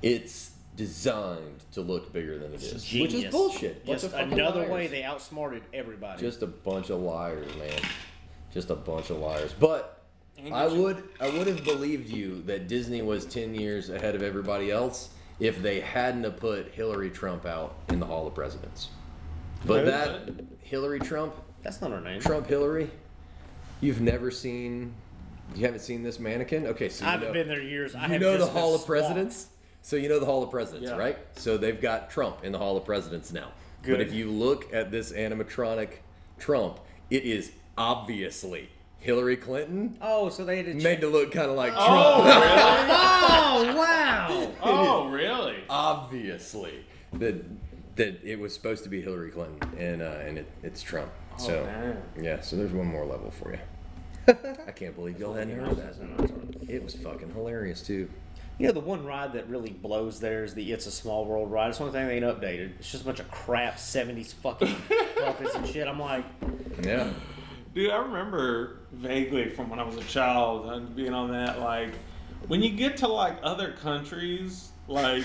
It's 0.02 0.52
designed 0.76 1.64
to 1.72 1.80
look 1.82 2.12
bigger 2.12 2.38
than 2.38 2.54
it 2.54 2.62
is, 2.62 2.90
which 2.92 3.12
is 3.12 3.30
bullshit. 3.30 3.84
Bunch 3.84 4.00
Just 4.00 4.04
of 4.06 4.18
fucking 4.18 4.32
another 4.32 4.60
liars. 4.60 4.72
way 4.72 4.86
they 4.86 5.02
outsmarted 5.02 5.62
everybody. 5.74 6.20
Just 6.20 6.42
a 6.42 6.46
bunch 6.46 6.90
of 6.90 7.00
liars, 7.00 7.54
man. 7.56 7.80
Just 8.52 8.70
a 8.70 8.74
bunch 8.74 9.10
of 9.10 9.18
liars. 9.18 9.52
But 9.58 10.02
I 10.50 10.66
would 10.66 11.02
I 11.20 11.28
would 11.28 11.46
have 11.48 11.64
believed 11.64 12.08
you 12.08 12.42
that 12.42 12.68
Disney 12.68 13.02
was 13.02 13.26
ten 13.26 13.54
years 13.54 13.90
ahead 13.90 14.14
of 14.14 14.22
everybody 14.22 14.70
else 14.70 15.10
if 15.40 15.60
they 15.60 15.80
hadn't 15.80 16.22
have 16.24 16.36
put 16.36 16.72
Hillary 16.72 17.10
Trump 17.10 17.44
out 17.44 17.74
in 17.88 17.98
the 17.98 18.06
Hall 18.06 18.26
of 18.26 18.34
Presidents. 18.34 18.88
But 19.64 19.80
Who? 19.80 19.86
that 19.86 20.30
Hillary 20.60 21.00
Trump, 21.00 21.34
That's 21.62 21.80
not 21.80 21.90
her 21.90 22.00
name. 22.00 22.20
Trump 22.20 22.46
Hillary, 22.46 22.90
you've 23.80 24.00
never 24.00 24.30
seen 24.30 24.94
you 25.54 25.64
haven't 25.66 25.80
seen 25.80 26.02
this 26.02 26.18
mannequin? 26.18 26.66
Okay, 26.68 26.88
so 26.88 27.04
I 27.04 27.10
haven't 27.10 27.28
know, 27.28 27.32
been 27.34 27.48
there 27.48 27.60
years. 27.60 27.94
I 27.94 28.06
you 28.06 28.12
have 28.12 28.20
know 28.22 28.38
the 28.38 28.46
Hall 28.46 28.74
of 28.74 28.80
swamped. 28.82 28.86
Presidents? 28.86 29.46
So 29.82 29.96
you 29.96 30.08
know 30.08 30.18
the 30.18 30.24
Hall 30.26 30.42
of 30.42 30.50
Presidents, 30.50 30.88
Yeah. 30.90 30.96
right? 30.96 31.18
So 31.34 31.56
they've 31.58 31.80
got 31.80 32.08
Trump 32.10 32.44
in 32.44 32.52
the 32.52 32.58
Hall 32.58 32.76
of 32.76 32.84
Presidents 32.84 33.32
now. 33.32 33.52
Good. 33.82 33.98
But 33.98 34.00
if 34.06 34.12
you 34.14 34.30
look 34.30 34.72
at 34.72 34.90
this 34.90 35.12
animatronic 35.12 35.88
Trump, 36.38 36.78
it 37.10 37.24
is 37.24 37.52
obviously 37.76 38.70
Hillary 39.00 39.36
Clinton 39.36 39.98
Oh, 40.00 40.28
so 40.28 40.44
they 40.44 40.58
had 40.58 40.66
to 40.66 40.74
made 40.74 40.82
check. 40.84 41.00
to 41.00 41.08
look 41.08 41.32
kind 41.32 41.50
of 41.50 41.56
like 41.56 41.72
Trump. 41.72 41.88
Oh, 41.88 42.22
Oh 43.64 43.76
wow! 43.76 44.52
oh, 44.62 45.08
really? 45.08 45.56
obviously 45.68 46.84
that 47.14 47.44
that 47.96 48.20
it 48.24 48.38
was 48.38 48.54
supposed 48.54 48.84
to 48.84 48.88
be 48.88 49.02
Hillary 49.02 49.30
Clinton 49.30 49.60
and 49.78 50.00
uh, 50.00 50.18
and 50.24 50.38
it, 50.38 50.46
it's 50.62 50.80
Trump. 50.82 51.10
Oh, 51.38 51.42
so 51.46 51.60
Oh, 51.60 51.64
man. 51.64 52.02
yeah, 52.20 52.40
so 52.40 52.56
there's 52.56 52.72
one 52.72 52.86
more 52.86 53.04
level 53.04 53.30
for 53.30 53.52
you. 53.52 53.58
I 54.28 54.70
can't 54.70 54.94
believe 54.94 55.18
y'all 55.18 55.34
hadn't 55.34 55.58
heard 55.58 55.76
that. 55.76 55.96
It 56.68 56.82
was 56.82 56.94
fucking 56.94 57.30
hilarious 57.32 57.82
too. 57.82 58.08
You 58.58 58.66
know 58.68 58.72
the 58.74 58.80
one 58.80 59.04
ride 59.04 59.32
that 59.32 59.48
really 59.48 59.70
blows 59.70 60.20
there 60.20 60.44
is 60.44 60.54
the 60.54 60.72
It's 60.72 60.86
a 60.86 60.90
Small 60.92 61.24
World 61.24 61.50
ride. 61.50 61.70
It's 61.70 61.78
the 61.78 61.84
only 61.84 61.98
thing 61.98 62.06
they 62.06 62.16
ain't 62.16 62.24
updated. 62.24 62.76
It's 62.78 62.90
just 62.90 63.02
a 63.02 63.06
bunch 63.06 63.18
of 63.18 63.28
crap 63.30 63.76
'70s 63.78 64.34
fucking 64.34 64.74
puppets 65.16 65.54
and 65.54 65.66
shit. 65.66 65.88
I'm 65.88 65.98
like, 65.98 66.24
Yeah. 66.82 67.10
Dude, 67.74 67.90
I 67.90 67.96
remember 67.96 68.80
vaguely 68.92 69.48
from 69.48 69.70
when 69.70 69.78
I 69.80 69.82
was 69.84 69.96
a 69.96 70.04
child 70.04 70.66
and 70.70 70.94
being 70.94 71.14
on 71.14 71.32
that. 71.32 71.58
Like, 71.60 71.94
when 72.46 72.62
you 72.62 72.70
get 72.70 72.98
to 72.98 73.08
like 73.08 73.38
other 73.42 73.72
countries, 73.72 74.70
like, 74.88 75.24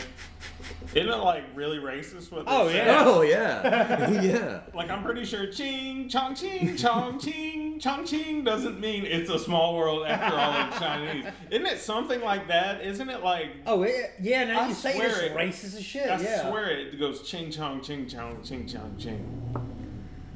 isn't 0.94 1.10
it 1.10 1.16
like 1.18 1.44
really 1.56 1.78
racist? 1.78 2.32
What 2.32 2.46
they 2.46 2.52
Oh, 2.52 2.68
say? 2.70 2.78
yeah. 2.78 3.04
Oh 3.06 3.22
yeah. 3.22 4.10
yeah. 4.22 4.60
Like, 4.74 4.90
I'm 4.90 5.04
pretty 5.04 5.26
sure 5.26 5.48
ching, 5.52 6.08
chong, 6.10 6.36
ching, 6.36 6.76
chong, 6.78 7.20
ching, 7.20 7.80
chong, 7.80 8.06
ching 8.06 8.44
doesn't 8.44 8.80
mean 8.80 9.06
it's 9.06 9.30
a 9.30 9.40
small 9.40 9.76
world 9.76 10.06
after 10.08 10.36
all 10.38 10.54
in 10.66 10.72
Chinese. 10.80 11.26
Isn't 11.52 11.66
it 11.66 11.80
something 11.80 12.22
like 12.22 12.48
that? 12.48 12.82
Isn't 12.82 13.10
it 13.10 13.24
like, 13.24 13.48
oh 13.66 13.84
it, 13.84 14.14
yeah. 14.22 14.46
Now 14.46 14.62
I 14.62 14.68
you 14.70 14.74
say 14.74 14.94
swear 14.96 15.10
it's 15.10 15.20
it. 15.20 15.34
racist 15.36 15.76
as 15.78 15.84
shit. 15.84 16.10
I 16.10 16.20
yeah. 16.22 16.50
swear 16.50 16.70
it 16.70 17.00
goes 17.00 17.28
ching, 17.28 17.52
chong, 17.52 17.82
ching, 17.82 18.08
chong, 18.08 18.42
ching, 18.44 18.68
chong, 18.68 18.96
ching. 18.98 19.74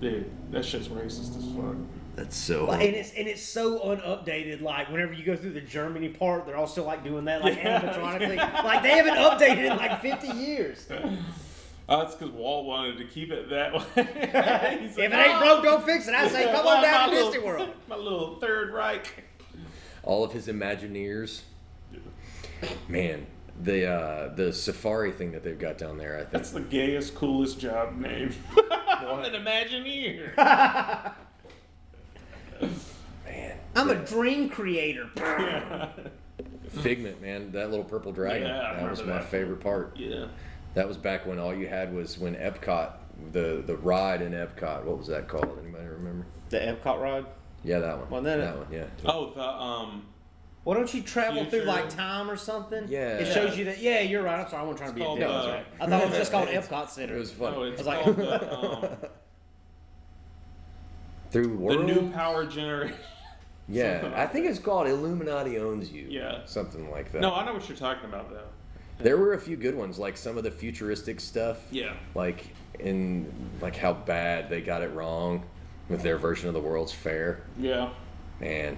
Dude, 0.01 0.31
that 0.51 0.65
shit's 0.65 0.87
racist 0.87 1.37
as 1.37 1.45
fuck. 1.55 1.75
That's 2.15 2.35
so. 2.35 2.65
Like, 2.65 2.85
and 2.87 2.95
it's 2.95 3.11
and 3.13 3.27
it's 3.27 3.41
so 3.41 3.91
unupdated. 3.91 4.61
Like 4.61 4.91
whenever 4.91 5.13
you 5.13 5.23
go 5.23 5.35
through 5.35 5.53
the 5.53 5.61
Germany 5.61 6.09
part, 6.09 6.45
they're 6.45 6.57
all 6.57 6.67
still 6.67 6.83
like 6.85 7.03
doing 7.03 7.25
that, 7.25 7.41
like 7.43 7.55
Yeah. 7.55 7.79
animatronically. 7.81 8.37
like 8.63 8.83
they 8.83 8.89
haven't 8.91 9.15
updated 9.15 9.71
in 9.71 9.77
like 9.77 10.01
50 10.01 10.27
years. 10.29 10.87
Oh, 11.89 11.99
that's 12.03 12.15
because 12.15 12.33
Walt 12.33 12.65
wanted 12.65 12.97
to 12.99 13.05
keep 13.05 13.31
it 13.31 13.49
that 13.49 13.73
way. 13.73 14.79
He's 14.81 14.91
If 14.91 14.97
like, 14.97 15.09
it 15.09 15.13
ain't 15.13 15.41
"Oh, 15.41 15.61
broke, 15.61 15.63
don't 15.63 15.85
fix 15.85 16.07
it. 16.07 16.13
I 16.13 16.27
say, 16.29 16.51
come 16.51 16.65
on 16.67 16.81
down 16.83 17.09
to 17.09 17.15
little- 17.15 17.31
Disney 17.31 17.45
World. 17.45 17.69
My 17.89 17.95
little 17.97 18.39
Third 18.39 18.71
Reich. 18.73 19.23
all 20.03 20.23
of 20.23 20.31
his 20.33 20.47
Imagineers. 20.47 21.41
Man, 22.87 23.25
the 23.61 23.87
uh, 23.87 24.33
the 24.35 24.53
safari 24.53 25.11
thing 25.11 25.31
that 25.31 25.43
they've 25.43 25.57
got 25.59 25.77
down 25.77 25.97
there, 25.97 26.15
I 26.15 26.19
think. 26.19 26.31
That's 26.31 26.51
the 26.51 26.61
gayest, 26.61 27.15
coolest 27.15 27.59
job 27.59 27.97
name. 27.97 28.33
I'm 28.87 29.19
an 29.25 29.33
Imagineer. 29.33 30.35
Man, 33.25 33.57
I'm 33.75 33.89
a 33.89 33.95
dream 33.95 34.49
creator. 34.49 35.09
Figment, 36.69 37.21
man, 37.21 37.51
that 37.51 37.69
little 37.69 37.83
purple 37.83 38.11
dragon. 38.13 38.47
Yeah, 38.47 38.71
I 38.71 38.75
that 38.81 38.89
was 38.89 38.99
my 38.99 39.05
remember 39.05 39.23
that. 39.23 39.31
favorite 39.31 39.59
part. 39.59 39.97
yeah. 39.97 40.27
That 40.73 40.87
was 40.87 40.95
back 40.95 41.25
when 41.25 41.37
all 41.37 41.53
you 41.53 41.67
had 41.67 41.93
was 41.93 42.17
when 42.17 42.33
Epcot, 42.35 42.93
the 43.33 43.61
the 43.65 43.75
ride 43.77 44.21
in 44.21 44.31
Epcot. 44.31 44.85
What 44.85 44.97
was 44.97 45.07
that 45.07 45.27
called? 45.27 45.57
Anybody 45.61 45.85
remember? 45.87 46.25
The 46.49 46.59
Epcot 46.59 47.01
ride. 47.01 47.25
Yeah, 47.63 47.79
that 47.79 47.97
one. 47.99 48.09
Well, 48.09 48.21
then- 48.21 48.39
that 48.39 48.57
one. 48.57 48.67
Yeah. 48.71 48.85
Oh, 49.05 49.31
the 49.31 49.43
um. 49.43 50.05
Why 50.63 50.75
don't 50.75 50.93
you 50.93 51.01
travel 51.01 51.41
through 51.45 51.49
Future- 51.61 51.65
like 51.65 51.89
time 51.89 52.29
or 52.29 52.37
something? 52.37 52.85
Yeah. 52.87 53.17
It 53.17 53.33
shows 53.33 53.57
you 53.57 53.65
that. 53.65 53.79
Yeah, 53.79 53.99
you're 54.01 54.21
right. 54.21 54.39
I'm 54.45 54.49
sorry. 54.49 54.61
I 54.61 54.65
wasn't 54.65 54.77
trying 54.77 54.89
to 54.91 54.95
be 54.95 55.01
a 55.01 55.05
called, 55.05 55.19
dick. 55.19 55.27
uh, 55.27 55.33
That's 55.33 55.47
right. 55.47 55.65
I 55.81 55.87
thought 55.87 56.01
it 56.03 56.09
was 56.09 56.17
just 56.19 56.31
called 56.31 56.47
Epcot 56.49 56.89
Center. 56.89 57.15
It 57.15 57.19
was 57.19 57.31
fun. 57.31 57.53
Oh, 57.55 57.63
it's 57.63 57.81
I 57.81 57.83
was 57.83 57.87
like- 57.87 58.03
called 58.03 58.17
the, 58.17 58.87
um, 59.05 59.11
Through 61.31 61.57
the 61.67 61.83
new 61.83 62.11
power 62.11 62.45
generation. 62.45 62.95
yeah, 63.67 64.01
something 64.01 64.13
I 64.13 64.21
like 64.23 64.31
think 64.33 64.45
it's 64.47 64.59
called 64.59 64.87
Illuminati 64.87 65.57
owns 65.57 65.91
you. 65.91 66.07
Yeah. 66.09 66.41
Something 66.45 66.91
like 66.91 67.11
that. 67.13 67.21
No, 67.21 67.33
I 67.33 67.45
know 67.45 67.53
what 67.53 67.67
you're 67.67 67.77
talking 67.77 68.05
about 68.05 68.29
though. 68.29 68.47
There 68.99 69.17
were 69.17 69.33
a 69.33 69.39
few 69.39 69.55
good 69.57 69.75
ones, 69.75 69.97
like 69.97 70.15
some 70.17 70.37
of 70.37 70.43
the 70.43 70.51
futuristic 70.51 71.19
stuff. 71.19 71.57
Yeah. 71.71 71.93
Like 72.13 72.47
in 72.79 73.31
like 73.61 73.75
how 73.75 73.93
bad 73.93 74.49
they 74.49 74.61
got 74.61 74.81
it 74.83 74.93
wrong 74.93 75.43
with 75.89 76.03
their 76.03 76.17
version 76.17 76.47
of 76.47 76.53
the 76.53 76.59
World's 76.61 76.93
Fair. 76.93 77.43
Yeah. 77.57 77.89
Man. 78.39 78.77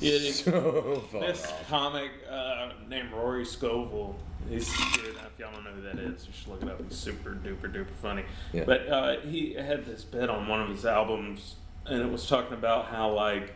Is- 0.00 0.40
so 0.44 1.02
far 1.10 1.20
This 1.22 1.44
off. 1.46 1.68
comic 1.68 2.10
uh, 2.30 2.70
named 2.88 3.12
Rory 3.12 3.44
Scovel. 3.46 4.16
He's 4.48 4.66
dude, 4.94 5.16
if 5.16 5.38
y'all 5.38 5.50
don't 5.52 5.64
know 5.64 5.70
who 5.70 5.82
that 5.82 5.98
is, 5.98 6.26
you 6.26 6.32
should 6.32 6.48
look 6.48 6.62
it 6.62 6.68
up. 6.68 6.80
He's 6.86 6.96
super 6.96 7.30
duper 7.30 7.72
duper 7.72 7.90
funny. 8.00 8.24
Yeah. 8.52 8.64
But 8.64 8.88
uh, 8.88 9.20
he 9.20 9.54
had 9.54 9.84
this 9.86 10.04
bit 10.04 10.28
on 10.30 10.46
one 10.46 10.60
of 10.60 10.68
his 10.68 10.84
albums, 10.86 11.56
and 11.88 12.02
it 12.02 12.10
was 12.10 12.28
talking 12.28 12.54
about 12.54 12.86
how 12.86 13.12
like 13.12 13.54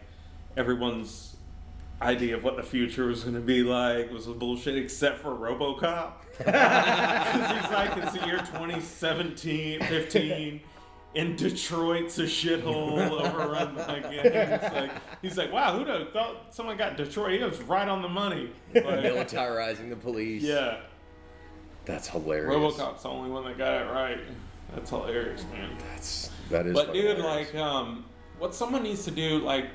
everyone's 0.57 1.37
idea 2.03 2.35
of 2.37 2.43
what 2.43 2.57
the 2.57 2.63
future 2.63 3.07
was 3.07 3.23
going 3.25 3.35
to 3.35 3.41
be 3.41 3.63
like 3.63 4.11
was 4.11 4.27
bullshit, 4.27 4.77
except 4.77 5.19
for 5.19 5.31
RoboCop. 5.31 6.13
He's 6.39 6.47
like, 7.73 7.97
it's 7.99 8.13
the 8.13 8.27
year 8.27 8.39
2017, 8.39 9.81
15. 9.81 10.61
And 11.17 11.37
Detroit's 11.37 12.19
a 12.21 12.23
shithole 12.23 12.97
overrun 13.11 13.75
by 13.75 13.99
gangs. 13.99 14.73
Like 14.73 14.93
he's 15.21 15.37
like, 15.37 15.53
wow, 15.53 15.77
who'd 15.77 15.89
have 15.89 16.13
thought 16.13 16.55
someone 16.55 16.77
got 16.77 16.97
Detroit? 16.97 17.33
He 17.33 17.45
was 17.45 17.61
right 17.63 17.89
on 17.89 18.01
the 18.01 18.09
money. 18.09 18.51
Like, 18.73 18.85
militarizing 18.85 19.91
the 19.91 19.97
police. 19.97 20.43
yeah, 20.43 20.77
That's 21.85 22.07
hilarious. 22.07 22.55
RoboCop's 22.55 23.03
the 23.03 23.09
only 23.09 23.29
one 23.29 23.45
that 23.45 23.59
got 23.59 23.83
it 23.83 23.91
right. 23.91 24.21
That's 24.73 24.89
hilarious, 24.91 25.45
man. 25.53 25.77
That's 25.91 26.31
that 26.51 26.67
is. 26.69 26.75
But 26.75 26.93
dude, 26.93 27.17
hilarious. 27.17 27.53
like, 27.53 27.61
um, 27.61 28.05
what 28.41 28.55
someone 28.55 28.83
needs 28.83 29.05
to 29.05 29.11
do, 29.13 29.39
like, 29.39 29.67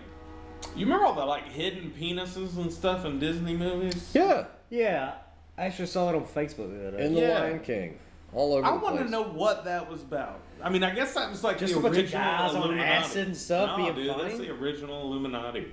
you 0.76 0.86
remember 0.86 1.05
all 1.05 1.13
the 1.13 1.24
like 1.26 1.47
hidden 1.47 1.93
penises 1.97 2.57
and 2.57 2.72
stuff 2.72 3.05
in 3.05 3.20
Disney 3.20 3.55
movies? 3.55 4.11
yeah, 4.13 4.45
Yeah, 4.70 5.13
I 5.57 5.66
actually 5.66 5.86
saw 5.88 6.09
it 6.09 6.16
on 6.16 6.26
Facebook 6.26 6.70
the 6.78 6.88
other 6.89 6.97
day. 6.97 7.05
in 7.05 7.13
the 7.13 7.22
Yeah. 7.22 7.39
Lion 7.39 7.59
King, 7.59 7.99
all 8.34 8.53
over. 8.55 8.66
I 8.66 8.72
the 8.72 8.78
want 8.84 8.95
to 8.97 9.01
place. 9.03 9.11
know 9.11 9.24
what 9.24 9.63
that 9.66 9.89
was 9.89 10.01
about. 10.01 10.39
I 10.63 10.70
mean, 10.70 10.84
I 10.84 10.93
guess 10.95 11.13
that 11.13 11.30
was 11.30 11.43
like 11.43 11.59
Just 11.59 11.74
the 11.74 11.80
a 11.80 11.84
bunch 11.84 11.97
of 11.97 12.03
original 12.03 12.22
guys 12.24 12.51
on 12.55 12.61
Illuminati. 12.63 12.89
acid 12.89 13.28
and 13.28 13.38
stuff 13.38 13.78
no, 13.78 13.84
being 13.84 13.95
dude, 13.95 14.09
that's 14.09 14.22
funny? 14.34 14.47
the 14.47 14.51
original 14.53 15.01
Illuminati. 15.03 15.68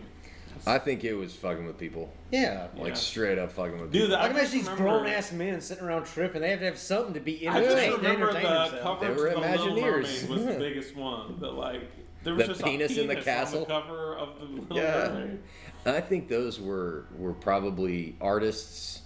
I 0.67 0.79
think 0.79 1.03
it 1.03 1.15
was 1.15 1.35
fucking 1.35 1.67
with 1.67 1.79
people, 1.79 2.13
Yeah. 2.31 2.67
like 2.77 2.89
Yeah. 2.89 2.95
straight 2.95 3.39
up 3.39 3.51
fucking 3.53 3.81
with 3.81 3.91
Dude, 3.91 4.03
people. 4.11 4.17
I 4.17 4.25
I 4.25 4.29
can 4.29 4.37
just 4.37 4.53
imagine 4.53 4.59
these 4.59 4.79
remember- 4.81 5.01
grown 5.03 5.07
ass 5.13 5.33
men 5.33 5.61
sitting 5.61 5.85
around 5.85 6.05
tripping. 6.05 6.43
They 6.43 6.51
have 6.51 6.59
to 6.61 6.67
have 6.67 6.79
something 6.79 7.15
to 7.15 7.21
be 7.21 7.49
I 7.49 7.59
just 7.61 7.71
entertained. 7.71 7.93
to 7.93 7.97
remember 8.09 8.29
entertain 8.31 8.43
the 8.43 8.49
themselves. 8.59 8.83
cover 8.83 9.01
They 9.01 9.15
to 9.15 9.21
were 9.21 9.31
the 9.31 9.41
Little 9.41 9.67
Imagineers. 9.77 10.29
Mermaid 10.29 10.29
was 10.29 10.45
the 10.45 10.53
biggest 10.61 10.97
one. 10.97 11.41
That 11.41 11.53
like 11.55 11.91
there 12.25 12.35
was 12.35 12.47
The 12.47 12.53
just 12.55 12.65
penis 12.65 12.97
a 12.97 13.03
in 13.03 13.09
the 13.09 13.17
castle? 13.17 13.63
on 13.63 13.69
the 13.69 13.75
cover 13.75 14.17
of 14.17 14.39
the 14.39 14.45
Little 14.45 14.77
Yeah. 14.77 15.09
Mermaid. 15.13 15.39
I 15.85 16.01
think 16.01 16.29
those 16.29 16.61
were 16.61 17.07
were 17.19 17.33
probably 17.33 18.15
artists. 18.21 19.03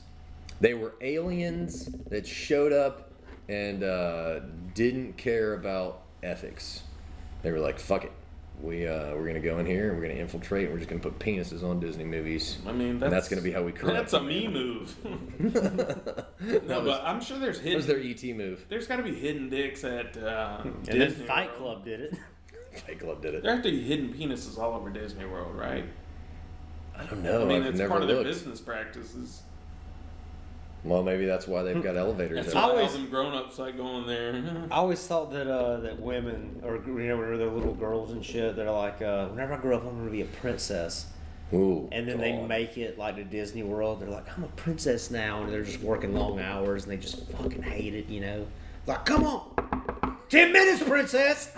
They 0.61 0.75
were 0.75 0.95
aliens 1.01 1.87
that 2.11 2.27
showed 2.27 2.73
up 2.73 3.11
and 3.49 3.83
uh, 3.85 4.41
didn't 4.75 5.17
care 5.17 5.55
about 5.55 6.03
ethics. 6.23 6.83
They 7.43 7.53
were 7.53 7.61
like, 7.61 7.79
"Fuck 7.79 8.05
it, 8.05 8.13
we 8.61 8.87
uh, 8.87 9.15
we're 9.15 9.27
gonna 9.27 9.41
go 9.41 9.59
in 9.59 9.67
here 9.67 9.91
and 9.91 9.99
we're 9.99 10.07
gonna 10.09 10.21
infiltrate 10.21 10.65
and 10.65 10.73
we're 10.73 10.79
just 10.79 10.91
gonna 10.91 11.01
put 11.03 11.19
penises 11.19 11.63
on 11.63 11.79
Disney 11.81 12.05
movies." 12.05 12.59
I 12.67 12.73
mean, 12.73 12.89
And 12.91 13.01
that's, 13.01 13.11
that's 13.13 13.29
gonna 13.29 13.43
be 13.43 13.53
how 13.53 13.63
we 13.63 13.73
corrupt. 13.73 13.97
That's 13.97 14.13
a 14.13 14.19
them, 14.19 14.29
me 14.29 14.49
move. 14.49 14.97
No, 16.69 16.81
was, 16.81 16.89
but 16.99 17.03
I'm 17.05 17.21
sure 17.21 17.39
there's 17.39 17.59
that 17.59 17.65
hidden. 17.65 17.77
was 17.77 17.87
their 17.87 17.99
ET 18.01 18.23
move. 18.37 18.65
There's 18.69 18.87
got 18.87 18.97
to 18.97 19.03
be 19.03 19.15
hidden 19.15 19.49
dicks 19.49 19.83
at 19.85 20.17
uh, 20.17 20.59
And 20.63 20.85
Disney 20.85 20.99
then 20.99 21.27
Fight 21.27 21.49
World. 21.61 21.83
Club 21.83 21.85
did 21.87 22.01
it. 22.01 22.15
Fight 22.87 23.01
Club 23.01 23.23
did 23.23 23.35
it. 23.35 23.43
There 23.43 23.55
have 23.55 23.63
to 23.65 23.71
be 23.71 23.83
hidden 23.83 24.13
penises 24.13 24.59
all 24.59 24.75
over 24.75 24.91
Disney 24.91 25.25
World, 25.25 25.55
right? 25.57 25.85
I 26.99 27.05
don't 27.05 27.23
know. 27.23 27.43
I 27.43 27.45
mean, 27.45 27.63
I've 27.63 27.69
it's 27.71 27.79
never 27.79 27.91
part 27.91 28.03
of 28.03 28.09
their 28.09 28.17
looked. 28.19 28.29
business 28.31 28.61
practices. 28.61 29.43
Well, 30.85 31.03
maybe 31.03 31.27
that's 31.27 31.49
why 31.49 31.63
they've 31.63 31.83
got 31.83 31.97
elevators. 31.97 32.37
That's 32.37 32.53
there. 32.53 32.63
why 32.63 32.69
all 32.71 32.77
always- 32.77 32.93
them 32.93 33.11
grown-ups 33.11 33.59
like 33.59 33.77
going 33.77 34.07
there. 34.07 34.41
I 34.71 34.77
always 34.77 35.05
thought 35.05 35.33
that 35.33 35.47
uh, 35.53 35.79
that 35.81 36.01
women 36.01 36.61
or 36.65 36.77
you 36.77 36.93
know 36.93 37.17
whenever 37.17 37.37
they're 37.37 37.51
little 37.51 37.75
girls 37.75 38.13
and 38.13 38.25
shit, 38.25 38.55
they're 38.57 38.71
like, 38.71 39.03
uh, 39.03 39.27
whenever 39.29 39.55
I 39.55 39.57
grow 39.59 39.77
up, 39.77 39.85
I'm 39.85 39.99
gonna 39.99 40.11
be 40.11 40.23
a 40.23 40.27
princess. 40.27 41.07
Ooh, 41.53 41.89
And 41.93 42.09
then 42.09 42.19
they 42.19 42.33
God. 42.33 42.49
make 42.49 42.77
it 42.77 42.99
like 42.99 43.17
to 43.17 43.25
Disney 43.25 43.63
World. 43.63 44.01
They're 44.01 44.09
like, 44.09 44.27
I'm 44.37 44.43
a 44.45 44.49
princess 44.49 45.11
now, 45.13 45.43
and 45.45 45.53
they're 45.53 45.63
just 45.63 45.81
working 45.81 46.13
long 46.15 46.41
hours, 46.41 46.83
and 46.85 46.93
they 46.93 46.97
just 46.97 47.25
fucking 47.33 47.63
hate 47.63 47.95
it, 47.95 48.09
you 48.09 48.21
know. 48.21 48.47
Like, 48.87 49.05
come 49.05 49.25
on, 49.25 49.85
ten 50.29 50.53
minutes, 50.53 50.83
princess. 50.83 51.53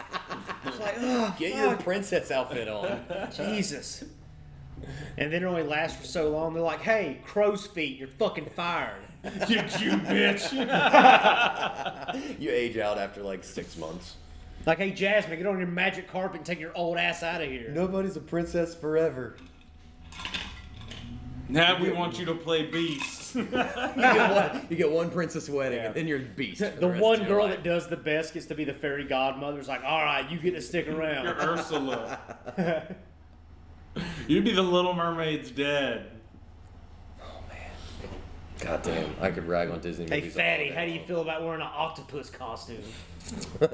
it's 0.64 0.79
like, 0.81 0.95
oh, 0.99 1.35
Get 1.39 1.55
your 1.57 1.77
princess 1.77 2.31
outfit 2.31 2.69
on. 2.69 3.01
Jesus. 3.35 4.05
And 5.16 5.33
then 5.33 5.43
it 5.43 5.47
only 5.47 5.64
lasts 5.64 6.01
for 6.01 6.07
so 6.07 6.31
long. 6.31 6.55
They're 6.55 6.62
like, 6.62 6.81
hey, 6.81 7.21
crow's 7.25 7.66
feet, 7.66 7.99
you're 7.99 8.09
fucking 8.09 8.47
fired. 8.51 9.03
you 9.49 9.57
Jew 9.62 9.97
bitch. 10.07 10.53
you 12.39 12.51
age 12.51 12.79
out 12.79 12.99
after 12.99 13.23
like 13.23 13.43
six 13.43 13.77
months. 13.77 14.14
Like, 14.66 14.79
hey, 14.79 14.91
Jasmine, 14.93 15.39
get 15.39 15.47
on 15.47 15.59
your 15.59 15.66
magic 15.66 16.09
carpet 16.09 16.37
and 16.39 16.47
take 16.47 16.61
your 16.61 16.77
old 16.77 16.99
ass 16.99 17.23
out 17.23 17.41
of 17.43 17.49
here. 17.49 17.71
Nobody's 17.71 18.16
a 18.16 18.21
princess 18.21 18.75
forever. 18.75 19.37
now 21.49 21.81
we 21.83 21.91
want 21.91 22.19
you 22.19 22.27
to 22.27 22.35
play 22.35 22.66
Beast. 22.66 23.18
You 23.39 23.45
get 24.03 24.30
one, 24.53 24.66
you 24.70 24.76
get 24.76 24.91
one 24.91 25.11
princess 25.11 25.49
wedding, 25.49 25.78
Yeah. 25.78 25.86
and 25.86 25.95
then 25.95 26.07
you're 26.09 26.18
beast. 26.18 26.61
for 26.62 26.70
The 26.70 26.89
rest 26.89 27.03
one 27.03 27.14
of 27.20 27.20
your 27.20 27.28
girl 27.39 27.47
life. 27.47 27.57
that 27.57 27.64
does 27.64 27.86
the 27.89 27.97
best 27.97 28.34
gets 28.34 28.47
to 28.47 28.55
be 28.55 28.64
the 28.64 28.74
fairy 28.74 29.05
godmother. 29.05 29.59
It's 29.59 29.68
like, 29.68 29.82
all 29.84 30.05
right, 30.05 30.28
you 30.30 30.39
get 30.39 30.55
to 30.55 30.62
stick 30.62 30.89
around. 30.89 31.24
You're 31.24 31.34
around. 31.34 31.59
Ursula. 31.59 32.18
You'd 34.28 34.45
be 34.45 34.53
the 34.53 34.62
Little 34.62 34.95
Mermaid's 34.95 35.51
dad. 35.51 36.07
Oh, 37.22 37.24
God 38.61 38.82
damn, 38.82 39.11
I 39.20 39.30
could 39.30 39.47
rag 39.49 39.70
on 39.70 39.80
Disney 39.80 40.07
Hey, 40.09 40.20
movies. 40.20 40.36
all 40.36 40.43
fatty, 40.43 40.70
how 40.70 40.84
do 40.84 40.91
you 40.91 41.01
feel 41.01 41.20
about 41.22 41.43
wearing 41.43 41.61
an 41.61 41.68
octopus 41.72 42.30
costume? 42.30 42.82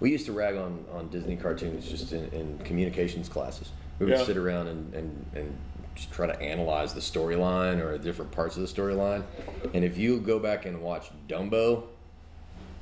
We 0.00 0.10
used 0.10 0.26
to 0.26 0.32
rag 0.32 0.56
on, 0.56 0.84
on 0.92 1.08
Disney 1.08 1.36
cartoons 1.36 1.88
just 1.88 2.12
in, 2.12 2.24
in 2.30 2.58
communications 2.58 3.28
classes. 3.28 3.70
We 3.98 4.06
would 4.06 4.18
Yeah. 4.18 4.24
sit 4.24 4.36
around 4.36 4.66
and, 4.66 4.92
and, 4.92 5.26
and 5.34 5.56
just 5.73 5.73
try 6.12 6.26
to 6.26 6.40
analyze 6.40 6.94
the 6.94 7.00
storyline 7.00 7.80
or 7.80 7.96
different 7.98 8.30
parts 8.32 8.56
of 8.56 8.62
the 8.62 8.68
storyline. 8.68 9.24
And 9.72 9.84
if 9.84 9.96
you 9.98 10.20
go 10.20 10.38
back 10.38 10.66
and 10.66 10.82
watch 10.82 11.10
Dumbo, 11.28 11.84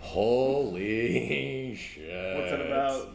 holy 0.00 1.74
shit. 1.74 2.36
What's 2.36 2.52
it 2.52 2.60
about? 2.66 3.08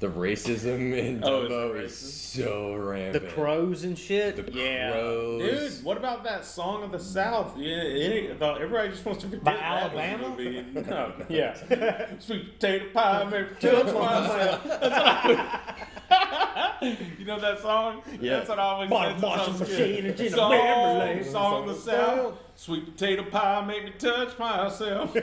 The 0.00 0.08
racism 0.08 0.92
in 0.92 1.22
Oh, 1.24 1.42
it's 1.42 1.52
Dumbo 1.54 1.80
is 1.82 1.96
so 1.96 2.74
so 2.76 3.12
The 3.12 3.20
crows 3.20 3.84
and 3.84 3.96
shit? 3.96 4.36
The 4.36 4.52
yeah. 4.52 4.90
crows. 4.90 5.72
Dude, 5.76 5.84
what 5.84 5.96
about 5.96 6.24
that 6.24 6.44
song 6.44 6.82
of 6.82 6.90
the 6.90 6.98
South? 6.98 7.56
Yeah, 7.56 7.76
it, 7.76 8.42
everybody 8.42 8.88
just 8.90 9.04
wants 9.04 9.22
to 9.22 9.28
forget 9.28 9.44
By 9.44 9.52
that 9.54 9.62
Alabama? 9.62 10.30
movie. 10.30 10.64
No. 10.74 11.12
Yeah. 11.28 12.16
Sweet 12.18 12.58
potato 12.58 12.86
pie, 12.92 13.24
maybe 13.24 13.48
touch 13.60 13.94
myself. 13.94 15.88
That's 16.18 16.32
what 16.32 16.56
I 16.56 16.76
would- 16.80 17.18
you 17.18 17.24
know 17.24 17.40
that 17.40 17.60
song? 17.60 18.02
Yeah. 18.20 18.36
That's 18.36 18.48
what 18.48 18.58
I 18.58 18.62
always 18.62 18.90
Bought 18.90 19.08
a 19.08 19.10
say. 19.10 19.14
since 19.14 19.24
I 19.24 19.26
washing 19.26 19.52
was 19.52 19.60
a 19.60 19.64
machine 19.64 19.76
kid. 19.94 20.04
and 20.06 20.20
in 20.20 20.26
a 20.26 20.30
song, 20.30 20.50
Beverly. 20.50 21.24
song 21.24 21.68
of 21.68 21.74
the 21.76 21.80
South. 21.92 22.38
Sweet 22.56 22.84
potato 22.86 23.24
pie, 23.24 23.64
made 23.64 23.84
me 23.84 23.92
touch 23.98 24.38
myself. 24.38 25.16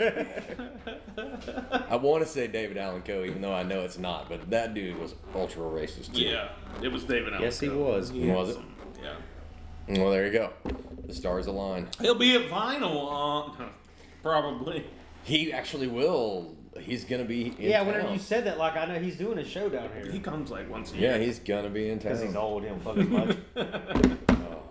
I 1.89 1.95
want 1.95 2.23
to 2.23 2.29
say 2.29 2.47
David 2.47 2.77
Allan 2.77 3.01
Coe, 3.03 3.23
even 3.23 3.41
though 3.41 3.53
I 3.53 3.63
know 3.63 3.81
it's 3.81 3.97
not, 3.97 4.27
but 4.29 4.49
that 4.49 4.73
dude 4.73 4.97
was 4.99 5.15
ultra 5.35 5.63
racist 5.63 6.13
too. 6.13 6.21
yeah, 6.23 6.49
it 6.81 6.89
was 6.89 7.03
David 7.03 7.33
Allen. 7.33 7.43
Yes, 7.43 7.59
he 7.59 7.67
Coe. 7.69 7.77
was. 7.77 8.09
had 8.09 8.35
Was 8.35 8.49
it? 8.49 8.57
Yeah. 9.01 9.97
Well, 10.01 10.11
there 10.11 10.25
you 10.25 10.31
go. 10.33 10.51
The 11.05 11.13
stars 11.13 11.47
align. 11.47 11.87
He'll 11.99 12.15
be 12.15 12.35
at 12.35 12.49
vinyl, 12.49 13.49
uh, 13.59 13.65
probably. 14.23 14.85
He 15.23 15.51
actually 15.53 15.87
will. 15.87 16.55
He's 16.79 17.03
gonna 17.03 17.25
be. 17.25 17.47
In 17.47 17.69
Yeah, 17.69 17.81
whenever 17.81 18.05
town. 18.05 18.13
you 18.13 18.19
said 18.19 18.45
that, 18.45 18.57
like, 18.57 18.75
I 18.77 18.85
know 18.85 18.99
he's 18.99 19.17
doing 19.17 19.37
a 19.37 19.45
show 19.45 19.67
down 19.69 19.89
here. 19.93 20.09
He 20.11 20.19
comes 20.19 20.49
like 20.49 20.69
once 20.69 20.93
a 20.93 20.97
year. 20.97 21.11
Yeah, 21.11 21.17
he's 21.17 21.39
gonna 21.39 21.69
be 21.69 21.89
in 21.89 21.99
town. 21.99 22.13
Because 22.13 22.23
he's 22.25 22.35
old, 22.35 22.63
he 22.63 22.69
don't 22.69 22.81
fucking 22.81 23.11
much. 23.11 23.37
Oh. 24.29 24.63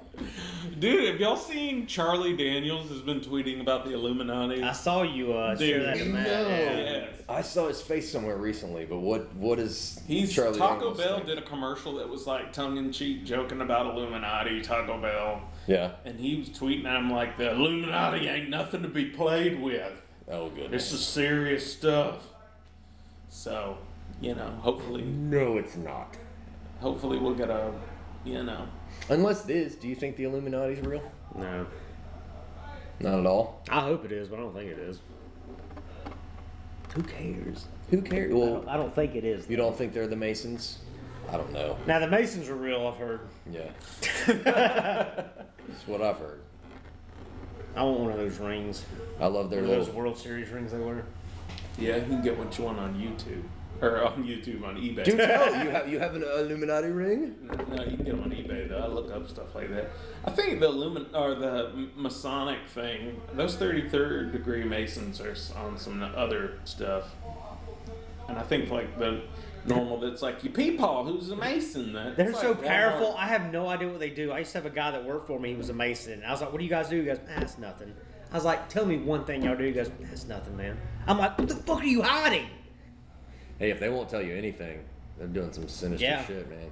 Dude, 0.78 1.08
have 1.10 1.20
y'all 1.20 1.36
seen 1.36 1.86
Charlie 1.86 2.36
Daniels 2.36 2.88
has 2.88 3.00
been 3.02 3.20
tweeting 3.20 3.60
about 3.60 3.84
the 3.84 3.92
Illuminati? 3.92 4.62
I 4.62 4.72
saw 4.72 5.02
you 5.02 5.32
uh, 5.34 5.56
share 5.56 5.78
Dude, 5.78 5.86
that 5.86 5.96
to 5.98 6.04
Matt. 6.06 6.26
no. 6.26 6.48
Yes. 6.48 7.22
I 7.28 7.42
saw 7.42 7.68
his 7.68 7.80
face 7.82 8.10
somewhere 8.10 8.36
recently, 8.38 8.86
but 8.86 8.98
what? 8.98 9.34
What 9.34 9.58
is 9.58 10.00
He's 10.06 10.34
Charlie 10.34 10.58
Taco 10.58 10.94
Daniels 10.94 10.98
Bell 10.98 11.14
think? 11.16 11.26
did 11.28 11.38
a 11.38 11.42
commercial 11.42 11.96
that 11.96 12.08
was 12.08 12.26
like 12.26 12.52
tongue 12.52 12.76
in 12.78 12.92
cheek, 12.92 13.24
joking 13.26 13.60
about 13.60 13.94
Illuminati, 13.94 14.62
Taco 14.62 15.00
Bell, 15.00 15.42
Yeah. 15.66 15.92
and 16.06 16.18
he 16.18 16.36
was 16.36 16.48
tweeting 16.48 16.86
at 16.86 16.96
him 16.96 17.10
like 17.10 17.36
the 17.36 17.50
Illuminati 17.52 18.26
ain't 18.28 18.48
nothing 18.48 18.82
to 18.82 18.88
be 18.88 19.06
played 19.06 19.60
with. 19.60 20.00
Oh, 20.30 20.48
good. 20.50 20.70
This 20.70 20.92
is 20.92 21.04
serious 21.04 21.72
stuff. 21.72 22.26
So, 23.28 23.78
you 24.20 24.34
know, 24.34 24.48
hopefully, 24.60 25.02
No, 25.02 25.56
it's 25.58 25.76
not. 25.76 26.16
hopefully 26.80 27.18
we'll 27.18 27.34
get 27.34 27.50
a, 27.50 27.72
you 28.24 28.42
know, 28.42 28.66
Unless 29.08 29.44
it 29.48 29.50
is, 29.56 29.74
do 29.76 29.88
you 29.88 29.94
think 29.94 30.16
the 30.16 30.24
Illuminati's 30.24 30.80
real? 30.84 31.02
No. 31.34 31.66
Not 33.00 33.20
at 33.20 33.26
all. 33.26 33.62
I 33.70 33.80
hope 33.80 34.04
it 34.04 34.12
is, 34.12 34.28
but 34.28 34.38
I 34.38 34.42
don't 34.42 34.54
think 34.54 34.70
it 34.70 34.78
is. 34.78 35.00
Who 36.94 37.02
cares? 37.02 37.66
Who 37.90 38.02
cares? 38.02 38.32
I 38.32 38.36
Well, 38.36 38.46
don't, 38.54 38.68
I 38.68 38.76
don't 38.76 38.94
think 38.94 39.14
it 39.14 39.24
is. 39.24 39.48
you 39.48 39.56
don't 39.56 39.76
think 39.76 39.92
they're 39.94 40.06
the 40.08 40.16
Masons? 40.16 40.78
I 41.30 41.36
don't 41.36 41.52
know. 41.52 41.76
Now, 41.86 41.98
the 42.00 42.08
Masons 42.08 42.48
are 42.48 42.56
real, 42.56 42.86
I've 42.88 42.98
heard. 42.98 43.20
Yeah. 43.50 43.70
That's 44.26 45.86
what 45.86 46.02
I've 46.02 46.18
heard. 46.18 46.40
I 47.76 47.82
want 47.82 48.00
one 48.00 48.12
of 48.12 48.18
those 48.18 48.38
rings. 48.38 48.84
I 49.20 49.26
love 49.26 49.50
their 49.50 49.62
One 49.62 49.70
of 49.70 49.76
those 49.76 49.86
little. 49.86 50.02
World 50.02 50.18
Series 50.18 50.50
rings 50.50 50.72
they 50.72 50.78
wear. 50.78 51.04
yeah, 51.78 51.96
you 51.96 52.02
can 52.02 52.22
get 52.22 52.36
what 52.38 52.56
you 52.58 52.64
want 52.64 52.78
on 52.78 52.94
YouTube 52.94 53.42
or 53.82 54.04
on 54.04 54.24
YouTube 54.24 54.64
on 54.66 54.76
eBay. 54.76 55.04
Do 55.04 55.12
oh, 55.14 55.16
tell 55.26 55.64
you 55.64 55.70
have 55.70 55.88
you 55.88 55.98
have 55.98 56.14
an 56.14 56.22
Illuminati 56.22 56.88
ring? 56.88 57.36
No, 57.42 57.82
you 57.84 57.96
can 57.96 58.04
get 58.04 58.06
them 58.16 58.22
on 58.22 58.30
eBay 58.30 58.68
though. 58.68 58.78
I 58.78 58.86
look 58.86 59.10
up 59.12 59.28
stuff 59.28 59.54
like 59.54 59.70
that. 59.70 59.90
I 60.24 60.30
think 60.30 60.60
the 60.60 60.68
Lumin 60.68 61.06
or 61.14 61.34
the 61.34 61.88
Masonic 61.96 62.58
thing, 62.68 63.20
those 63.34 63.56
thirty 63.56 63.88
third 63.88 64.32
degree 64.32 64.64
Masons 64.64 65.20
are 65.20 65.34
on 65.58 65.78
some 65.78 66.02
other 66.02 66.58
stuff, 66.64 67.14
and 68.28 68.38
I 68.38 68.42
think 68.42 68.70
like 68.70 68.98
the 68.98 69.22
normal 69.66 69.98
that's 70.00 70.22
like 70.22 70.42
your 70.42 70.52
peepaw, 70.52 71.04
who's 71.06 71.30
a 71.30 71.36
Mason. 71.36 71.92
That 71.92 72.16
They're 72.16 72.32
so 72.34 72.50
like 72.52 72.60
Walmart. 72.62 72.66
powerful. 72.66 73.14
I 73.18 73.26
have 73.26 73.52
no 73.52 73.68
idea 73.68 73.88
what 73.88 74.00
they 74.00 74.10
do. 74.10 74.32
I 74.32 74.38
used 74.40 74.52
to 74.52 74.58
have 74.58 74.66
a 74.66 74.74
guy 74.74 74.90
that 74.92 75.04
worked 75.04 75.26
for 75.26 75.38
me. 75.38 75.50
He 75.50 75.56
was 75.56 75.68
a 75.70 75.74
mason. 75.74 76.14
And 76.14 76.24
I 76.24 76.30
was 76.32 76.40
like, 76.40 76.52
"What 76.52 76.58
do 76.58 76.64
you 76.64 76.70
guys 76.70 76.88
do?" 76.88 76.98
He 77.00 77.04
goes, 77.06 77.18
"Ah, 77.28 77.40
"That's 77.40 77.58
nothing." 77.58 77.92
I 78.30 78.34
was 78.34 78.44
like, 78.44 78.68
"Tell 78.68 78.84
me 78.86 78.98
one 78.98 79.24
thing 79.24 79.42
y'all 79.42 79.56
do." 79.56 79.64
He 79.64 79.72
goes, 79.72 79.90
"That's 80.00 80.26
nothing, 80.26 80.56
man." 80.56 80.78
I'm 81.06 81.18
like, 81.18 81.38
"What 81.38 81.48
the 81.48 81.56
fuck 81.56 81.80
are 81.82 81.84
you 81.84 82.02
hiding?" 82.02 82.46
Hey, 83.58 83.70
if 83.70 83.80
they 83.80 83.88
won't 83.90 84.08
tell 84.08 84.22
you 84.22 84.34
anything, 84.34 84.80
they're 85.18 85.26
doing 85.26 85.52
some 85.52 85.68
sinister 85.68 86.06
Yeah. 86.06 86.24
shit, 86.24 86.48
man. 86.48 86.70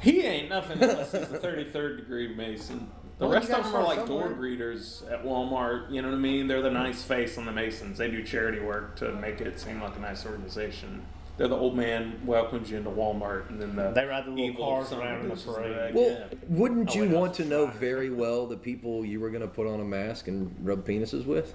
He 0.00 0.22
ain't 0.22 0.48
nothing 0.48 0.82
unless 0.82 1.12
he's 1.12 1.22
a 1.22 1.26
thirty 1.38 1.64
third 1.64 1.96
degree 1.98 2.34
Mason. 2.34 2.88
The 3.18 3.26
Well, 3.26 3.34
rest 3.34 3.48
of 3.50 3.56
them 3.64 3.66
are 3.66 3.68
start 3.84 3.84
like 3.98 4.06
door 4.06 4.28
greeters 4.30 5.10
at 5.10 5.24
Walmart. 5.24 5.90
You 5.92 6.02
know 6.02 6.08
what 6.08 6.14
I 6.16 6.18
mean? 6.18 6.46
They're 6.48 6.62
the 6.62 6.70
nice 6.70 7.02
face 7.04 7.38
on 7.38 7.46
the 7.46 7.52
Masons. 7.52 7.96
They 7.98 8.10
do 8.10 8.22
charity 8.24 8.58
work 8.60 8.96
to 8.96 9.12
make 9.12 9.40
it 9.40 9.60
seem 9.60 9.80
like 9.80 9.96
a 9.96 10.00
nice 10.00 10.26
organization. 10.26 11.02
They're 11.36 11.48
the 11.48 11.56
old 11.56 11.76
man 11.76 12.20
welcomes 12.24 12.70
you 12.70 12.76
into 12.76 12.90
Walmart, 12.90 13.50
and 13.50 13.60
then 13.60 13.74
the 13.74 13.90
They 13.90 14.04
ride 14.06 14.24
the 14.24 14.30
little 14.30 14.44
evil 14.50 14.64
cars 14.66 14.88
son 14.88 14.98
of 15.00 15.04
around 15.04 15.20
in 15.22 15.28
the 15.28 15.34
bitches 15.34 15.48
in 15.48 15.54
parade. 15.54 15.76
back. 15.76 15.94
Well, 15.94 16.10
Yeah. 16.10 16.38
wouldn't 16.48 16.90
Oh, 16.90 16.94
you 16.94 17.02
wait, 17.02 17.10
want 17.10 17.28
it's 17.30 17.36
to 17.38 17.44
know 17.44 17.66
fine. 17.68 17.76
very 17.78 18.10
well 18.10 18.46
the 18.46 18.56
people 18.56 19.04
you 19.04 19.18
were 19.20 19.30
going 19.30 19.42
to 19.42 19.48
put 19.48 19.66
on 19.66 19.80
a 19.80 19.84
mask 19.84 20.28
and 20.28 20.54
rub 20.62 20.86
penises 20.86 21.26
with? 21.26 21.54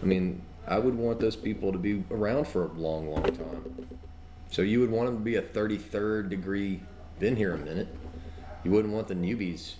I 0.00 0.06
mean, 0.06 0.42
I 0.68 0.78
would 0.78 0.94
want 0.94 1.18
those 1.18 1.34
people 1.34 1.72
to 1.72 1.78
be 1.78 2.04
around 2.12 2.46
for 2.46 2.64
a 2.64 2.68
long, 2.68 3.10
long 3.10 3.24
time. 3.24 3.88
So 4.50 4.62
you 4.62 4.78
would 4.80 4.90
want 4.90 5.06
them 5.08 5.18
to 5.18 5.24
be 5.24 5.34
a 5.34 5.42
33rd 5.42 6.28
degree, 6.28 6.80
been 7.18 7.34
here 7.36 7.52
a 7.54 7.58
minute. 7.58 7.88
You 8.64 8.70
wouldn't 8.70 8.94
want 8.94 9.08
the 9.08 9.14
newbies 9.16 9.74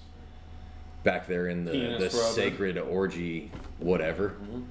back 1.04 1.26
there 1.28 1.46
in 1.46 1.64
the, 1.64 1.70
Penis 1.72 2.12
the 2.12 2.18
rubbing. 2.18 2.34
sacred 2.34 2.78
orgy, 2.78 3.50
whatever. 3.78 4.30
Mm-hmm. 4.30 4.62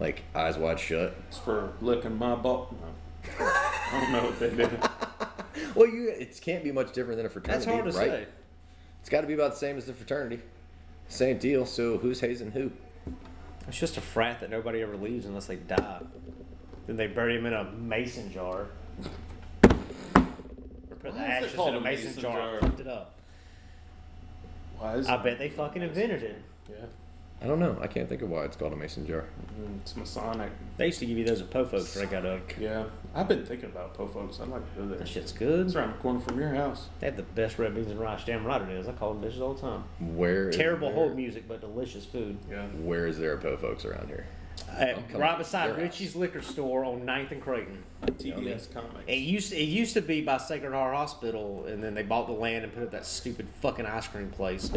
Like 0.00 0.22
eyes 0.34 0.56
wide 0.58 0.80
shut. 0.80 1.14
It's 1.28 1.38
for 1.38 1.72
licking 1.80 2.16
my 2.18 2.34
butt. 2.34 2.72
No. 2.72 3.52
I 3.92 4.00
don't 4.00 4.12
know 4.12 4.22
what 4.24 4.38
they 4.38 4.50
do. 4.50 4.68
Well, 5.74 5.88
you 5.88 6.08
it 6.08 6.40
can't 6.42 6.64
be 6.64 6.72
much 6.72 6.92
different 6.92 7.16
than 7.18 7.26
a 7.26 7.28
fraternity, 7.28 7.64
That's 7.64 7.76
hard 7.76 7.92
to 7.92 7.98
right? 7.98 8.10
say. 8.10 8.26
It's 9.00 9.08
got 9.08 9.20
to 9.20 9.26
be 9.28 9.34
about 9.34 9.52
the 9.52 9.56
same 9.58 9.76
as 9.78 9.86
the 9.86 9.92
fraternity. 9.92 10.40
Same 11.08 11.38
deal. 11.38 11.64
So 11.64 11.96
who's 11.98 12.20
hazing 12.20 12.50
who? 12.50 12.72
It's 13.68 13.78
just 13.78 13.96
a 13.96 14.00
frat 14.00 14.40
that 14.40 14.50
nobody 14.50 14.82
ever 14.82 14.96
leaves 14.96 15.26
unless 15.26 15.46
they 15.46 15.56
die. 15.56 16.00
Then 16.86 16.96
they 16.96 17.06
bury 17.06 17.36
him 17.36 17.46
in 17.46 17.52
a 17.52 17.64
mason 17.72 18.32
jar. 18.32 18.66
Or 19.72 20.96
put 21.00 21.02
the 21.02 21.10
Why 21.10 21.38
is 21.38 21.44
it 21.44 21.44
ashes 21.44 21.52
called 21.54 21.68
in 21.70 21.74
a 21.76 21.78
a 21.78 21.80
mason, 21.82 22.06
mason 22.06 22.22
jar, 22.22 22.32
jar? 22.38 22.50
and 22.58 22.60
fucked 22.60 22.80
it 22.80 22.88
up. 22.88 23.14
Why 24.78 24.94
is 24.96 25.06
I 25.08 25.14
it? 25.16 25.24
bet 25.24 25.38
they 25.38 25.50
fucking 25.50 25.82
invented 25.82 26.22
it. 26.22 26.42
Yeah, 26.68 26.76
I 27.42 27.46
don't 27.46 27.60
know. 27.60 27.78
I 27.80 27.86
can't 27.86 28.08
think 28.08 28.22
of 28.22 28.30
why 28.30 28.44
it's 28.44 28.56
called 28.56 28.72
a 28.72 28.76
mason 28.76 29.06
jar. 29.06 29.24
Mm, 29.60 29.78
it's 29.82 29.94
Masonic. 29.96 30.50
They 30.78 30.86
used 30.86 30.98
to 31.00 31.06
give 31.06 31.16
you 31.18 31.24
those 31.24 31.40
at 31.42 31.50
Pofo's 31.50 31.84
before 31.92 32.02
I 32.08 32.10
got 32.10 32.26
up. 32.26 32.40
Yeah, 32.58 32.84
I've 33.14 33.26
been 33.26 33.44
thinking 33.44 33.70
about 33.70 33.94
Po 33.94 34.06
folks. 34.06 34.38
I'd 34.40 34.48
like 34.48 34.74
to 34.74 34.80
go 34.80 34.86
there. 34.86 34.98
That 34.98 35.08
shit's 35.08 35.32
good. 35.32 35.66
It's 35.66 35.74
around 35.74 35.94
the 35.94 35.98
corner 35.98 36.20
from 36.20 36.38
your 36.38 36.54
house. 36.54 36.88
They 37.00 37.06
have 37.06 37.16
the 37.16 37.24
best 37.24 37.58
red 37.58 37.74
beans 37.74 37.90
and 37.90 37.98
rice. 37.98 38.24
Damn 38.24 38.44
right 38.44 38.62
it 38.62 38.68
is. 38.70 38.86
I 38.86 38.92
call 38.92 39.14
them 39.14 39.22
dishes 39.22 39.40
all 39.40 39.54
the 39.54 39.60
time. 39.60 39.84
Where? 39.98 40.50
Terrible 40.50 40.88
there, 40.88 40.96
hold 40.96 41.16
music, 41.16 41.48
but 41.48 41.60
delicious 41.60 42.04
food. 42.04 42.38
Yeah. 42.48 42.66
Where 42.66 43.06
is 43.08 43.18
there 43.18 43.32
a 43.32 43.38
po 43.38 43.56
folks 43.56 43.84
around 43.84 44.08
here? 44.08 44.26
Uh, 44.68 44.72
At, 44.72 45.14
right 45.14 45.38
beside 45.38 45.66
your 45.66 45.74
house. 45.74 45.82
Richie's 45.82 46.14
Liquor 46.14 46.42
Store 46.42 46.84
on 46.84 47.00
9th 47.00 47.32
and 47.32 47.42
Creighton. 47.42 47.82
TDS 48.06 48.72
Comics. 48.72 49.04
It 49.06 49.18
used 49.18 49.52
it 49.52 49.64
used 49.64 49.94
to 49.94 50.02
be 50.02 50.20
by 50.22 50.38
Sacred 50.38 50.72
Heart 50.72 50.94
Hospital, 50.94 51.66
and 51.66 51.82
then 51.82 51.94
they 51.94 52.02
bought 52.02 52.26
the 52.26 52.32
land 52.32 52.64
and 52.64 52.72
put 52.72 52.82
up 52.82 52.90
that 52.92 53.06
stupid 53.06 53.48
fucking 53.60 53.86
ice 53.86 54.06
cream 54.06 54.30
place. 54.30 54.70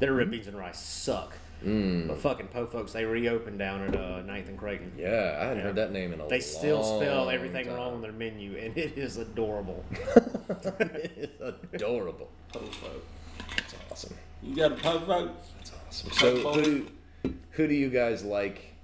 Their 0.00 0.14
red 0.14 0.26
hmm? 0.26 0.32
beans 0.32 0.46
and 0.46 0.56
rice 0.56 0.78
suck. 0.78 1.34
Mm. 1.64 2.08
But 2.08 2.18
fucking 2.18 2.48
po 2.48 2.66
folks, 2.66 2.92
they 2.92 3.04
reopened 3.04 3.58
down 3.58 3.82
at 3.82 3.94
uh, 3.96 4.22
9th 4.22 4.48
and 4.48 4.58
Creighton. 4.58 4.92
Yeah, 4.98 5.38
I 5.40 5.44
hadn't 5.44 5.58
Yeah. 5.58 5.62
heard 5.64 5.76
that 5.76 5.92
name 5.92 6.12
in 6.12 6.20
a 6.20 6.28
They 6.28 6.40
still 6.40 6.82
spell 6.82 7.30
everything 7.30 7.66
time. 7.66 7.74
wrong 7.74 7.94
on 7.94 8.00
their 8.02 8.12
menu, 8.12 8.56
and 8.58 8.76
it 8.76 8.98
is 8.98 9.16
adorable. 9.16 9.84
it's 10.48 11.42
adorable. 11.72 12.28
Po 12.52 12.60
folk. 12.60 13.04
It's 13.56 13.74
awesome. 13.90 14.14
You 14.42 14.56
got 14.56 14.72
a 14.72 14.76
Po 14.76 15.00
folks? 15.00 15.48
That's 15.56 15.72
awesome. 15.88 16.10
So 16.12 16.52
who 16.52 16.86
who 17.52 17.66
do 17.68 17.74
you 17.74 17.88
guys 17.88 18.24
like 18.24 18.74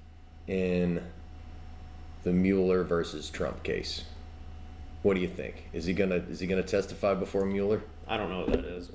in 0.47 1.03
the 2.23 2.33
Mueller 2.33 2.83
versus 2.85 3.29
Trump 3.31 3.63
case? 3.63 4.05
What 5.03 5.15
do 5.15 5.21
you 5.21 5.29
think? 5.29 5.69
Is 5.73 5.85
he 5.85 5.93
gonna 5.93 6.17
is 6.31 6.41
he 6.41 6.47
gonna 6.47 6.63
testify 6.63 7.15
before 7.15 7.45
Mueller? 7.45 7.83
I 8.09 8.17
don't 8.17 8.31
know 8.31 8.41
what 8.41 8.53
that 8.53 8.65
is. 8.65 8.91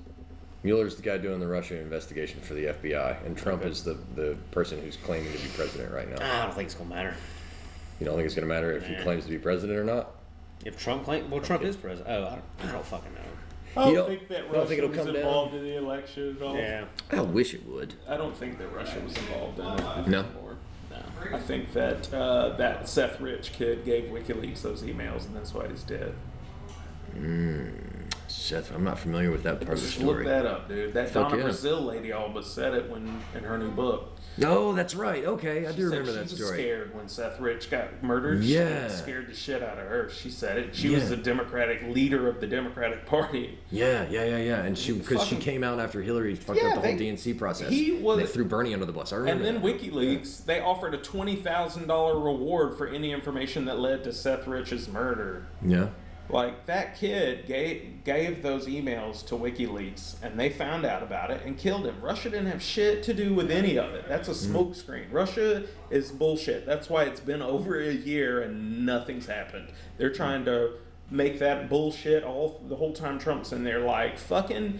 Mueller's 0.65 0.95
the 0.95 1.03
guy 1.03 1.17
doing 1.19 1.39
the 1.39 1.47
Russia 1.47 1.79
investigation 1.79 2.41
for 2.41 2.55
the 2.55 2.65
FBI, 2.65 3.23
and 3.23 3.37
Trump 3.37 3.63
is 3.65 3.83
the, 3.83 3.97
the 4.15 4.35
person 4.49 4.81
who's 4.81 4.97
claiming 4.97 5.31
to 5.31 5.37
be 5.37 5.47
president 5.49 5.93
right 5.93 6.09
now. 6.09 6.39
I 6.41 6.43
don't 6.47 6.55
think 6.55 6.65
it's 6.65 6.73
gonna 6.75 6.89
matter. 6.89 7.15
You 7.99 8.05
don't 8.07 8.15
think 8.15 8.25
it's 8.25 8.35
going 8.35 8.45
to 8.47 8.53
matter 8.53 8.73
if 8.73 8.85
he 8.87 8.95
claims 8.95 9.23
to 9.23 9.29
be 9.29 9.37
president 9.37 9.79
or 9.79 9.85
not? 9.85 10.11
If 10.65 10.77
Trump 10.77 11.05
claim, 11.05 11.29
well, 11.29 11.39
Trump 11.39 11.63
is 11.63 11.77
president. 11.77 12.09
Oh, 12.09 12.25
I 12.25 12.29
don't, 12.31 12.69
I 12.69 12.71
don't 12.73 12.85
fucking 12.85 13.13
know. 13.13 13.21
I 13.81 13.85
don't 13.85 13.93
don't- 13.93 14.07
think 14.09 14.27
that 14.27 14.51
Russia 14.51 14.67
think 14.67 14.77
it'll 14.79 14.89
was 14.89 14.97
come 14.97 15.07
down? 15.07 15.15
involved 15.15 15.53
in 15.55 15.63
the 15.63 15.77
election 15.77 16.35
at 16.35 16.41
all. 16.43 16.57
Yeah, 16.57 16.85
I 17.11 17.21
wish 17.21 17.53
it 17.53 17.65
would. 17.65 17.93
I 18.09 18.17
don't 18.17 18.35
think 18.35 18.57
that 18.57 18.67
Russia 18.73 18.99
was 18.99 19.15
involved 19.15 19.59
in 19.59 19.65
it 19.65 20.07
No. 20.09 20.19
anymore. 20.23 20.57
No. 20.91 20.97
I 21.31 21.39
think 21.39 21.71
that 21.73 22.13
uh, 22.13 22.49
that 22.57 22.89
Seth 22.89 23.21
Rich 23.21 23.53
kid 23.53 23.85
gave 23.85 24.05
WikiLeaks 24.11 24.61
those 24.61 24.81
emails, 24.81 25.25
and 25.25 25.33
that's 25.35 25.53
why 25.53 25.67
he's 25.69 25.83
dead. 25.83 26.15
Seth, 28.45 28.71
I'm 28.73 28.83
not 28.83 28.99
familiar 28.99 29.31
with 29.31 29.43
that 29.43 29.59
part 29.61 29.73
of 29.73 29.81
the 29.81 29.87
Just 29.87 29.99
look 29.99 30.17
story. 30.17 30.25
that 30.25 30.45
up, 30.45 30.69
dude. 30.69 30.93
That 30.93 31.09
Fuck 31.09 31.31
Donna 31.31 31.43
yeah. 31.43 31.49
Brazile 31.49 31.85
lady 31.85 32.11
all 32.11 32.29
but 32.29 32.45
said 32.45 32.73
it 32.75 32.89
when 32.89 33.21
in 33.33 33.43
her 33.43 33.57
new 33.57 33.71
book. 33.71 34.11
Oh, 34.43 34.73
that's 34.73 34.93
right. 34.95 35.23
Okay, 35.25 35.65
I 35.65 35.71
She 35.71 35.77
do 35.77 35.85
remember 35.85 36.11
she 36.11 36.15
that 36.17 36.23
was 36.23 36.35
story. 36.35 36.57
scared 36.59 36.93
when 36.95 37.07
Seth 37.07 37.39
Rich 37.39 37.71
got 37.71 38.03
murdered. 38.03 38.43
Yeah. 38.43 38.85
It 38.85 38.91
scared 38.91 39.27
the 39.29 39.33
shit 39.33 39.63
out 39.63 39.79
of 39.79 39.87
her. 39.87 40.09
She 40.09 40.29
said 40.29 40.57
it. 40.57 40.75
She 40.75 40.89
was 40.89 41.09
the 41.09 41.15
Democratic 41.17 41.83
leader 41.83 42.27
of 42.27 42.41
the 42.41 42.47
Democratic 42.47 43.05
Party. 43.05 43.57
Yeah, 43.71 44.05
yeah, 44.09 44.25
yeah, 44.25 44.37
yeah. 44.37 44.63
And 44.63 44.77
she 44.77 44.91
because 44.91 45.23
she 45.25 45.37
came 45.37 45.63
out 45.63 45.79
after 45.79 46.01
Hillary 46.01 46.35
fucked 46.35 46.59
Yeah, 46.61 46.69
up 46.69 46.75
the 46.75 46.81
they- 46.81 46.89
whole 46.91 46.99
DNC 46.99 47.33
process. 47.37 47.69
he 47.69 47.93
was- 47.93 48.19
they 48.19 48.25
threw 48.25 48.45
Bernie 48.45 48.73
under 48.73 48.85
the 48.85 48.91
bus. 48.91 49.13
I 49.13 49.17
And 49.27 49.43
then 49.43 49.55
that. 49.55 49.63
WikiLeaks, 49.63 50.45
they 50.45 50.59
offered 50.59 50.93
a 50.93 50.97
twenty 50.97 51.37
thousand 51.37 51.87
dollar 51.87 52.19
reward 52.19 52.77
for 52.77 52.87
any 52.87 53.11
information 53.13 53.65
that 53.65 53.79
led 53.79 54.03
to 54.03 54.11
Seth 54.13 54.45
Rich's 54.47 54.87
murder. 54.89 55.45
Yeah. 55.65 55.87
Like 56.29 56.65
that 56.65 56.97
kid 56.97 57.45
gave 57.45 58.03
gave 58.03 58.41
those 58.41 58.65
emails 58.67 59.25
to 59.27 59.35
WikiLeaks, 59.35 60.15
and 60.23 60.39
they 60.39 60.49
found 60.49 60.85
out 60.85 61.03
about 61.03 61.29
it 61.29 61.41
and 61.45 61.57
killed 61.57 61.85
him. 61.85 62.01
Russia 62.01 62.29
didn't 62.29 62.47
have 62.47 62.63
shit 62.63 63.03
to 63.03 63.13
do 63.13 63.33
with 63.33 63.51
any 63.51 63.77
of 63.77 63.93
it. 63.93 64.07
That's 64.07 64.27
a 64.27 64.31
mm-hmm. 64.31 64.55
smokescreen. 64.55 65.05
Russia 65.11 65.63
is 65.91 66.11
bullshit. 66.11 66.65
That's 66.65 66.89
why 66.89 67.03
it's 67.03 67.19
been 67.19 67.41
over 67.41 67.79
a 67.79 67.93
year 67.93 68.41
and 68.41 68.85
nothing's 68.85 69.27
happened. 69.27 69.69
They're 69.97 70.09
mm-hmm. 70.09 70.17
trying 70.17 70.45
to 70.45 70.73
make 71.11 71.37
that 71.39 71.69
bullshit 71.69 72.23
all 72.23 72.61
the 72.67 72.75
whole 72.75 72.93
time 72.93 73.19
Trump's 73.19 73.51
in 73.51 73.63
there. 73.63 73.79
Like 73.79 74.17
fucking, 74.17 74.79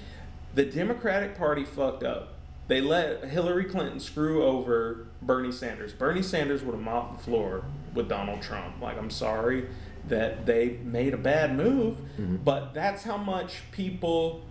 the 0.55 0.65
Democratic 0.65 1.37
Party 1.37 1.63
fucked 1.63 2.03
up. 2.03 2.33
They 2.67 2.81
let 2.81 3.25
Hillary 3.25 3.65
Clinton 3.65 3.99
screw 3.99 4.43
over 4.43 5.05
Bernie 5.21 5.51
Sanders. 5.51 5.93
Bernie 5.93 6.23
Sanders 6.23 6.63
would 6.63 6.73
have 6.73 6.83
mopped 6.83 7.17
the 7.17 7.23
floor 7.23 7.65
with 7.93 8.09
Donald 8.09 8.41
Trump. 8.41 8.81
Like, 8.81 8.97
I'm 8.97 9.11
sorry 9.11 9.67
that 10.07 10.45
they 10.45 10.77
made 10.83 11.13
a 11.13 11.17
bad 11.17 11.55
move, 11.55 11.97
mm-hmm. 12.17 12.37
but 12.37 12.73
that's 12.73 13.03
how 13.03 13.17
much 13.17 13.63
people 13.71 14.43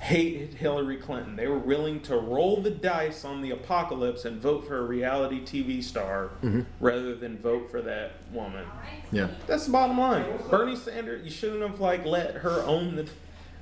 hated 0.00 0.54
Hillary 0.54 0.98
Clinton. 0.98 1.36
They 1.36 1.46
were 1.46 1.58
willing 1.58 2.00
to 2.02 2.16
roll 2.16 2.60
the 2.60 2.70
dice 2.70 3.24
on 3.24 3.40
the 3.40 3.50
apocalypse 3.50 4.24
and 4.24 4.40
vote 4.40 4.66
for 4.66 4.78
a 4.78 4.82
reality 4.82 5.40
TV 5.40 5.82
star 5.82 6.30
mm-hmm. 6.42 6.62
rather 6.80 7.14
than 7.14 7.38
vote 7.38 7.70
for 7.70 7.80
that 7.82 8.12
woman. 8.32 8.66
Yeah. 9.10 9.28
That's 9.46 9.66
the 9.66 9.72
bottom 9.72 9.98
line. 9.98 10.24
Bernie 10.50 10.76
Sanders, 10.76 11.24
you 11.24 11.30
shouldn't 11.30 11.62
have 11.62 11.80
like 11.80 12.04
let 12.04 12.36
her 12.36 12.62
own 12.64 12.96
the 12.96 13.08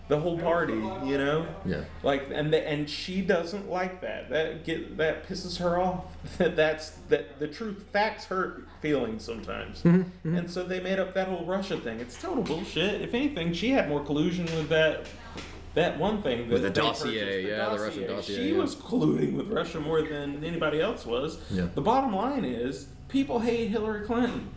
the 0.09 0.21
whole 0.21 0.39
party, 0.39 0.75
you 0.75 1.17
know? 1.17 1.47
Yeah. 1.65 1.85
Like 2.03 2.29
and 2.31 2.53
the, 2.53 2.67
and 2.69 2.89
she 2.89 3.23
doesn't 3.23 3.71
like 3.71 4.01
that. 4.03 4.29
That 4.31 4.65
get 4.65 4.97
that 4.99 5.27
pisses 5.27 5.59
her 5.59 5.81
off. 5.81 6.05
That 6.39 6.57
that's 6.57 6.91
that 7.09 7.39
the 7.39 7.49
truth 7.49 7.85
facts 7.93 8.25
hurt 8.27 8.67
feelings 8.81 9.25
sometimes. 9.25 9.83
Mm-hmm, 9.83 10.37
And 10.37 10.51
so 10.51 10.65
they 10.65 10.81
made 10.81 10.99
up 10.99 11.15
that 11.15 11.29
whole 11.29 11.45
Russia 11.47 11.79
thing. 11.79 12.01
It's 12.01 12.21
total 12.21 12.43
bullshit. 12.43 13.01
If 13.03 13.15
anything, 13.15 13.53
she 13.53 13.71
had 13.71 13.89
more 13.89 14.05
collusion 14.05 14.47
with 14.47 14.69
that 14.71 15.07
that 15.75 15.99
one 15.99 16.23
thing 16.23 16.49
With 16.49 16.63
the 16.63 16.71
dossier, 16.71 17.19
purchased, 17.21 17.49
yeah, 17.49 17.69
the 17.71 17.79
Russian 17.83 18.07
dossier, 18.07 18.37
She 18.37 18.53
yeah. 18.53 18.59
was 18.59 18.77
colluding 18.77 19.35
with 19.35 19.49
Russia 19.49 19.81
more 19.81 20.03
than 20.03 20.45
anybody 20.45 20.81
else 20.81 21.05
was. 21.05 21.39
Yeah. 21.51 21.67
The 21.75 21.81
bottom 21.81 22.15
line 22.15 22.45
is 22.45 22.89
people 23.09 23.41
hate 23.41 23.69
Hillary 23.71 24.07
Clinton. 24.07 24.51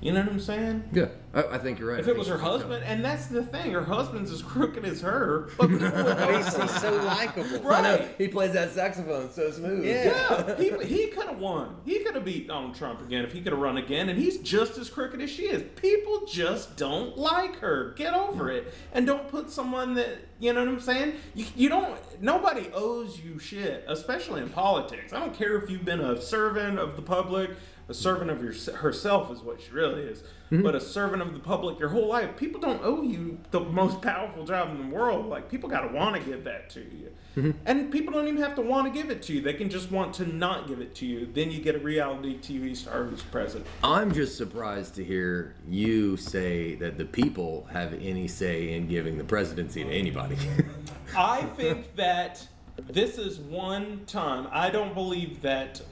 You 0.00 0.12
know 0.12 0.20
what 0.20 0.28
I'm 0.28 0.40
saying? 0.40 0.84
Yeah. 0.92 1.06
I, 1.32 1.42
I 1.54 1.58
think 1.58 1.78
you're 1.78 1.90
right. 1.90 1.98
If 1.98 2.06
I 2.06 2.10
it 2.10 2.14
think 2.14 2.18
was 2.18 2.28
her 2.28 2.38
she- 2.38 2.44
husband, 2.44 2.84
and 2.84 3.04
that's 3.04 3.26
the 3.26 3.42
thing, 3.42 3.72
her 3.72 3.84
husband's 3.84 4.30
as 4.30 4.42
crooked 4.42 4.84
as 4.84 5.00
her, 5.00 5.48
but 5.58 5.68
people 5.70 5.90
would 5.90 6.36
he's, 6.36 6.54
he's 6.56 6.80
so 6.80 6.94
likable. 6.96 7.72
I 7.72 7.80
know. 7.80 7.96
Right. 7.96 8.14
He 8.18 8.28
plays 8.28 8.52
that 8.52 8.72
saxophone 8.72 9.30
so 9.30 9.50
smooth. 9.50 9.84
Yeah, 9.84 10.56
he, 10.56 10.70
he 10.84 11.06
could 11.08 11.26
have 11.26 11.38
won. 11.38 11.76
He 11.84 12.00
could 12.00 12.14
have 12.14 12.24
beat 12.24 12.48
Donald 12.48 12.74
Trump 12.74 13.00
again 13.00 13.24
if 13.24 13.32
he 13.32 13.40
could 13.40 13.52
have 13.52 13.60
run 13.60 13.78
again, 13.78 14.08
and 14.08 14.18
he's 14.18 14.38
just 14.38 14.76
as 14.78 14.90
crooked 14.90 15.20
as 15.22 15.30
she 15.30 15.44
is. 15.44 15.62
People 15.76 16.26
just 16.26 16.76
don't 16.76 17.16
like 17.16 17.56
her. 17.60 17.94
Get 17.96 18.14
over 18.14 18.50
it, 18.50 18.72
and 18.92 19.06
don't 19.06 19.28
put 19.28 19.50
someone 19.50 19.94
that 19.94 20.18
you 20.38 20.52
know 20.52 20.60
what 20.60 20.68
I'm 20.68 20.80
saying. 20.80 21.14
You, 21.34 21.46
you 21.56 21.68
don't. 21.68 21.98
Nobody 22.22 22.68
owes 22.74 23.18
you 23.20 23.38
shit, 23.38 23.84
especially 23.88 24.42
in 24.42 24.50
politics. 24.50 25.12
I 25.12 25.18
don't 25.18 25.34
care 25.34 25.56
if 25.56 25.70
you've 25.70 25.84
been 25.84 26.00
a 26.00 26.20
servant 26.20 26.78
of 26.78 26.96
the 26.96 27.02
public. 27.02 27.50
A 27.88 27.94
servant 27.94 28.30
of 28.30 28.42
your, 28.42 28.54
herself 28.76 29.30
is 29.30 29.40
what 29.40 29.60
she 29.60 29.70
really 29.70 30.02
is, 30.02 30.22
mm-hmm. 30.50 30.62
but 30.62 30.74
a 30.74 30.80
servant 30.80 31.20
of 31.20 31.34
the 31.34 31.38
public 31.38 31.78
your 31.78 31.90
whole 31.90 32.08
life. 32.08 32.34
People 32.36 32.60
don't 32.60 32.80
owe 32.82 33.02
you 33.02 33.38
the 33.50 33.60
most 33.60 34.00
powerful 34.00 34.44
job 34.44 34.70
in 34.70 34.78
the 34.78 34.94
world. 34.94 35.26
Like 35.26 35.50
people 35.50 35.68
gotta 35.68 35.88
want 35.88 36.16
to 36.16 36.22
give 36.22 36.44
that 36.44 36.70
to 36.70 36.80
you. 36.80 37.12
Mm-hmm. 37.36 37.50
And 37.66 37.92
people 37.92 38.14
don't 38.14 38.26
even 38.26 38.40
have 38.40 38.54
to 38.54 38.62
want 38.62 38.92
to 38.92 38.98
give 38.98 39.10
it 39.10 39.20
to 39.24 39.34
you. 39.34 39.42
They 39.42 39.54
can 39.54 39.68
just 39.68 39.90
want 39.90 40.14
to 40.14 40.26
not 40.26 40.66
give 40.66 40.80
it 40.80 40.94
to 40.96 41.06
you. 41.06 41.26
Then 41.26 41.50
you 41.50 41.60
get 41.60 41.74
a 41.74 41.78
reality 41.78 42.38
TV 42.38 42.74
star 42.76 43.04
who's 43.04 43.22
president. 43.22 43.66
I'm 43.82 44.12
just 44.14 44.38
surprised 44.38 44.94
to 44.94 45.04
hear 45.04 45.54
you 45.68 46.16
say 46.16 46.76
that 46.76 46.96
the 46.96 47.04
people 47.04 47.66
have 47.70 47.92
any 47.94 48.28
say 48.28 48.72
in 48.74 48.88
giving 48.88 49.18
the 49.18 49.24
presidency 49.24 49.84
to 49.84 49.90
anybody. 49.90 50.38
I 51.16 51.42
think 51.42 51.96
that 51.96 52.46
this 52.88 53.18
is 53.18 53.38
one 53.38 54.04
time. 54.06 54.48
I 54.50 54.70
don't 54.70 54.94
believe 54.94 55.42
that. 55.42 55.82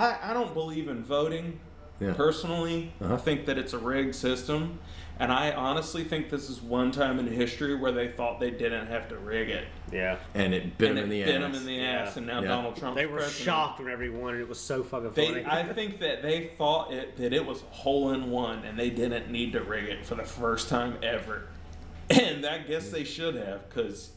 I 0.00 0.30
I 0.30 0.32
don't 0.34 0.54
believe 0.54 0.88
in 0.88 1.02
voting. 1.04 1.60
Yeah. 2.00 2.14
Personally, 2.14 2.92
Uh-huh. 3.02 3.14
I 3.14 3.16
think 3.18 3.44
that 3.46 3.58
it's 3.58 3.74
a 3.74 3.78
rigged 3.78 4.14
system, 4.14 4.78
and 5.18 5.30
I 5.30 5.52
honestly 5.52 6.02
think 6.02 6.30
this 6.30 6.48
is 6.48 6.62
one 6.62 6.92
time 6.92 7.18
in 7.18 7.26
history 7.26 7.74
where 7.74 7.92
they 7.92 8.08
thought 8.08 8.40
they 8.40 8.50
didn't 8.50 8.86
have 8.86 9.06
to 9.10 9.18
rig 9.18 9.50
it, 9.50 9.66
Yeah. 9.92 10.16
And 10.34 10.54
it 10.54 10.78
bit 10.78 10.90
and 10.90 10.98
him 10.98 11.04
in 11.04 11.10
it 11.12 11.14
the 11.14 11.22
bit 11.24 11.34
ass. 11.34 11.42
them 11.42 11.54
in 11.60 11.66
the 11.66 11.74
Yeah. 11.74 11.90
ass, 11.90 12.16
and 12.16 12.26
now 12.26 12.40
Yeah. 12.40 12.48
Donald 12.48 12.76
Trump. 12.76 12.96
They 12.96 13.04
were 13.04 13.20
shocked 13.28 13.80
when 13.80 13.92
everyone, 13.92 14.32
and 14.32 14.40
it 14.42 14.48
was 14.48 14.58
so 14.58 14.82
fucking 14.82 15.10
They, 15.12 15.26
funny. 15.26 15.44
I 15.44 15.62
think 15.74 15.98
that 16.00 16.22
they 16.22 16.46
thought 16.56 16.90
it, 16.90 17.18
that 17.18 17.34
it 17.34 17.44
was 17.44 17.60
a 17.62 17.66
hole 17.74 18.12
in 18.12 18.30
one, 18.30 18.64
and 18.64 18.78
they 18.78 18.88
didn't 18.88 19.30
need 19.30 19.52
to 19.52 19.60
rig 19.60 19.84
it 19.84 20.06
for 20.06 20.14
the 20.14 20.24
first 20.24 20.70
time 20.70 20.96
ever. 21.02 21.48
And 22.10 22.46
I 22.46 22.58
guess 22.58 22.88
they 22.90 23.04
should 23.04 23.34
have, 23.36 23.68
because, 23.68 24.10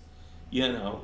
you 0.50 0.70
know, 0.72 1.02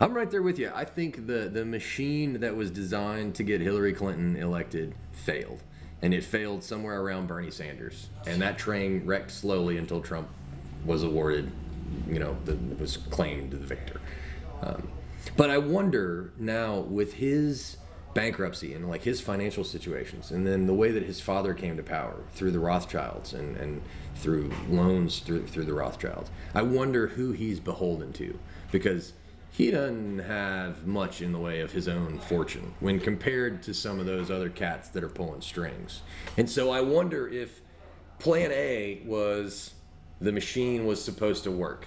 I'm 0.00 0.14
right 0.14 0.30
there 0.30 0.42
with 0.42 0.58
you. 0.58 0.70
I 0.74 0.84
think 0.84 1.26
the 1.26 1.48
the 1.48 1.64
machine 1.64 2.40
that 2.40 2.54
was 2.54 2.70
designed 2.70 3.34
to 3.36 3.42
get 3.42 3.60
Hillary 3.60 3.92
Clinton 3.92 4.36
elected 4.36 4.94
failed, 5.12 5.62
and 6.02 6.12
it 6.12 6.24
failed 6.24 6.62
somewhere 6.62 7.00
around 7.00 7.28
Bernie 7.28 7.50
Sanders, 7.50 8.10
and 8.26 8.42
that 8.42 8.58
train 8.58 9.06
wrecked 9.06 9.30
slowly 9.30 9.78
until 9.78 10.00
Trump 10.00 10.28
was 10.84 11.02
awarded, 11.02 11.50
you 12.06 12.18
know, 12.18 12.36
the, 12.44 12.56
was 12.78 12.96
claimed 12.96 13.50
the 13.52 13.56
victor. 13.56 14.00
Um, 14.62 14.88
but 15.36 15.50
I 15.50 15.58
wonder 15.58 16.32
now 16.38 16.78
with 16.78 17.14
his 17.14 17.78
bankruptcy 18.14 18.72
and 18.72 18.88
like 18.88 19.02
his 19.02 19.20
financial 19.20 19.64
situations, 19.64 20.30
and 20.30 20.46
then 20.46 20.66
the 20.66 20.74
way 20.74 20.90
that 20.90 21.04
his 21.04 21.20
father 21.20 21.54
came 21.54 21.76
to 21.76 21.82
power 21.82 22.22
through 22.32 22.50
the 22.50 22.58
Rothschilds 22.58 23.32
and, 23.32 23.56
and 23.56 23.82
through 24.14 24.52
loans 24.68 25.20
through 25.20 25.46
through 25.46 25.64
the 25.64 25.74
Rothschilds. 25.74 26.30
I 26.54 26.62
wonder 26.62 27.08
who 27.08 27.32
he's 27.32 27.60
beholden 27.60 28.12
to 28.14 28.38
because 28.70 29.14
he 29.56 29.70
doesn't 29.70 30.18
have 30.18 30.86
much 30.86 31.22
in 31.22 31.32
the 31.32 31.38
way 31.38 31.60
of 31.60 31.72
his 31.72 31.88
own 31.88 32.18
fortune 32.18 32.74
when 32.80 33.00
compared 33.00 33.62
to 33.62 33.72
some 33.72 33.98
of 33.98 34.04
those 34.04 34.30
other 34.30 34.50
cats 34.50 34.90
that 34.90 35.02
are 35.02 35.08
pulling 35.08 35.40
strings. 35.40 36.02
And 36.36 36.48
so 36.48 36.70
I 36.70 36.82
wonder 36.82 37.26
if 37.26 37.62
plan 38.18 38.52
A 38.52 39.00
was 39.06 39.72
the 40.20 40.30
machine 40.30 40.84
was 40.84 41.02
supposed 41.02 41.44
to 41.44 41.50
work. 41.50 41.86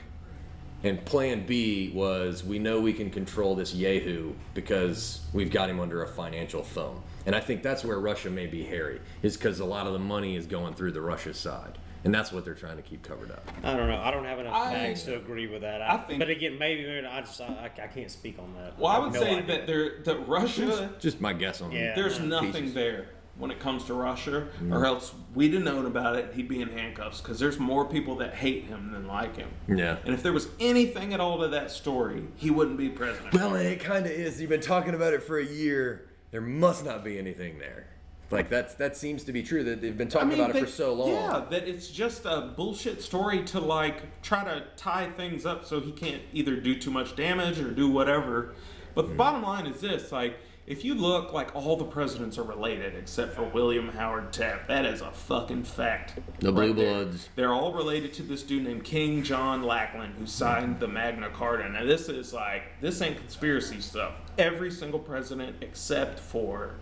And 0.82 1.06
plan 1.06 1.46
B 1.46 1.92
was 1.94 2.44
we 2.44 2.58
know 2.58 2.80
we 2.80 2.94
can 2.94 3.12
control 3.12 3.54
this 3.54 3.76
Yahoo 3.76 4.34
because 4.56 5.22
we've 5.32 5.52
got 5.52 5.70
him 5.70 5.80
under 5.80 6.02
a 6.02 6.08
financial 6.08 6.64
thumb. 6.64 7.04
And 7.28 7.36
I 7.36 7.40
think 7.40 7.62
that's 7.62 7.84
where 7.86 8.00
Russia 8.00 8.32
may 8.32 8.48
be 8.48 8.64
hairy, 8.64 9.00
is 9.22 9.38
because 9.38 9.60
a 9.60 9.66
lot 9.66 9.86
of 9.86 9.94
the 9.94 10.00
money 10.00 10.36
is 10.36 10.48
going 10.48 10.74
through 10.74 10.94
the 10.94 11.02
Russia 11.02 11.36
side. 11.36 11.78
And 12.04 12.14
that's 12.14 12.32
what 12.32 12.46
they're 12.46 12.54
trying 12.54 12.78
to 12.78 12.82
keep 12.84 13.04
covered 13.04 13.30
up. 13.32 13.46
I 13.64 13.76
don't 13.76 13.90
know. 13.90 14.02
I 14.02 14.12
don't 14.12 14.26
have 14.26 14.40
enough 14.40 14.54
I- 14.54 14.74
facts 14.74 15.04
to 15.04 15.18
agree 15.18 15.48
with 15.48 15.62
that. 15.62 15.82
I 15.82 15.96
I, 15.96 15.98
think- 15.98 16.20
but 16.20 16.30
again, 16.30 16.58
maybe, 16.58 16.86
maybe 16.86 17.06
I 17.06 17.22
just 17.22 17.42
I, 17.42 17.70
I 17.82 17.88
can't 17.88 18.10
speak 18.12 18.38
on 18.40 18.54
that. 18.58 18.78
well, 18.80 18.88
I 18.88 18.94
have 18.96 19.04
would 19.06 19.14
no 19.14 19.20
say 19.20 19.38
idea. 19.38 19.58
that 19.58 19.68
there, 19.68 20.00
that 20.06 20.28
Russia, 20.28 20.92
Just 21.00 21.20
my 21.20 21.34
guess 21.34 21.62
on 21.62 21.72
Yeah. 21.72 21.96
there's 21.96 22.20
Yeah. 22.20 22.26
nothing 22.26 22.52
Pieces. 22.54 22.74
there 22.74 23.10
when 23.38 23.52
it 23.52 23.60
comes 23.60 23.86
to 23.86 23.94
Russia, 23.94 24.48
mm. 24.62 24.74
or 24.74 24.86
else 24.86 25.14
we'd 25.34 25.54
have 25.54 25.64
known 25.64 25.86
about 25.86 26.18
it 26.18 26.26
and 26.26 26.34
he'd 26.34 26.50
be 26.50 26.62
in 26.62 26.70
handcuffs, 26.70 27.22
because 27.22 27.40
there's 27.40 27.58
more 27.58 27.86
people 27.86 28.16
that 28.18 28.34
hate 28.34 28.66
him 28.66 28.92
than 28.92 29.08
like 29.08 29.38
him. 29.38 29.50
Yeah. 29.68 29.96
And 30.04 30.14
if 30.14 30.22
there 30.24 30.34
was 30.34 30.50
anything 30.60 31.14
at 31.14 31.22
all 31.22 31.40
to 31.40 31.48
that 31.48 31.72
story, 31.72 32.24
he 32.36 32.50
wouldn't 32.50 32.78
be 32.78 32.90
president. 32.90 33.34
Well, 33.34 33.56
it 33.56 33.80
kind 33.80 34.06
of 34.06 34.12
is. 34.12 34.42
You've 34.42 34.50
been 34.50 34.60
talking 34.60 34.94
about 34.94 35.14
it 35.14 35.24
for 35.24 35.38
a 35.38 35.46
year. 35.46 36.10
There 36.32 36.42
must 36.42 36.84
not 36.84 37.04
be 37.04 37.18
anything 37.18 37.60
there. 37.60 37.88
Like 38.32 38.50
that's 38.50 38.76
that 38.76 38.96
seems 38.96 39.24
to 39.24 39.32
be 39.34 39.42
true. 39.42 39.64
That 39.64 39.82
they've 39.82 39.98
been 39.98 40.08
talking 40.08 40.34
about 40.34 40.56
it 40.56 40.60
for 40.60 40.68
so 40.68 40.94
long. 40.94 41.10
Yeah, 41.10 41.46
that 41.50 41.68
it's 41.68 41.88
just 41.88 42.26
a 42.26 42.52
bullshit 42.56 43.02
story 43.02 43.44
to 43.46 43.60
like 43.60 44.22
try 44.22 44.44
to 44.44 44.64
tie 44.78 45.10
things 45.10 45.46
up 45.46 45.66
so 45.66 45.80
he 45.80 45.92
can't 45.92 46.22
either 46.32 46.56
do 46.56 46.78
too 46.78 46.92
much 46.92 47.16
damage 47.16 47.60
or 47.60 47.72
do 47.72 47.90
whatever. 47.90 48.54
But 48.96 49.04
Mm-hmm. 49.06 49.12
the 49.12 49.18
bottom 49.18 49.42
line 49.44 49.66
is 49.66 49.82
this: 49.82 50.12
like, 50.12 50.38
if 50.68 50.86
you 50.86 50.94
look, 50.94 51.34
like 51.34 51.56
all 51.56 51.76
the 51.76 51.86
presidents 51.86 52.38
are 52.38 52.44
related 52.44 52.94
except 52.96 53.34
for 53.36 53.44
William 53.46 53.90
Howard 53.90 54.32
Taft. 54.32 54.68
That 54.68 54.86
is 54.86 55.02
a 55.02 55.12
fucking 55.12 55.64
fact. 55.64 56.20
The 56.40 56.52
Blue 56.52 56.74
there. 56.74 56.94
Bloods. 57.06 57.30
They're 57.36 57.54
all 57.54 57.74
related 57.74 58.14
to 58.14 58.24
this 58.24 58.44
dude 58.44 58.64
named 58.64 58.84
King 58.84 59.24
John 59.24 59.64
Lackland 59.64 60.14
who 60.20 60.28
signed 60.28 60.80
the 60.80 60.88
Magna 60.88 61.30
Carta. 61.30 61.68
Now 61.70 61.84
this 61.86 62.10
is 62.10 62.32
like 62.34 62.64
this 62.82 63.02
ain't 63.02 63.18
conspiracy 63.18 63.82
stuff. 63.82 64.14
Every 64.38 64.70
single 64.70 65.00
president 65.00 65.56
except 65.62 66.20
for 66.20 66.76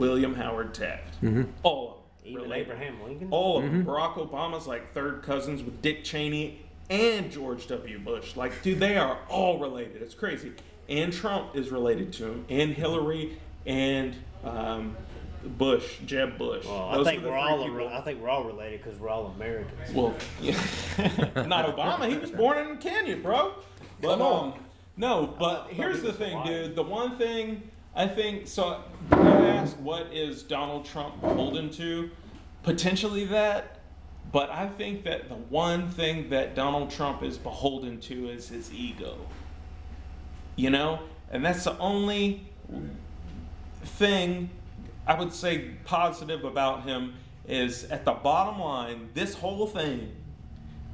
William 0.00 0.34
Howard 0.34 0.74
Taft. 0.74 1.22
Mm-hmm. 1.22 1.42
All 1.62 1.88
of 1.88 1.94
them. 1.94 2.04
even 2.24 2.42
related. 2.42 2.62
Abraham 2.62 3.02
Lincoln. 3.02 3.28
All 3.30 3.58
of 3.58 3.64
them. 3.64 3.84
Barack 3.84 4.14
Obama's 4.14 4.66
like 4.66 4.92
third 4.92 5.22
cousins 5.22 5.62
with 5.62 5.80
Dick 5.82 6.02
Cheney 6.04 6.60
and 6.88 7.30
George 7.30 7.66
W. 7.68 7.98
Bush. 7.98 8.36
Like, 8.36 8.62
dude, 8.62 8.80
they 8.80 8.96
are 8.96 9.18
all 9.28 9.58
related. 9.58 10.02
It's 10.02 10.14
crazy. 10.14 10.52
And 10.88 11.12
Trump 11.12 11.54
is 11.54 11.70
related 11.70 12.12
to 12.14 12.24
him, 12.26 12.44
and 12.48 12.72
Hillary, 12.72 13.38
and 13.64 14.16
um, 14.42 14.96
Bush, 15.44 15.98
Jeb 16.04 16.36
Bush. 16.36 16.64
Well, 16.66 17.00
I 17.00 17.04
think 17.04 17.22
are 17.22 17.28
we're 17.28 17.36
all 17.36 17.62
people. 17.64 17.88
I 17.88 18.00
think 18.00 18.20
we're 18.20 18.28
all 18.28 18.42
related 18.44 18.82
because 18.82 18.98
we're 18.98 19.08
all 19.08 19.26
Americans. 19.28 19.92
Well, 19.94 20.14
yeah. 20.40 20.58
not 21.46 21.76
Obama. 21.76 22.08
He 22.08 22.18
was 22.18 22.30
born 22.30 22.58
in 22.58 22.76
Kenya, 22.78 23.16
bro. 23.16 23.54
But 24.02 24.12
Come 24.18 24.22
on. 24.22 24.52
um, 24.52 24.58
no. 24.96 25.26
But 25.38 25.68
here's 25.70 26.02
the 26.02 26.12
thing, 26.12 26.36
Hawaiian. 26.36 26.66
dude. 26.68 26.76
The 26.76 26.82
one 26.82 27.16
thing 27.16 27.70
I 27.94 28.06
think. 28.06 28.46
So 28.46 28.82
you 29.10 29.16
ask 29.16 29.76
what 29.76 30.12
is 30.12 30.42
Donald 30.42 30.84
Trump 30.84 31.20
beholden 31.20 31.70
to? 31.70 32.10
Potentially 32.62 33.24
that. 33.26 33.78
But 34.32 34.50
I 34.50 34.68
think 34.68 35.02
that 35.04 35.28
the 35.28 35.34
one 35.34 35.88
thing 35.90 36.30
that 36.30 36.54
Donald 36.54 36.90
Trump 36.90 37.22
is 37.22 37.36
beholden 37.36 38.00
to 38.02 38.28
is 38.28 38.48
his 38.48 38.72
ego. 38.72 39.16
You 40.54 40.70
know, 40.70 41.00
and 41.30 41.44
that's 41.44 41.64
the 41.64 41.76
only 41.78 42.46
thing 43.82 44.50
I 45.06 45.18
would 45.18 45.32
say 45.32 45.70
positive 45.84 46.44
about 46.44 46.84
him 46.84 47.14
is 47.48 47.84
at 47.84 48.04
the 48.04 48.12
bottom 48.12 48.60
line, 48.60 49.08
this 49.14 49.34
whole 49.34 49.66
thing 49.66 50.14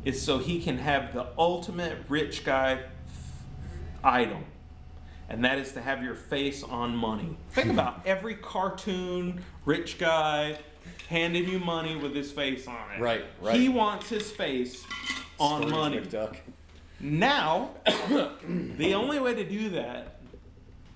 is 0.05 0.23
so 0.23 0.39
he 0.39 0.63
can 0.63 0.79
have 0.79 1.13
the 1.13 1.27
ultimate 1.37 1.99
rich 2.09 2.45
guy 2.45 2.81
item. 4.03 4.45
And 5.29 5.45
that 5.45 5.59
is 5.59 5.73
to 5.73 5.81
have 5.83 6.03
your 6.03 6.15
face 6.15 6.63
on 6.63 6.95
money. 6.97 7.37
Think 7.51 7.71
about 7.71 8.07
every 8.07 8.37
cartoon 8.37 9.41
rich 9.65 9.99
guy 9.99 10.59
handing 11.09 11.49
you 11.49 11.59
money 11.59 11.97
with 11.97 12.15
his 12.15 12.31
face 12.31 12.67
on 12.69 12.93
it. 12.97 13.01
Right, 13.01 13.25
right. 13.41 13.57
He 13.59 13.69
wants 13.69 14.09
his 14.09 14.31
face 14.31 14.85
on 15.39 15.69
money. 15.71 16.01
Now, 17.01 17.71
the 18.49 18.95
only 18.95 19.19
way 19.19 19.35
to 19.35 19.45
do 19.49 19.71
that 19.71 20.21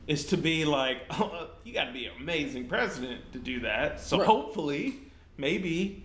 is 0.06 0.26
to 0.26 0.36
be 0.36 0.64
like, 0.64 0.98
oh, 1.10 1.48
you 1.64 1.72
got 1.74 1.84
to 1.84 1.92
be 1.92 2.06
an 2.06 2.12
amazing 2.18 2.66
president 2.68 3.32
to 3.32 3.38
do 3.38 3.60
that. 3.60 4.00
So 4.00 4.18
Right. 4.18 4.26
hopefully, 4.26 4.98
maybe, 5.36 6.04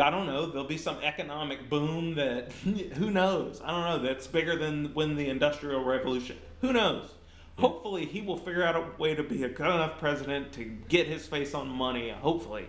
I 0.00 0.10
don't 0.10 0.26
know, 0.26 0.46
there'll 0.46 0.66
be 0.66 0.78
some 0.78 0.96
economic 1.02 1.68
boom 1.70 2.14
that, 2.16 2.52
who 2.96 3.10
knows? 3.10 3.60
I 3.64 3.70
don't 3.70 4.02
know, 4.02 4.08
that's 4.08 4.26
bigger 4.26 4.56
than 4.56 4.92
when 4.94 5.14
the 5.16 5.28
Industrial 5.28 5.82
Revolution. 5.84 6.36
Who 6.60 6.72
knows? 6.72 7.10
Hopefully, 7.58 8.04
he 8.06 8.20
will 8.20 8.36
figure 8.36 8.64
out 8.64 8.74
a 8.74 8.84
way 8.98 9.14
to 9.14 9.22
be 9.22 9.44
a 9.44 9.48
good 9.48 9.66
enough 9.66 9.98
president 9.98 10.52
to 10.52 10.64
get 10.64 11.06
his 11.06 11.26
face 11.26 11.54
on 11.54 11.68
money, 11.68 12.10
hopefully. 12.10 12.66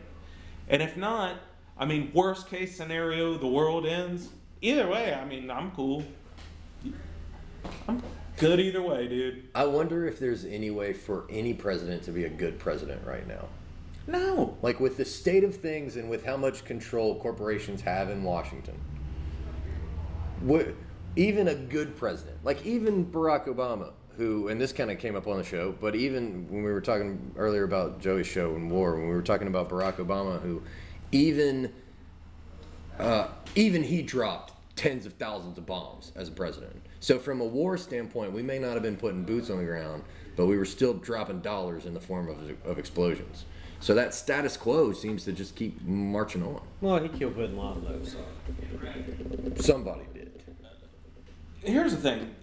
And 0.68 0.82
if 0.82 0.96
not, 0.96 1.38
I 1.78 1.86
mean, 1.86 2.12
worst 2.14 2.48
case 2.48 2.76
scenario, 2.78 3.38
the 3.38 3.48
world 3.48 3.86
ends. 3.86 4.30
Either 4.62 4.88
way, 4.88 5.14
I 5.14 5.26
mean, 5.26 5.50
I'm 5.50 5.72
cool. 5.72 6.04
I'm 7.88 8.02
good 8.38 8.60
either 8.60 8.82
way, 8.82 9.08
dude. 9.08 9.50
I 9.56 9.66
wonder 9.66 10.08
if 10.08 10.20
there's 10.20 10.46
any 10.46 10.70
way 10.70 10.94
for 10.94 11.26
any 11.30 11.54
president 11.54 12.04
to 12.04 12.12
be 12.12 12.26
a 12.26 12.30
good 12.30 12.60
president 12.60 13.06
right 13.06 13.28
now. 13.28 13.48
No. 14.08 14.58
Like 14.62 14.80
with 14.80 14.98
the 14.98 15.06
state 15.06 15.44
of 15.44 15.56
things 15.56 15.96
and 15.96 16.10
with 16.10 16.26
how 16.26 16.38
much 16.38 16.64
control 16.64 17.20
corporations 17.20 17.82
have 17.82 18.10
in 18.10 18.24
Washington. 18.24 18.80
What, 20.42 20.68
even 21.16 21.48
a 21.48 21.56
good 21.56 21.96
president, 21.98 22.38
like 22.44 22.66
even 22.66 23.06
Barack 23.06 23.48
Obama, 23.48 23.92
who, 24.18 24.48
and 24.48 24.60
this 24.60 24.72
kind 24.74 24.92
of 24.92 25.00
came 25.00 25.16
up 25.16 25.28
on 25.28 25.38
the 25.38 25.44
show, 25.44 25.76
but 25.80 25.96
even 25.96 26.48
when 26.50 26.64
we 26.64 26.72
were 26.72 26.82
talking 26.82 27.32
earlier 27.38 27.64
about 27.64 28.02
Joey's 28.02 28.28
show 28.28 28.56
and 28.56 28.72
war, 28.72 28.96
when 28.96 29.08
we 29.08 29.16
were 29.16 29.22
talking 29.22 29.48
about 29.48 29.70
Barack 29.70 29.96
Obama, 29.96 30.42
who 30.42 30.62
even, 31.12 31.74
uh, 33.00 33.28
even 33.56 33.84
he 33.84 34.02
dropped 34.02 34.54
tens 34.76 35.06
of 35.06 35.14
thousands 35.14 35.58
of 35.58 35.66
bombs 35.66 36.12
as 36.16 36.28
a 36.28 36.32
president. 36.32 36.82
So 37.00 37.20
from 37.20 37.42
a 37.42 37.46
war 37.46 37.78
standpoint, 37.78 38.34
we 38.34 38.42
may 38.42 38.60
not 38.60 38.74
have 38.74 38.84
been 38.84 38.98
putting 38.98 39.24
boots 39.24 39.50
on 39.50 39.58
the 39.58 39.66
ground, 39.66 40.04
but 40.36 40.48
we 40.48 40.58
were 40.58 40.66
still 40.66 40.94
dropping 40.94 41.42
dollars 41.42 41.86
in 41.86 41.94
the 41.94 42.00
form 42.02 42.30
of, 42.30 42.70
of 42.70 42.80
explosions. 42.80 43.46
So 43.80 43.94
that 43.94 44.14
status 44.14 44.58
quo 44.58 44.94
seems 44.94 45.26
to 45.26 45.34
just 45.34 45.56
keep 45.56 45.82
marching 45.84 46.42
on. 46.44 46.62
Well, 46.82 46.98
he 46.98 47.10
killed 47.10 47.36
Bin 47.36 47.58
Laden 47.58 47.84
though, 47.86 48.04
so 48.04 48.18
Somebody 49.62 50.06
did. 50.14 50.44
Here's 51.64 51.92
the 51.92 52.02
thing. 52.02 52.36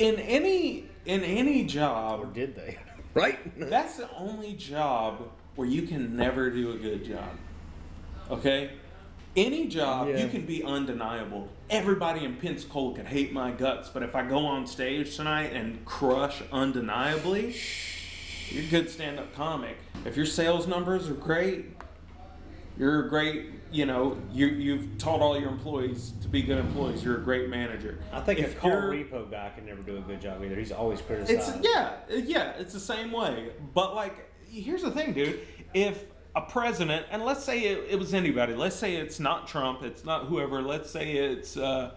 In 0.00 0.14
any 0.16 0.86
in 1.04 1.22
any 1.22 1.62
or 1.62 1.68
job, 1.68 2.34
did 2.34 2.56
they? 2.56 2.78
Right? 3.12 3.40
that's 3.68 3.96
the 3.96 4.08
only 4.16 4.52
job 4.52 5.30
where 5.56 5.66
you 5.66 5.82
can 5.82 6.16
never 6.16 6.48
do 6.48 6.70
a 6.70 6.76
good 6.76 7.04
job. 7.04 7.28
Okay? 8.30 8.70
Any 9.34 9.66
job, 9.66 10.06
Yeah. 10.08 10.22
you 10.22 10.28
can 10.28 10.46
be 10.46 10.62
undeniable. 10.62 11.48
Everybody 11.70 12.24
in 12.24 12.36
Pensacola 12.36 12.94
could 12.94 13.06
hate 13.06 13.32
my 13.32 13.50
guts, 13.50 13.88
but 13.88 14.04
if 14.04 14.14
I 14.14 14.22
go 14.24 14.46
on 14.46 14.64
stage 14.68 15.16
tonight 15.16 15.52
and 15.52 15.84
crush 15.84 16.40
undeniably, 16.52 17.56
you're 18.48 18.62
a 18.62 18.68
good 18.68 18.88
stand-up 18.88 19.34
comic. 19.34 19.76
If 20.04 20.16
your 20.16 20.26
sales 20.26 20.68
numbers 20.68 21.08
are 21.08 21.14
great, 21.14 21.64
you're 22.78 23.06
a 23.06 23.08
great. 23.08 23.46
You 23.72 23.86
know, 23.86 24.18
you 24.32 24.46
you've 24.46 24.98
taught 24.98 25.20
all 25.20 25.38
your 25.38 25.50
employees 25.50 26.12
to 26.22 26.28
be 26.28 26.42
good 26.42 26.58
employees. 26.58 27.04
You're 27.04 27.18
a 27.18 27.22
great 27.22 27.48
manager. 27.48 27.98
I 28.12 28.20
think 28.20 28.40
if 28.40 28.56
a 28.56 28.60
car 28.60 28.82
repo 28.90 29.30
guy 29.30 29.50
can 29.54 29.66
never 29.66 29.82
do 29.82 29.96
a 29.96 30.00
good 30.00 30.20
job 30.20 30.42
either. 30.44 30.56
He's 30.56 30.72
always 30.72 31.00
criticized. 31.00 31.56
It's 31.56 31.66
yeah, 31.66 31.96
yeah, 32.10 32.52
it's 32.58 32.72
the 32.72 32.80
same 32.80 33.12
way. 33.12 33.50
But 33.72 33.94
like, 33.94 34.30
here's 34.48 34.82
the 34.82 34.90
thing, 34.90 35.12
dude. 35.12 35.40
If 35.72 36.04
a 36.34 36.40
president, 36.40 37.06
and 37.10 37.24
let's 37.24 37.44
say 37.44 37.60
it, 37.60 37.86
it 37.90 37.98
was 37.98 38.14
anybody, 38.14 38.54
let's 38.54 38.76
say 38.76 38.96
it's 38.96 39.20
not 39.20 39.48
Trump, 39.48 39.82
it's 39.82 40.04
not 40.04 40.26
whoever, 40.26 40.62
let's 40.62 40.90
say 40.90 41.12
it's 41.12 41.56
uh, 41.56 41.92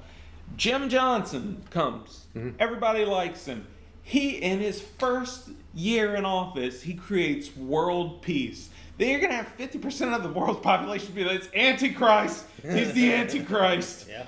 Jim 0.55 0.89
Johnson 0.89 1.63
comes, 1.69 2.27
everybody 2.59 3.05
likes 3.05 3.45
him. 3.45 3.67
He 4.01 4.31
in 4.31 4.59
his 4.59 4.81
first 4.81 5.49
year 5.73 6.15
in 6.15 6.25
office, 6.25 6.83
he 6.83 6.93
creates 6.93 7.55
world 7.55 8.21
peace. 8.21 8.69
Then 8.97 9.09
you're 9.09 9.21
gonna 9.21 9.33
have 9.33 9.47
fifty 9.49 9.79
percent 9.79 10.13
of 10.13 10.23
the 10.23 10.29
world's 10.29 10.59
population 10.59 11.13
be 11.13 11.23
like, 11.23 11.37
it's 11.37 11.49
Antichrist. 11.53 12.45
He's 12.61 12.93
the 12.93 13.13
Antichrist. 13.13 14.07
yeah. 14.09 14.25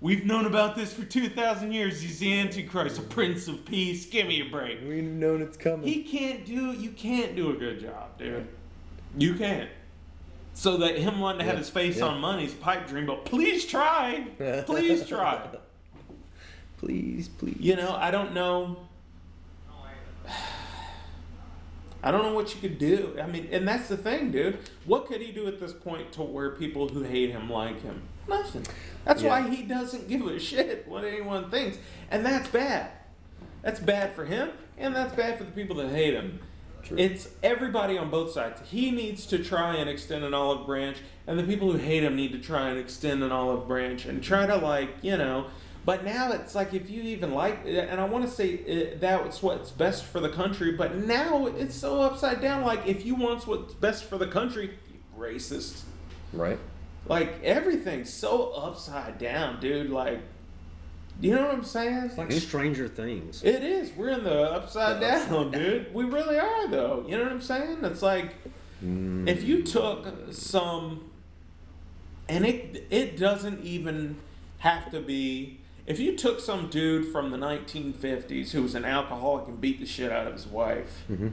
We've 0.00 0.24
known 0.24 0.46
about 0.46 0.76
this 0.76 0.92
for 0.92 1.04
2,000 1.04 1.72
years. 1.72 2.00
He's 2.00 2.20
the 2.20 2.38
Antichrist, 2.38 2.98
a 3.00 3.02
prince 3.02 3.48
of 3.48 3.64
peace. 3.64 4.06
Give 4.06 4.28
me 4.28 4.40
a 4.40 4.44
break. 4.48 4.78
We've 4.86 5.02
known 5.02 5.42
it's 5.42 5.56
coming. 5.56 5.88
He 5.88 6.04
can't 6.04 6.44
do, 6.46 6.70
you 6.70 6.90
can't 6.90 7.34
do 7.34 7.50
a 7.50 7.54
good 7.54 7.80
job, 7.80 8.16
dude. 8.16 8.46
You 9.16 9.34
can't. 9.34 9.68
So 10.54 10.76
that 10.78 10.98
him 10.98 11.18
wanting 11.18 11.40
to 11.40 11.44
have 11.46 11.58
his 11.58 11.68
face 11.68 11.98
yeah. 11.98 12.04
on 12.06 12.20
money's 12.20 12.54
pipe 12.54 12.86
dream, 12.86 13.06
but 13.06 13.24
please 13.24 13.64
try. 13.66 14.26
Please 14.66 15.06
try. 15.06 15.40
please, 16.78 17.28
please. 17.28 17.56
You 17.58 17.74
know, 17.76 17.94
I 17.94 18.10
don't 18.10 18.34
know. 18.34 18.76
I 22.02 22.10
don't 22.10 22.22
know 22.22 22.34
what 22.34 22.54
you 22.54 22.60
could 22.60 22.78
do. 22.78 23.16
I 23.20 23.26
mean, 23.26 23.48
and 23.50 23.66
that's 23.66 23.88
the 23.88 23.96
thing, 23.96 24.30
dude. 24.30 24.58
What 24.84 25.06
could 25.06 25.20
he 25.20 25.32
do 25.32 25.48
at 25.48 25.58
this 25.58 25.72
point 25.72 26.12
to 26.12 26.22
where 26.22 26.50
people 26.50 26.88
who 26.88 27.02
hate 27.02 27.30
him 27.30 27.50
like 27.50 27.82
him? 27.82 28.02
Nothing. 28.28 28.66
That's 29.04 29.22
Yeah. 29.22 29.30
why 29.30 29.48
he 29.50 29.62
doesn't 29.62 30.08
give 30.08 30.24
a 30.26 30.38
shit 30.38 30.86
what 30.86 31.04
anyone 31.04 31.50
thinks. 31.50 31.78
And 32.10 32.24
that's 32.24 32.48
bad. 32.48 32.90
That's 33.62 33.80
bad 33.80 34.14
for 34.14 34.24
him, 34.24 34.50
and 34.76 34.94
that's 34.94 35.14
bad 35.14 35.38
for 35.38 35.44
the 35.44 35.50
people 35.50 35.76
that 35.76 35.88
hate 35.90 36.14
him. 36.14 36.38
True. 36.84 36.96
It's 36.96 37.28
everybody 37.42 37.98
on 37.98 38.10
both 38.10 38.30
sides. 38.32 38.60
He 38.70 38.90
needs 38.92 39.26
to 39.26 39.42
try 39.42 39.74
and 39.74 39.90
extend 39.90 40.24
an 40.24 40.32
olive 40.34 40.64
branch, 40.66 40.98
and 41.26 41.38
the 41.38 41.42
people 41.42 41.72
who 41.72 41.78
hate 41.78 42.04
him 42.04 42.14
need 42.14 42.30
to 42.32 42.38
try 42.38 42.68
and 42.70 42.78
extend 42.78 43.24
an 43.24 43.32
olive 43.32 43.66
branch 43.66 44.04
and 44.06 44.22
try 44.22 44.46
to, 44.46 44.56
like, 44.56 44.90
you 45.02 45.16
know. 45.16 45.46
But 45.88 46.04
now 46.04 46.32
it's 46.32 46.54
like 46.54 46.74
if 46.74 46.90
you 46.90 47.00
even 47.00 47.32
like, 47.32 47.60
and 47.64 47.98
I 47.98 48.04
want 48.04 48.26
to 48.26 48.30
say 48.30 48.92
uh, 48.92 48.98
that's 49.00 49.42
what's 49.42 49.70
best 49.70 50.04
for 50.04 50.20
the 50.20 50.28
country, 50.28 50.72
but 50.72 50.96
now 50.96 51.46
it's 51.46 51.74
so 51.74 52.02
upside 52.02 52.42
down. 52.42 52.62
Like, 52.62 52.86
if 52.86 53.06
you 53.06 53.14
want 53.14 53.46
what's 53.46 53.72
best 53.72 54.04
for 54.04 54.18
the 54.18 54.26
country, 54.26 54.76
racist. 55.18 55.84
Right? 56.34 56.58
Like, 57.06 57.42
everything's 57.42 58.12
so 58.12 58.50
upside 58.50 59.16
down, 59.16 59.60
dude. 59.60 59.88
Like, 59.88 60.20
you 61.22 61.34
know 61.34 61.46
what 61.46 61.54
I'm 61.54 61.64
saying? 61.64 61.94
It's 62.04 62.18
like 62.18 62.32
Stranger 62.32 62.86
Things. 62.86 63.42
It 63.42 63.64
is. 63.64 63.90
We're 63.92 64.10
in 64.10 64.24
the 64.24 64.42
upside 64.42 64.96
The 64.96 65.06
down, 65.06 65.22
upside 65.22 65.52
dude. 65.52 65.94
We 65.94 66.04
really 66.04 66.38
are, 66.38 66.68
though. 66.68 67.06
You 67.08 67.16
know 67.16 67.22
what 67.22 67.32
I'm 67.32 67.40
saying? 67.40 67.78
It's 67.82 68.02
like 68.02 68.34
if 68.82 69.42
you 69.42 69.62
took 69.62 70.06
some, 70.32 71.10
and 72.28 72.44
it 72.44 72.86
it 72.90 73.16
doesn't 73.16 73.64
even 73.64 74.16
have 74.58 74.90
to 74.90 75.00
be. 75.00 75.57
If 75.88 75.98
you 75.98 76.14
took 76.18 76.38
some 76.38 76.68
dude 76.68 77.10
from 77.10 77.30
the 77.30 77.38
1950s 77.38 78.50
who 78.50 78.62
was 78.62 78.74
an 78.74 78.84
alcoholic 78.84 79.48
and 79.48 79.58
beat 79.58 79.80
the 79.80 79.86
shit 79.86 80.12
out 80.12 80.26
of 80.26 80.34
his 80.34 80.46
wife, 80.46 81.04
mm-hmm. 81.10 81.28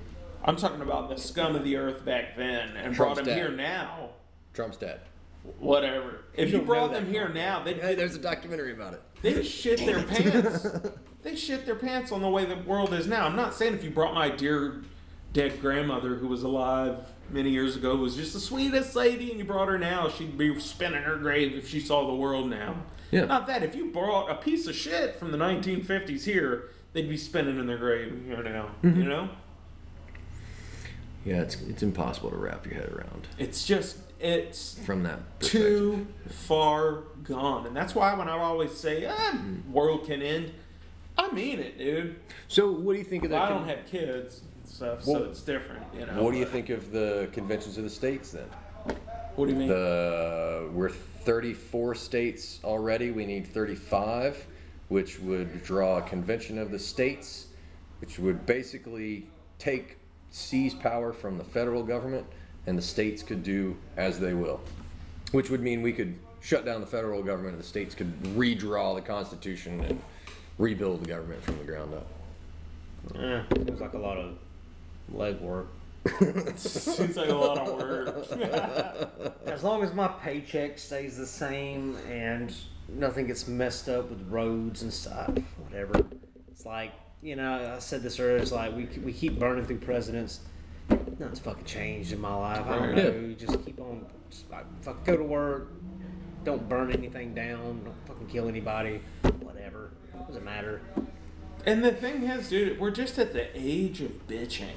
I'm 0.45 0.55
talking 0.55 0.79
about 0.79 1.09
the 1.09 1.17
scum 1.17 1.57
of 1.57 1.65
the 1.65 1.75
earth 1.75 2.05
back 2.05 2.37
then, 2.37 2.77
and 2.77 2.95
brought 2.95 3.17
him 3.17 3.25
dad. 3.25 3.35
here 3.35 3.51
now. 3.51 4.11
Trump's 4.53 4.77
dead. 4.77 5.01
Whatever. 5.59 6.23
If 6.33 6.51
you 6.51 6.59
don't 6.59 6.67
brought 6.67 6.93
them 6.93 7.05
here 7.05 7.23
part. 7.23 7.35
now, 7.35 7.63
they'd 7.63 7.81
Hey, 7.81 7.95
there's 7.95 8.15
a 8.15 8.19
documentary 8.19 8.71
about 8.71 8.93
it. 8.93 9.01
they 9.21 9.43
shit 9.43 9.79
their 9.79 10.01
pants. 10.07 10.65
They 11.21 11.35
shit 11.35 11.65
their 11.65 11.75
pants 11.75 12.13
on 12.13 12.21
the 12.21 12.29
way 12.29 12.45
the 12.45 12.55
world 12.55 12.93
is 12.93 13.07
now. 13.07 13.25
I'm 13.25 13.35
not 13.35 13.53
saying 13.53 13.73
if 13.73 13.83
you 13.83 13.89
brought 13.89 14.13
my 14.13 14.29
dear 14.29 14.83
dead 15.33 15.59
grandmother 15.59 16.15
who 16.15 16.27
was 16.27 16.43
alive 16.43 16.99
many 17.29 17.49
years 17.49 17.75
ago, 17.75 17.97
who 17.97 18.03
was 18.03 18.15
just 18.15 18.31
the 18.31 18.39
sweetest 18.39 18.95
lady, 18.95 19.31
and 19.31 19.39
you 19.39 19.43
brought 19.43 19.67
her 19.67 19.77
now, 19.77 20.07
she'd 20.07 20.37
be 20.37 20.57
spinning 20.61 21.03
her 21.03 21.17
grave 21.17 21.57
if 21.57 21.67
she 21.67 21.81
saw 21.81 22.07
the 22.07 22.15
world 22.15 22.49
now. 22.49 22.77
Yeah. 23.15 23.25
Not 23.25 23.47
that. 23.47 23.63
If 23.63 23.75
you 23.75 23.91
brought 23.91 24.29
a 24.29 24.35
piece 24.35 24.67
of 24.67 24.75
shit 24.75 25.15
from 25.15 25.31
the 25.31 25.37
1950s 25.37 26.25
here, 26.25 26.69
they'd 26.91 27.07
be 27.07 27.17
spinning 27.17 27.57
in 27.59 27.65
their 27.65 27.77
grave 27.77 28.23
here 28.27 28.43
now. 28.43 28.71
Mm-hmm. 28.83 29.01
You 29.01 29.07
know? 29.07 29.29
Yeah, 31.23 31.41
it's 31.41 31.55
it's 31.61 31.81
impossible 31.81 32.29
to 32.29 32.35
wrap 32.35 32.65
your 32.65 32.75
head 32.75 32.89
around 32.89 33.27
It's 33.39 33.65
just, 33.65 33.97
it's 34.19 34.77
from 34.85 35.03
that 35.03 35.19
too 35.39 36.05
far 36.29 37.03
gone. 37.23 37.65
And 37.65 37.75
that's 37.75 37.95
why 37.95 38.13
when 38.13 38.27
I 38.29 38.37
always 38.37 38.71
say, 38.77 39.07
ah, 39.09 39.37
world 39.71 40.05
can 40.05 40.21
end, 40.21 40.51
I 41.17 41.31
mean 41.31 41.59
it, 41.59 41.77
dude. 41.77 42.17
So, 42.47 42.69
what 42.69 42.93
do 42.93 42.99
you 42.99 43.05
think 43.05 43.23
of 43.23 43.31
that? 43.31 43.41
I 43.43 43.49
don't 43.49 43.67
have 43.67 43.85
kids 43.87 44.41
and 44.41 44.67
stuff, 44.67 45.07
Well, 45.07 45.21
so 45.21 45.23
it's 45.29 45.41
different, 45.41 45.83
you 45.97 46.05
know. 46.05 46.21
what 46.21 46.31
do 46.31 46.37
you 46.37 46.45
think 46.45 46.69
of 46.69 46.91
the 46.91 47.29
conventions 47.31 47.77
of 47.77 47.85
the 47.85 47.89
states 47.89 48.31
then? 48.31 48.45
What 49.35 49.47
do 49.47 49.51
you 49.51 49.59
mean? 49.59 49.67
The 49.67 50.69
we're 50.71 50.89
34 50.89 51.95
states 51.95 52.59
already. 52.63 53.11
We 53.11 53.25
need 53.25 53.47
35, 53.47 54.45
which 54.87 55.19
would 55.19 55.63
draw 55.63 55.97
a 55.97 56.01
convention 56.01 56.57
of 56.57 56.71
the 56.71 56.79
states, 56.79 57.47
which 57.99 58.17
would 58.17 58.45
basically 58.45 59.27
take 59.59 59.97
seize 60.31 60.73
power 60.73 61.11
from 61.11 61.37
the 61.37 61.43
federal 61.43 61.83
government, 61.83 62.25
and 62.67 62.77
the 62.77 62.81
states 62.81 63.23
could 63.23 63.43
do 63.43 63.75
as 63.97 64.19
they 64.19 64.33
will, 64.33 64.59
which 65.31 65.49
would 65.49 65.61
mean 65.61 65.81
we 65.81 65.93
could 65.93 66.15
shut 66.41 66.65
down 66.65 66.79
the 66.79 66.87
federal 66.87 67.23
government, 67.23 67.53
and 67.55 67.63
the 67.63 67.67
states 67.67 67.95
could 67.95 68.13
redraw 68.37 68.95
the 68.95 69.01
constitution 69.01 69.81
and 69.81 70.01
rebuild 70.57 71.03
the 71.03 71.07
government 71.07 71.41
from 71.43 71.57
the 71.57 71.63
ground 71.63 71.93
up. 71.93 72.07
Eh, 73.17 73.41
seems 73.65 73.81
like 73.81 73.93
a 73.93 73.97
lot 73.97 74.17
of 74.17 74.37
legwork. 75.13 75.67
Seems 76.55 77.17
like 77.17 77.29
a 77.29 77.33
lot 77.33 77.57
of 77.57 77.73
work. 77.75 79.31
As 79.45 79.63
long 79.63 79.83
as 79.83 79.93
my 79.93 80.07
paycheck 80.07 80.77
stays 80.77 81.17
the 81.17 81.25
same 81.25 81.97
and 82.09 82.53
nothing 82.87 83.27
gets 83.27 83.47
messed 83.47 83.89
up 83.89 84.09
with 84.09 84.21
roads 84.29 84.83
and 84.83 84.93
stuff, 84.93 85.31
whatever. 85.57 86.05
It's 86.51 86.65
like, 86.65 86.91
you 87.21 87.35
know, 87.35 87.73
I 87.75 87.79
said 87.79 88.03
this 88.03 88.19
earlier, 88.19 88.37
it's 88.37 88.51
like 88.51 88.75
we, 88.75 88.85
we 89.03 89.13
keep 89.13 89.39
burning 89.39 89.65
through 89.65 89.79
presidents. 89.79 90.41
Nothing's 90.89 91.39
fucking 91.39 91.65
changed 91.65 92.11
in 92.11 92.21
my 92.21 92.35
life. 92.35 92.65
I 92.67 92.77
don't 92.77 92.95
know. 92.95 93.33
Just 93.33 93.65
keep 93.65 93.79
on, 93.79 94.05
just 94.29 94.49
like, 94.51 94.65
fucking 94.83 95.03
go 95.05 95.17
to 95.17 95.23
work. 95.23 95.71
Don't 96.43 96.69
burn 96.69 96.91
anything 96.91 97.33
down. 97.33 97.81
Don't 97.83 98.07
fucking 98.07 98.27
kill 98.27 98.47
anybody. 98.47 99.01
Whatever. 99.41 99.89
Doesn't 100.27 100.45
matter. 100.45 100.81
and 101.65 101.83
the 101.83 101.91
thing 101.91 102.23
is, 102.23 102.49
dude, 102.49 102.79
we're 102.79 102.91
just 102.91 103.17
at 103.17 103.33
the 103.33 103.47
age 103.55 104.01
of 104.01 104.27
bitching. 104.27 104.75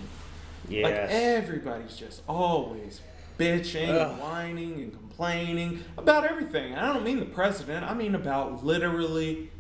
Yes. 0.68 0.84
Like 0.84 0.94
everybody's 0.94 1.96
just 1.96 2.22
always 2.28 3.00
bitching 3.38 3.88
and 3.88 4.20
whining 4.20 4.74
and 4.74 4.92
complaining 4.92 5.84
about 5.96 6.24
everything. 6.24 6.74
I 6.74 6.92
don't 6.92 7.04
mean 7.04 7.20
the 7.20 7.26
president. 7.26 7.84
I 7.84 7.94
mean 7.94 8.14
about 8.14 8.64
literally 8.64 9.50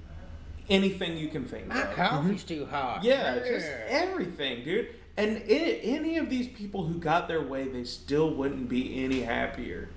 anything 0.68 1.16
you 1.16 1.28
can 1.28 1.44
think 1.44 1.68
my 1.68 1.82
of. 1.82 1.94
coffee's 1.94 2.44
mm-hmm. 2.44 2.60
too 2.60 2.66
hot. 2.66 3.04
Yeah, 3.04 3.38
just 3.38 3.68
everything, 3.88 4.64
dude. 4.64 4.88
And 5.16 5.38
i 5.38 5.80
any 5.82 6.16
of 6.18 6.30
these 6.30 6.46
people 6.46 6.84
who 6.84 6.98
got 6.98 7.26
their 7.26 7.42
way, 7.42 7.66
they 7.66 7.84
still 7.84 8.34
wouldn't 8.34 8.68
be 8.68 9.02
any 9.02 9.22
happier. 9.22 9.88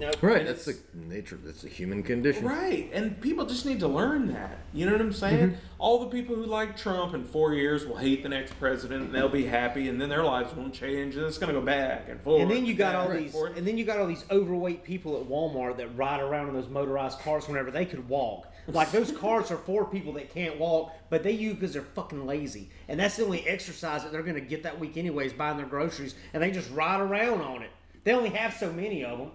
Nope. 0.00 0.22
Right, 0.22 0.46
that's 0.46 0.64
the 0.64 0.70
it's- 0.72 0.84
nature. 0.94 1.38
That's 1.44 1.62
the 1.62 1.68
human 1.68 2.02
condition. 2.02 2.44
Right, 2.46 2.90
and 2.92 3.20
people 3.20 3.44
just 3.44 3.66
need 3.66 3.80
to 3.80 3.88
learn 3.88 4.32
that. 4.32 4.60
You 4.72 4.86
know 4.86 4.92
what 4.92 5.00
I'm 5.02 5.12
saying? 5.12 5.50
Mm-hmm. 5.50 5.56
All 5.78 5.98
the 6.00 6.06
people 6.06 6.36
who 6.36 6.46
like 6.46 6.76
Trump 6.76 7.14
in 7.14 7.24
four 7.24 7.52
years 7.54 7.84
will 7.84 7.96
hate 7.96 8.22
the 8.22 8.28
next 8.30 8.58
president, 8.58 9.04
and 9.04 9.14
they'll 9.14 9.28
be 9.28 9.44
happy, 9.44 9.88
and 9.88 10.00
then 10.00 10.08
their 10.08 10.24
lives 10.24 10.54
won't 10.54 10.72
change, 10.72 11.16
and 11.16 11.26
it's 11.26 11.38
going 11.38 11.52
to 11.52 11.60
go 11.60 11.64
back 11.64 12.08
and 12.08 12.20
forth. 12.22 12.40
And 12.42 12.50
then 12.50 12.64
you 12.64 12.74
got 12.74 12.92
back 12.94 13.04
all 13.04 13.10
and 13.10 13.24
these, 13.24 13.32
forth. 13.32 13.56
and 13.56 13.66
then 13.66 13.76
you 13.76 13.84
got 13.84 13.98
all 13.98 14.06
these 14.06 14.24
overweight 14.30 14.84
people 14.84 15.20
at 15.20 15.28
Walmart 15.28 15.76
that 15.76 15.88
ride 15.96 16.20
around 16.20 16.48
in 16.48 16.54
those 16.54 16.68
motorized 16.68 17.18
cars 17.20 17.46
whenever 17.46 17.70
they 17.70 17.84
could 17.84 18.08
walk. 18.08 18.46
Like 18.66 18.92
those 18.92 19.10
cars 19.12 19.50
are 19.50 19.56
for 19.56 19.84
people 19.84 20.12
that 20.14 20.32
can't 20.32 20.58
walk, 20.58 20.92
but 21.08 21.22
they 21.22 21.32
use 21.32 21.54
because 21.54 21.72
they're 21.72 21.82
fucking 21.82 22.26
lazy, 22.26 22.70
and 22.88 23.00
that's 23.00 23.16
the 23.16 23.24
only 23.24 23.46
exercise 23.48 24.02
that 24.04 24.12
they're 24.12 24.22
gonna 24.22 24.40
get 24.40 24.62
that 24.62 24.78
week 24.78 24.96
anyways, 24.96 25.32
buying 25.32 25.56
their 25.56 25.66
groceries, 25.66 26.14
and 26.32 26.42
they 26.42 26.50
just 26.50 26.70
ride 26.70 27.00
around 27.00 27.40
on 27.40 27.62
it. 27.62 27.70
They 28.04 28.12
only 28.12 28.30
have 28.30 28.54
so 28.54 28.72
many 28.72 29.04
of 29.04 29.18
them. 29.18 29.30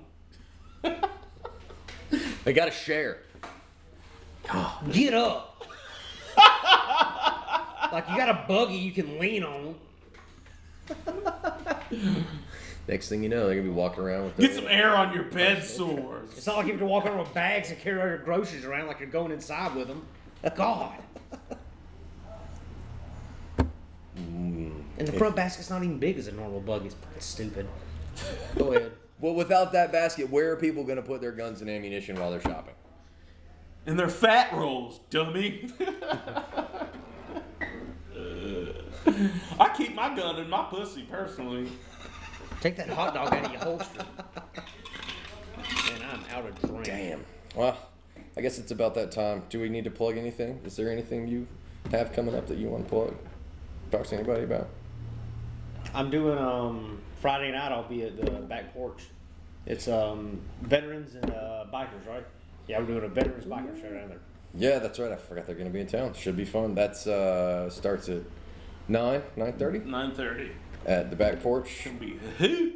They 2.45 2.53
got 2.53 2.65
to 2.65 2.71
share. 2.71 3.17
Get 4.91 5.13
up. 5.13 5.65
like 7.91 8.07
you 8.09 8.15
got 8.15 8.29
a 8.29 8.45
buggy 8.47 8.75
you 8.75 8.91
can 8.91 9.19
lean 9.19 9.43
on. 9.43 9.75
Next 12.87 13.09
thing 13.09 13.23
you 13.23 13.29
know, 13.29 13.47
they're 13.47 13.55
gonna 13.55 13.67
be 13.67 13.73
walking 13.73 14.03
around 14.03 14.25
with 14.25 14.37
Get 14.37 14.53
some 14.53 14.67
air 14.67 14.95
on 14.95 15.11
your 15.11 15.23
bed 15.23 15.63
sores. 15.63 16.29
It's 16.37 16.45
not 16.45 16.57
like 16.57 16.67
you 16.67 16.73
have 16.73 16.81
to 16.81 16.85
walk 16.85 17.05
around 17.05 17.17
with 17.17 17.33
bags 17.33 17.71
and 17.71 17.79
carry 17.79 17.99
all 17.99 18.07
your 18.07 18.19
groceries 18.19 18.63
around 18.63 18.85
like 18.87 18.99
you're 18.99 19.09
going 19.09 19.31
inside 19.31 19.73
with 19.75 19.87
them. 19.87 20.05
God. 20.55 20.93
Mm. 24.15 24.83
And 24.99 25.07
the 25.07 25.11
front 25.13 25.35
basket's 25.35 25.69
not 25.69 25.83
even 25.83 25.97
big 25.97 26.17
as 26.19 26.27
a 26.27 26.31
normal 26.31 26.59
buggy. 26.59 26.85
It's 26.85 26.95
fucking 26.95 27.21
stupid. 27.21 27.67
Go 28.55 28.71
ahead. 28.71 28.91
Well, 29.19 29.33
without 29.33 29.71
that 29.71 29.91
basket, 29.91 30.29
where 30.29 30.51
are 30.51 30.55
people 30.55 30.83
gonna 30.83 31.01
put 31.01 31.21
their 31.21 31.31
guns 31.31 31.61
and 31.61 31.69
ammunition 31.69 32.19
while 32.19 32.31
they're 32.31 32.41
shopping? 32.41 32.75
And 33.85 33.97
they're 33.97 34.09
fat 34.09 34.51
rolls, 34.53 34.99
dummy. 35.09 35.69
I 39.59 39.69
keep 39.75 39.93
my 39.95 40.15
gun 40.15 40.37
in 40.37 40.49
my 40.49 40.65
pussy 40.69 41.03
personally. 41.03 41.71
Take 42.61 42.75
that 42.77 42.89
hot 42.89 43.13
dog 43.13 43.31
out 43.33 43.45
of 43.45 43.51
your 43.51 43.61
holster. 43.61 44.05
Man, 45.57 46.01
I'm 46.11 46.25
out 46.35 46.49
of 46.49 46.59
drink. 46.61 46.85
Damn. 46.85 47.23
Well, 47.55 47.77
I 48.35 48.41
guess 48.41 48.57
it's 48.57 48.71
about 48.71 48.95
that 48.95 49.11
time. 49.11 49.43
Do 49.49 49.61
we 49.61 49.69
need 49.69 49.83
to 49.83 49.91
plug 49.91 50.17
anything? 50.17 50.59
Is 50.65 50.75
there 50.75 50.91
anything 50.91 51.27
you 51.27 51.47
have 51.91 52.11
coming 52.11 52.35
up 52.35 52.47
that 52.47 52.57
you 52.57 52.69
want 52.69 52.85
to 52.85 52.89
plug? 52.89 53.15
Talk 53.91 54.07
to 54.07 54.15
anybody 54.15 54.43
about? 54.43 54.67
I'm 55.93 56.09
doing 56.09 56.37
um 56.37 56.99
Friday 57.25 57.51
night. 57.53 57.71
I'll 57.71 57.81
be 57.89 58.03
at 58.03 58.23
the 58.23 58.29
back 58.29 58.71
porch. 58.71 59.01
It's 59.65 59.87
um 59.87 60.41
veterans 60.61 61.15
and 61.15 61.31
uh, 61.31 61.65
bikers, 61.73 62.07
right? 62.07 62.23
Yeah, 62.67 62.77
we're 62.79 62.85
doing 62.85 63.03
a 63.03 63.07
veterans 63.07 63.45
biker 63.45 63.75
show 63.81 63.89
down 63.89 64.09
there. 64.09 64.19
Yeah, 64.53 64.77
that's 64.77 64.99
right. 64.99 65.11
I 65.11 65.15
forgot 65.15 65.47
they're 65.47 65.55
gonna 65.55 65.71
be 65.71 65.79
in 65.79 65.87
town. 65.87 66.13
Should 66.13 66.37
be 66.37 66.45
fun. 66.45 66.75
That's 66.75 67.07
uh 67.07 67.67
starts 67.71 68.09
at 68.09 68.21
nine, 68.87 69.23
nine 69.35 69.53
thirty 69.53 69.79
Nine 69.79 70.13
thirty. 70.13 70.51
at 70.85 71.09
the 71.09 71.15
back 71.15 71.41
porch 71.41 71.79
Can 71.81 71.97
be 71.97 72.19
a. 72.39 72.73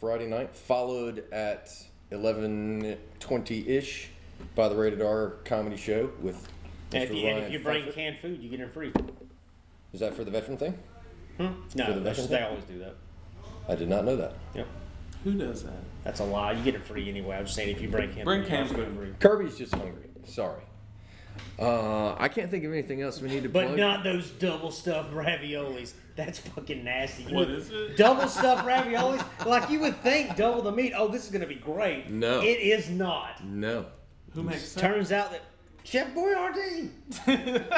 Friday 0.00 0.26
night, 0.26 0.56
followed 0.56 1.22
at 1.30 1.70
eleven 2.10 2.96
twenty 3.20 3.68
ish 3.68 4.08
by 4.56 4.68
the 4.68 4.74
Rated 4.74 5.00
R 5.00 5.36
comedy 5.44 5.76
show 5.76 6.10
with. 6.20 6.48
And 6.92 7.04
if 7.04 7.10
Mr. 7.10 7.20
you, 7.20 7.26
and 7.28 7.36
Ryan 7.36 7.44
if 7.46 7.52
you 7.52 7.58
bring 7.60 7.82
Pfeiffer. 7.84 7.94
canned 7.94 8.18
food, 8.18 8.42
you 8.42 8.50
get 8.50 8.58
it 8.58 8.72
free. 8.74 8.92
Is 9.92 10.00
that 10.00 10.12
for 10.14 10.24
the 10.24 10.32
veteran 10.32 10.56
thing? 10.58 10.76
Hmm? 11.36 11.46
For 11.68 11.76
the 11.76 11.84
No, 11.84 12.00
that's, 12.00 12.18
veteran 12.18 12.30
they 12.30 12.36
thing? 12.36 12.44
always 12.44 12.64
do 12.64 12.78
that. 12.80 12.96
I 13.68 13.74
did 13.74 13.88
not 13.88 14.04
know 14.04 14.16
that. 14.16 14.34
Yep. 14.54 14.66
Who 15.24 15.32
does 15.34 15.62
that? 15.64 15.72
That's 16.04 16.20
a 16.20 16.24
lie. 16.24 16.52
You 16.52 16.64
get 16.64 16.74
it 16.74 16.84
free 16.84 17.08
anyway. 17.08 17.36
I'm 17.36 17.44
just 17.44 17.54
saying 17.56 17.68
if 17.74 17.80
you 17.80 17.88
bring 17.88 18.12
canned 18.12 18.24
Bring 18.24 18.42
food, 18.42 18.48
canned 18.50 18.70
you 18.70 18.76
get 18.76 18.84
it 18.86 18.88
food. 18.90 18.96
free. 18.98 19.12
Kirby's 19.20 19.56
just 19.56 19.74
hungry. 19.74 20.08
Sorry. 20.24 20.62
Uh, 21.58 22.14
I 22.18 22.28
can't 22.28 22.50
think 22.50 22.64
of 22.64 22.72
anything 22.72 23.00
else 23.02 23.20
we 23.20 23.28
need 23.28 23.44
to 23.44 23.48
But 23.48 23.66
plug. 23.68 23.78
not 23.78 24.04
those 24.04 24.30
double 24.30 24.70
stuffed 24.70 25.12
raviolis. 25.14 25.92
That's 26.16 26.38
fucking 26.40 26.84
nasty. 26.84 27.22
You 27.24 27.34
What 27.36 27.48
would- 27.48 27.58
is 27.58 27.70
it? 27.70 27.96
Double 27.96 28.28
stuffed 28.28 28.66
raviolis? 28.66 29.24
like 29.46 29.70
you 29.70 29.80
would 29.80 29.96
think 30.02 30.36
double 30.36 30.60
the 30.62 30.72
meat. 30.72 30.92
Oh, 30.96 31.08
this 31.08 31.24
is 31.24 31.30
gonna 31.30 31.46
be 31.46 31.54
great. 31.54 32.10
No. 32.10 32.40
It 32.42 32.58
is 32.60 32.90
not. 32.90 33.44
No. 33.46 33.86
Who 34.34 34.42
makes 34.42 34.74
that? 34.74 34.80
Turns 34.80 35.10
out 35.12 35.30
that 35.30 35.42
Chef 35.84 36.08
Boyardee. 36.14 36.90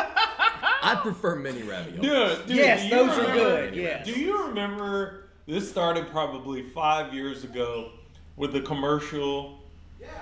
I 0.83 0.99
prefer 1.03 1.37
mini 1.37 1.63
ravioli. 1.63 2.01
Dude, 2.01 2.47
dude, 2.47 2.57
Yes, 2.57 2.81
do 2.83 2.85
you 2.89 2.91
those 2.91 3.11
are 3.19 3.21
remember- 3.21 3.41
good, 3.71 3.75
yes. 3.77 4.07
Do 4.07 4.13
you 4.21 4.47
remember 4.49 5.24
this 5.47 5.69
started 5.69 6.09
probably 6.09 6.63
five 6.63 7.13
years 7.15 7.45
ago 7.45 7.93
with 8.37 8.53
the 8.53 8.61
commercial 8.61 9.61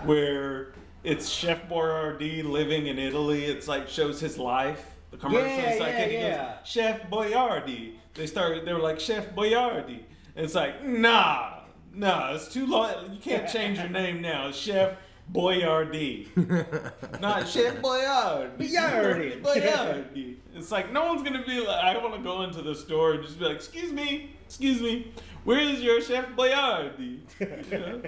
where 0.05 0.73
it's 1.05 1.29
Chef 1.29 1.69
Boyardee 1.69 2.45
living 2.45 2.87
in 2.87 2.99
Italy? 2.99 3.45
It's 3.45 3.69
like 3.69 3.89
shows 3.89 4.21
his 4.21 4.39
life. 4.39 4.87
The 5.11 5.17
commercial 5.19 5.47
Yeah, 5.49 5.71
is 5.75 5.81
like 5.81 5.93
yeah, 5.93 5.99
and 6.03 6.11
he 6.11 6.17
yeah. 6.19 6.37
goes, 6.59 6.69
Chef 6.69 7.11
Boyardee. 7.11 7.95
They 8.15 8.27
started 8.27 8.65
they 8.67 8.73
were 8.73 8.79
like 8.81 9.01
Chef 9.01 9.35
Boyardee. 9.35 10.03
And 10.35 10.45
it's 10.47 10.55
like, 10.55 10.83
nah, 10.85 11.61
nah, 11.95 12.35
it's 12.35 12.49
too 12.53 12.67
long. 12.67 13.13
You 13.13 13.21
can't 13.21 13.49
change 13.53 13.79
your 13.79 13.89
name 13.89 14.21
now. 14.23 14.49
It's 14.49 14.59
Chef 14.59 14.97
Boyardee. 15.33 16.29
Not 17.21 17.49
Chef 17.49 17.77
Boyardee. 17.77 18.59
Boyardee. 18.59 19.41
Boyardee. 19.43 20.37
It's 20.55 20.71
like 20.71 20.93
no 20.93 21.07
one's 21.07 21.23
gonna 21.23 21.45
be 21.47 21.61
like, 21.61 21.85
I 21.85 21.97
want 21.99 22.15
to 22.15 22.21
go 22.23 22.43
into 22.43 22.63
the 22.63 22.75
store 22.75 23.13
and 23.15 23.23
just 23.25 23.39
be 23.39 23.45
like, 23.47 23.57
excuse 23.57 23.93
me, 23.93 24.31
excuse 24.53 24.83
me, 24.83 25.11
where 25.45 25.61
is 25.61 25.81
your 25.81 25.99
Chef 26.03 26.29
Boyardee? 26.37 27.21
You 27.41 27.79
know? 27.79 28.03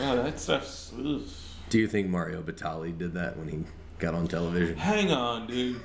oh, 0.00 0.16
that 0.16 0.40
stuff's. 0.40 0.92
ugh. 0.98 1.22
Do 1.70 1.78
you 1.78 1.86
think 1.86 2.08
Mario 2.08 2.42
Batali 2.42 2.96
did 2.96 3.14
that 3.14 3.36
when 3.36 3.46
he 3.46 3.64
got 4.00 4.14
on 4.14 4.26
television? 4.26 4.76
Hang 4.76 5.12
on, 5.12 5.46
dude. 5.46 5.80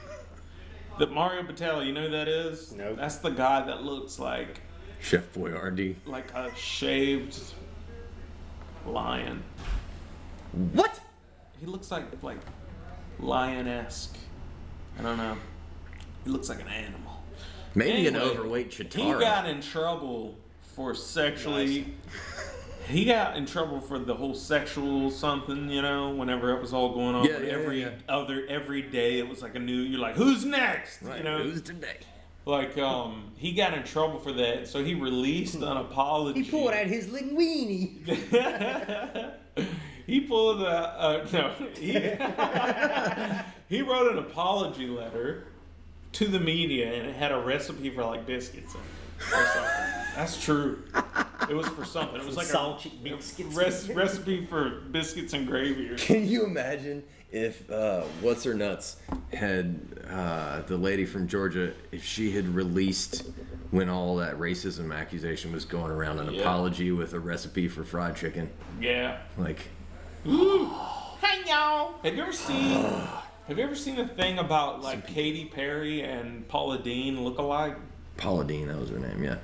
The 0.98 1.06
Mario 1.06 1.44
Batali, 1.44 1.86
you 1.86 1.94
know 1.94 2.06
who 2.06 2.10
that 2.10 2.28
is? 2.28 2.72
Nope. 2.72 2.98
That's 2.98 3.18
the 3.18 3.30
guy 3.30 3.64
that 3.64 3.84
looks 3.84 4.18
like 4.18 4.60
Chef 5.00 5.32
Boyardee. 5.34 5.98
like 6.08 6.34
a 6.34 6.52
shaved 6.56 7.40
lion. 8.88 9.44
What? 10.74 11.00
He 11.60 11.68
looks 11.68 11.92
like 11.92 12.06
like 12.24 12.40
lion-esque. 13.20 14.18
I 14.98 15.04
don't 15.04 15.18
know. 15.18 15.38
He 16.24 16.32
looks 16.32 16.50
like 16.50 16.60
an 16.60 16.70
animal. 16.70 17.11
Maybe 17.76 18.08
an 18.08 18.16
overweight 18.16 18.80
overweight 18.80 18.94
He 18.94 19.12
got 19.12 19.48
in 19.48 19.62
trouble 19.62 20.38
for 20.62 20.94
sexually. 20.94 21.94
He 22.88 23.06
got 23.06 23.38
in 23.38 23.46
trouble 23.46 23.80
for 23.80 24.00
the 24.00 24.16
whole 24.16 24.34
sexual 24.34 25.12
something, 25.12 25.70
you 25.70 25.82
know, 25.82 26.10
whenever 26.10 26.52
it 26.54 26.62
was 26.62 26.74
all 26.74 26.94
going 26.94 27.16
on. 27.16 27.26
Yeah, 27.26 27.40
yeah, 27.40 27.52
every 27.52 27.82
yeah. 27.82 27.92
other 28.10 28.46
every 28.50 28.82
day 28.82 29.20
it 29.20 29.30
was 29.30 29.42
like 29.42 29.56
a 29.56 29.60
new 29.60 29.82
you're 29.82 30.00
like, 30.00 30.16
who's 30.16 30.44
next? 30.44 31.02
Right, 31.02 31.20
You 31.20 31.24
know? 31.24 31.38
Who's 31.44 31.62
today? 31.62 31.98
Like 32.46 32.78
um 32.78 33.32
he 33.38 33.54
got 33.54 33.74
in 33.76 33.84
trouble 33.84 34.20
for 34.20 34.34
that, 34.34 34.68
so 34.68 34.84
he 34.84 34.96
released 34.96 35.56
an 35.56 35.64
apology. 35.78 36.42
He 36.42 36.52
pulled 36.52 36.72
out 36.72 36.88
his 36.88 37.08
linguini. 37.08 38.06
he 40.08 40.22
pulled 40.22 40.62
a 40.62 40.66
uh, 40.66 41.28
no. 41.32 41.54
He, 41.76 41.94
he 43.70 43.82
wrote 43.84 44.12
an 44.12 44.18
apology 44.18 44.88
letter 44.88 45.46
to 46.14 46.28
the 46.28 46.40
media, 46.40 46.94
and 46.94 47.08
it 47.08 47.16
had 47.16 47.32
a 47.32 47.40
recipe 47.40 47.90
for 47.90 48.04
like 48.04 48.26
biscuits. 48.26 48.74
In 48.76 48.80
it 48.82 49.34
or 49.34 49.46
something. 49.54 49.72
That's 50.16 50.44
true. 50.44 50.84
It 51.50 51.54
was 51.54 51.68
for 51.68 51.86
something. 51.86 52.20
It 52.20 52.26
was 52.26 52.36
like 52.38 52.48
Salty 52.48 52.92
a, 53.00 53.10
biscuits. 53.10 53.56
res- 53.56 53.90
recipe 53.90 54.46
for 54.46 54.82
biscuits 54.92 55.34
and 55.34 55.48
gravy. 55.48 55.90
Or. 55.92 55.96
Can 55.98 56.28
you 56.28 56.44
imagine 56.46 57.04
if 57.32 57.70
uh, 57.72 58.02
what's 58.22 58.44
her 58.44 58.54
nuts 58.54 58.98
had 59.32 59.80
uh, 60.10 60.62
the 60.64 60.76
lady 60.78 61.06
from 61.06 61.28
Georgia 61.28 61.72
if 61.92 62.04
she 62.04 62.32
had 62.32 62.48
released 62.54 63.24
when 63.70 63.88
all 63.90 64.18
that 64.18 64.38
racism 64.38 64.94
accusation 64.94 65.54
was 65.54 65.64
going 65.66 65.92
around 65.92 66.20
an 66.20 66.34
Yeah. 66.34 66.42
apology 66.42 66.92
with 66.92 67.14
a 67.14 67.20
recipe 67.20 67.68
for 67.70 67.84
fried 67.86 68.16
chicken? 68.18 68.50
Yeah. 68.82 69.20
Like, 69.38 69.70
Ooh. 70.28 70.70
Hey 71.22 71.48
y'all. 71.48 71.94
Have 72.04 72.16
you 72.16 72.24
ever 72.24 72.34
seen? 72.34 72.84
Have 73.48 73.58
you 73.58 73.64
ever 73.64 73.76
seen 73.76 74.00
a 74.00 74.08
thing 74.08 74.38
about 74.40 74.82
like 74.82 75.08
Katy 75.08 75.46
Perry 75.46 76.02
and 76.04 76.48
Paula 76.48 76.78
Deen 76.80 77.24
look 77.24 77.38
alike? 77.38 77.76
Paula 78.18 78.46
Deen, 78.46 78.68
that 78.68 78.78
was 78.80 78.90
her 78.90 79.00
name, 79.00 79.24
yeah. 79.24 79.38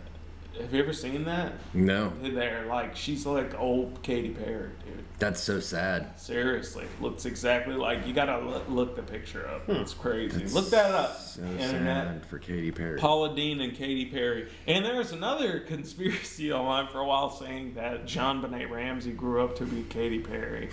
Have 0.61 0.73
you 0.73 0.81
ever 0.81 0.93
seen 0.93 1.25
that? 1.25 1.53
No, 1.75 2.11
They're 2.21 2.65
like 2.65 2.95
she's 2.95 3.25
like 3.27 3.53
old 3.59 4.01
Katy 4.01 4.29
Perry, 4.29 4.71
dude. 4.85 5.03
that's 5.19 5.39
so 5.39 5.59
sad. 5.59 6.19
Seriously, 6.19 6.85
looks 6.99 7.25
exactly 7.25 7.75
like 7.75 8.07
you 8.07 8.13
gotta 8.13 8.39
look, 8.43 8.67
look 8.67 8.95
the 8.95 9.03
picture 9.03 9.47
up. 9.47 9.65
Hmm. 9.65 9.73
It's 9.73 9.93
crazy. 9.93 10.45
look 10.47 10.69
that 10.71 10.95
up. 10.95 11.15
So 11.19 11.41
Internet. 11.43 11.67
sad 12.07 12.25
for 12.25 12.39
Katy 12.39 12.71
Perry. 12.71 12.97
Paula 12.97 13.35
Deen 13.35 13.61
and 13.61 13.75
Katy 13.75 14.05
Perry. 14.05 14.47
And 14.65 14.83
there's 14.83 15.11
another 15.11 15.59
conspiracy 15.67 16.51
online 16.51 16.87
for 16.87 16.99
a 16.99 17.05
while 17.05 17.29
saying 17.29 17.75
that 17.75 18.05
JonBenét 18.05 18.71
Ramsey 18.71 19.11
grew 19.11 19.43
up 19.43 19.55
to 19.57 19.65
be 19.65 19.83
Katy 19.83 20.19
Perry. 20.19 20.69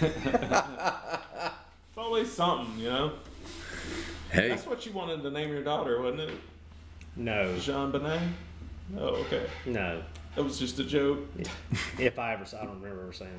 it's 1.92 1.98
always 1.98 2.32
something, 2.32 2.78
you 2.78 2.88
know. 2.88 3.12
hey, 4.30 4.48
That's 4.48 4.66
what 4.66 4.86
you 4.86 4.92
wanted 4.92 5.22
to 5.22 5.30
name 5.30 5.50
your 5.50 5.62
daughter, 5.62 6.00
wasn't 6.00 6.30
it? 6.30 6.30
No, 7.16 7.54
Jean 7.58 7.90
Benet. 7.90 8.20
Oh, 8.98 9.08
okay. 9.26 9.46
no. 9.66 10.02
That 10.34 10.44
was 10.44 10.58
just 10.58 10.78
a 10.78 10.84
joke. 10.84 11.18
If 11.98 12.18
I 12.18 12.32
ever, 12.32 12.44
I 12.58 12.64
don't 12.64 12.80
remember 12.80 13.02
ever 13.02 13.12
saying 13.12 13.30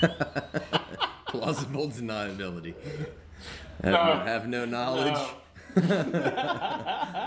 that. 0.00 0.82
plausible 1.26 1.88
deniability. 1.88 2.74
Have, 3.82 3.92
No. 3.92 4.14
have 4.26 4.48
no 4.48 4.64
knowledge. 4.66 5.14
No. 5.14 5.30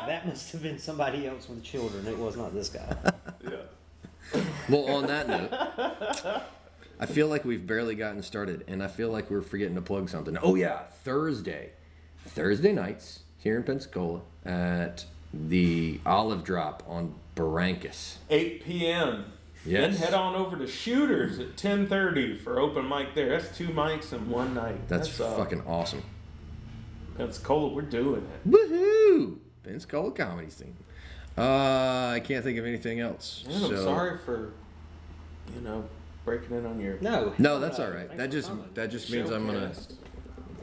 That 0.05 0.27
must 0.27 0.51
have 0.51 0.61
been 0.61 0.77
somebody 0.77 1.25
else 1.25 1.47
with 1.49 1.63
children. 1.63 2.05
It 2.05 2.17
was 2.17 2.35
not 2.35 2.53
this 2.53 2.67
guy. 2.69 2.93
Yeah. 3.41 4.41
Well, 4.69 4.85
on 4.97 5.07
that 5.07 5.27
note, 5.27 6.41
I 6.99 7.05
feel 7.05 7.27
like 7.27 7.43
we've 7.43 7.65
barely 7.65 7.95
gotten 7.95 8.21
started, 8.21 8.63
and 8.67 8.81
I 8.83 8.87
feel 8.87 9.09
like 9.09 9.29
we're 9.29 9.41
forgetting 9.41 9.75
to 9.75 9.81
plug 9.81 10.09
something. 10.09 10.37
Oh 10.41 10.55
yeah, 10.55 10.83
Thursday, 11.03 11.71
Thursday 12.25 12.71
nights 12.71 13.21
here 13.37 13.57
in 13.57 13.63
Pensacola 13.63 14.21
at 14.45 15.05
the 15.33 15.99
Olive 16.05 16.43
Drop 16.43 16.83
on 16.87 17.15
Barrancas. 17.35 18.17
8 18.29 18.63
p.m. 18.63 19.25
Yes. 19.65 19.97
Then 19.97 20.05
head 20.05 20.13
on 20.13 20.35
over 20.35 20.57
to 20.57 20.67
Shooters 20.67 21.39
at 21.39 21.55
10:30 21.55 22.39
for 22.41 22.59
open 22.59 22.87
mic 22.87 23.15
there. 23.15 23.29
That's 23.29 23.57
two 23.57 23.69
mics 23.69 24.11
in 24.13 24.29
one 24.29 24.53
night. 24.53 24.87
That's, 24.87 25.19
uh, 25.19 25.35
fucking 25.37 25.63
awesome. 25.65 26.03
Pensacola. 27.17 27.69
We're 27.73 27.83
doing 27.83 28.23
it. 28.23 28.49
Woohoo! 28.49 29.37
Pensacola 29.63 30.11
comedy 30.11 30.49
scene. 30.49 30.75
Uh, 31.37 32.11
I 32.15 32.21
can't 32.23 32.43
think 32.43 32.57
of 32.59 32.65
anything 32.65 32.99
else. 32.99 33.43
Man, 33.47 33.63
I'm 33.63 33.77
sorry 33.77 34.17
for, 34.19 34.51
you 35.55 35.61
know, 35.61 35.85
breaking 36.25 36.55
in 36.57 36.65
on 36.65 36.79
your 36.79 36.99
No. 37.01 37.33
No, 37.37 37.59
that's 37.59 37.79
all 37.79 37.89
right. 37.89 38.15
That 38.17 38.31
just 38.31 38.49
coming. 38.49 38.65
that 38.73 38.91
just 38.91 39.11
means 39.11 39.29
I'm 39.29 39.45
gonna 39.45 39.69
showcast. 39.71 39.93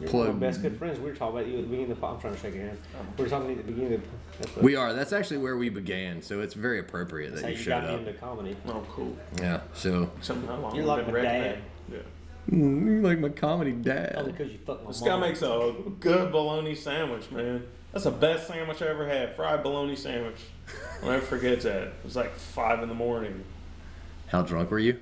You're 0.01 0.11
one 0.12 0.20
of 0.28 0.32
plug. 0.32 0.41
my 0.41 0.47
best 0.47 0.62
good 0.62 0.78
friends. 0.78 0.99
We 0.99 1.11
were 1.11 1.15
talking 1.15 1.39
about 1.41 1.47
you 1.51 1.59
at 1.59 1.62
the 1.65 1.69
beginning 1.69 1.91
of 1.91 1.97
the. 1.97 2.01
po- 2.01 2.15
I'm 2.15 2.20
trying 2.20 2.35
to 2.35 2.41
shake 2.41 2.55
your 2.55 2.65
hand. 2.65 2.78
We 3.19 3.24
were 3.24 3.31
talking 3.31 3.51
at 3.51 3.57
the 3.59 3.62
beginning 3.65 3.95
of 3.95 4.01
the. 4.03 4.09
That's, 4.39 4.57
We 4.57 4.74
are. 4.77 4.95
That's 4.95 5.12
actually 5.12 5.39
where 5.39 5.59
we 5.59 5.69
began, 5.69 6.23
so 6.23 6.41
it's 6.41 6.55
very 6.55 6.78
appropriate 6.78 7.31
that's 7.32 7.43
that 7.43 7.49
how 7.49 7.53
you 7.53 7.59
you 7.59 7.62
showed 7.62 7.70
got 7.82 7.89
me 7.89 7.95
up. 7.95 8.01
into 8.01 8.12
comedy. 8.15 8.57
Oh, 8.66 8.82
cool. 8.91 9.15
Yeah. 9.39 9.61
So 9.74 10.11
Somehow 10.23 10.59
long 10.59 10.74
You're 10.74 10.87
like 10.87 11.05
been 11.05 11.15
my 11.15 11.20
recommended. 11.20 11.62
dad. 11.91 12.03
Yeah. 12.49 12.57
Mm, 12.57 12.87
you 12.87 13.03
like 13.03 13.19
my 13.19 13.28
comedy 13.28 13.73
dad. 13.73 14.15
Only 14.16 14.32
because 14.32 14.51
you 14.51 14.59
fucked 14.65 14.85
my 14.85 14.91
This 14.91 15.01
mom. 15.03 15.09
guy 15.20 15.28
makes 15.28 15.43
a 15.43 15.74
good 16.01 16.32
bologna 16.32 16.74
sandwich, 16.74 17.31
man. 17.31 17.66
That's 17.93 18.05
the 18.05 18.11
best 18.11 18.47
sandwich 18.49 18.81
I 18.81 18.87
ever 18.87 19.07
had. 19.07 19.37
Fried 19.37 19.62
bologna 19.62 19.97
sandwich. 19.97 20.41
I'll 21.03 21.11
never 21.11 21.20
forget 21.27 21.61
that. 21.62 21.82
It 21.82 21.95
was 22.05 22.16
like 22.16 22.35
five 22.35 22.82
in 22.82 22.89
the 22.89 22.95
morning. 22.95 23.45
How 24.28 24.41
drunk 24.41 24.70
were 24.70 24.78
you? 24.78 24.99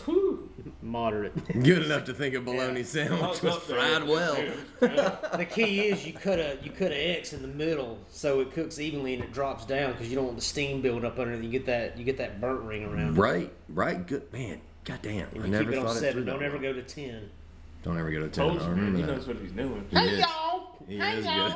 Whew. 0.00 0.48
moderate. 0.82 1.34
Good 1.62 1.82
enough 1.84 2.04
to 2.04 2.14
think 2.14 2.34
a 2.34 2.40
bologna 2.40 2.80
I 2.80 2.82
sandwich 2.82 3.42
was 3.42 3.56
fried 3.58 4.06
well. 4.06 4.36
Yeah. 4.82 5.16
the 5.36 5.44
key 5.44 5.80
is 5.88 6.06
you 6.06 6.12
cut 6.12 6.38
a 6.38 6.56
you 6.62 6.70
cut 6.70 6.92
a 6.92 7.18
X 7.18 7.32
in 7.32 7.42
the 7.42 7.48
middle 7.48 7.98
so 8.10 8.40
it 8.40 8.52
cooks 8.52 8.78
evenly 8.78 9.14
and 9.14 9.24
it 9.24 9.32
drops 9.32 9.64
down 9.66 9.92
because 9.92 10.08
you 10.08 10.14
don't 10.14 10.24
want 10.26 10.36
the 10.36 10.42
steam 10.42 10.80
building 10.82 11.04
up 11.04 11.18
under 11.18 11.32
underneath. 11.32 11.52
You 11.52 11.58
get 11.58 11.66
that 11.66 11.98
you 11.98 12.04
get 12.04 12.18
that 12.18 12.40
burnt 12.40 12.62
ring 12.62 12.84
around. 12.84 13.16
it. 13.16 13.20
Right. 13.20 13.52
Right. 13.68 14.06
Good 14.06 14.32
man. 14.32 14.60
God 14.84 15.00
damn. 15.02 15.28
And 15.30 15.42
I 15.42 15.44
you 15.46 15.50
never 15.50 15.64
keep 15.64 15.72
it 15.72 15.78
on 15.78 15.86
thought 15.86 15.96
it 15.96 16.00
seven. 16.00 16.12
through. 16.24 16.24
Don't 16.32 16.42
ever 16.44 16.58
go 16.58 16.72
to 16.72 16.82
ten. 16.82 17.28
Don't 17.82 17.98
ever 17.98 18.10
go 18.10 18.20
to 18.20 18.28
ten. 18.28 18.48
Told 18.48 18.50
I 18.60 18.64
you, 18.64 18.68
man. 18.68 18.76
remember 18.78 18.98
He 18.98 19.04
that. 19.04 19.12
knows 19.12 19.26
what 19.26 19.36
he's 19.38 19.52
doing. 19.52 19.86
He 19.90 19.96
is. 19.98 20.24
He 20.86 20.96
is 20.98 21.24
good. 21.26 21.54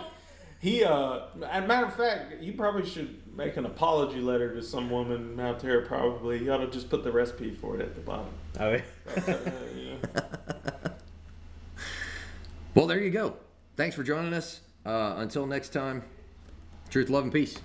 He, 0.60 0.84
uh, 0.84 1.20
as 1.48 1.64
a 1.64 1.66
matter 1.66 1.86
of 1.86 1.94
fact, 1.96 2.40
you 2.42 2.52
probably 2.52 2.88
should 2.88 3.21
make 3.34 3.56
an 3.56 3.66
apology 3.66 4.20
letter 4.20 4.54
to 4.54 4.62
some 4.62 4.90
woman 4.90 5.38
out 5.40 5.60
there. 5.60 5.82
Probably, 5.82 6.42
you 6.44 6.52
ought 6.52 6.58
to 6.58 6.66
just 6.68 6.90
put 6.90 7.04
the 7.04 7.12
recipe 7.12 7.50
for 7.50 7.76
it 7.76 7.82
at 7.82 7.94
the 7.94 8.00
bottom. 8.00 8.32
Oh, 8.60 8.70
yeah. 9.26 9.94
Well, 12.74 12.86
there 12.86 13.00
you 13.00 13.10
go. 13.10 13.36
Thanks 13.76 13.96
for 13.96 14.02
joining 14.02 14.34
us. 14.34 14.60
Uh, 14.84 15.14
until 15.18 15.46
next 15.46 15.70
time, 15.70 16.02
truth, 16.90 17.08
love, 17.08 17.24
and 17.24 17.32
peace. 17.32 17.58